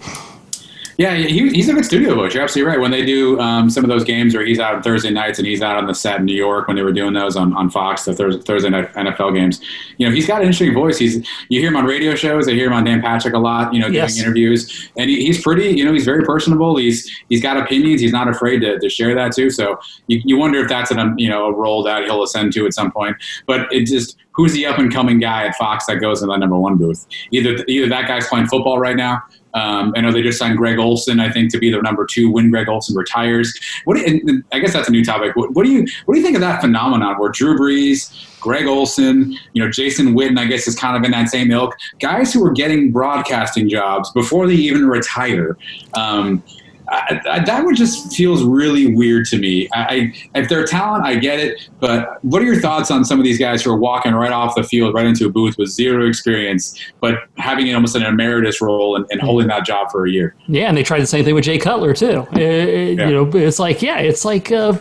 Yeah, 0.97 1.13
he, 1.15 1.49
he's 1.49 1.69
a 1.69 1.73
good 1.73 1.85
studio 1.85 2.15
voice. 2.15 2.33
You're 2.33 2.41
absolutely 2.43 2.71
right. 2.71 2.79
When 2.81 2.89
they 2.89 3.05
do 3.05 3.39
um, 3.39 3.69
some 3.69 3.83
of 3.83 3.87
those 3.89 4.03
games 4.03 4.33
where 4.33 4.43
he's 4.43 4.59
out 4.59 4.73
on 4.75 4.81
Thursday 4.81 5.11
nights 5.11 5.37
and 5.37 5.47
he's 5.47 5.61
out 5.61 5.77
on 5.77 5.85
the 5.85 5.93
set 5.93 6.19
in 6.19 6.25
New 6.25 6.33
York 6.35 6.67
when 6.67 6.75
they 6.75 6.81
were 6.81 6.91
doing 6.91 7.13
those 7.13 7.35
on, 7.35 7.53
on 7.53 7.69
Fox, 7.69 8.05
the 8.05 8.15
Thursday, 8.15 8.41
Thursday 8.41 8.69
night 8.69 8.91
NFL 8.93 9.35
games, 9.35 9.61
you 9.97 10.07
know, 10.07 10.13
he's 10.13 10.25
got 10.25 10.37
an 10.41 10.47
interesting 10.47 10.73
voice. 10.73 10.97
He's 10.97 11.17
you 11.49 11.59
hear 11.59 11.69
him 11.69 11.75
on 11.75 11.85
radio 11.85 12.15
shows. 12.15 12.47
I 12.47 12.53
hear 12.53 12.65
him 12.65 12.73
on 12.73 12.83
Dan 12.83 12.99
Patrick 12.99 13.35
a 13.35 13.39
lot. 13.39 13.71
You 13.75 13.79
know, 13.79 13.87
Yes. 13.87 14.15
doing 14.15 14.25
interviews, 14.25 14.89
and 14.97 15.07
he, 15.07 15.23
he's 15.23 15.39
pretty. 15.41 15.69
You 15.69 15.85
know, 15.85 15.93
he's 15.93 16.05
very 16.05 16.23
personable. 16.23 16.77
He's 16.77 17.07
he's 17.29 17.43
got 17.43 17.57
opinions. 17.57 18.01
He's 18.01 18.11
not 18.11 18.27
afraid 18.27 18.61
to, 18.61 18.79
to 18.79 18.89
share 18.89 19.13
that 19.13 19.33
too. 19.35 19.51
So 19.51 19.79
you, 20.07 20.19
you 20.25 20.35
wonder 20.37 20.59
if 20.61 20.67
that's 20.67 20.89
an 20.89 21.13
you 21.19 21.29
know 21.29 21.45
a 21.45 21.53
role 21.53 21.83
that 21.83 22.05
he'll 22.05 22.23
ascend 22.23 22.53
to 22.53 22.65
at 22.65 22.73
some 22.73 22.91
point. 22.91 23.15
But 23.45 23.71
it 23.71 23.85
just 23.85 24.17
who's 24.31 24.53
the 24.53 24.65
up 24.65 24.79
and 24.79 24.91
coming 24.91 25.19
guy 25.19 25.45
at 25.45 25.55
Fox 25.55 25.85
that 25.85 25.95
goes 25.97 26.23
in 26.23 26.27
the 26.29 26.37
number 26.37 26.57
one 26.57 26.75
booth? 26.77 27.05
Either 27.31 27.63
either 27.67 27.87
that 27.89 28.07
guy's 28.07 28.27
playing 28.27 28.47
football 28.47 28.79
right 28.79 28.95
now. 28.97 29.21
Um, 29.57 29.91
I 29.95 30.01
know 30.01 30.11
they 30.11 30.21
just 30.21 30.37
signed 30.37 30.57
Greg 30.57 30.77
Olsen, 30.77 31.19
I 31.19 31.31
think, 31.31 31.51
to 31.51 31.57
be 31.57 31.71
the 31.71 31.81
number 31.81 32.05
two 32.05 32.31
when 32.31 32.51
Greg 32.51 32.69
Olsen 32.69 32.95
retires. 32.95 33.57
What 33.85 33.97
do 33.97 34.01
you, 34.01 34.43
I 34.51 34.59
guess 34.59 34.73
that's 34.73 34.87
a 34.87 34.91
new 34.91 35.03
topic. 35.03 35.35
What, 35.35 35.55
what 35.55 35.65
do 35.65 35.71
you 35.71 35.85
what 36.05 36.13
do 36.13 36.19
you 36.19 36.25
think 36.25 36.35
of 36.35 36.41
that 36.41 36.61
phenomenon 36.61 37.15
where 37.19 37.31
Drew 37.31 37.57
Brees, 37.57 38.39
Greg 38.39 38.67
Olsen, 38.67 39.35
you 39.53 39.63
know, 39.63 39.71
Jason 39.71 40.13
Witten, 40.13 40.37
I 40.37 40.45
guess 40.45 40.67
is 40.67 40.75
kind 40.75 40.95
of 40.95 41.03
in 41.03 41.11
that 41.11 41.29
same 41.29 41.49
ilk, 41.49 41.75
guys 41.99 42.31
who 42.31 42.45
are 42.45 42.51
getting 42.51 42.91
broadcasting 42.91 43.67
jobs 43.67 44.11
before 44.11 44.47
they 44.47 44.53
even 44.53 44.85
retire. 44.85 45.57
Um, 45.95 46.43
I, 46.89 47.21
I, 47.29 47.39
that 47.43 47.65
would 47.65 47.75
just 47.75 48.15
feels 48.15 48.43
really 48.43 48.95
weird 48.95 49.25
to 49.27 49.38
me. 49.38 49.67
I, 49.73 50.13
I, 50.33 50.39
if 50.39 50.49
they're 50.49 50.65
talent, 50.65 51.05
I 51.05 51.15
get 51.15 51.39
it. 51.39 51.69
But 51.79 52.23
what 52.23 52.41
are 52.41 52.45
your 52.45 52.59
thoughts 52.59 52.91
on 52.91 53.03
some 53.03 53.19
of 53.19 53.25
these 53.25 53.38
guys 53.38 53.63
who 53.63 53.71
are 53.71 53.77
walking 53.77 54.13
right 54.13 54.31
off 54.31 54.55
the 54.55 54.63
field, 54.63 54.93
right 54.93 55.05
into 55.05 55.25
a 55.25 55.29
booth 55.29 55.57
with 55.57 55.69
zero 55.69 56.07
experience, 56.07 56.79
but 57.01 57.19
having 57.38 57.73
almost 57.75 57.95
an 57.95 58.03
emeritus 58.03 58.61
role 58.61 58.95
and, 58.95 59.05
and 59.11 59.21
holding 59.21 59.47
that 59.47 59.65
job 59.65 59.91
for 59.91 60.05
a 60.05 60.11
year? 60.11 60.35
Yeah, 60.47 60.69
and 60.69 60.77
they 60.77 60.83
tried 60.83 61.01
the 61.01 61.07
same 61.07 61.25
thing 61.25 61.35
with 61.35 61.43
Jay 61.43 61.57
Cutler 61.57 61.93
too. 61.93 62.25
Uh, 62.33 62.39
You 62.39 62.95
know, 62.95 63.29
it's 63.33 63.59
like 63.59 63.81
yeah, 63.81 63.97
it's 63.97 64.23
like 64.23 64.51
uh, 64.51 64.77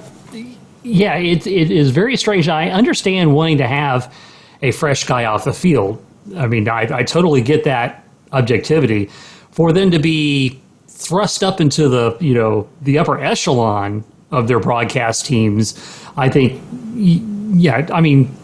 yeah, 0.83 1.17
it 1.17 1.47
it 1.47 1.71
is 1.71 1.91
very 1.91 2.17
strange. 2.17 2.49
I 2.49 2.71
understand 2.71 3.35
wanting 3.35 3.59
to 3.59 3.67
have 3.67 4.15
a 4.63 4.71
fresh 4.71 5.05
guy 5.05 5.25
off 5.25 5.45
the 5.45 5.53
field. 5.53 6.03
I 6.37 6.47
mean, 6.47 6.69
I, 6.69 6.83
I 6.99 7.03
totally 7.03 7.41
get 7.41 7.65
that 7.65 8.05
objectivity. 8.33 9.11
For 9.51 9.73
them 9.73 9.91
to 9.91 9.99
be 9.99 10.61
thrust 10.97 11.45
up 11.45 11.61
into 11.61 11.89
the 11.89 12.17
you 12.21 12.35
know 12.35 12.69
the 12.83 12.99
upper 12.99 13.21
echelon 13.21 14.03
of 14.31 14.49
their 14.49 14.59
broadcast 14.59 15.27
teams, 15.27 15.75
I 16.17 16.29
think 16.29 16.61
yeah, 16.95 17.87
I 17.93 18.01
mean 18.01 18.35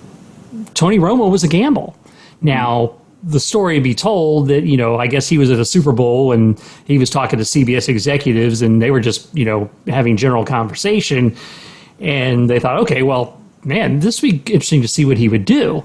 Tony 0.75 0.99
Romo 0.99 1.31
was 1.31 1.43
a 1.43 1.49
gamble. 1.49 1.97
Now, 2.41 2.95
the 3.23 3.41
story 3.41 3.79
be 3.79 3.95
told 3.95 4.49
that, 4.49 4.65
you 4.65 4.77
know, 4.77 4.97
I 4.97 5.07
guess 5.07 5.29
he 5.29 5.39
was 5.39 5.51
at 5.51 5.61
a 5.61 5.65
Super 5.65 5.93
Bowl 5.93 6.33
and 6.33 6.61
he 6.87 6.99
was 6.99 7.09
talking 7.09 7.39
to 7.39 7.45
CBS 7.45 7.89
executives 7.89 8.63
and 8.63 8.83
they 8.83 8.91
were 8.91 9.01
just, 9.01 9.33
you 9.37 9.45
know, 9.45 9.71
having 9.87 10.17
general 10.17 10.45
conversation. 10.45 11.37
And 12.01 12.51
they 12.51 12.59
thought, 12.59 12.79
okay, 12.79 13.03
well, 13.03 13.41
man, 13.65 14.01
this 14.01 14.23
would 14.23 14.45
be 14.45 14.53
interesting 14.53 14.83
to 14.83 14.89
see 14.89 15.05
what 15.05 15.19
he 15.19 15.29
would 15.29 15.45
do. 15.45 15.85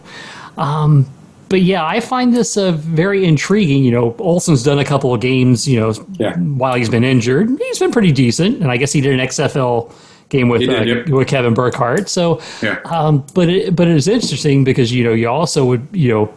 Um, 0.57 1.05
but 1.49 1.61
yeah, 1.61 1.85
I 1.85 1.99
find 1.99 2.33
this 2.33 2.57
uh, 2.57 2.71
very 2.73 3.25
intriguing. 3.25 3.83
You 3.83 3.91
know, 3.91 4.15
Olsen's 4.19 4.63
done 4.63 4.79
a 4.79 4.85
couple 4.85 5.13
of 5.13 5.21
games, 5.21 5.67
you 5.67 5.79
know, 5.79 5.93
Yeah. 6.17 6.35
while 6.37 6.75
he's 6.75 6.89
been 6.89 7.03
injured. 7.03 7.49
He's 7.59 7.79
been 7.79 7.91
pretty 7.91 8.11
decent. 8.11 8.61
And 8.61 8.71
I 8.71 8.77
guess 8.77 8.91
he 8.91 9.01
did 9.01 9.13
an 9.13 9.19
XFL 9.25 9.91
game 10.29 10.49
with, 10.49 10.59
did, 10.61 10.69
uh, 10.69 10.83
yep. 10.83 11.07
with 11.09 11.27
Kevin 11.27 11.53
Burkhardt. 11.53 12.09
So, 12.09 12.41
Yeah. 12.61 12.79
um, 12.85 13.25
but 13.33 13.47
it, 13.49 13.75
but 13.75 13.87
it 13.87 13.95
is 13.95 14.07
interesting 14.07 14.63
because 14.65 14.91
you 14.93 15.03
know 15.05 15.13
you 15.13 15.29
also 15.29 15.63
would 15.65 15.87
you 15.93 16.09
know 16.11 16.33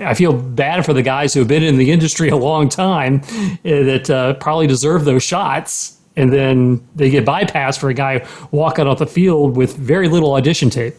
I 0.00 0.14
feel 0.14 0.32
bad 0.32 0.84
for 0.84 0.92
the 0.92 1.02
guys 1.02 1.32
who 1.32 1.40
have 1.40 1.48
been 1.48 1.62
in 1.62 1.78
the 1.78 1.90
industry 1.92 2.28
a 2.28 2.36
long 2.36 2.68
time 2.68 3.22
uh, 3.24 3.56
that 3.64 4.10
uh, 4.10 4.34
probably 4.34 4.66
deserve 4.66 5.04
those 5.04 5.22
shots, 5.22 5.96
and 6.16 6.32
then 6.32 6.86
they 6.96 7.08
get 7.10 7.24
bypassed 7.24 7.78
for 7.78 7.88
a 7.90 7.94
guy 7.94 8.26
walking 8.50 8.86
off 8.86 8.98
the 8.98 9.06
field 9.06 9.56
with 9.56 9.76
very 9.76 10.08
little 10.08 10.34
audition 10.34 10.68
tape. 10.68 10.94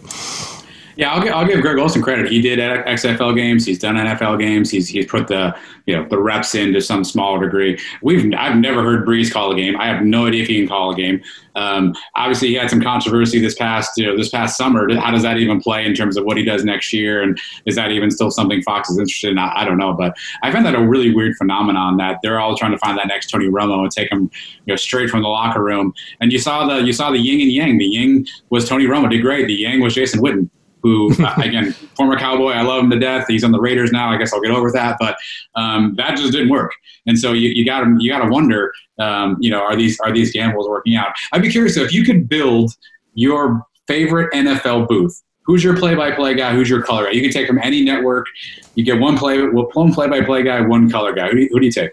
Yeah, 0.95 1.13
I'll 1.13 1.21
give, 1.21 1.33
I'll 1.33 1.45
give 1.45 1.61
Greg 1.61 1.77
Olsen 1.77 2.01
credit. 2.01 2.31
He 2.31 2.41
did 2.41 2.59
XFL 2.59 3.35
games. 3.35 3.65
He's 3.65 3.79
done 3.79 3.95
NFL 3.95 4.39
games. 4.39 4.71
He's 4.71 4.87
he's 4.87 5.05
put 5.05 5.27
the 5.27 5.55
you 5.85 5.95
know 5.95 6.07
the 6.07 6.17
reps 6.17 6.55
in 6.55 6.73
to 6.73 6.81
some 6.81 7.03
small 7.03 7.37
degree. 7.39 7.79
We've 8.01 8.33
I've 8.37 8.57
never 8.57 8.81
heard 8.81 9.05
Brees 9.05 9.31
call 9.31 9.51
a 9.51 9.55
game. 9.55 9.79
I 9.79 9.87
have 9.87 10.05
no 10.05 10.27
idea 10.27 10.43
if 10.43 10.47
he 10.47 10.57
can 10.59 10.67
call 10.67 10.91
a 10.91 10.95
game. 10.95 11.21
Um, 11.55 11.95
obviously, 12.15 12.49
he 12.49 12.55
had 12.55 12.69
some 12.69 12.81
controversy 12.81 13.39
this 13.39 13.55
past 13.55 13.91
you 13.97 14.05
know 14.05 14.15
this 14.15 14.29
past 14.29 14.57
summer. 14.57 14.93
How 14.95 15.11
does 15.11 15.23
that 15.23 15.37
even 15.37 15.59
play 15.59 15.85
in 15.85 15.93
terms 15.93 16.15
of 16.15 16.23
what 16.23 16.37
he 16.37 16.43
does 16.43 16.63
next 16.63 16.93
year? 16.93 17.21
And 17.21 17.39
is 17.65 17.75
that 17.75 17.91
even 17.91 18.09
still 18.09 18.31
something 18.31 18.61
Fox 18.61 18.89
is 18.89 18.97
interested 18.97 19.31
in? 19.31 19.37
I, 19.37 19.51
I 19.61 19.65
don't 19.65 19.77
know, 19.77 19.93
but 19.93 20.15
I 20.43 20.51
find 20.51 20.65
that 20.65 20.75
a 20.75 20.81
really 20.81 21.13
weird 21.13 21.35
phenomenon 21.35 21.97
that 21.97 22.19
they're 22.23 22.39
all 22.39 22.55
trying 22.57 22.71
to 22.71 22.77
find 22.77 22.97
that 22.97 23.07
next 23.07 23.29
Tony 23.29 23.47
Romo 23.47 23.83
and 23.83 23.91
take 23.91 24.11
him 24.11 24.29
you 24.65 24.71
know 24.71 24.75
straight 24.77 25.09
from 25.09 25.23
the 25.23 25.29
locker 25.29 25.61
room. 25.61 25.93
And 26.21 26.31
you 26.31 26.39
saw 26.39 26.65
the 26.65 26.85
you 26.85 26.93
saw 26.93 27.11
the 27.11 27.19
yin 27.19 27.41
and 27.41 27.51
yang. 27.51 27.77
The 27.77 27.85
yin 27.85 28.25
was 28.49 28.67
Tony 28.67 28.85
Romo 28.85 29.09
did 29.09 29.21
great. 29.21 29.47
The 29.47 29.55
yang 29.55 29.81
was 29.81 29.93
Jason 29.93 30.21
Witten 30.21 30.49
who 30.85 31.11
uh, 31.23 31.33
again 31.43 31.71
former 31.95 32.17
cowboy 32.17 32.51
i 32.51 32.61
love 32.61 32.83
him 32.83 32.89
to 32.91 32.99
death. 32.99 33.25
He's 33.27 33.43
on 33.43 33.51
the 33.51 33.59
raiders 33.59 33.91
now. 33.91 34.11
I 34.11 34.17
guess 34.17 34.31
i'll 34.33 34.41
get 34.41 34.51
over 34.51 34.71
that. 34.71 34.97
But 34.99 35.17
um, 35.55 35.95
that 35.97 36.15
just 36.17 36.31
didn't 36.31 36.49
work. 36.49 36.71
And 37.07 37.17
so 37.17 37.33
you, 37.33 37.49
you 37.49 37.65
gotta 37.65 37.95
you 37.99 38.09
gotta 38.11 38.29
wonder 38.29 38.71
um, 38.99 39.37
you 39.39 39.49
know 39.49 39.61
are 39.61 39.75
these 39.75 39.99
are 40.01 40.11
these 40.11 40.31
gambles 40.31 40.67
working 40.69 40.95
out? 40.95 41.09
I'd 41.31 41.41
be 41.41 41.49
curious 41.49 41.75
if 41.77 41.91
you 41.93 42.03
could 42.03 42.29
build 42.29 42.71
your 43.15 43.65
favorite 43.87 44.31
nfl 44.33 44.87
booth 44.87 45.21
who's 45.45 45.63
your 45.63 45.77
play-by-play 45.77 46.33
guy? 46.33 46.53
Who's 46.53 46.67
your 46.69 46.81
color 46.81 47.05
guy? 47.05 47.11
You 47.11 47.21
can 47.21 47.29
take 47.31 47.47
from 47.47 47.59
any 47.59 47.83
network. 47.83 48.25
You 48.73 48.83
get 48.83 48.99
one 48.99 49.15
play 49.15 49.39
one 49.43 49.93
play-by-play 49.93 50.41
guy 50.43 50.61
one 50.61 50.89
color 50.89 51.13
guy. 51.13 51.27
Who 51.29 51.35
do 51.35 51.41
you, 51.41 51.49
who 51.51 51.59
do 51.59 51.65
you 51.67 51.71
take? 51.71 51.91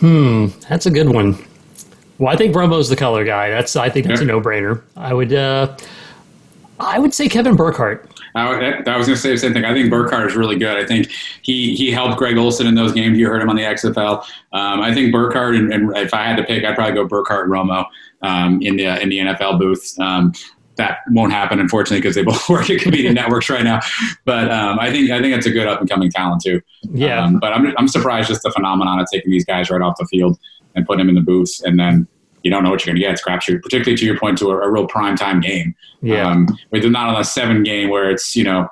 Hmm, 0.00 0.46
That's 0.68 0.86
a 0.86 0.90
good 0.90 1.08
one. 1.08 1.38
Well, 2.18 2.32
I 2.32 2.36
think 2.36 2.54
Romo's 2.54 2.88
the 2.88 2.96
color 2.96 3.24
guy. 3.24 3.48
That's 3.48 3.76
I 3.76 3.88
think 3.88 4.06
that's 4.06 4.20
a 4.20 4.24
no 4.24 4.40
brainer. 4.40 4.82
I 4.96 5.14
would 5.14 5.32
uh, 5.32 5.74
I 6.78 6.98
would 6.98 7.14
say 7.14 7.28
Kevin 7.28 7.56
Burkhardt. 7.56 8.09
I, 8.34 8.82
I 8.86 8.96
was 8.96 9.06
going 9.06 9.16
to 9.16 9.16
say 9.16 9.30
the 9.30 9.38
same 9.38 9.52
thing. 9.52 9.64
I 9.64 9.72
think 9.72 9.90
Burkhardt 9.90 10.30
is 10.30 10.36
really 10.36 10.56
good. 10.56 10.76
I 10.76 10.86
think 10.86 11.10
he 11.42 11.74
he 11.74 11.90
helped 11.90 12.18
Greg 12.18 12.36
Olsen 12.36 12.66
in 12.66 12.74
those 12.74 12.92
games. 12.92 13.18
You 13.18 13.28
heard 13.28 13.42
him 13.42 13.50
on 13.50 13.56
the 13.56 13.62
XFL. 13.62 14.22
Um, 14.52 14.80
I 14.80 14.94
think 14.94 15.12
Burkhardt, 15.12 15.54
and, 15.54 15.72
and 15.72 15.96
if 15.96 16.14
I 16.14 16.24
had 16.24 16.36
to 16.36 16.44
pick, 16.44 16.64
I'd 16.64 16.74
probably 16.74 16.94
go 16.94 17.06
Burkhardt 17.06 17.48
Romo 17.48 17.86
um, 18.22 18.60
in 18.62 18.76
the 18.76 19.00
in 19.00 19.08
the 19.08 19.18
NFL 19.18 19.58
booth. 19.58 19.98
Um, 19.98 20.32
that 20.76 21.00
won't 21.10 21.32
happen, 21.32 21.60
unfortunately, 21.60 22.00
because 22.00 22.14
they 22.14 22.22
both 22.32 22.48
work 22.48 22.70
at 22.70 22.80
competing 22.80 23.14
networks 23.14 23.50
right 23.50 23.64
now. 23.64 23.80
But 24.24 24.50
um, 24.50 24.78
I 24.78 24.90
think 24.90 25.10
I 25.10 25.20
think 25.20 25.36
it's 25.36 25.46
a 25.46 25.50
good 25.50 25.66
up 25.66 25.80
and 25.80 25.88
coming 25.88 26.10
talent 26.10 26.42
too. 26.42 26.60
Yeah. 26.82 27.24
Um, 27.24 27.38
but 27.38 27.52
I'm 27.52 27.74
I'm 27.76 27.88
surprised 27.88 28.28
just 28.28 28.42
the 28.42 28.50
phenomenon 28.50 29.00
of 29.00 29.06
taking 29.12 29.30
these 29.30 29.44
guys 29.44 29.70
right 29.70 29.82
off 29.82 29.96
the 29.98 30.06
field 30.06 30.38
and 30.74 30.86
putting 30.86 30.98
them 30.98 31.08
in 31.08 31.14
the 31.14 31.20
booth, 31.20 31.60
and 31.64 31.78
then 31.78 32.08
you 32.42 32.50
don't 32.50 32.64
know 32.64 32.70
what 32.70 32.84
you're 32.84 32.92
going 32.92 33.00
to 33.00 33.06
get. 33.06 33.12
It's 33.12 33.24
crapshoot, 33.24 33.62
particularly 33.62 33.96
to 33.96 34.04
your 34.04 34.18
point 34.18 34.38
to 34.38 34.50
a, 34.50 34.58
a 34.58 34.70
real 34.70 34.86
prime 34.86 35.16
time 35.16 35.40
game. 35.40 35.74
Yeah. 36.02 36.28
Um, 36.28 36.48
where 36.70 36.88
not 36.88 37.14
on 37.14 37.20
a 37.20 37.24
seven 37.24 37.62
game 37.62 37.90
where 37.90 38.10
it's 38.10 38.34
you 38.34 38.44
know 38.44 38.68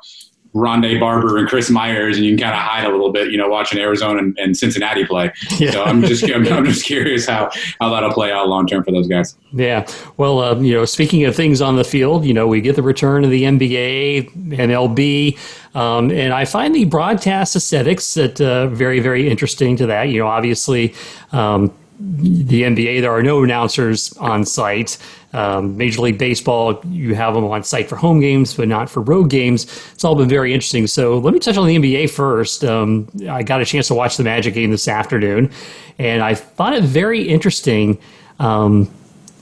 Rondé 0.55 0.99
Barber 0.99 1.39
and 1.39 1.49
Chris 1.49 1.71
Myers, 1.71 2.17
and 2.17 2.25
you 2.25 2.33
can 2.33 2.45
kind 2.45 2.55
of 2.55 2.61
hide 2.61 2.85
a 2.85 2.91
little 2.91 3.13
bit, 3.13 3.31
you 3.31 3.37
know, 3.37 3.49
watching 3.49 3.79
Arizona 3.79 4.19
and, 4.19 4.39
and 4.39 4.57
Cincinnati 4.57 5.05
play. 5.05 5.33
Yeah. 5.59 5.73
So 5.73 5.85
I'm 5.85 6.03
just 6.03 6.25
I'm, 6.25 6.47
I'm 6.49 6.65
just 6.65 6.85
curious 6.85 7.27
how 7.27 7.51
how 7.81 7.91
that'll 7.91 8.13
play 8.13 8.33
out 8.33 8.49
long 8.49 8.67
term 8.67 8.85
for 8.85 8.93
those 8.93 9.09
guys. 9.09 9.37
Yeah. 9.53 9.87
Well, 10.17 10.41
um, 10.41 10.65
you 10.65 10.75
know, 10.75 10.85
speaking 10.85 11.25
of 11.25 11.37
things 11.37 11.61
on 11.61 11.77
the 11.77 11.85
field, 11.85 12.25
you 12.25 12.33
know, 12.33 12.47
we 12.47 12.61
get 12.61 12.77
the 12.77 12.83
return 12.83 13.25
of 13.25 13.31
the 13.31 13.43
NBA, 13.43 14.31
MLB, 14.57 15.39
um, 15.77 16.11
and 16.11 16.33
I 16.33 16.45
find 16.45 16.75
the 16.75 16.85
broadcast 16.85 17.57
aesthetics 17.57 18.15
that 18.15 18.41
uh, 18.41 18.69
very, 18.69 19.01
very 19.01 19.29
interesting 19.29 19.77
to 19.77 19.87
that. 19.87 20.05
You 20.05 20.21
know, 20.21 20.29
obviously, 20.29 20.95
um, 21.33 21.73
the 22.01 22.63
NBA, 22.63 23.01
there 23.01 23.13
are 23.13 23.23
no 23.23 23.43
announcers 23.43 24.13
on 24.19 24.45
site. 24.45 24.99
Um, 25.33 25.77
Major 25.77 26.01
League 26.01 26.17
Baseball, 26.19 26.81
you 26.87 27.15
have 27.15 27.35
them 27.35 27.45
on 27.45 27.65
site 27.65 27.89
for 27.89 27.97
home 27.97 28.21
games, 28.21 28.55
but 28.55 28.69
not 28.69 28.89
for 28.89 29.03
road 29.03 29.31
games. 29.31 29.65
It's 29.93 30.05
all 30.05 30.15
been 30.15 30.29
very 30.29 30.55
interesting. 30.55 30.87
So 30.87 31.19
let 31.19 31.35
me 31.35 31.41
touch 31.41 31.57
on 31.57 31.67
the 31.67 31.77
NBA 31.77 32.11
first. 32.11 32.65
Um, 32.65 33.09
I 33.29 33.43
got 33.43 33.61
a 33.61 33.65
chance 33.65 33.89
to 33.89 33.95
watch 33.95 34.17
the 34.17 34.25
Magic 34.25 34.55
game 34.55 34.71
this 34.71 34.89
afternoon, 34.89 35.51
and 35.99 36.23
I 36.23 36.35
thought 36.35 36.73
it 36.73 36.85
very 36.85 37.29
interesting. 37.29 37.99
Um, 38.39 38.91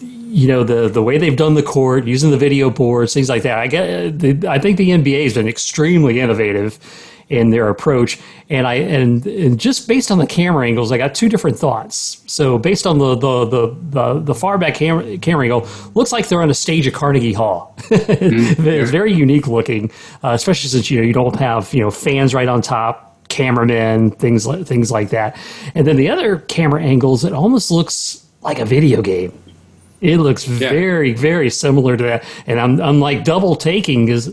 you 0.01 0.49
know 0.49 0.65
the 0.65 0.89
the 0.89 1.03
way 1.03 1.19
they've 1.19 1.37
done 1.37 1.55
the 1.55 1.63
court 1.63 2.05
using 2.05 2.31
the 2.31 2.37
video 2.37 2.69
boards 2.69 3.15
things 3.15 3.29
like 3.29 3.43
that 3.43 3.59
i 3.59 3.67
get 3.69 4.25
i 4.45 4.59
think 4.59 4.77
the 4.77 4.91
nba 4.91 5.23
has 5.23 5.35
been 5.35 5.47
extremely 5.47 6.21
innovative 6.21 6.79
in 7.29 7.51
their 7.51 7.69
approach. 7.69 8.21
And 8.49 8.67
I 8.67 8.75
and, 8.75 9.27
and 9.27 9.59
just 9.59 9.89
based 9.89 10.11
on 10.11 10.19
the 10.19 10.27
camera 10.27 10.67
angles, 10.67 10.93
I 10.93 10.99
got 10.99 11.15
two 11.15 11.29
different 11.29 11.59
thoughts. 11.59 12.23
So 12.27 12.59
based 12.59 12.87
on 12.87 12.99
the 12.99 13.17
the 13.17 13.45
the 13.45 13.77
the, 13.91 14.21
the 14.21 14.35
far 14.35 14.59
back 14.59 14.75
camera 14.75 15.19
camera 15.19 15.45
angle, 15.45 15.69
looks 15.95 16.13
like 16.13 16.29
they're 16.29 16.43
on 16.43 16.51
a 16.51 16.55
stage 16.55 16.87
at 16.87 16.95
Carnegie 16.95 17.33
Hall. 17.33 17.75
mm-hmm. 17.79 18.67
it's 18.67 18.91
very 18.91 19.13
unique 19.13 19.49
looking, 19.49 19.91
uh, 20.23 20.31
especially 20.31 20.69
since 20.69 20.91
you 20.91 20.99
know 20.99 21.07
you 21.07 21.13
don't 21.13 21.37
have 21.37 21.73
you 21.75 21.81
know 21.81 21.91
fans 21.91 22.35
right 22.35 22.49
on 22.49 22.63
top 22.63 23.07
cameramen, 23.29 24.13
things 24.13 24.47
like 24.47 24.67
things 24.67 24.91
like 24.91 25.11
that. 25.11 25.37
And 25.75 25.87
then 25.87 25.97
the 25.97 26.09
other 26.09 26.39
camera 26.39 26.83
angles, 26.83 27.25
it 27.25 27.33
almost 27.33 27.71
looks 27.71 28.25
like 28.43 28.59
a 28.59 28.65
video 28.65 29.03
game. 29.03 29.33
It 30.01 30.19
looks 30.19 30.47
yeah. 30.47 30.69
very, 30.69 31.15
very 31.15 31.51
similar 31.51 31.97
to 31.97 32.05
that. 32.05 32.25
And 32.47 32.61
I'm, 32.61 32.81
I'm 32.81 33.01
like 33.01 33.25
double 33.25 33.57
taking 33.57 34.09
is 34.09 34.29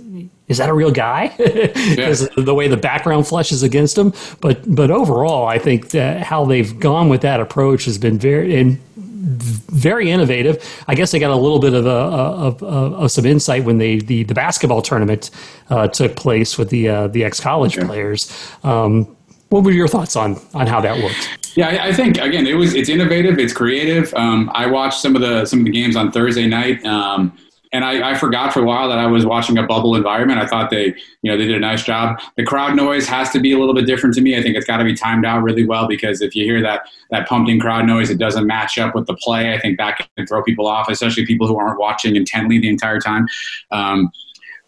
is 0.48 0.58
that 0.58 0.70
a 0.70 0.74
real 0.74 0.92
guy? 0.92 1.30
Because 1.38 2.22
yeah. 2.38 2.44
the 2.44 2.54
way 2.54 2.68
the 2.68 2.78
background 2.78 3.28
flushes 3.28 3.64
against 3.64 3.98
him. 3.98 4.14
But 4.42 4.64
but 4.76 4.92
overall, 4.92 5.48
I 5.48 5.58
think 5.58 5.92
that 5.92 6.24
how 6.24 6.46
they've 6.46 6.78
gone 6.80 7.10
with 7.10 7.22
that 7.22 7.40
approach 7.40 7.86
has 7.86 7.98
been 7.98 8.20
very 8.20 8.56
and 8.60 8.80
very 8.94 10.12
innovative. 10.12 10.84
I 10.88 10.96
guess 10.96 11.12
they 11.12 11.20
got 11.20 11.32
a 11.32 11.36
little 11.36 11.60
bit 11.60 11.74
of 11.74 11.86
a, 11.86 11.90
of, 11.90 12.62
of, 12.62 12.94
of 12.94 13.12
some 13.12 13.26
insight 13.26 13.64
when 13.64 13.78
they 13.78 14.00
the, 14.00 14.24
the 14.24 14.34
basketball 14.34 14.82
tournament 14.82 15.32
uh, 15.70 15.88
took 15.88 16.16
place 16.16 16.58
with 16.58 16.70
the 16.70 16.90
uh, 16.90 17.08
the 17.08 17.24
ex 17.24 17.40
college 17.40 17.78
players. 17.78 18.32
Um, 18.64 19.16
what 19.50 19.64
were 19.64 19.72
your 19.72 19.88
thoughts 19.88 20.16
on 20.16 20.42
on 20.54 20.68
how 20.68 20.82
that 20.82 21.02
worked? 21.02 21.40
Yeah, 21.56 21.70
I, 21.70 21.88
I 21.90 21.94
think 21.94 22.18
again 22.18 22.48
it 22.48 22.56
was 22.56 22.74
it's 22.74 22.90
innovative, 22.90 23.40
it's 23.40 23.54
creative. 23.54 24.14
Um, 24.16 24.52
I 24.54 24.68
watched 24.68 25.00
some 25.00 25.16
of 25.16 25.22
the 25.22 25.46
some 25.46 25.60
of 25.60 25.66
the 25.66 25.72
games 25.72 25.96
on 25.96 26.12
Thursday 26.12 26.48
night. 26.48 26.84
Um, 26.86 27.38
and 27.74 27.84
I, 27.84 28.12
I, 28.12 28.16
forgot 28.16 28.54
for 28.54 28.62
a 28.62 28.64
while 28.64 28.88
that 28.88 29.00
I 29.00 29.08
was 29.08 29.26
watching 29.26 29.58
a 29.58 29.64
bubble 29.64 29.96
environment. 29.96 30.40
I 30.40 30.46
thought 30.46 30.70
they, 30.70 30.96
you 31.24 31.32
know, 31.32 31.38
they 31.38 31.48
did 31.48 31.56
a 31.56 31.60
nice 31.60 31.84
job. 31.84 32.22
The 32.38 32.44
crowd 32.44 32.76
noise 32.76 33.08
has 33.08 33.32
to 33.32 33.40
be 33.40 33.52
a 33.52 33.60
little 33.60 33.74
bit 33.74 33.88
different 33.88 34.14
to 34.16 34.22
me. 34.22 34.38
I 34.38 34.44
think 34.44 34.56
it's 34.56 34.68
got 34.68 34.78
to 34.78 34.84
be 34.84 34.94
timed 34.94 35.26
out 35.26 35.42
really 35.42 35.66
well 35.66 35.88
because 35.88 36.22
if 36.22 36.36
you 36.36 36.46
hear 36.46 36.62
that 36.62 36.88
that 37.10 37.28
pumped 37.28 37.50
in 37.50 37.60
crowd 37.60 37.86
noise, 37.86 38.12
it 38.12 38.20
doesn't 38.20 38.46
match 38.46 38.78
up 38.78 38.94
with 38.94 39.08
the 39.08 39.16
play. 39.16 39.54
I 39.54 39.60
think 39.60 39.80
that 39.80 40.08
can 40.16 40.28
throw 40.28 40.44
people 40.44 40.68
off, 40.68 40.88
especially 40.88 41.26
people 41.26 41.48
who 41.48 41.58
aren't 41.58 41.80
watching 41.80 42.16
intently 42.16 42.60
the 42.60 42.70
entire 42.70 43.00
time. 43.00 43.28
Um, 43.72 44.12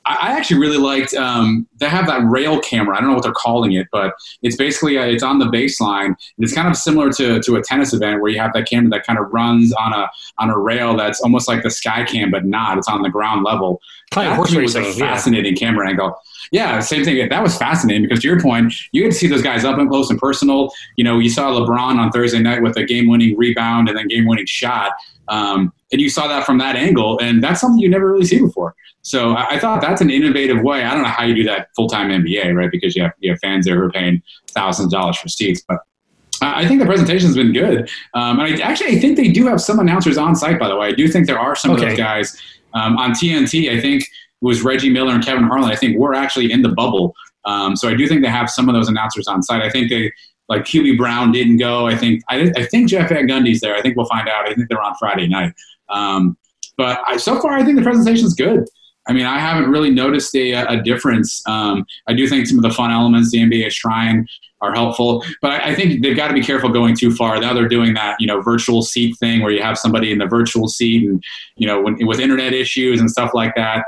I 0.05 0.37
actually 0.37 0.59
really 0.59 0.77
liked. 0.77 1.13
Um, 1.15 1.67
they 1.77 1.89
have 1.89 2.05
that 2.07 2.23
rail 2.25 2.59
camera. 2.59 2.95
I 2.95 2.99
don't 2.99 3.09
know 3.09 3.15
what 3.15 3.23
they're 3.23 3.33
calling 3.33 3.73
it, 3.73 3.87
but 3.91 4.13
it's 4.43 4.55
basically 4.55 4.97
a, 4.97 5.01
uh, 5.01 5.05
it's 5.05 5.23
on 5.23 5.39
the 5.39 5.45
baseline. 5.45 6.05
And 6.05 6.15
It's 6.39 6.53
kind 6.53 6.67
of 6.67 6.75
similar 6.77 7.11
to, 7.13 7.41
to 7.41 7.55
a 7.55 7.63
tennis 7.63 7.93
event 7.93 8.21
where 8.21 8.31
you 8.31 8.39
have 8.39 8.53
that 8.53 8.69
camera 8.69 8.89
that 8.91 9.05
kind 9.05 9.17
of 9.17 9.33
runs 9.33 9.73
on 9.73 9.93
a 9.93 10.09
on 10.37 10.49
a 10.49 10.57
rail 10.57 10.95
that's 10.95 11.21
almost 11.21 11.47
like 11.47 11.63
the 11.63 11.71
sky 11.71 12.03
cam, 12.03 12.29
but 12.29 12.45
not. 12.45 12.77
It's 12.77 12.87
on 12.87 13.01
the 13.01 13.09
ground 13.09 13.43
level. 13.43 13.81
Kind 14.11 14.29
of 14.29 14.35
horse 14.35 14.53
racing. 14.53 14.85
A 14.85 14.93
fascinating 14.93 15.53
yeah. 15.53 15.59
camera 15.59 15.89
angle. 15.89 16.15
Yeah, 16.51 16.79
same 16.79 17.03
thing. 17.03 17.27
That 17.27 17.41
was 17.41 17.57
fascinating 17.57 18.03
because 18.03 18.21
to 18.21 18.27
your 18.27 18.39
point, 18.39 18.73
you 18.91 19.01
get 19.03 19.11
to 19.11 19.17
see 19.17 19.27
those 19.27 19.41
guys 19.41 19.65
up 19.65 19.79
and 19.79 19.89
close 19.89 20.09
and 20.09 20.19
personal. 20.19 20.71
You 20.95 21.03
know, 21.03 21.17
you 21.17 21.29
saw 21.29 21.49
LeBron 21.49 21.97
on 21.97 22.11
Thursday 22.11 22.39
night 22.39 22.61
with 22.61 22.77
a 22.77 22.83
game-winning 22.83 23.35
rebound 23.37 23.89
and 23.89 23.97
then 23.97 24.07
game-winning 24.07 24.45
shot, 24.45 24.91
um, 25.27 25.73
and 25.91 26.01
you 26.01 26.09
saw 26.09 26.27
that 26.27 26.45
from 26.45 26.57
that 26.59 26.75
angle, 26.75 27.19
and 27.19 27.43
that's 27.43 27.61
something 27.61 27.79
you 27.79 27.89
never 27.89 28.11
really 28.11 28.25
see 28.25 28.39
before. 28.39 28.75
So 29.01 29.33
I, 29.33 29.55
I, 29.55 29.59
thought 29.59 29.81
that's 29.81 30.01
an 30.01 30.09
innovative 30.09 30.63
way. 30.63 30.83
I 30.83 30.93
don't 30.93 31.03
know 31.03 31.09
how 31.09 31.23
you 31.23 31.35
do 31.35 31.43
that 31.43 31.69
full 31.75 31.87
time 31.87 32.09
NBA, 32.09 32.55
right? 32.55 32.71
Because 32.71 32.95
you 32.95 33.03
have 33.03 33.13
you 33.19 33.31
have 33.31 33.39
fans 33.39 33.65
there 33.65 33.75
who 33.75 33.83
are 33.83 33.91
paying 33.91 34.21
thousands 34.49 34.87
of 34.87 34.99
dollars 34.99 35.17
for 35.17 35.29
seats, 35.29 35.61
but. 35.67 35.79
I 36.41 36.67
think 36.67 36.81
the 36.81 36.85
presentation 36.85 37.27
has 37.27 37.35
been 37.35 37.53
good, 37.53 37.89
um, 38.13 38.39
and 38.39 38.61
I, 38.61 38.63
actually 38.63 38.97
I 38.97 38.99
think 38.99 39.15
they 39.15 39.29
do 39.29 39.47
have 39.47 39.61
some 39.61 39.79
announcers 39.79 40.17
on 40.17 40.35
site. 40.35 40.59
By 40.59 40.67
the 40.67 40.75
way, 40.75 40.87
I 40.87 40.91
do 40.91 41.07
think 41.07 41.27
there 41.27 41.39
are 41.39 41.55
some 41.55 41.71
okay. 41.71 41.83
of 41.83 41.89
those 41.89 41.97
guys 41.97 42.41
um, 42.73 42.97
on 42.97 43.11
TNT. 43.11 43.71
I 43.71 43.79
think 43.79 44.03
it 44.03 44.09
was 44.41 44.61
Reggie 44.61 44.89
Miller 44.89 45.13
and 45.13 45.23
Kevin 45.23 45.45
Harlan. 45.45 45.71
I 45.71 45.77
think 45.77 45.97
we're 45.97 46.13
actually 46.13 46.51
in 46.51 46.61
the 46.61 46.69
bubble, 46.69 47.15
um, 47.45 47.75
so 47.77 47.87
I 47.87 47.95
do 47.95 48.05
think 48.05 48.21
they 48.21 48.29
have 48.29 48.49
some 48.49 48.67
of 48.67 48.75
those 48.75 48.89
announcers 48.89 49.27
on 49.27 49.41
site. 49.43 49.61
I 49.61 49.69
think 49.69 49.89
they 49.89 50.11
like 50.47 50.63
Hubie 50.63 50.97
Brown 50.97 51.31
didn't 51.31 51.57
go. 51.57 51.87
I 51.87 51.95
think 51.95 52.23
I, 52.29 52.51
I 52.55 52.65
think 52.65 52.89
Jeff 52.89 53.09
Van 53.09 53.27
Gundy's 53.27 53.61
there. 53.61 53.75
I 53.75 53.81
think 53.81 53.95
we'll 53.95 54.05
find 54.05 54.27
out. 54.27 54.47
I 54.47 54.53
think 54.53 54.69
they're 54.69 54.81
on 54.81 54.95
Friday 54.95 55.27
night. 55.27 55.53
Um, 55.89 56.37
but 56.77 56.99
I, 57.07 57.17
so 57.17 57.39
far, 57.39 57.53
I 57.53 57.63
think 57.63 57.77
the 57.77 57.83
presentation 57.83 58.25
is 58.25 58.33
good. 58.33 58.65
I 59.07 59.13
mean, 59.13 59.25
I 59.25 59.39
haven't 59.39 59.69
really 59.69 59.91
noticed 59.91 60.35
a, 60.35 60.53
a 60.53 60.81
difference. 60.81 61.41
Um, 61.47 61.85
I 62.07 62.13
do 62.13 62.27
think 62.27 62.47
some 62.47 62.57
of 62.57 62.63
the 62.63 62.71
fun 62.71 62.91
elements 62.91 63.31
the 63.31 63.39
NBA 63.39 63.67
is 63.67 63.75
trying 63.75 64.27
are 64.61 64.73
helpful, 64.73 65.23
but 65.41 65.51
I, 65.51 65.71
I 65.71 65.75
think 65.75 66.01
they've 66.01 66.15
got 66.15 66.29
to 66.29 66.33
be 66.33 66.41
careful 66.41 66.69
going 66.69 66.95
too 66.95 67.13
far. 67.13 67.39
Now 67.39 67.53
they're 67.53 67.67
doing 67.67 67.93
that, 67.93 68.19
you 68.19 68.25
know, 68.25 68.41
virtual 68.41 68.81
seat 68.81 69.15
thing 69.17 69.41
where 69.41 69.51
you 69.51 69.61
have 69.61 69.77
somebody 69.77 70.11
in 70.11 70.17
the 70.17 70.25
virtual 70.25 70.67
seat, 70.67 71.07
and 71.07 71.23
you 71.55 71.67
know, 71.67 71.81
when, 71.81 71.97
with 72.07 72.19
internet 72.19 72.53
issues 72.53 72.99
and 72.99 73.09
stuff 73.09 73.31
like 73.33 73.53
that. 73.55 73.85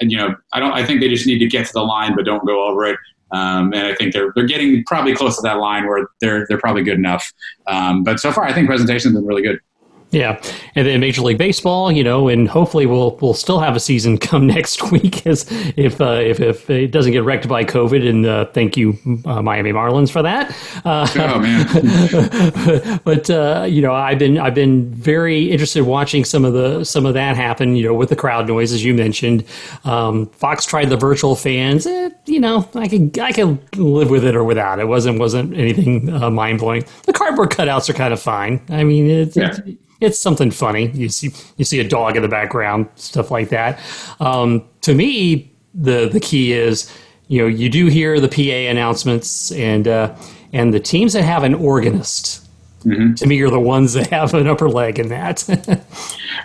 And, 0.00 0.12
you 0.12 0.18
know, 0.18 0.36
I 0.52 0.60
don't. 0.60 0.72
I 0.72 0.84
think 0.84 1.00
they 1.00 1.08
just 1.08 1.26
need 1.26 1.38
to 1.38 1.46
get 1.46 1.66
to 1.66 1.72
the 1.72 1.82
line, 1.82 2.14
but 2.14 2.24
don't 2.24 2.46
go 2.46 2.68
over 2.68 2.84
it. 2.84 2.98
Um, 3.32 3.72
and 3.72 3.86
I 3.86 3.94
think 3.94 4.12
they're 4.12 4.32
they're 4.34 4.46
getting 4.46 4.84
probably 4.84 5.14
close 5.14 5.36
to 5.36 5.42
that 5.42 5.58
line 5.58 5.86
where 5.86 6.08
they're 6.20 6.46
they're 6.48 6.58
probably 6.58 6.82
good 6.82 6.98
enough. 6.98 7.32
Um, 7.66 8.02
but 8.02 8.20
so 8.20 8.32
far, 8.32 8.44
I 8.44 8.52
think 8.52 8.66
presentation's 8.66 9.14
been 9.14 9.26
really 9.26 9.42
good. 9.42 9.60
Yeah, 10.12 10.42
and 10.74 10.88
then 10.88 10.98
Major 10.98 11.22
League 11.22 11.38
Baseball, 11.38 11.92
you 11.92 12.02
know, 12.02 12.26
and 12.26 12.48
hopefully 12.48 12.84
we'll 12.84 13.16
we'll 13.20 13.34
still 13.34 13.60
have 13.60 13.76
a 13.76 13.80
season 13.80 14.18
come 14.30 14.46
next 14.46 14.90
week, 14.90 15.24
as 15.24 15.46
if 15.76 16.00
uh, 16.00 16.14
if 16.14 16.40
if 16.40 16.68
it 16.68 16.90
doesn't 16.90 17.12
get 17.12 17.22
wrecked 17.22 17.46
by 17.46 17.64
COVID. 17.64 18.08
And 18.08 18.26
uh, 18.26 18.46
thank 18.46 18.76
you, 18.76 18.98
uh, 19.24 19.40
Miami 19.40 19.72
Marlins, 19.72 20.10
for 20.10 20.22
that. 20.22 20.56
Uh, 20.84 21.06
oh 21.16 21.38
man! 21.38 23.00
but 23.04 23.30
uh, 23.30 23.66
you 23.68 23.80
know, 23.82 23.94
I've 23.94 24.18
been 24.18 24.36
I've 24.38 24.54
been 24.54 24.90
very 24.90 25.50
interested 25.50 25.84
watching 25.84 26.24
some 26.24 26.44
of 26.44 26.54
the 26.54 26.82
some 26.82 27.06
of 27.06 27.14
that 27.14 27.36
happen. 27.36 27.76
You 27.76 27.84
know, 27.84 27.94
with 27.94 28.08
the 28.08 28.16
crowd 28.16 28.48
noise, 28.48 28.72
as 28.72 28.84
you 28.84 28.94
mentioned. 28.94 29.44
Um, 29.84 30.26
Fox 30.30 30.66
tried 30.66 30.90
the 30.90 30.96
virtual 30.96 31.36
fans. 31.36 31.86
Eh, 31.86 32.10
you 32.26 32.40
know, 32.40 32.68
I 32.74 32.88
can 32.88 33.12
I 33.20 33.30
can 33.30 33.60
live 33.76 34.10
with 34.10 34.24
it 34.24 34.34
or 34.34 34.42
without. 34.42 34.80
It 34.80 34.88
wasn't 34.88 35.20
wasn't 35.20 35.56
anything 35.56 36.12
uh, 36.12 36.30
mind 36.30 36.58
blowing. 36.58 36.84
The 37.04 37.12
cardboard 37.12 37.50
cutouts 37.50 37.88
are 37.88 37.92
kind 37.92 38.12
of 38.12 38.20
fine. 38.20 38.60
I 38.70 38.82
mean, 38.82 39.08
it's, 39.08 39.36
yeah. 39.36 39.56
it's 39.56 39.60
it's 40.00 40.18
something 40.18 40.50
funny. 40.50 40.90
You 40.90 41.08
see 41.08 41.32
you 41.56 41.64
see 41.64 41.80
a 41.80 41.88
dog 41.88 42.16
in 42.16 42.22
the 42.22 42.28
background, 42.28 42.88
stuff 42.96 43.30
like 43.30 43.48
that. 43.50 43.80
Um, 44.20 44.64
to 44.82 44.94
me, 44.94 45.52
the 45.74 46.08
the 46.08 46.20
key 46.20 46.52
is 46.52 46.92
you 47.28 47.40
know 47.40 47.46
you 47.46 47.68
do 47.68 47.86
hear 47.86 48.20
the 48.20 48.28
PA 48.28 48.70
announcements 48.70 49.52
and 49.52 49.86
uh, 49.86 50.14
and 50.52 50.74
the 50.74 50.80
teams 50.80 51.12
that 51.12 51.22
have 51.22 51.44
an 51.44 51.54
organist 51.54 52.40
Mm-hmm. 52.84 53.14
To 53.14 53.26
me, 53.26 53.36
you're 53.36 53.50
the 53.50 53.60
ones 53.60 53.92
that 53.92 54.08
have 54.08 54.34
an 54.34 54.46
upper 54.46 54.68
leg 54.68 54.98
in 54.98 55.08
that. 55.08 55.44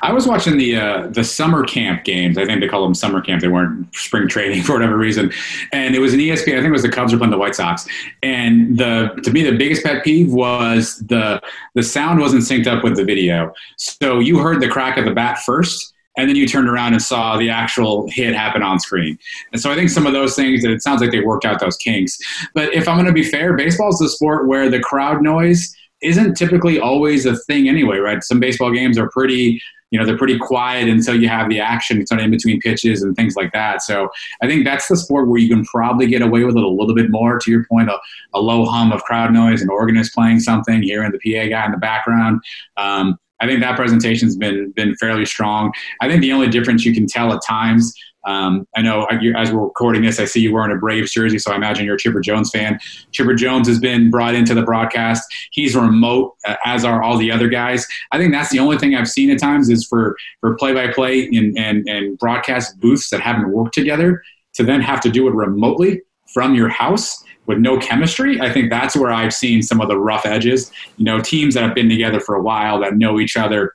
I 0.06 0.14
was 0.14 0.28
watching 0.28 0.58
the 0.58 0.76
uh, 0.76 1.08
the 1.08 1.24
summer 1.24 1.64
camp 1.66 2.04
games. 2.04 2.38
I 2.38 2.46
think 2.46 2.62
they 2.62 2.68
call 2.68 2.84
them 2.84 2.94
summer 2.94 3.22
camp. 3.22 3.42
They 3.42 3.48
weren't 3.48 3.94
spring 3.96 4.28
training 4.28 4.62
for 4.64 4.74
whatever 4.74 4.98
reason. 4.98 5.32
And 5.72 5.96
it 5.96 6.00
was 6.00 6.14
an 6.14 6.20
ESPN. 6.20 6.54
I 6.54 6.58
think 6.58 6.66
it 6.66 6.72
was 6.72 6.84
the 6.84 6.90
Cubs 6.90 7.12
were 7.12 7.18
playing 7.18 7.32
the 7.32 7.40
White 7.40 7.56
Sox. 7.56 7.88
And 8.22 8.78
the 8.78 9.20
to 9.24 9.32
me, 9.32 9.42
the 9.42 9.58
biggest 9.58 9.84
pet 9.84 10.04
peeve 10.04 10.32
was 10.32 11.00
the 11.00 11.42
the 11.74 11.82
sound 11.82 12.20
wasn't 12.20 12.44
synced 12.44 12.68
up 12.68 12.84
with 12.84 12.96
the 12.96 13.04
video. 13.04 13.52
So 13.78 14.20
you 14.20 14.38
heard 14.38 14.62
the 14.62 14.68
crack 14.68 14.98
of 14.98 15.06
the 15.06 15.14
bat 15.14 15.40
first 15.40 15.94
and 16.18 16.30
then 16.30 16.36
you 16.36 16.48
turned 16.48 16.70
around 16.70 16.94
and 16.94 17.02
saw 17.02 17.38
the 17.38 17.50
actual 17.50 18.08
hit 18.10 18.34
happen 18.34 18.64
on 18.64 18.80
screen. 18.80 19.18
And 19.52 19.62
so 19.62 19.72
I 19.72 19.76
think 19.76 19.90
some 19.90 20.08
of 20.08 20.14
those 20.14 20.36
things, 20.36 20.62
that 20.62 20.72
it 20.72 20.82
sounds 20.82 21.02
like 21.02 21.12
they 21.12 21.20
worked 21.20 21.46
out 21.46 21.60
those 21.60 21.78
kinks. 21.78 22.18
But 22.54 22.74
if 22.74 22.88
I'm 22.88 22.96
going 22.96 23.08
to 23.08 23.12
be 23.12 23.24
fair, 23.24 23.54
baseball 23.58 23.90
is 23.90 24.00
the 24.00 24.08
sport 24.08 24.48
where 24.48 24.70
the 24.70 24.80
crowd 24.80 25.22
noise 25.22 25.76
isn't 26.06 26.36
typically 26.36 26.80
always 26.80 27.26
a 27.26 27.36
thing 27.36 27.68
anyway, 27.68 27.98
right? 27.98 28.24
Some 28.24 28.40
baseball 28.40 28.72
games 28.72 28.98
are 28.98 29.10
pretty, 29.10 29.62
you 29.92 30.00
know, 30.00 30.06
they're 30.06 30.18
pretty 30.18 30.38
quiet 30.38 30.88
until 30.88 31.20
you 31.20 31.28
have 31.28 31.50
the 31.50 31.60
action, 31.60 32.00
it's 32.00 32.12
in 32.12 32.32
between 32.32 32.60
pitches 32.60 33.02
and 33.02 33.16
things 33.16 33.36
like 33.36 33.52
that. 33.54 33.82
So 33.82 34.10
I 34.42 34.48
think 34.48 34.66
that's 34.66 34.88
the 34.88 34.98
sport 34.98 35.28
where 35.28 35.40
you 35.40 35.50
can 35.50 35.66
probably 35.66 36.08
get 36.08 36.22
away 36.22 36.44
with 36.44 36.56
it 36.56 36.64
a 36.64 36.68
little 36.68 36.96
bit 36.96 37.10
more. 37.10 37.40
To 37.40 37.52
your 37.52 37.66
point, 37.66 37.90
a, 37.90 37.98
a 38.34 38.40
low 38.40 38.66
hum 38.66 38.92
of 38.92 39.04
crowd 39.04 39.34
noise, 39.34 39.62
an 39.62 39.70
organist 39.70 40.14
playing 40.14 40.40
something, 40.40 40.82
hearing 40.84 41.12
the 41.12 41.20
PA 41.20 41.50
guy 41.50 41.66
in 41.66 41.72
the 41.72 41.78
background. 41.78 42.42
Um, 42.78 43.18
I 43.42 43.48
think 43.48 43.60
that 43.62 43.76
presentation's 43.76 44.38
been 44.38 44.72
been 44.72 44.96
fairly 44.96 45.26
strong. 45.26 45.74
I 46.02 46.08
think 46.08 46.22
the 46.22 46.32
only 46.32 46.48
difference 46.48 46.86
you 46.86 46.94
can 46.94 47.06
tell 47.06 47.34
at 47.34 47.42
times 47.46 47.94
um, 48.26 48.68
I 48.76 48.82
know 48.82 49.06
as 49.06 49.52
we're 49.52 49.64
recording 49.64 50.02
this, 50.02 50.20
I 50.20 50.26
see 50.26 50.42
you 50.42 50.54
wearing 50.54 50.76
a 50.76 50.80
Braves 50.80 51.12
jersey, 51.12 51.38
so 51.38 51.52
I 51.52 51.56
imagine 51.56 51.86
you're 51.86 51.96
a 51.96 52.00
Chipper 52.00 52.22
Jones 52.22 52.50
fan. 52.50 52.80
Chipper 53.12 53.36
Jones 53.36 53.68
has 53.68 53.80
been 53.80 54.10
brought 54.10 54.36
into 54.36 54.54
the 54.54 54.64
broadcast. 54.64 55.24
He's 55.52 55.76
remote, 55.76 56.36
uh, 56.48 56.56
as 56.66 56.84
are 56.84 57.04
all 57.04 57.18
the 57.18 57.32
other 57.32 57.48
guys. 57.48 57.88
I 58.12 58.18
think 58.18 58.32
that's 58.34 58.50
the 58.50 58.60
only 58.60 58.78
thing 58.78 58.96
I've 58.96 59.10
seen 59.10 59.30
at 59.30 59.40
times 59.40 59.70
is 59.70 59.86
for 59.86 60.16
for 60.42 60.56
play 60.56 60.74
by 60.74 60.92
play 60.92 61.28
and 61.28 61.88
and 61.88 62.18
broadcast 62.18 62.80
booths 62.80 63.10
that 63.10 63.22
haven't 63.22 63.52
worked 63.52 63.74
together 63.74 64.22
to 64.56 64.64
then 64.64 64.82
have 64.82 65.02
to 65.02 65.10
do 65.10 65.28
it 65.28 65.34
remotely 65.34 66.02
from 66.34 66.56
your 66.56 66.70
house 66.70 67.24
with 67.46 67.60
no 67.60 67.78
chemistry. 67.78 68.42
I 68.42 68.52
think 68.52 68.72
that's 68.72 68.96
where 68.96 69.12
I've 69.12 69.34
seen 69.34 69.62
some 69.62 69.80
of 69.80 69.88
the 69.88 69.98
rough 70.00 70.26
edges. 70.26 70.72
You 70.98 71.06
know, 71.06 71.22
teams 71.22 71.54
that 71.54 71.64
have 71.64 71.76
been 71.76 71.90
together 71.90 72.20
for 72.20 72.36
a 72.36 72.42
while 72.42 72.80
that 72.80 72.96
know 72.96 73.20
each 73.20 73.38
other 73.38 73.74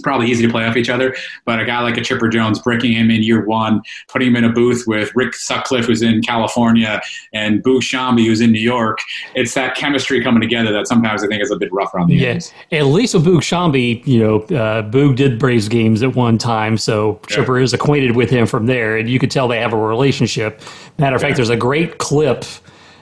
probably 0.00 0.30
easy 0.30 0.46
to 0.46 0.50
play 0.50 0.64
off 0.64 0.76
each 0.76 0.88
other. 0.88 1.16
But 1.44 1.60
a 1.60 1.64
guy 1.64 1.80
like 1.80 1.96
a 1.96 2.02
Chipper 2.02 2.28
Jones, 2.28 2.58
breaking 2.58 2.92
him 2.92 3.10
in 3.10 3.22
year 3.22 3.44
one, 3.44 3.82
putting 4.08 4.28
him 4.28 4.36
in 4.36 4.44
a 4.44 4.52
booth 4.52 4.84
with 4.86 5.10
Rick 5.14 5.34
Sutcliffe, 5.34 5.86
who's 5.86 6.02
in 6.02 6.22
California, 6.22 7.00
and 7.32 7.62
Boog 7.62 7.80
Sciambi, 7.80 8.26
who's 8.26 8.40
in 8.40 8.52
New 8.52 8.60
York, 8.60 8.98
it's 9.34 9.54
that 9.54 9.76
chemistry 9.76 10.22
coming 10.22 10.40
together 10.40 10.72
that 10.72 10.86
sometimes 10.86 11.22
I 11.22 11.26
think 11.28 11.42
is 11.42 11.50
a 11.50 11.56
bit 11.56 11.72
rough 11.72 11.94
around 11.94 12.08
the 12.08 12.16
yeah. 12.16 12.28
edges. 12.28 12.52
At 12.72 12.86
least 12.86 13.14
with 13.14 13.24
Boog 13.24 13.40
Sciambi, 13.40 14.06
you 14.06 14.20
know, 14.20 14.36
uh, 14.56 14.82
Boog 14.82 15.16
did 15.16 15.38
Braves 15.38 15.68
games 15.68 16.02
at 16.02 16.14
one 16.14 16.38
time, 16.38 16.78
so 16.78 17.20
Chipper 17.26 17.58
is 17.58 17.72
acquainted 17.72 18.16
with 18.16 18.30
him 18.30 18.46
from 18.46 18.66
there, 18.66 18.96
and 18.96 19.08
you 19.08 19.18
could 19.18 19.30
tell 19.30 19.48
they 19.48 19.60
have 19.60 19.72
a 19.72 19.78
relationship. 19.78 20.60
Matter 20.98 21.16
of 21.16 21.22
yeah. 21.22 21.28
fact, 21.28 21.36
there's 21.36 21.50
a 21.50 21.56
great 21.56 21.98
clip 21.98 22.44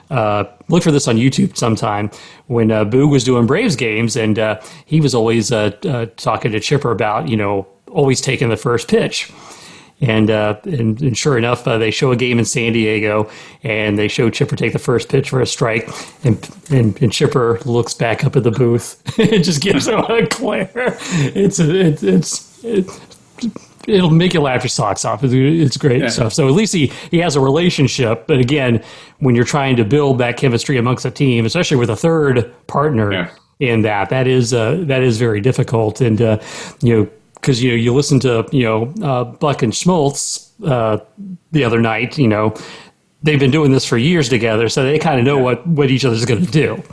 uh, 0.09 0.45
look 0.67 0.83
for 0.83 0.91
this 0.91 1.07
on 1.07 1.17
YouTube 1.17 1.57
sometime 1.57 2.09
when 2.47 2.71
uh, 2.71 2.85
Boog 2.85 3.09
was 3.09 3.23
doing 3.23 3.45
Braves 3.45 3.75
games, 3.75 4.15
and 4.15 4.37
uh, 4.37 4.61
he 4.85 5.01
was 5.01 5.15
always 5.15 5.51
uh, 5.51 5.71
uh, 5.85 6.07
talking 6.17 6.51
to 6.51 6.59
Chipper 6.59 6.91
about 6.91 7.27
you 7.27 7.37
know 7.37 7.67
always 7.89 8.21
taking 8.21 8.49
the 8.49 8.57
first 8.57 8.87
pitch. 8.87 9.31
And, 10.01 10.29
uh, 10.29 10.57
and, 10.65 11.01
and 11.01 11.17
sure 11.17 11.37
enough, 11.37 11.63
they 11.63 11.89
show 11.89 12.11
a 12.11 12.17
game 12.17 12.37
in 12.37 12.43
San 12.43 12.73
Diego, 12.73 13.29
and 13.63 13.97
they 13.97 14.09
show 14.09 14.29
Chipper 14.29 14.57
take 14.57 14.73
the 14.73 14.79
first 14.79 15.07
pitch 15.07 15.29
for 15.29 15.39
a 15.39 15.47
strike, 15.47 15.89
and 16.25 16.37
and, 16.69 17.01
and 17.01 17.13
Chipper 17.13 17.59
looks 17.63 17.93
back 17.93 18.25
up 18.25 18.35
at 18.35 18.43
the 18.43 18.51
booth 18.51 19.01
and 19.19 19.41
just 19.41 19.61
gives 19.61 19.87
him 19.87 19.99
a 19.99 20.27
glare. 20.27 20.97
It's 21.33 21.59
a, 21.59 21.73
it's 21.73 22.03
it's 22.63 23.64
it'll 23.87 24.09
make 24.09 24.33
you 24.33 24.41
laugh 24.41 24.63
your 24.63 24.69
socks 24.69 25.05
off. 25.05 25.23
It's, 25.23 25.77
great 25.77 26.01
yeah. 26.01 26.07
stuff. 26.07 26.33
So 26.33 26.47
at 26.47 26.53
least 26.53 26.73
he, 26.73 26.91
he 27.11 27.19
has 27.19 27.35
a 27.35 27.39
relationship. 27.39 28.27
But 28.27 28.39
again, 28.39 28.83
when 29.19 29.35
you're 29.35 29.45
trying 29.45 29.75
to 29.77 29.85
build 29.85 30.17
that 30.19 30.37
chemistry 30.37 30.77
amongst 30.77 31.05
a 31.05 31.11
team, 31.11 31.45
especially 31.45 31.77
with 31.77 31.89
a 31.89 31.95
third 31.95 32.53
partner 32.67 33.11
yeah. 33.11 33.31
in 33.59 33.81
that, 33.83 34.09
that 34.09 34.27
is 34.27 34.53
uh, 34.53 34.83
that 34.87 35.03
is 35.03 35.17
very 35.17 35.41
difficult. 35.41 36.01
And 36.01 36.21
uh, 36.21 36.39
you 36.81 36.95
know, 36.95 37.09
because 37.35 37.61
you 37.61 37.71
know 37.71 37.75
you 37.75 37.93
listen 37.93 38.19
to 38.21 38.47
you 38.51 38.63
know 38.63 38.93
uh, 39.03 39.23
Buck 39.23 39.61
and 39.61 39.73
Smoltz 39.73 40.51
uh, 40.65 41.03
the 41.51 41.63
other 41.63 41.79
night. 41.79 42.17
You 42.17 42.27
know, 42.27 42.55
they've 43.23 43.39
been 43.39 43.51
doing 43.51 43.71
this 43.71 43.85
for 43.85 43.97
years 43.97 44.29
together, 44.29 44.69
so 44.69 44.83
they 44.83 44.99
kind 44.99 45.19
of 45.19 45.25
know 45.25 45.37
yeah. 45.37 45.43
what 45.43 45.67
what 45.67 45.91
each 45.91 46.05
other's 46.05 46.25
going 46.25 46.45
to 46.45 46.51
do. 46.51 46.83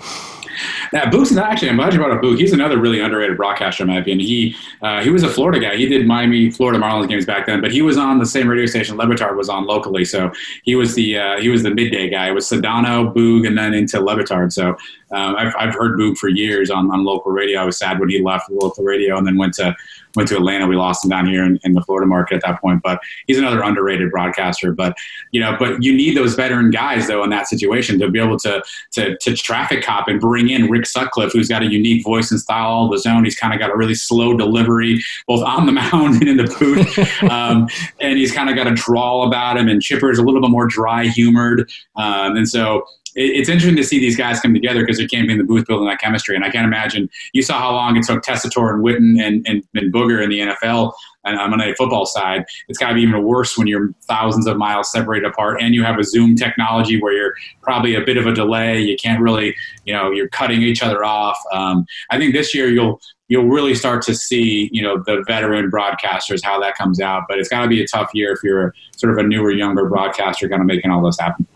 Yeah, 0.92 1.10
Boog's 1.10 1.36
actually. 1.36 1.70
I'm 1.70 1.76
glad 1.76 1.92
you 1.92 1.98
brought 1.98 2.12
up 2.12 2.22
Boog. 2.22 2.38
He's 2.38 2.52
another 2.52 2.78
really 2.78 3.00
underrated 3.00 3.36
broadcaster 3.36 3.82
in 3.82 3.88
my 3.88 3.98
opinion. 3.98 4.20
He 4.20 4.56
uh, 4.82 5.02
he 5.02 5.10
was 5.10 5.22
a 5.22 5.28
Florida 5.28 5.60
guy. 5.60 5.76
He 5.76 5.86
did 5.86 6.06
Miami, 6.06 6.50
Florida 6.50 6.78
Marlins 6.78 7.08
games 7.08 7.26
back 7.26 7.46
then, 7.46 7.60
but 7.60 7.72
he 7.72 7.82
was 7.82 7.96
on 7.96 8.18
the 8.18 8.26
same 8.26 8.48
radio 8.48 8.66
station 8.66 8.96
Le 8.96 9.06
Batard 9.06 9.36
was 9.36 9.48
on 9.48 9.66
locally. 9.66 10.04
So 10.04 10.30
he 10.62 10.74
was 10.74 10.94
the 10.94 11.18
uh, 11.18 11.40
he 11.40 11.48
was 11.48 11.62
the 11.62 11.74
midday 11.74 12.08
guy. 12.10 12.28
It 12.28 12.32
was 12.32 12.48
Sedano, 12.48 13.12
Boog, 13.14 13.46
and 13.46 13.56
then 13.56 13.74
into 13.74 14.00
Le 14.00 14.16
Batard. 14.16 14.52
So 14.52 14.70
um, 15.12 15.36
I've 15.36 15.54
I've 15.58 15.74
heard 15.74 15.98
Boog 15.98 16.16
for 16.18 16.28
years 16.28 16.70
on 16.70 16.90
on 16.90 17.04
local 17.04 17.32
radio. 17.32 17.60
I 17.60 17.64
was 17.64 17.78
sad 17.78 17.98
when 17.98 18.08
he 18.08 18.22
left 18.22 18.50
local 18.50 18.84
radio 18.84 19.16
and 19.18 19.26
then 19.26 19.36
went 19.36 19.54
to 19.54 19.74
went 20.14 20.28
to 20.28 20.36
Atlanta. 20.36 20.66
We 20.66 20.76
lost 20.76 21.04
him 21.04 21.10
down 21.10 21.26
here 21.26 21.44
in, 21.44 21.58
in, 21.64 21.72
the 21.72 21.82
Florida 21.82 22.06
market 22.06 22.36
at 22.36 22.42
that 22.42 22.60
point. 22.60 22.82
But 22.82 23.00
he's 23.26 23.38
another 23.38 23.62
underrated 23.62 24.10
broadcaster. 24.10 24.72
But 24.72 24.96
you 25.30 25.40
know, 25.40 25.56
but 25.58 25.82
you 25.82 25.94
need 25.94 26.16
those 26.16 26.34
veteran 26.34 26.70
guys 26.70 27.08
though 27.08 27.24
in 27.24 27.30
that 27.30 27.48
situation 27.48 27.98
to 27.98 28.08
be 28.10 28.20
able 28.20 28.38
to 28.40 28.62
to, 28.92 29.16
to 29.18 29.34
traffic 29.34 29.82
cop 29.82 30.08
and 30.08 30.20
bring 30.20 30.50
in 30.50 30.70
Rick 30.70 30.86
Sutcliffe, 30.86 31.32
who's 31.32 31.48
got 31.48 31.62
a 31.62 31.70
unique 31.70 32.04
voice 32.04 32.30
and 32.30 32.40
style 32.40 32.68
all 32.68 32.86
of 32.86 32.92
his 32.92 33.06
own. 33.06 33.24
He's 33.24 33.38
kind 33.38 33.52
of 33.52 33.60
got 33.60 33.70
a 33.70 33.76
really 33.76 33.94
slow 33.94 34.36
delivery, 34.36 35.02
both 35.26 35.42
on 35.42 35.66
the 35.66 35.72
mound 35.92 36.22
and 36.22 36.28
in 36.28 36.36
the 36.36 36.56
booth, 36.58 37.22
um, 37.30 37.68
and 38.00 38.18
he's 38.18 38.32
kind 38.32 38.50
of 38.50 38.56
got 38.56 38.66
a 38.66 38.74
drawl 38.74 39.26
about 39.26 39.56
him. 39.56 39.68
And 39.68 39.82
Chipper 39.82 40.10
is 40.10 40.18
a 40.18 40.22
little 40.22 40.40
bit 40.40 40.50
more 40.50 40.66
dry 40.66 41.06
humored, 41.06 41.70
um, 41.96 42.36
and 42.36 42.48
so 42.48 42.84
it's 43.14 43.48
interesting 43.48 43.76
to 43.76 43.84
see 43.84 43.98
these 43.98 44.16
guys 44.16 44.40
come 44.40 44.54
together 44.54 44.80
because 44.80 44.98
they 44.98 45.06
can't 45.06 45.26
be 45.26 45.32
in 45.32 45.38
the 45.38 45.44
booth 45.44 45.66
building 45.66 45.86
that 45.88 46.00
chemistry. 46.00 46.34
And 46.34 46.44
I 46.44 46.50
can't 46.50 46.66
imagine 46.66 47.10
you 47.32 47.42
saw 47.42 47.58
how 47.58 47.72
long 47.72 47.96
it 47.96 48.04
took 48.04 48.22
Tessitore 48.22 48.72
and 48.72 48.84
Witten 48.84 49.22
and, 49.22 49.46
and, 49.46 49.62
and 49.74 49.92
Booger 49.92 50.22
in 50.22 50.30
the 50.30 50.40
NFL 50.40 50.92
and 51.24 51.38
on 51.38 51.50
the 51.50 51.74
football 51.76 52.06
side. 52.06 52.44
It's 52.68 52.78
got 52.78 52.88
to 52.88 52.94
be 52.94 53.02
even 53.02 53.22
worse 53.22 53.56
when 53.56 53.66
you're 53.66 53.92
thousands 54.02 54.46
of 54.46 54.56
miles 54.56 54.90
separated 54.90 55.26
apart 55.26 55.60
and 55.60 55.74
you 55.74 55.84
have 55.84 55.98
a 55.98 56.04
Zoom 56.04 56.36
technology 56.36 57.00
where 57.00 57.12
you're 57.12 57.34
probably 57.62 57.94
a 57.94 58.00
bit 58.00 58.16
of 58.16 58.26
a 58.26 58.32
delay. 58.32 58.80
You 58.80 58.96
can't 58.96 59.20
really, 59.20 59.54
you 59.84 59.92
know, 59.92 60.10
you're 60.10 60.28
cutting 60.28 60.62
each 60.62 60.82
other 60.82 61.04
off. 61.04 61.38
Um, 61.52 61.84
I 62.10 62.18
think 62.18 62.32
this 62.34 62.54
year 62.54 62.68
you'll 62.68 63.00
you'll 63.28 63.48
really 63.48 63.74
start 63.74 64.02
to 64.02 64.14
see, 64.14 64.68
you 64.72 64.82
know, 64.82 65.02
the 65.06 65.24
veteran 65.26 65.70
broadcasters 65.70 66.44
how 66.44 66.60
that 66.60 66.76
comes 66.76 67.00
out. 67.00 67.22
But 67.28 67.38
it's 67.38 67.48
got 67.48 67.62
to 67.62 67.68
be 67.68 67.82
a 67.82 67.86
tough 67.86 68.10
year 68.12 68.32
if 68.32 68.42
you're 68.42 68.74
sort 68.94 69.12
of 69.12 69.24
a 69.24 69.26
newer, 69.26 69.50
younger 69.50 69.88
broadcaster, 69.88 70.48
kind 70.48 70.60
of 70.60 70.66
making 70.66 70.90
all 70.90 71.02
this 71.02 71.18
happen. 71.18 71.46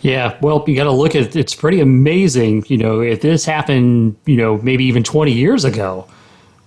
Yeah, 0.00 0.36
well, 0.40 0.64
you 0.66 0.76
got 0.76 0.84
to 0.84 0.92
look 0.92 1.14
at 1.14 1.34
it's 1.34 1.54
pretty 1.54 1.80
amazing. 1.80 2.64
You 2.68 2.78
know, 2.78 3.00
if 3.00 3.22
this 3.22 3.44
happened, 3.44 4.16
you 4.26 4.36
know, 4.36 4.58
maybe 4.58 4.84
even 4.84 5.02
20 5.02 5.32
years 5.32 5.64
ago, 5.64 6.06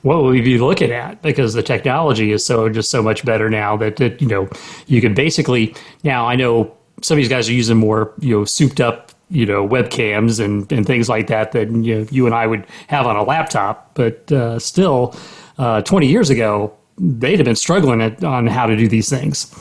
what 0.01 0.24
would 0.24 0.32
we 0.32 0.41
be 0.41 0.57
looking 0.57 0.91
at? 0.91 1.22
Because 1.22 1.53
the 1.53 1.64
technology 1.64 2.32
is 2.32 2.45
so 2.45 2.70
just 2.70 2.89
so 2.89 3.03
much 3.03 3.26
better 3.26 3.49
now 3.49 3.76
that, 3.78 3.97
that 3.97 4.22
you 4.22 4.28
know 4.28 4.49
you 4.88 5.01
can 5.01 5.14
basically 5.14 5.76
now. 6.03 6.28
I 6.28 6.36
know 6.36 6.76
some 7.01 7.16
of 7.16 7.20
these 7.20 7.30
guys 7.30 7.49
are 7.49 7.53
using 7.53 7.78
more 7.78 8.14
you 8.20 8.38
know 8.38 8.45
souped 8.45 8.80
up 8.80 9.12
you 9.30 9.45
know 9.45 9.68
webcams 9.68 10.43
and, 10.43 10.72
and 10.72 10.86
things 10.86 11.10
like 11.10 11.28
that 11.28 11.51
that 11.51 11.70
you 11.70 11.99
know, 11.99 12.07
you 12.12 12.26
and 12.26 12.34
I 12.34 12.47
would 12.47 12.66
have 12.88 13.05
on 13.05 13.16
a 13.16 13.24
laptop, 13.24 13.91
but 13.93 14.32
uh, 14.32 14.57
still, 14.60 15.16
uh, 15.57 15.82
20 15.82 16.07
years 16.07 16.30
ago 16.30 16.74
they'd 16.97 17.38
have 17.38 17.45
been 17.45 17.55
struggling 17.55 18.01
at, 18.01 18.24
on 18.24 18.47
how 18.47 18.66
to 18.66 18.76
do 18.76 18.88
these 18.88 19.10
things. 19.10 19.53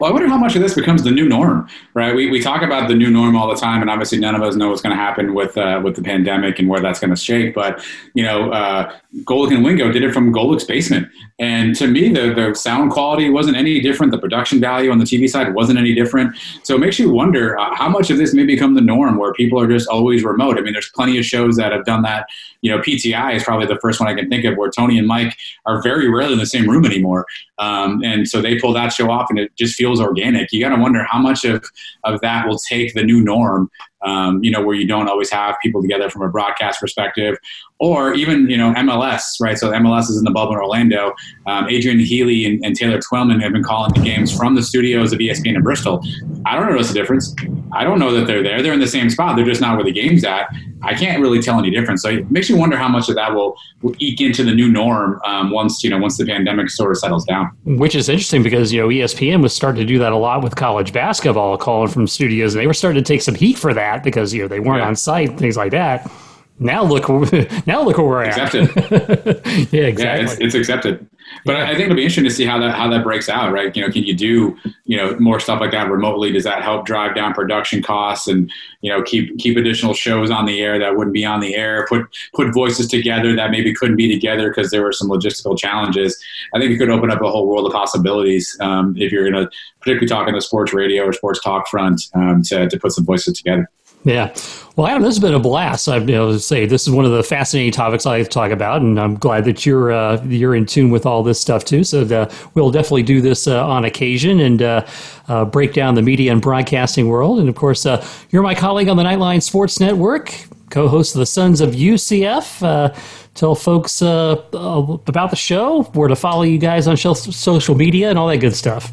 Well, 0.00 0.10
I 0.10 0.12
wonder 0.12 0.28
how 0.28 0.38
much 0.38 0.56
of 0.56 0.62
this 0.62 0.74
becomes 0.74 1.02
the 1.02 1.10
new 1.10 1.28
norm, 1.28 1.68
right? 1.94 2.14
We, 2.14 2.30
we 2.30 2.40
talk 2.40 2.62
about 2.62 2.88
the 2.88 2.94
new 2.94 3.10
norm 3.10 3.36
all 3.36 3.48
the 3.48 3.60
time, 3.60 3.80
and 3.80 3.90
obviously 3.90 4.18
none 4.18 4.34
of 4.34 4.42
us 4.42 4.56
know 4.56 4.70
what's 4.70 4.82
going 4.82 4.96
to 4.96 5.02
happen 5.02 5.34
with 5.34 5.56
uh, 5.56 5.80
with 5.82 5.96
the 5.96 6.02
pandemic 6.02 6.58
and 6.58 6.68
where 6.68 6.80
that's 6.80 7.00
going 7.00 7.10
to 7.10 7.16
shake. 7.16 7.54
But 7.54 7.84
you 8.14 8.22
know, 8.22 8.50
uh, 8.50 8.92
and 9.28 9.64
Wingo 9.64 9.90
did 9.90 10.02
it 10.02 10.12
from 10.12 10.32
Golic's 10.32 10.64
basement, 10.64 11.08
and 11.38 11.74
to 11.76 11.86
me, 11.86 12.12
the 12.12 12.34
the 12.34 12.54
sound 12.54 12.90
quality 12.90 13.30
wasn't 13.30 13.56
any 13.56 13.80
different. 13.80 14.12
The 14.12 14.18
production 14.18 14.60
value 14.60 14.90
on 14.90 14.98
the 14.98 15.04
TV 15.04 15.28
side 15.28 15.54
wasn't 15.54 15.78
any 15.78 15.94
different. 15.94 16.36
So 16.62 16.74
it 16.74 16.78
makes 16.78 16.98
you 16.98 17.10
wonder 17.10 17.58
uh, 17.58 17.74
how 17.74 17.88
much 17.88 18.10
of 18.10 18.18
this 18.18 18.34
may 18.34 18.44
become 18.44 18.74
the 18.74 18.80
norm, 18.80 19.18
where 19.18 19.32
people 19.32 19.60
are 19.60 19.66
just 19.66 19.88
always 19.88 20.24
remote. 20.24 20.58
I 20.58 20.62
mean, 20.62 20.72
there's 20.72 20.90
plenty 20.90 21.18
of 21.18 21.24
shows 21.24 21.56
that 21.56 21.72
have 21.72 21.84
done 21.84 22.02
that. 22.02 22.26
You 22.62 22.70
know, 22.70 22.78
PTI 22.78 23.34
is 23.34 23.44
probably 23.44 23.66
the 23.66 23.78
first 23.80 24.00
one 24.00 24.08
I 24.08 24.14
can 24.14 24.28
think 24.28 24.44
of 24.44 24.56
where 24.56 24.70
Tony 24.70 24.98
and 24.98 25.06
Mike 25.06 25.36
are 25.66 25.82
very 25.82 26.08
rarely 26.10 26.32
in 26.32 26.38
the 26.38 26.46
same 26.46 26.68
room 26.68 26.84
anymore, 26.84 27.26
um, 27.58 28.02
and 28.04 28.28
so 28.28 28.40
they 28.40 28.58
pull 28.58 28.72
that 28.72 28.92
show 28.92 29.10
off, 29.10 29.30
and 29.30 29.38
it 29.38 29.54
just 29.56 29.75
feels 29.76 30.00
organic. 30.00 30.52
You 30.52 30.60
got 30.60 30.74
to 30.74 30.80
wonder 30.80 31.04
how 31.04 31.18
much 31.18 31.44
of 31.44 31.64
of 32.04 32.20
that 32.22 32.48
will 32.48 32.58
take 32.58 32.94
the 32.94 33.04
new 33.04 33.22
norm 33.22 33.70
um, 34.02 34.42
you 34.42 34.50
know, 34.50 34.62
where 34.62 34.74
you 34.74 34.86
don't 34.86 35.08
always 35.08 35.30
have 35.30 35.56
people 35.62 35.82
together 35.82 36.10
from 36.10 36.22
a 36.22 36.28
broadcast 36.28 36.80
perspective, 36.80 37.36
or 37.78 38.14
even 38.14 38.48
you 38.48 38.56
know 38.56 38.72
MLS, 38.74 39.22
right? 39.40 39.58
So 39.58 39.70
MLS 39.72 40.10
is 40.10 40.16
in 40.18 40.24
the 40.24 40.30
bubble 40.30 40.52
in 40.52 40.58
Orlando. 40.58 41.14
Um, 41.46 41.68
Adrian 41.68 41.98
Healey 41.98 42.44
and, 42.44 42.64
and, 42.64 42.76
Taylor 42.76 42.98
Twellman 42.98 43.40
have 43.40 43.52
been 43.52 43.62
calling 43.62 43.92
the 43.94 44.00
games 44.00 44.36
from 44.36 44.54
the 44.54 44.62
studios 44.62 45.12
of 45.12 45.18
ESPN 45.18 45.56
in 45.56 45.62
Bristol. 45.62 46.02
I 46.44 46.56
don't 46.56 46.70
notice 46.70 46.90
a 46.90 46.94
difference. 46.94 47.34
I 47.72 47.84
don't 47.84 47.98
know 47.98 48.12
that 48.12 48.26
they're 48.26 48.42
there. 48.42 48.62
They're 48.62 48.72
in 48.72 48.80
the 48.80 48.86
same 48.86 49.10
spot. 49.10 49.36
They're 49.36 49.44
just 49.44 49.60
not 49.60 49.76
where 49.76 49.84
the 49.84 49.92
game's 49.92 50.24
at. 50.24 50.48
I 50.82 50.94
can't 50.94 51.20
really 51.20 51.40
tell 51.40 51.58
any 51.58 51.70
difference. 51.70 52.02
So 52.02 52.10
it 52.10 52.30
makes 52.30 52.48
you 52.48 52.56
wonder 52.56 52.76
how 52.76 52.88
much 52.88 53.08
of 53.08 53.14
that 53.16 53.34
will, 53.34 53.56
will 53.82 53.94
eke 53.98 54.20
into 54.20 54.44
the 54.44 54.54
new 54.54 54.70
norm 54.70 55.20
um, 55.24 55.50
once 55.50 55.82
you 55.82 55.90
know 55.90 55.98
once 55.98 56.16
the 56.16 56.26
pandemic 56.26 56.70
sort 56.70 56.90
of 56.90 56.98
settles 56.98 57.24
down. 57.24 57.50
Which 57.64 57.94
is 57.94 58.08
interesting 58.08 58.42
because 58.42 58.72
you 58.72 58.80
know 58.80 58.88
ESPN 58.88 59.42
was 59.42 59.54
starting 59.54 59.80
to 59.80 59.86
do 59.86 59.98
that 59.98 60.12
a 60.12 60.16
lot 60.16 60.42
with 60.42 60.56
college 60.56 60.92
basketball, 60.92 61.56
calling 61.56 61.88
from 61.88 62.06
studios, 62.06 62.54
and 62.54 62.60
they 62.60 62.66
were 62.66 62.74
starting 62.74 63.02
to 63.02 63.06
take 63.06 63.22
some 63.22 63.34
heat 63.34 63.58
for 63.58 63.72
that 63.74 63.85
because 64.02 64.32
you 64.34 64.42
know 64.42 64.48
they 64.48 64.60
weren't 64.60 64.80
yeah. 64.80 64.88
on 64.88 64.96
site, 64.96 65.38
things 65.38 65.56
like 65.56 65.72
that. 65.72 66.10
Now 66.58 66.82
look, 66.84 67.08
now 67.66 67.82
look 67.82 67.98
where 67.98 68.06
we're 68.06 68.24
accepted. 68.24 68.76
at. 68.76 69.46
yeah, 69.72 69.82
exactly. 69.82 70.04
Yeah, 70.04 70.22
it's, 70.22 70.38
it's 70.40 70.54
accepted. 70.54 71.08
But 71.44 71.56
yeah. 71.56 71.64
I 71.64 71.68
think 71.68 71.82
it'll 71.82 71.96
be 71.96 72.02
interesting 72.02 72.24
to 72.24 72.30
see 72.30 72.44
how 72.44 72.58
that 72.60 72.74
how 72.74 72.88
that 72.90 73.04
breaks 73.04 73.28
out, 73.28 73.52
right? 73.52 73.74
You 73.74 73.82
know, 73.82 73.92
can 73.92 74.04
you 74.04 74.14
do 74.14 74.56
you 74.84 74.96
know 74.96 75.16
more 75.18 75.40
stuff 75.40 75.60
like 75.60 75.70
that 75.72 75.90
remotely? 75.90 76.32
Does 76.32 76.44
that 76.44 76.62
help 76.62 76.86
drive 76.86 77.14
down 77.14 77.34
production 77.34 77.82
costs 77.82 78.28
and 78.28 78.50
you 78.80 78.90
know 78.90 79.02
keep 79.02 79.36
keep 79.38 79.56
additional 79.56 79.94
shows 79.94 80.30
on 80.30 80.46
the 80.46 80.60
air 80.60 80.78
that 80.78 80.96
wouldn't 80.96 81.14
be 81.14 81.24
on 81.24 81.40
the 81.40 81.54
air? 81.54 81.86
Put 81.88 82.06
put 82.34 82.52
voices 82.52 82.88
together 82.88 83.34
that 83.36 83.50
maybe 83.50 83.74
couldn't 83.74 83.96
be 83.96 84.12
together 84.12 84.50
because 84.50 84.70
there 84.70 84.82
were 84.82 84.92
some 84.92 85.08
logistical 85.08 85.58
challenges. 85.58 86.20
I 86.54 86.58
think 86.58 86.72
it 86.72 86.78
could 86.78 86.90
open 86.90 87.10
up 87.10 87.20
a 87.22 87.30
whole 87.30 87.46
world 87.46 87.66
of 87.66 87.72
possibilities 87.72 88.56
um, 88.60 88.94
if 88.96 89.12
you're 89.12 89.28
going 89.30 89.44
to 89.44 89.50
particularly 89.80 90.08
talk 90.08 90.28
on 90.28 90.34
the 90.34 90.40
sports 90.40 90.72
radio 90.72 91.04
or 91.04 91.12
sports 91.12 91.40
talk 91.42 91.68
front 91.68 92.02
um, 92.14 92.42
to 92.42 92.68
to 92.68 92.78
put 92.78 92.92
some 92.92 93.04
voices 93.04 93.36
together. 93.38 93.70
Yeah. 94.06 94.32
Well, 94.76 94.86
Adam, 94.86 95.02
this 95.02 95.16
has 95.16 95.18
been 95.18 95.34
a 95.34 95.40
blast. 95.40 95.86
Been 95.86 96.10
able 96.10 96.30
to 96.30 96.38
say 96.38 96.64
this 96.64 96.86
is 96.86 96.90
one 96.90 97.04
of 97.04 97.10
the 97.10 97.24
fascinating 97.24 97.72
topics 97.72 98.06
I 98.06 98.18
like 98.18 98.24
to 98.24 98.30
talk 98.30 98.52
about, 98.52 98.80
and 98.80 99.00
I'm 99.00 99.16
glad 99.16 99.44
that 99.46 99.66
you're 99.66 99.90
uh, 99.90 100.22
you're 100.26 100.54
in 100.54 100.64
tune 100.64 100.90
with 100.90 101.04
all 101.06 101.24
this 101.24 101.40
stuff 101.40 101.64
too. 101.64 101.82
So 101.82 102.02
uh, 102.02 102.32
we'll 102.54 102.70
definitely 102.70 103.02
do 103.02 103.20
this 103.20 103.48
uh, 103.48 103.66
on 103.66 103.84
occasion 103.84 104.38
and 104.38 104.62
uh, 104.62 104.86
uh, 105.26 105.44
break 105.44 105.72
down 105.72 105.96
the 105.96 106.02
media 106.02 106.30
and 106.30 106.40
broadcasting 106.40 107.08
world. 107.08 107.40
And 107.40 107.48
of 107.48 107.56
course, 107.56 107.84
uh, 107.84 108.06
you're 108.30 108.44
my 108.44 108.54
colleague 108.54 108.88
on 108.88 108.96
the 108.96 109.02
Nightline 109.02 109.42
Sports 109.42 109.80
Network, 109.80 110.32
co-host 110.70 111.16
of 111.16 111.18
the 111.18 111.26
Sons 111.26 111.60
of 111.60 111.70
UCF. 111.70 112.94
tell 113.34 113.56
folks 113.56 114.02
about 114.02 115.30
the 115.30 115.36
show, 115.36 115.82
where 115.94 116.06
to 116.06 116.14
follow 116.14 116.42
you 116.42 116.58
guys 116.58 116.86
on 116.86 116.96
social 116.96 117.74
media, 117.74 118.08
and 118.08 118.20
all 118.20 118.28
that 118.28 118.36
good 118.36 118.54
stuff. 118.54 118.92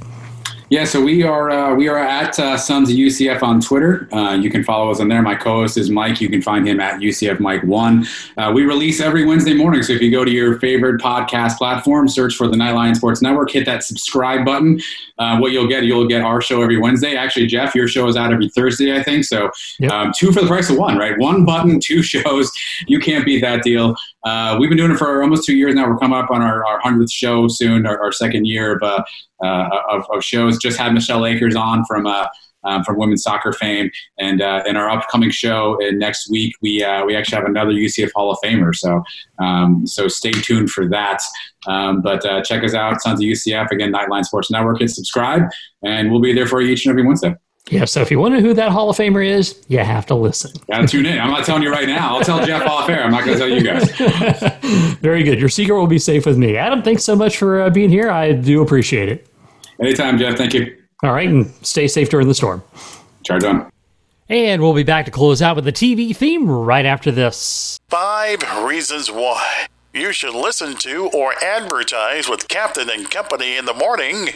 Yeah, 0.74 0.86
so 0.86 1.00
we 1.04 1.22
are 1.22 1.52
uh, 1.52 1.76
we 1.76 1.88
are 1.88 2.00
at 2.00 2.40
uh, 2.40 2.58
Sons 2.58 2.90
of 2.90 2.96
UCF 2.96 3.44
on 3.44 3.62
Twitter. 3.62 4.12
Uh, 4.12 4.34
you 4.34 4.50
can 4.50 4.64
follow 4.64 4.90
us 4.90 5.00
on 5.00 5.08
there. 5.08 5.22
My 5.22 5.36
co-host 5.36 5.78
is 5.78 5.92
Mike. 5.92 6.20
You 6.20 6.30
can 6.30 6.42
find 6.42 6.68
him 6.68 6.80
at 6.80 7.00
UCF 7.00 7.40
Mike 7.40 7.62
One. 7.64 8.08
Uh, 8.38 8.52
we 8.56 8.64
release 8.64 9.00
every 9.00 9.24
Wednesday 9.24 9.54
morning. 9.54 9.84
So 9.84 9.94
if 9.94 10.02
you 10.02 10.10
go 10.10 10.26
to 10.26 10.32
your 10.32 10.60
favorite 10.60 11.00
podcast 11.00 11.60
platform, 11.60 12.08
search 12.08 12.34
for 12.34 12.48
the 12.48 12.58
Nightline 12.58 12.96
Sports 12.96 13.22
Network, 13.22 13.52
hit 13.52 13.68
that 13.68 13.84
subscribe 13.84 14.46
button. 14.46 14.82
Uh, 15.20 15.38
what 15.38 15.52
you'll 15.52 15.68
get, 15.68 15.84
you'll 15.84 16.08
get 16.08 16.24
our 16.24 16.42
show 16.42 16.64
every 16.64 16.80
Wednesday. 16.80 17.16
Actually, 17.16 17.46
Jeff, 17.46 17.76
your 17.76 17.88
show 17.88 18.08
is 18.08 18.18
out 18.18 18.34
every 18.34 18.50
Thursday, 18.50 18.98
I 18.98 19.04
think. 19.04 19.26
So 19.26 19.52
yep. 19.78 19.92
um, 19.92 20.12
two 20.12 20.32
for 20.32 20.42
the 20.42 20.48
price 20.48 20.72
of 20.72 20.78
one, 20.78 20.98
right? 20.98 21.16
One 21.20 21.46
button, 21.46 21.80
two 21.80 22.02
shows. 22.02 22.52
You 22.88 23.00
can't 23.00 23.26
beat 23.26 23.42
that 23.42 23.62
deal. 23.62 23.96
Uh, 24.24 24.58
we've 24.60 24.70
been 24.70 24.78
doing 24.78 24.92
it 24.92 24.98
for 24.98 25.22
almost 25.22 25.46
two 25.46 25.56
years 25.56 25.76
now. 25.76 25.88
We're 25.88 25.98
coming 25.98 26.18
up 26.18 26.32
on 26.32 26.42
our, 26.42 26.66
our 26.66 26.82
100th 26.82 27.12
show 27.12 27.48
soon, 27.48 27.86
our, 27.86 28.02
our 28.02 28.12
second 28.12 28.46
year 28.46 28.76
of, 28.76 28.84
uh, 28.84 29.04
uh, 29.44 29.70
of, 29.90 30.06
of, 30.10 30.24
shows. 30.24 30.58
Just 30.58 30.78
had 30.78 30.94
Michelle 30.94 31.26
Akers 31.26 31.56
on 31.56 31.84
from 31.86 32.08
uh, 32.08 32.28
um, 32.64 32.84
from 32.84 32.98
women's 32.98 33.24
soccer 33.24 33.52
fame. 33.52 33.92
And 34.18 34.42
uh, 34.42 34.64
in 34.66 34.78
our 34.78 34.90
upcoming 34.90 35.32
show 35.32 35.78
in 35.80 36.00
next 36.00 36.30
week, 36.30 36.56
we 36.62 36.84
uh, 36.84 37.06
we 37.06 37.16
actually 37.16 37.38
have 37.38 37.46
another 37.46 37.72
UCF 37.72 38.12
Hall 38.16 38.32
of 38.32 38.38
Famer. 38.44 38.74
So 38.74 39.04
um, 39.40 39.86
so 39.86 40.08
stay 40.08 40.32
tuned 40.32 40.70
for 40.70 40.88
that. 40.90 41.22
Um, 41.68 42.02
but 42.02 42.26
uh, 42.26 42.42
check 42.44 42.64
us 42.64 42.74
out, 42.74 43.02
Sons 43.02 43.20
of 43.20 43.26
UCF 43.26 43.72
again, 43.72 43.92
Nightline 43.92 44.26
Sports 44.26 44.52
Network. 44.52 44.80
Hit 44.80 44.90
subscribe, 44.90 45.44
and 45.84 46.12
we'll 46.12 46.22
be 46.22 46.34
there 46.34 46.48
for 46.48 46.62
you 46.62 46.72
each 46.72 46.86
and 46.86 46.92
every 46.92 47.06
Wednesday. 47.06 47.36
Yeah, 47.70 47.86
so 47.86 48.02
if 48.02 48.12
you 48.12 48.20
want 48.20 48.36
to 48.36 48.42
know 48.42 48.48
who 48.48 48.54
that 48.56 48.72
Hall 48.72 48.90
of 48.90 48.98
Famer 48.98 49.26
is, 49.26 49.64
you 49.70 49.80
have 49.80 50.06
to 50.08 50.16
listen. 50.16 50.52
Gotta 50.70 50.88
tune 50.88 51.06
in. 51.06 51.18
I'm 51.20 51.32
not 51.32 51.46
telling 51.46 51.64
you 51.64 51.72
right 51.72 51.88
now. 51.88 52.18
I'll 52.18 52.24
tell 52.24 52.46
Jeff 52.46 52.68
off 52.68 52.90
air. 52.90 53.04
I'm 53.04 53.12
not 53.12 53.26
going 53.26 53.38
to 53.38 53.40
tell 53.40 53.50
you 53.50 53.64
guys. 53.64 54.98
Very 55.00 55.24
good. 55.24 55.40
Your 55.40 55.50
secret 55.50 55.76
will 55.80 55.88
be 55.88 56.00
safe 56.00 56.26
with 56.26 56.38
me. 56.38 56.58
Adam, 56.58 56.84
thanks 56.84 57.04
so 57.04 57.16
much 57.16 57.38
for 57.38 57.62
uh, 57.62 57.70
being 57.70 57.90
here. 57.90 58.12
I 58.12 58.34
do 58.34 58.62
appreciate 58.62 59.08
it. 59.10 59.28
Anytime, 59.80 60.18
Jeff. 60.18 60.38
Thank 60.38 60.54
you. 60.54 60.78
All 61.04 61.14
right, 61.14 61.28
and 61.28 61.52
stay 61.66 61.88
safe 61.88 62.10
during 62.10 62.28
the 62.28 62.36
storm. 62.36 62.64
Charge 63.24 63.44
on. 63.46 63.72
And 64.30 64.62
we'll 64.62 64.74
be 64.74 64.84
back 64.84 65.06
to 65.06 65.12
close 65.12 65.42
out 65.42 65.56
with 65.56 65.66
the 65.66 65.72
TV 65.74 66.16
theme 66.16 66.50
right 66.50 66.86
after 66.86 67.12
this. 67.12 67.80
Five 67.90 68.42
reasons 68.64 69.12
why 69.12 69.68
you 69.94 70.12
should 70.12 70.34
listen 70.34 70.76
to 70.78 71.10
or 71.14 71.34
advertise 71.44 72.28
with 72.30 72.48
Captain 72.48 72.90
and 72.90 73.10
Company 73.12 73.58
in 73.58 73.66
the 73.66 73.74
morning. 73.74 74.30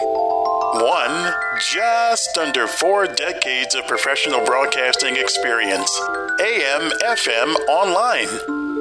One, 0.73 1.33
just 1.71 2.37
under 2.37 2.67
four 2.67 3.07
decades 3.07 3.73
of 3.73 3.87
professional 3.87 4.43
broadcasting 4.43 5.15
experience. 5.15 5.89
AM, 6.41 6.91
FM, 7.05 7.55
online. 7.69 8.27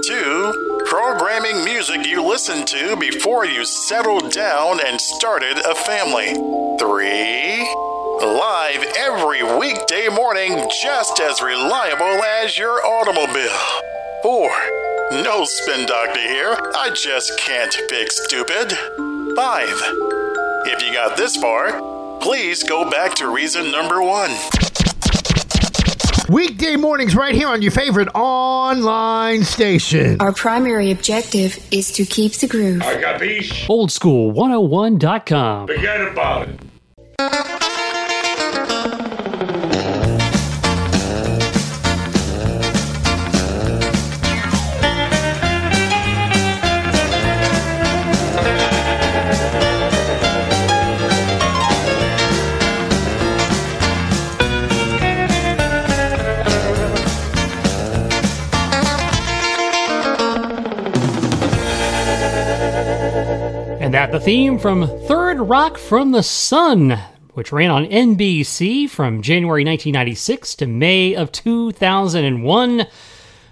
Two, 0.03 0.83
programming 0.87 1.65
music 1.65 2.05
you 2.05 2.25
listened 2.25 2.67
to 2.69 2.97
before 2.97 3.47
you 3.47 3.65
settled 3.65 4.33
down 4.33 4.81
and 4.85 5.01
started 5.01 5.59
a 5.59 5.75
family. 5.77 6.35
Three, 6.79 7.63
live 8.21 8.85
every 8.99 9.45
weekday 9.57 10.09
morning, 10.09 10.69
just 10.83 11.21
as 11.21 11.41
reliable 11.41 12.23
as 12.43 12.59
your 12.59 12.85
automobile. 12.85 13.83
Four, 14.23 14.51
no 15.23 15.45
spin 15.45 15.87
doctor 15.87 16.21
here. 16.21 16.57
I 16.75 16.91
just 16.93 17.39
can't 17.39 17.75
pick 17.89 18.11
stupid. 18.11 18.77
Five, 19.37 19.83
if 20.67 20.83
you 20.83 20.93
got 20.93 21.17
this 21.17 21.37
far, 21.37 22.19
please 22.21 22.63
go 22.63 22.89
back 22.91 23.15
to 23.17 23.35
reason 23.35 23.71
number 23.71 24.03
one. 24.03 24.31
Weekday 26.29 26.75
mornings 26.75 27.15
right 27.15 27.35
here 27.35 27.47
on 27.47 27.63
your 27.63 27.71
favorite 27.71 28.09
online 28.15 29.45
station. 29.45 30.21
Our 30.21 30.33
primary 30.33 30.91
objective 30.91 31.65
is 31.71 31.93
to 31.93 32.05
keep 32.05 32.33
the 32.33 32.49
groove. 32.49 32.83
I 32.83 33.01
got 33.01 33.21
peace. 33.21 33.53
Oldschool101.com. 33.69 35.69
Forget 35.69 36.01
about 36.01 36.49
it. 36.49 36.61
The 64.13 64.21
theme 64.21 64.59
from 64.59 64.87
Third 64.87 65.41
Rock 65.41 65.77
from 65.77 66.13
the 66.13 66.23
Sun, 66.23 66.97
which 67.35 67.51
ran 67.51 67.71
on 67.71 67.87
NBC 67.87 68.89
from 68.89 69.21
January 69.21 69.65
1996 69.65 70.55
to 70.57 70.67
May 70.67 71.15
of 71.15 71.33
2001. 71.33 72.87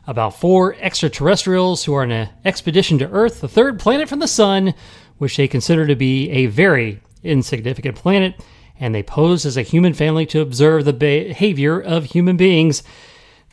About 0.06 0.38
four 0.38 0.76
extraterrestrials 0.76 1.84
who 1.84 1.94
are 1.94 2.02
on 2.02 2.12
an 2.12 2.28
expedition 2.44 2.98
to 2.98 3.10
Earth, 3.10 3.40
the 3.40 3.48
third 3.48 3.80
planet 3.80 4.08
from 4.08 4.20
the 4.20 4.28
Sun, 4.28 4.74
which 5.18 5.36
they 5.36 5.48
consider 5.48 5.86
to 5.88 5.96
be 5.96 6.30
a 6.30 6.46
very 6.46 7.00
insignificant 7.24 7.96
planet, 7.96 8.40
and 8.78 8.94
they 8.94 9.02
pose 9.02 9.44
as 9.44 9.56
a 9.56 9.62
human 9.62 9.92
family 9.92 10.24
to 10.26 10.40
observe 10.40 10.84
the 10.84 10.92
behavior 10.92 11.80
of 11.80 12.04
human 12.04 12.36
beings. 12.36 12.82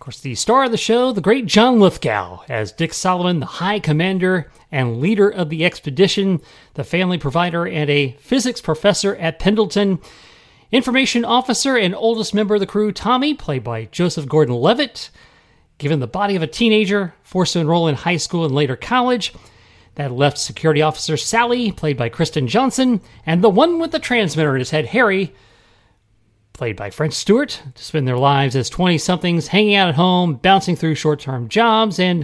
Of 0.02 0.06
course, 0.06 0.20
the 0.22 0.34
star 0.34 0.64
of 0.64 0.72
the 0.72 0.78
show, 0.78 1.12
the 1.12 1.22
great 1.22 1.46
John 1.46 1.80
Lithgow, 1.80 2.40
as 2.50 2.72
Dick 2.72 2.92
Solomon, 2.92 3.40
the 3.40 3.46
High 3.46 3.80
Commander 3.80 4.50
and 4.72 5.00
leader 5.00 5.30
of 5.30 5.50
the 5.50 5.64
expedition, 5.64 6.42
the 6.74 6.84
family 6.84 7.20
provider, 7.20 7.68
and 7.68 7.88
a 7.88 8.14
physics 8.14 8.62
professor 8.62 9.16
at 9.18 9.38
Pendleton. 9.38 10.00
Information 10.72 11.24
officer 11.24 11.78
and 11.78 11.94
oldest 11.94 12.34
member 12.34 12.56
of 12.56 12.62
the 12.62 12.66
crew, 12.66 12.92
Tommy, 12.92 13.36
played 13.36 13.64
by 13.64 13.86
Joseph 13.92 14.28
Gordon 14.28 14.56
Levitt, 14.56 15.12
given 15.78 16.00
the 16.00 16.08
body 16.08 16.36
of 16.36 16.42
a 16.42 16.48
teenager, 16.48 17.14
forced 17.22 17.54
to 17.54 17.60
enroll 17.60 17.88
in 17.88 17.94
high 17.94 18.18
school 18.18 18.44
and 18.44 18.56
later 18.56 18.76
college. 18.76 19.36
That 19.96 20.12
left 20.12 20.40
security 20.40 20.82
officer 20.82 21.16
Sally, 21.16 21.72
played 21.72 21.98
by 21.98 22.10
Kristen 22.10 22.48
Johnston, 22.48 23.02
and 23.24 23.44
the 23.44 23.52
one 23.52 23.78
with 23.78 23.92
the 23.92 24.00
transmitter 24.00 24.56
in 24.56 24.62
his 24.62 24.72
head, 24.72 24.88
Harry, 24.88 25.36
played 26.62 26.76
by 26.76 26.92
French 26.92 27.14
Stewart, 27.14 27.60
to 27.74 27.84
spend 27.84 28.08
their 28.08 28.20
lives 28.20 28.56
as 28.56 28.70
20 28.70 29.00
somethings 29.00 29.48
hanging 29.48 29.74
out 29.74 29.90
at 29.90 29.96
home, 29.96 30.36
bouncing 30.36 30.76
through 30.76 30.94
short 30.94 31.20
term 31.20 31.50
jobs, 31.50 32.00
and 32.00 32.24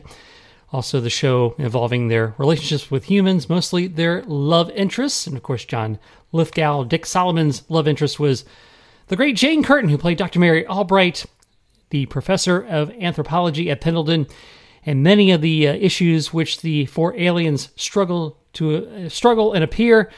also 0.71 1.01
the 1.01 1.09
show 1.09 1.55
involving 1.57 2.07
their 2.07 2.35
relationships 2.37 2.91
with 2.91 3.05
humans, 3.05 3.49
mostly 3.49 3.87
their 3.87 4.21
love 4.25 4.69
interests. 4.75 5.25
And 5.25 5.35
of 5.35 5.41
course, 5.41 5.65
John 5.65 5.97
Lithgow, 6.31 6.83
Dick 6.83 7.07
Solomon's 7.07 7.63
love 7.67 7.87
interest 7.87 8.19
was 8.19 8.45
the 9.07 9.15
great 9.15 9.35
Jane 9.35 9.63
Curtin, 9.63 9.89
who 9.89 9.97
played 9.97 10.19
Dr. 10.19 10.39
Mary 10.39 10.67
Albright, 10.67 11.25
the 11.89 12.05
professor 12.05 12.63
of 12.63 12.91
anthropology 12.91 13.71
at 13.71 13.81
Pendleton, 13.81 14.27
and 14.85 15.01
many 15.01 15.31
of 15.31 15.41
the 15.41 15.67
uh, 15.67 15.73
issues 15.73 16.31
which 16.31 16.61
the 16.61 16.85
four 16.85 17.17
aliens 17.17 17.69
struggle 17.75 18.37
to 18.53 18.85
uh, 18.85 19.09
struggle 19.09 19.53
and 19.53 19.63
appear 19.63 20.11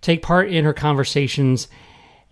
take 0.00 0.20
part 0.20 0.50
in 0.50 0.64
her 0.64 0.74
conversations 0.74 1.68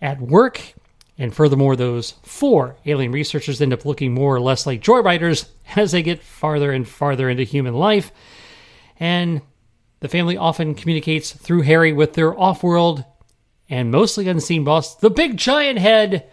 at 0.01 0.19
work. 0.19 0.73
And 1.21 1.35
furthermore, 1.35 1.75
those 1.75 2.15
four 2.23 2.77
alien 2.83 3.11
researchers 3.11 3.61
end 3.61 3.73
up 3.73 3.85
looking 3.85 4.11
more 4.11 4.35
or 4.35 4.41
less 4.41 4.65
like 4.65 4.81
joyriders 4.81 5.47
as 5.75 5.91
they 5.91 6.01
get 6.01 6.23
farther 6.23 6.71
and 6.71 6.87
farther 6.87 7.29
into 7.29 7.43
human 7.43 7.75
life. 7.75 8.11
And 8.99 9.43
the 9.99 10.07
family 10.07 10.35
often 10.35 10.73
communicates 10.73 11.31
through 11.31 11.61
Harry 11.61 11.93
with 11.93 12.13
their 12.13 12.35
off 12.35 12.63
world 12.63 13.05
and 13.69 13.91
mostly 13.91 14.27
unseen 14.27 14.63
boss, 14.63 14.95
the 14.95 15.11
big 15.11 15.37
giant 15.37 15.77
head, 15.77 16.27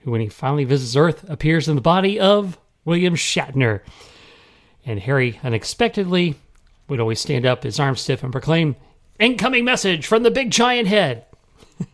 who, 0.00 0.10
when 0.10 0.20
he 0.20 0.28
finally 0.28 0.64
visits 0.64 0.94
Earth, 0.94 1.24
appears 1.26 1.66
in 1.66 1.74
the 1.74 1.80
body 1.80 2.20
of 2.20 2.58
William 2.84 3.14
Shatner. 3.14 3.80
And 4.84 5.00
Harry 5.00 5.40
unexpectedly 5.42 6.34
would 6.88 7.00
always 7.00 7.20
stand 7.20 7.46
up, 7.46 7.62
his 7.62 7.80
arms 7.80 8.02
stiff, 8.02 8.22
and 8.22 8.32
proclaim, 8.32 8.76
Incoming 9.18 9.64
message 9.64 10.06
from 10.06 10.24
the 10.24 10.30
big 10.30 10.50
giant 10.50 10.88
head. 10.88 11.24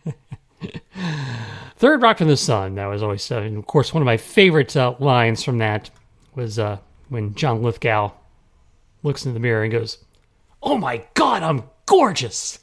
Third 1.77 2.01
Rock 2.01 2.19
from 2.19 2.27
the 2.27 2.37
Sun. 2.37 2.75
That 2.75 2.85
was 2.85 3.03
always, 3.03 3.29
uh, 3.29 3.39
and 3.39 3.57
of 3.57 3.67
course, 3.67 3.93
one 3.93 4.01
of 4.01 4.05
my 4.05 4.17
favorite 4.17 4.75
uh, 4.77 4.95
lines 4.99 5.43
from 5.43 5.57
that 5.57 5.89
was 6.33 6.57
uh, 6.57 6.77
when 7.09 7.35
John 7.35 7.61
Lithgow 7.61 8.11
looks 9.03 9.25
in 9.25 9.33
the 9.33 9.39
mirror 9.39 9.63
and 9.63 9.71
goes, 9.71 9.97
"Oh 10.63 10.77
my 10.77 11.05
God, 11.15 11.43
I'm 11.43 11.63
gorgeous." 11.85 12.59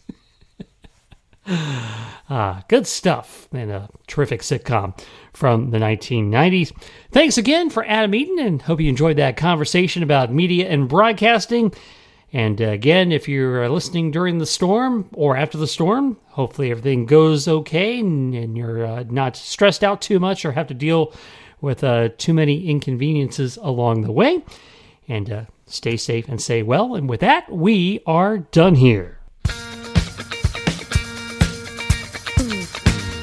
ah, 1.47 2.63
good 2.69 2.87
stuff, 2.87 3.49
and 3.53 3.71
a 3.71 3.89
terrific 4.07 4.41
sitcom 4.41 4.99
from 5.33 5.71
the 5.71 5.79
1990s. 5.79 6.73
Thanks 7.11 7.37
again 7.37 7.69
for 7.69 7.85
Adam 7.87 8.15
Eaton, 8.15 8.39
and 8.39 8.63
hope 8.63 8.81
you 8.81 8.89
enjoyed 8.89 9.19
that 9.19 9.37
conversation 9.37 10.03
about 10.03 10.33
media 10.33 10.69
and 10.69 10.89
broadcasting. 10.89 11.75
And 12.33 12.61
again, 12.61 13.12
if 13.12 13.28
you're 13.28 13.64
uh, 13.64 13.68
listening 13.68 14.11
during 14.11 14.39
the 14.39 14.47
storm 14.47 15.09
or 15.12 15.37
after 15.37 15.59
the 15.59 15.66
storm, 15.66 16.16
hopefully 16.28 16.70
everything 16.70 17.05
goes 17.05 17.47
okay 17.47 18.01
and, 18.01 18.35
and 18.35 18.57
you're 18.57 18.87
uh, 18.87 19.05
not 19.09 19.37
stressed 19.37 19.85
out 19.85 20.01
too 20.01 20.18
much 20.18 20.45
or 20.45 20.53
have 20.53 20.68
to 20.68 20.74
deal 20.74 21.12
with 21.61 21.85
uh, 21.85 22.09
too 22.16 22.33
many 22.33 22.68
inconveniences 22.68 23.59
along 23.59 24.03
the 24.03 24.12
way. 24.12 24.43
And 25.09 25.30
uh, 25.30 25.45
stay 25.66 25.99
safe 25.99 26.26
and 26.28 26.41
stay 26.41 26.62
well. 26.62 26.95
And 26.95 27.09
with 27.09 27.20
that, 27.20 27.53
we 27.53 28.01
are 28.07 28.39
done 28.39 28.76
here. 28.76 29.18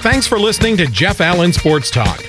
Thanks 0.01 0.27
for 0.27 0.39
listening 0.39 0.77
to 0.77 0.85
Jeff 0.85 1.19
Allen 1.19 1.51
Sports 1.51 1.91
Talk. 1.91 2.28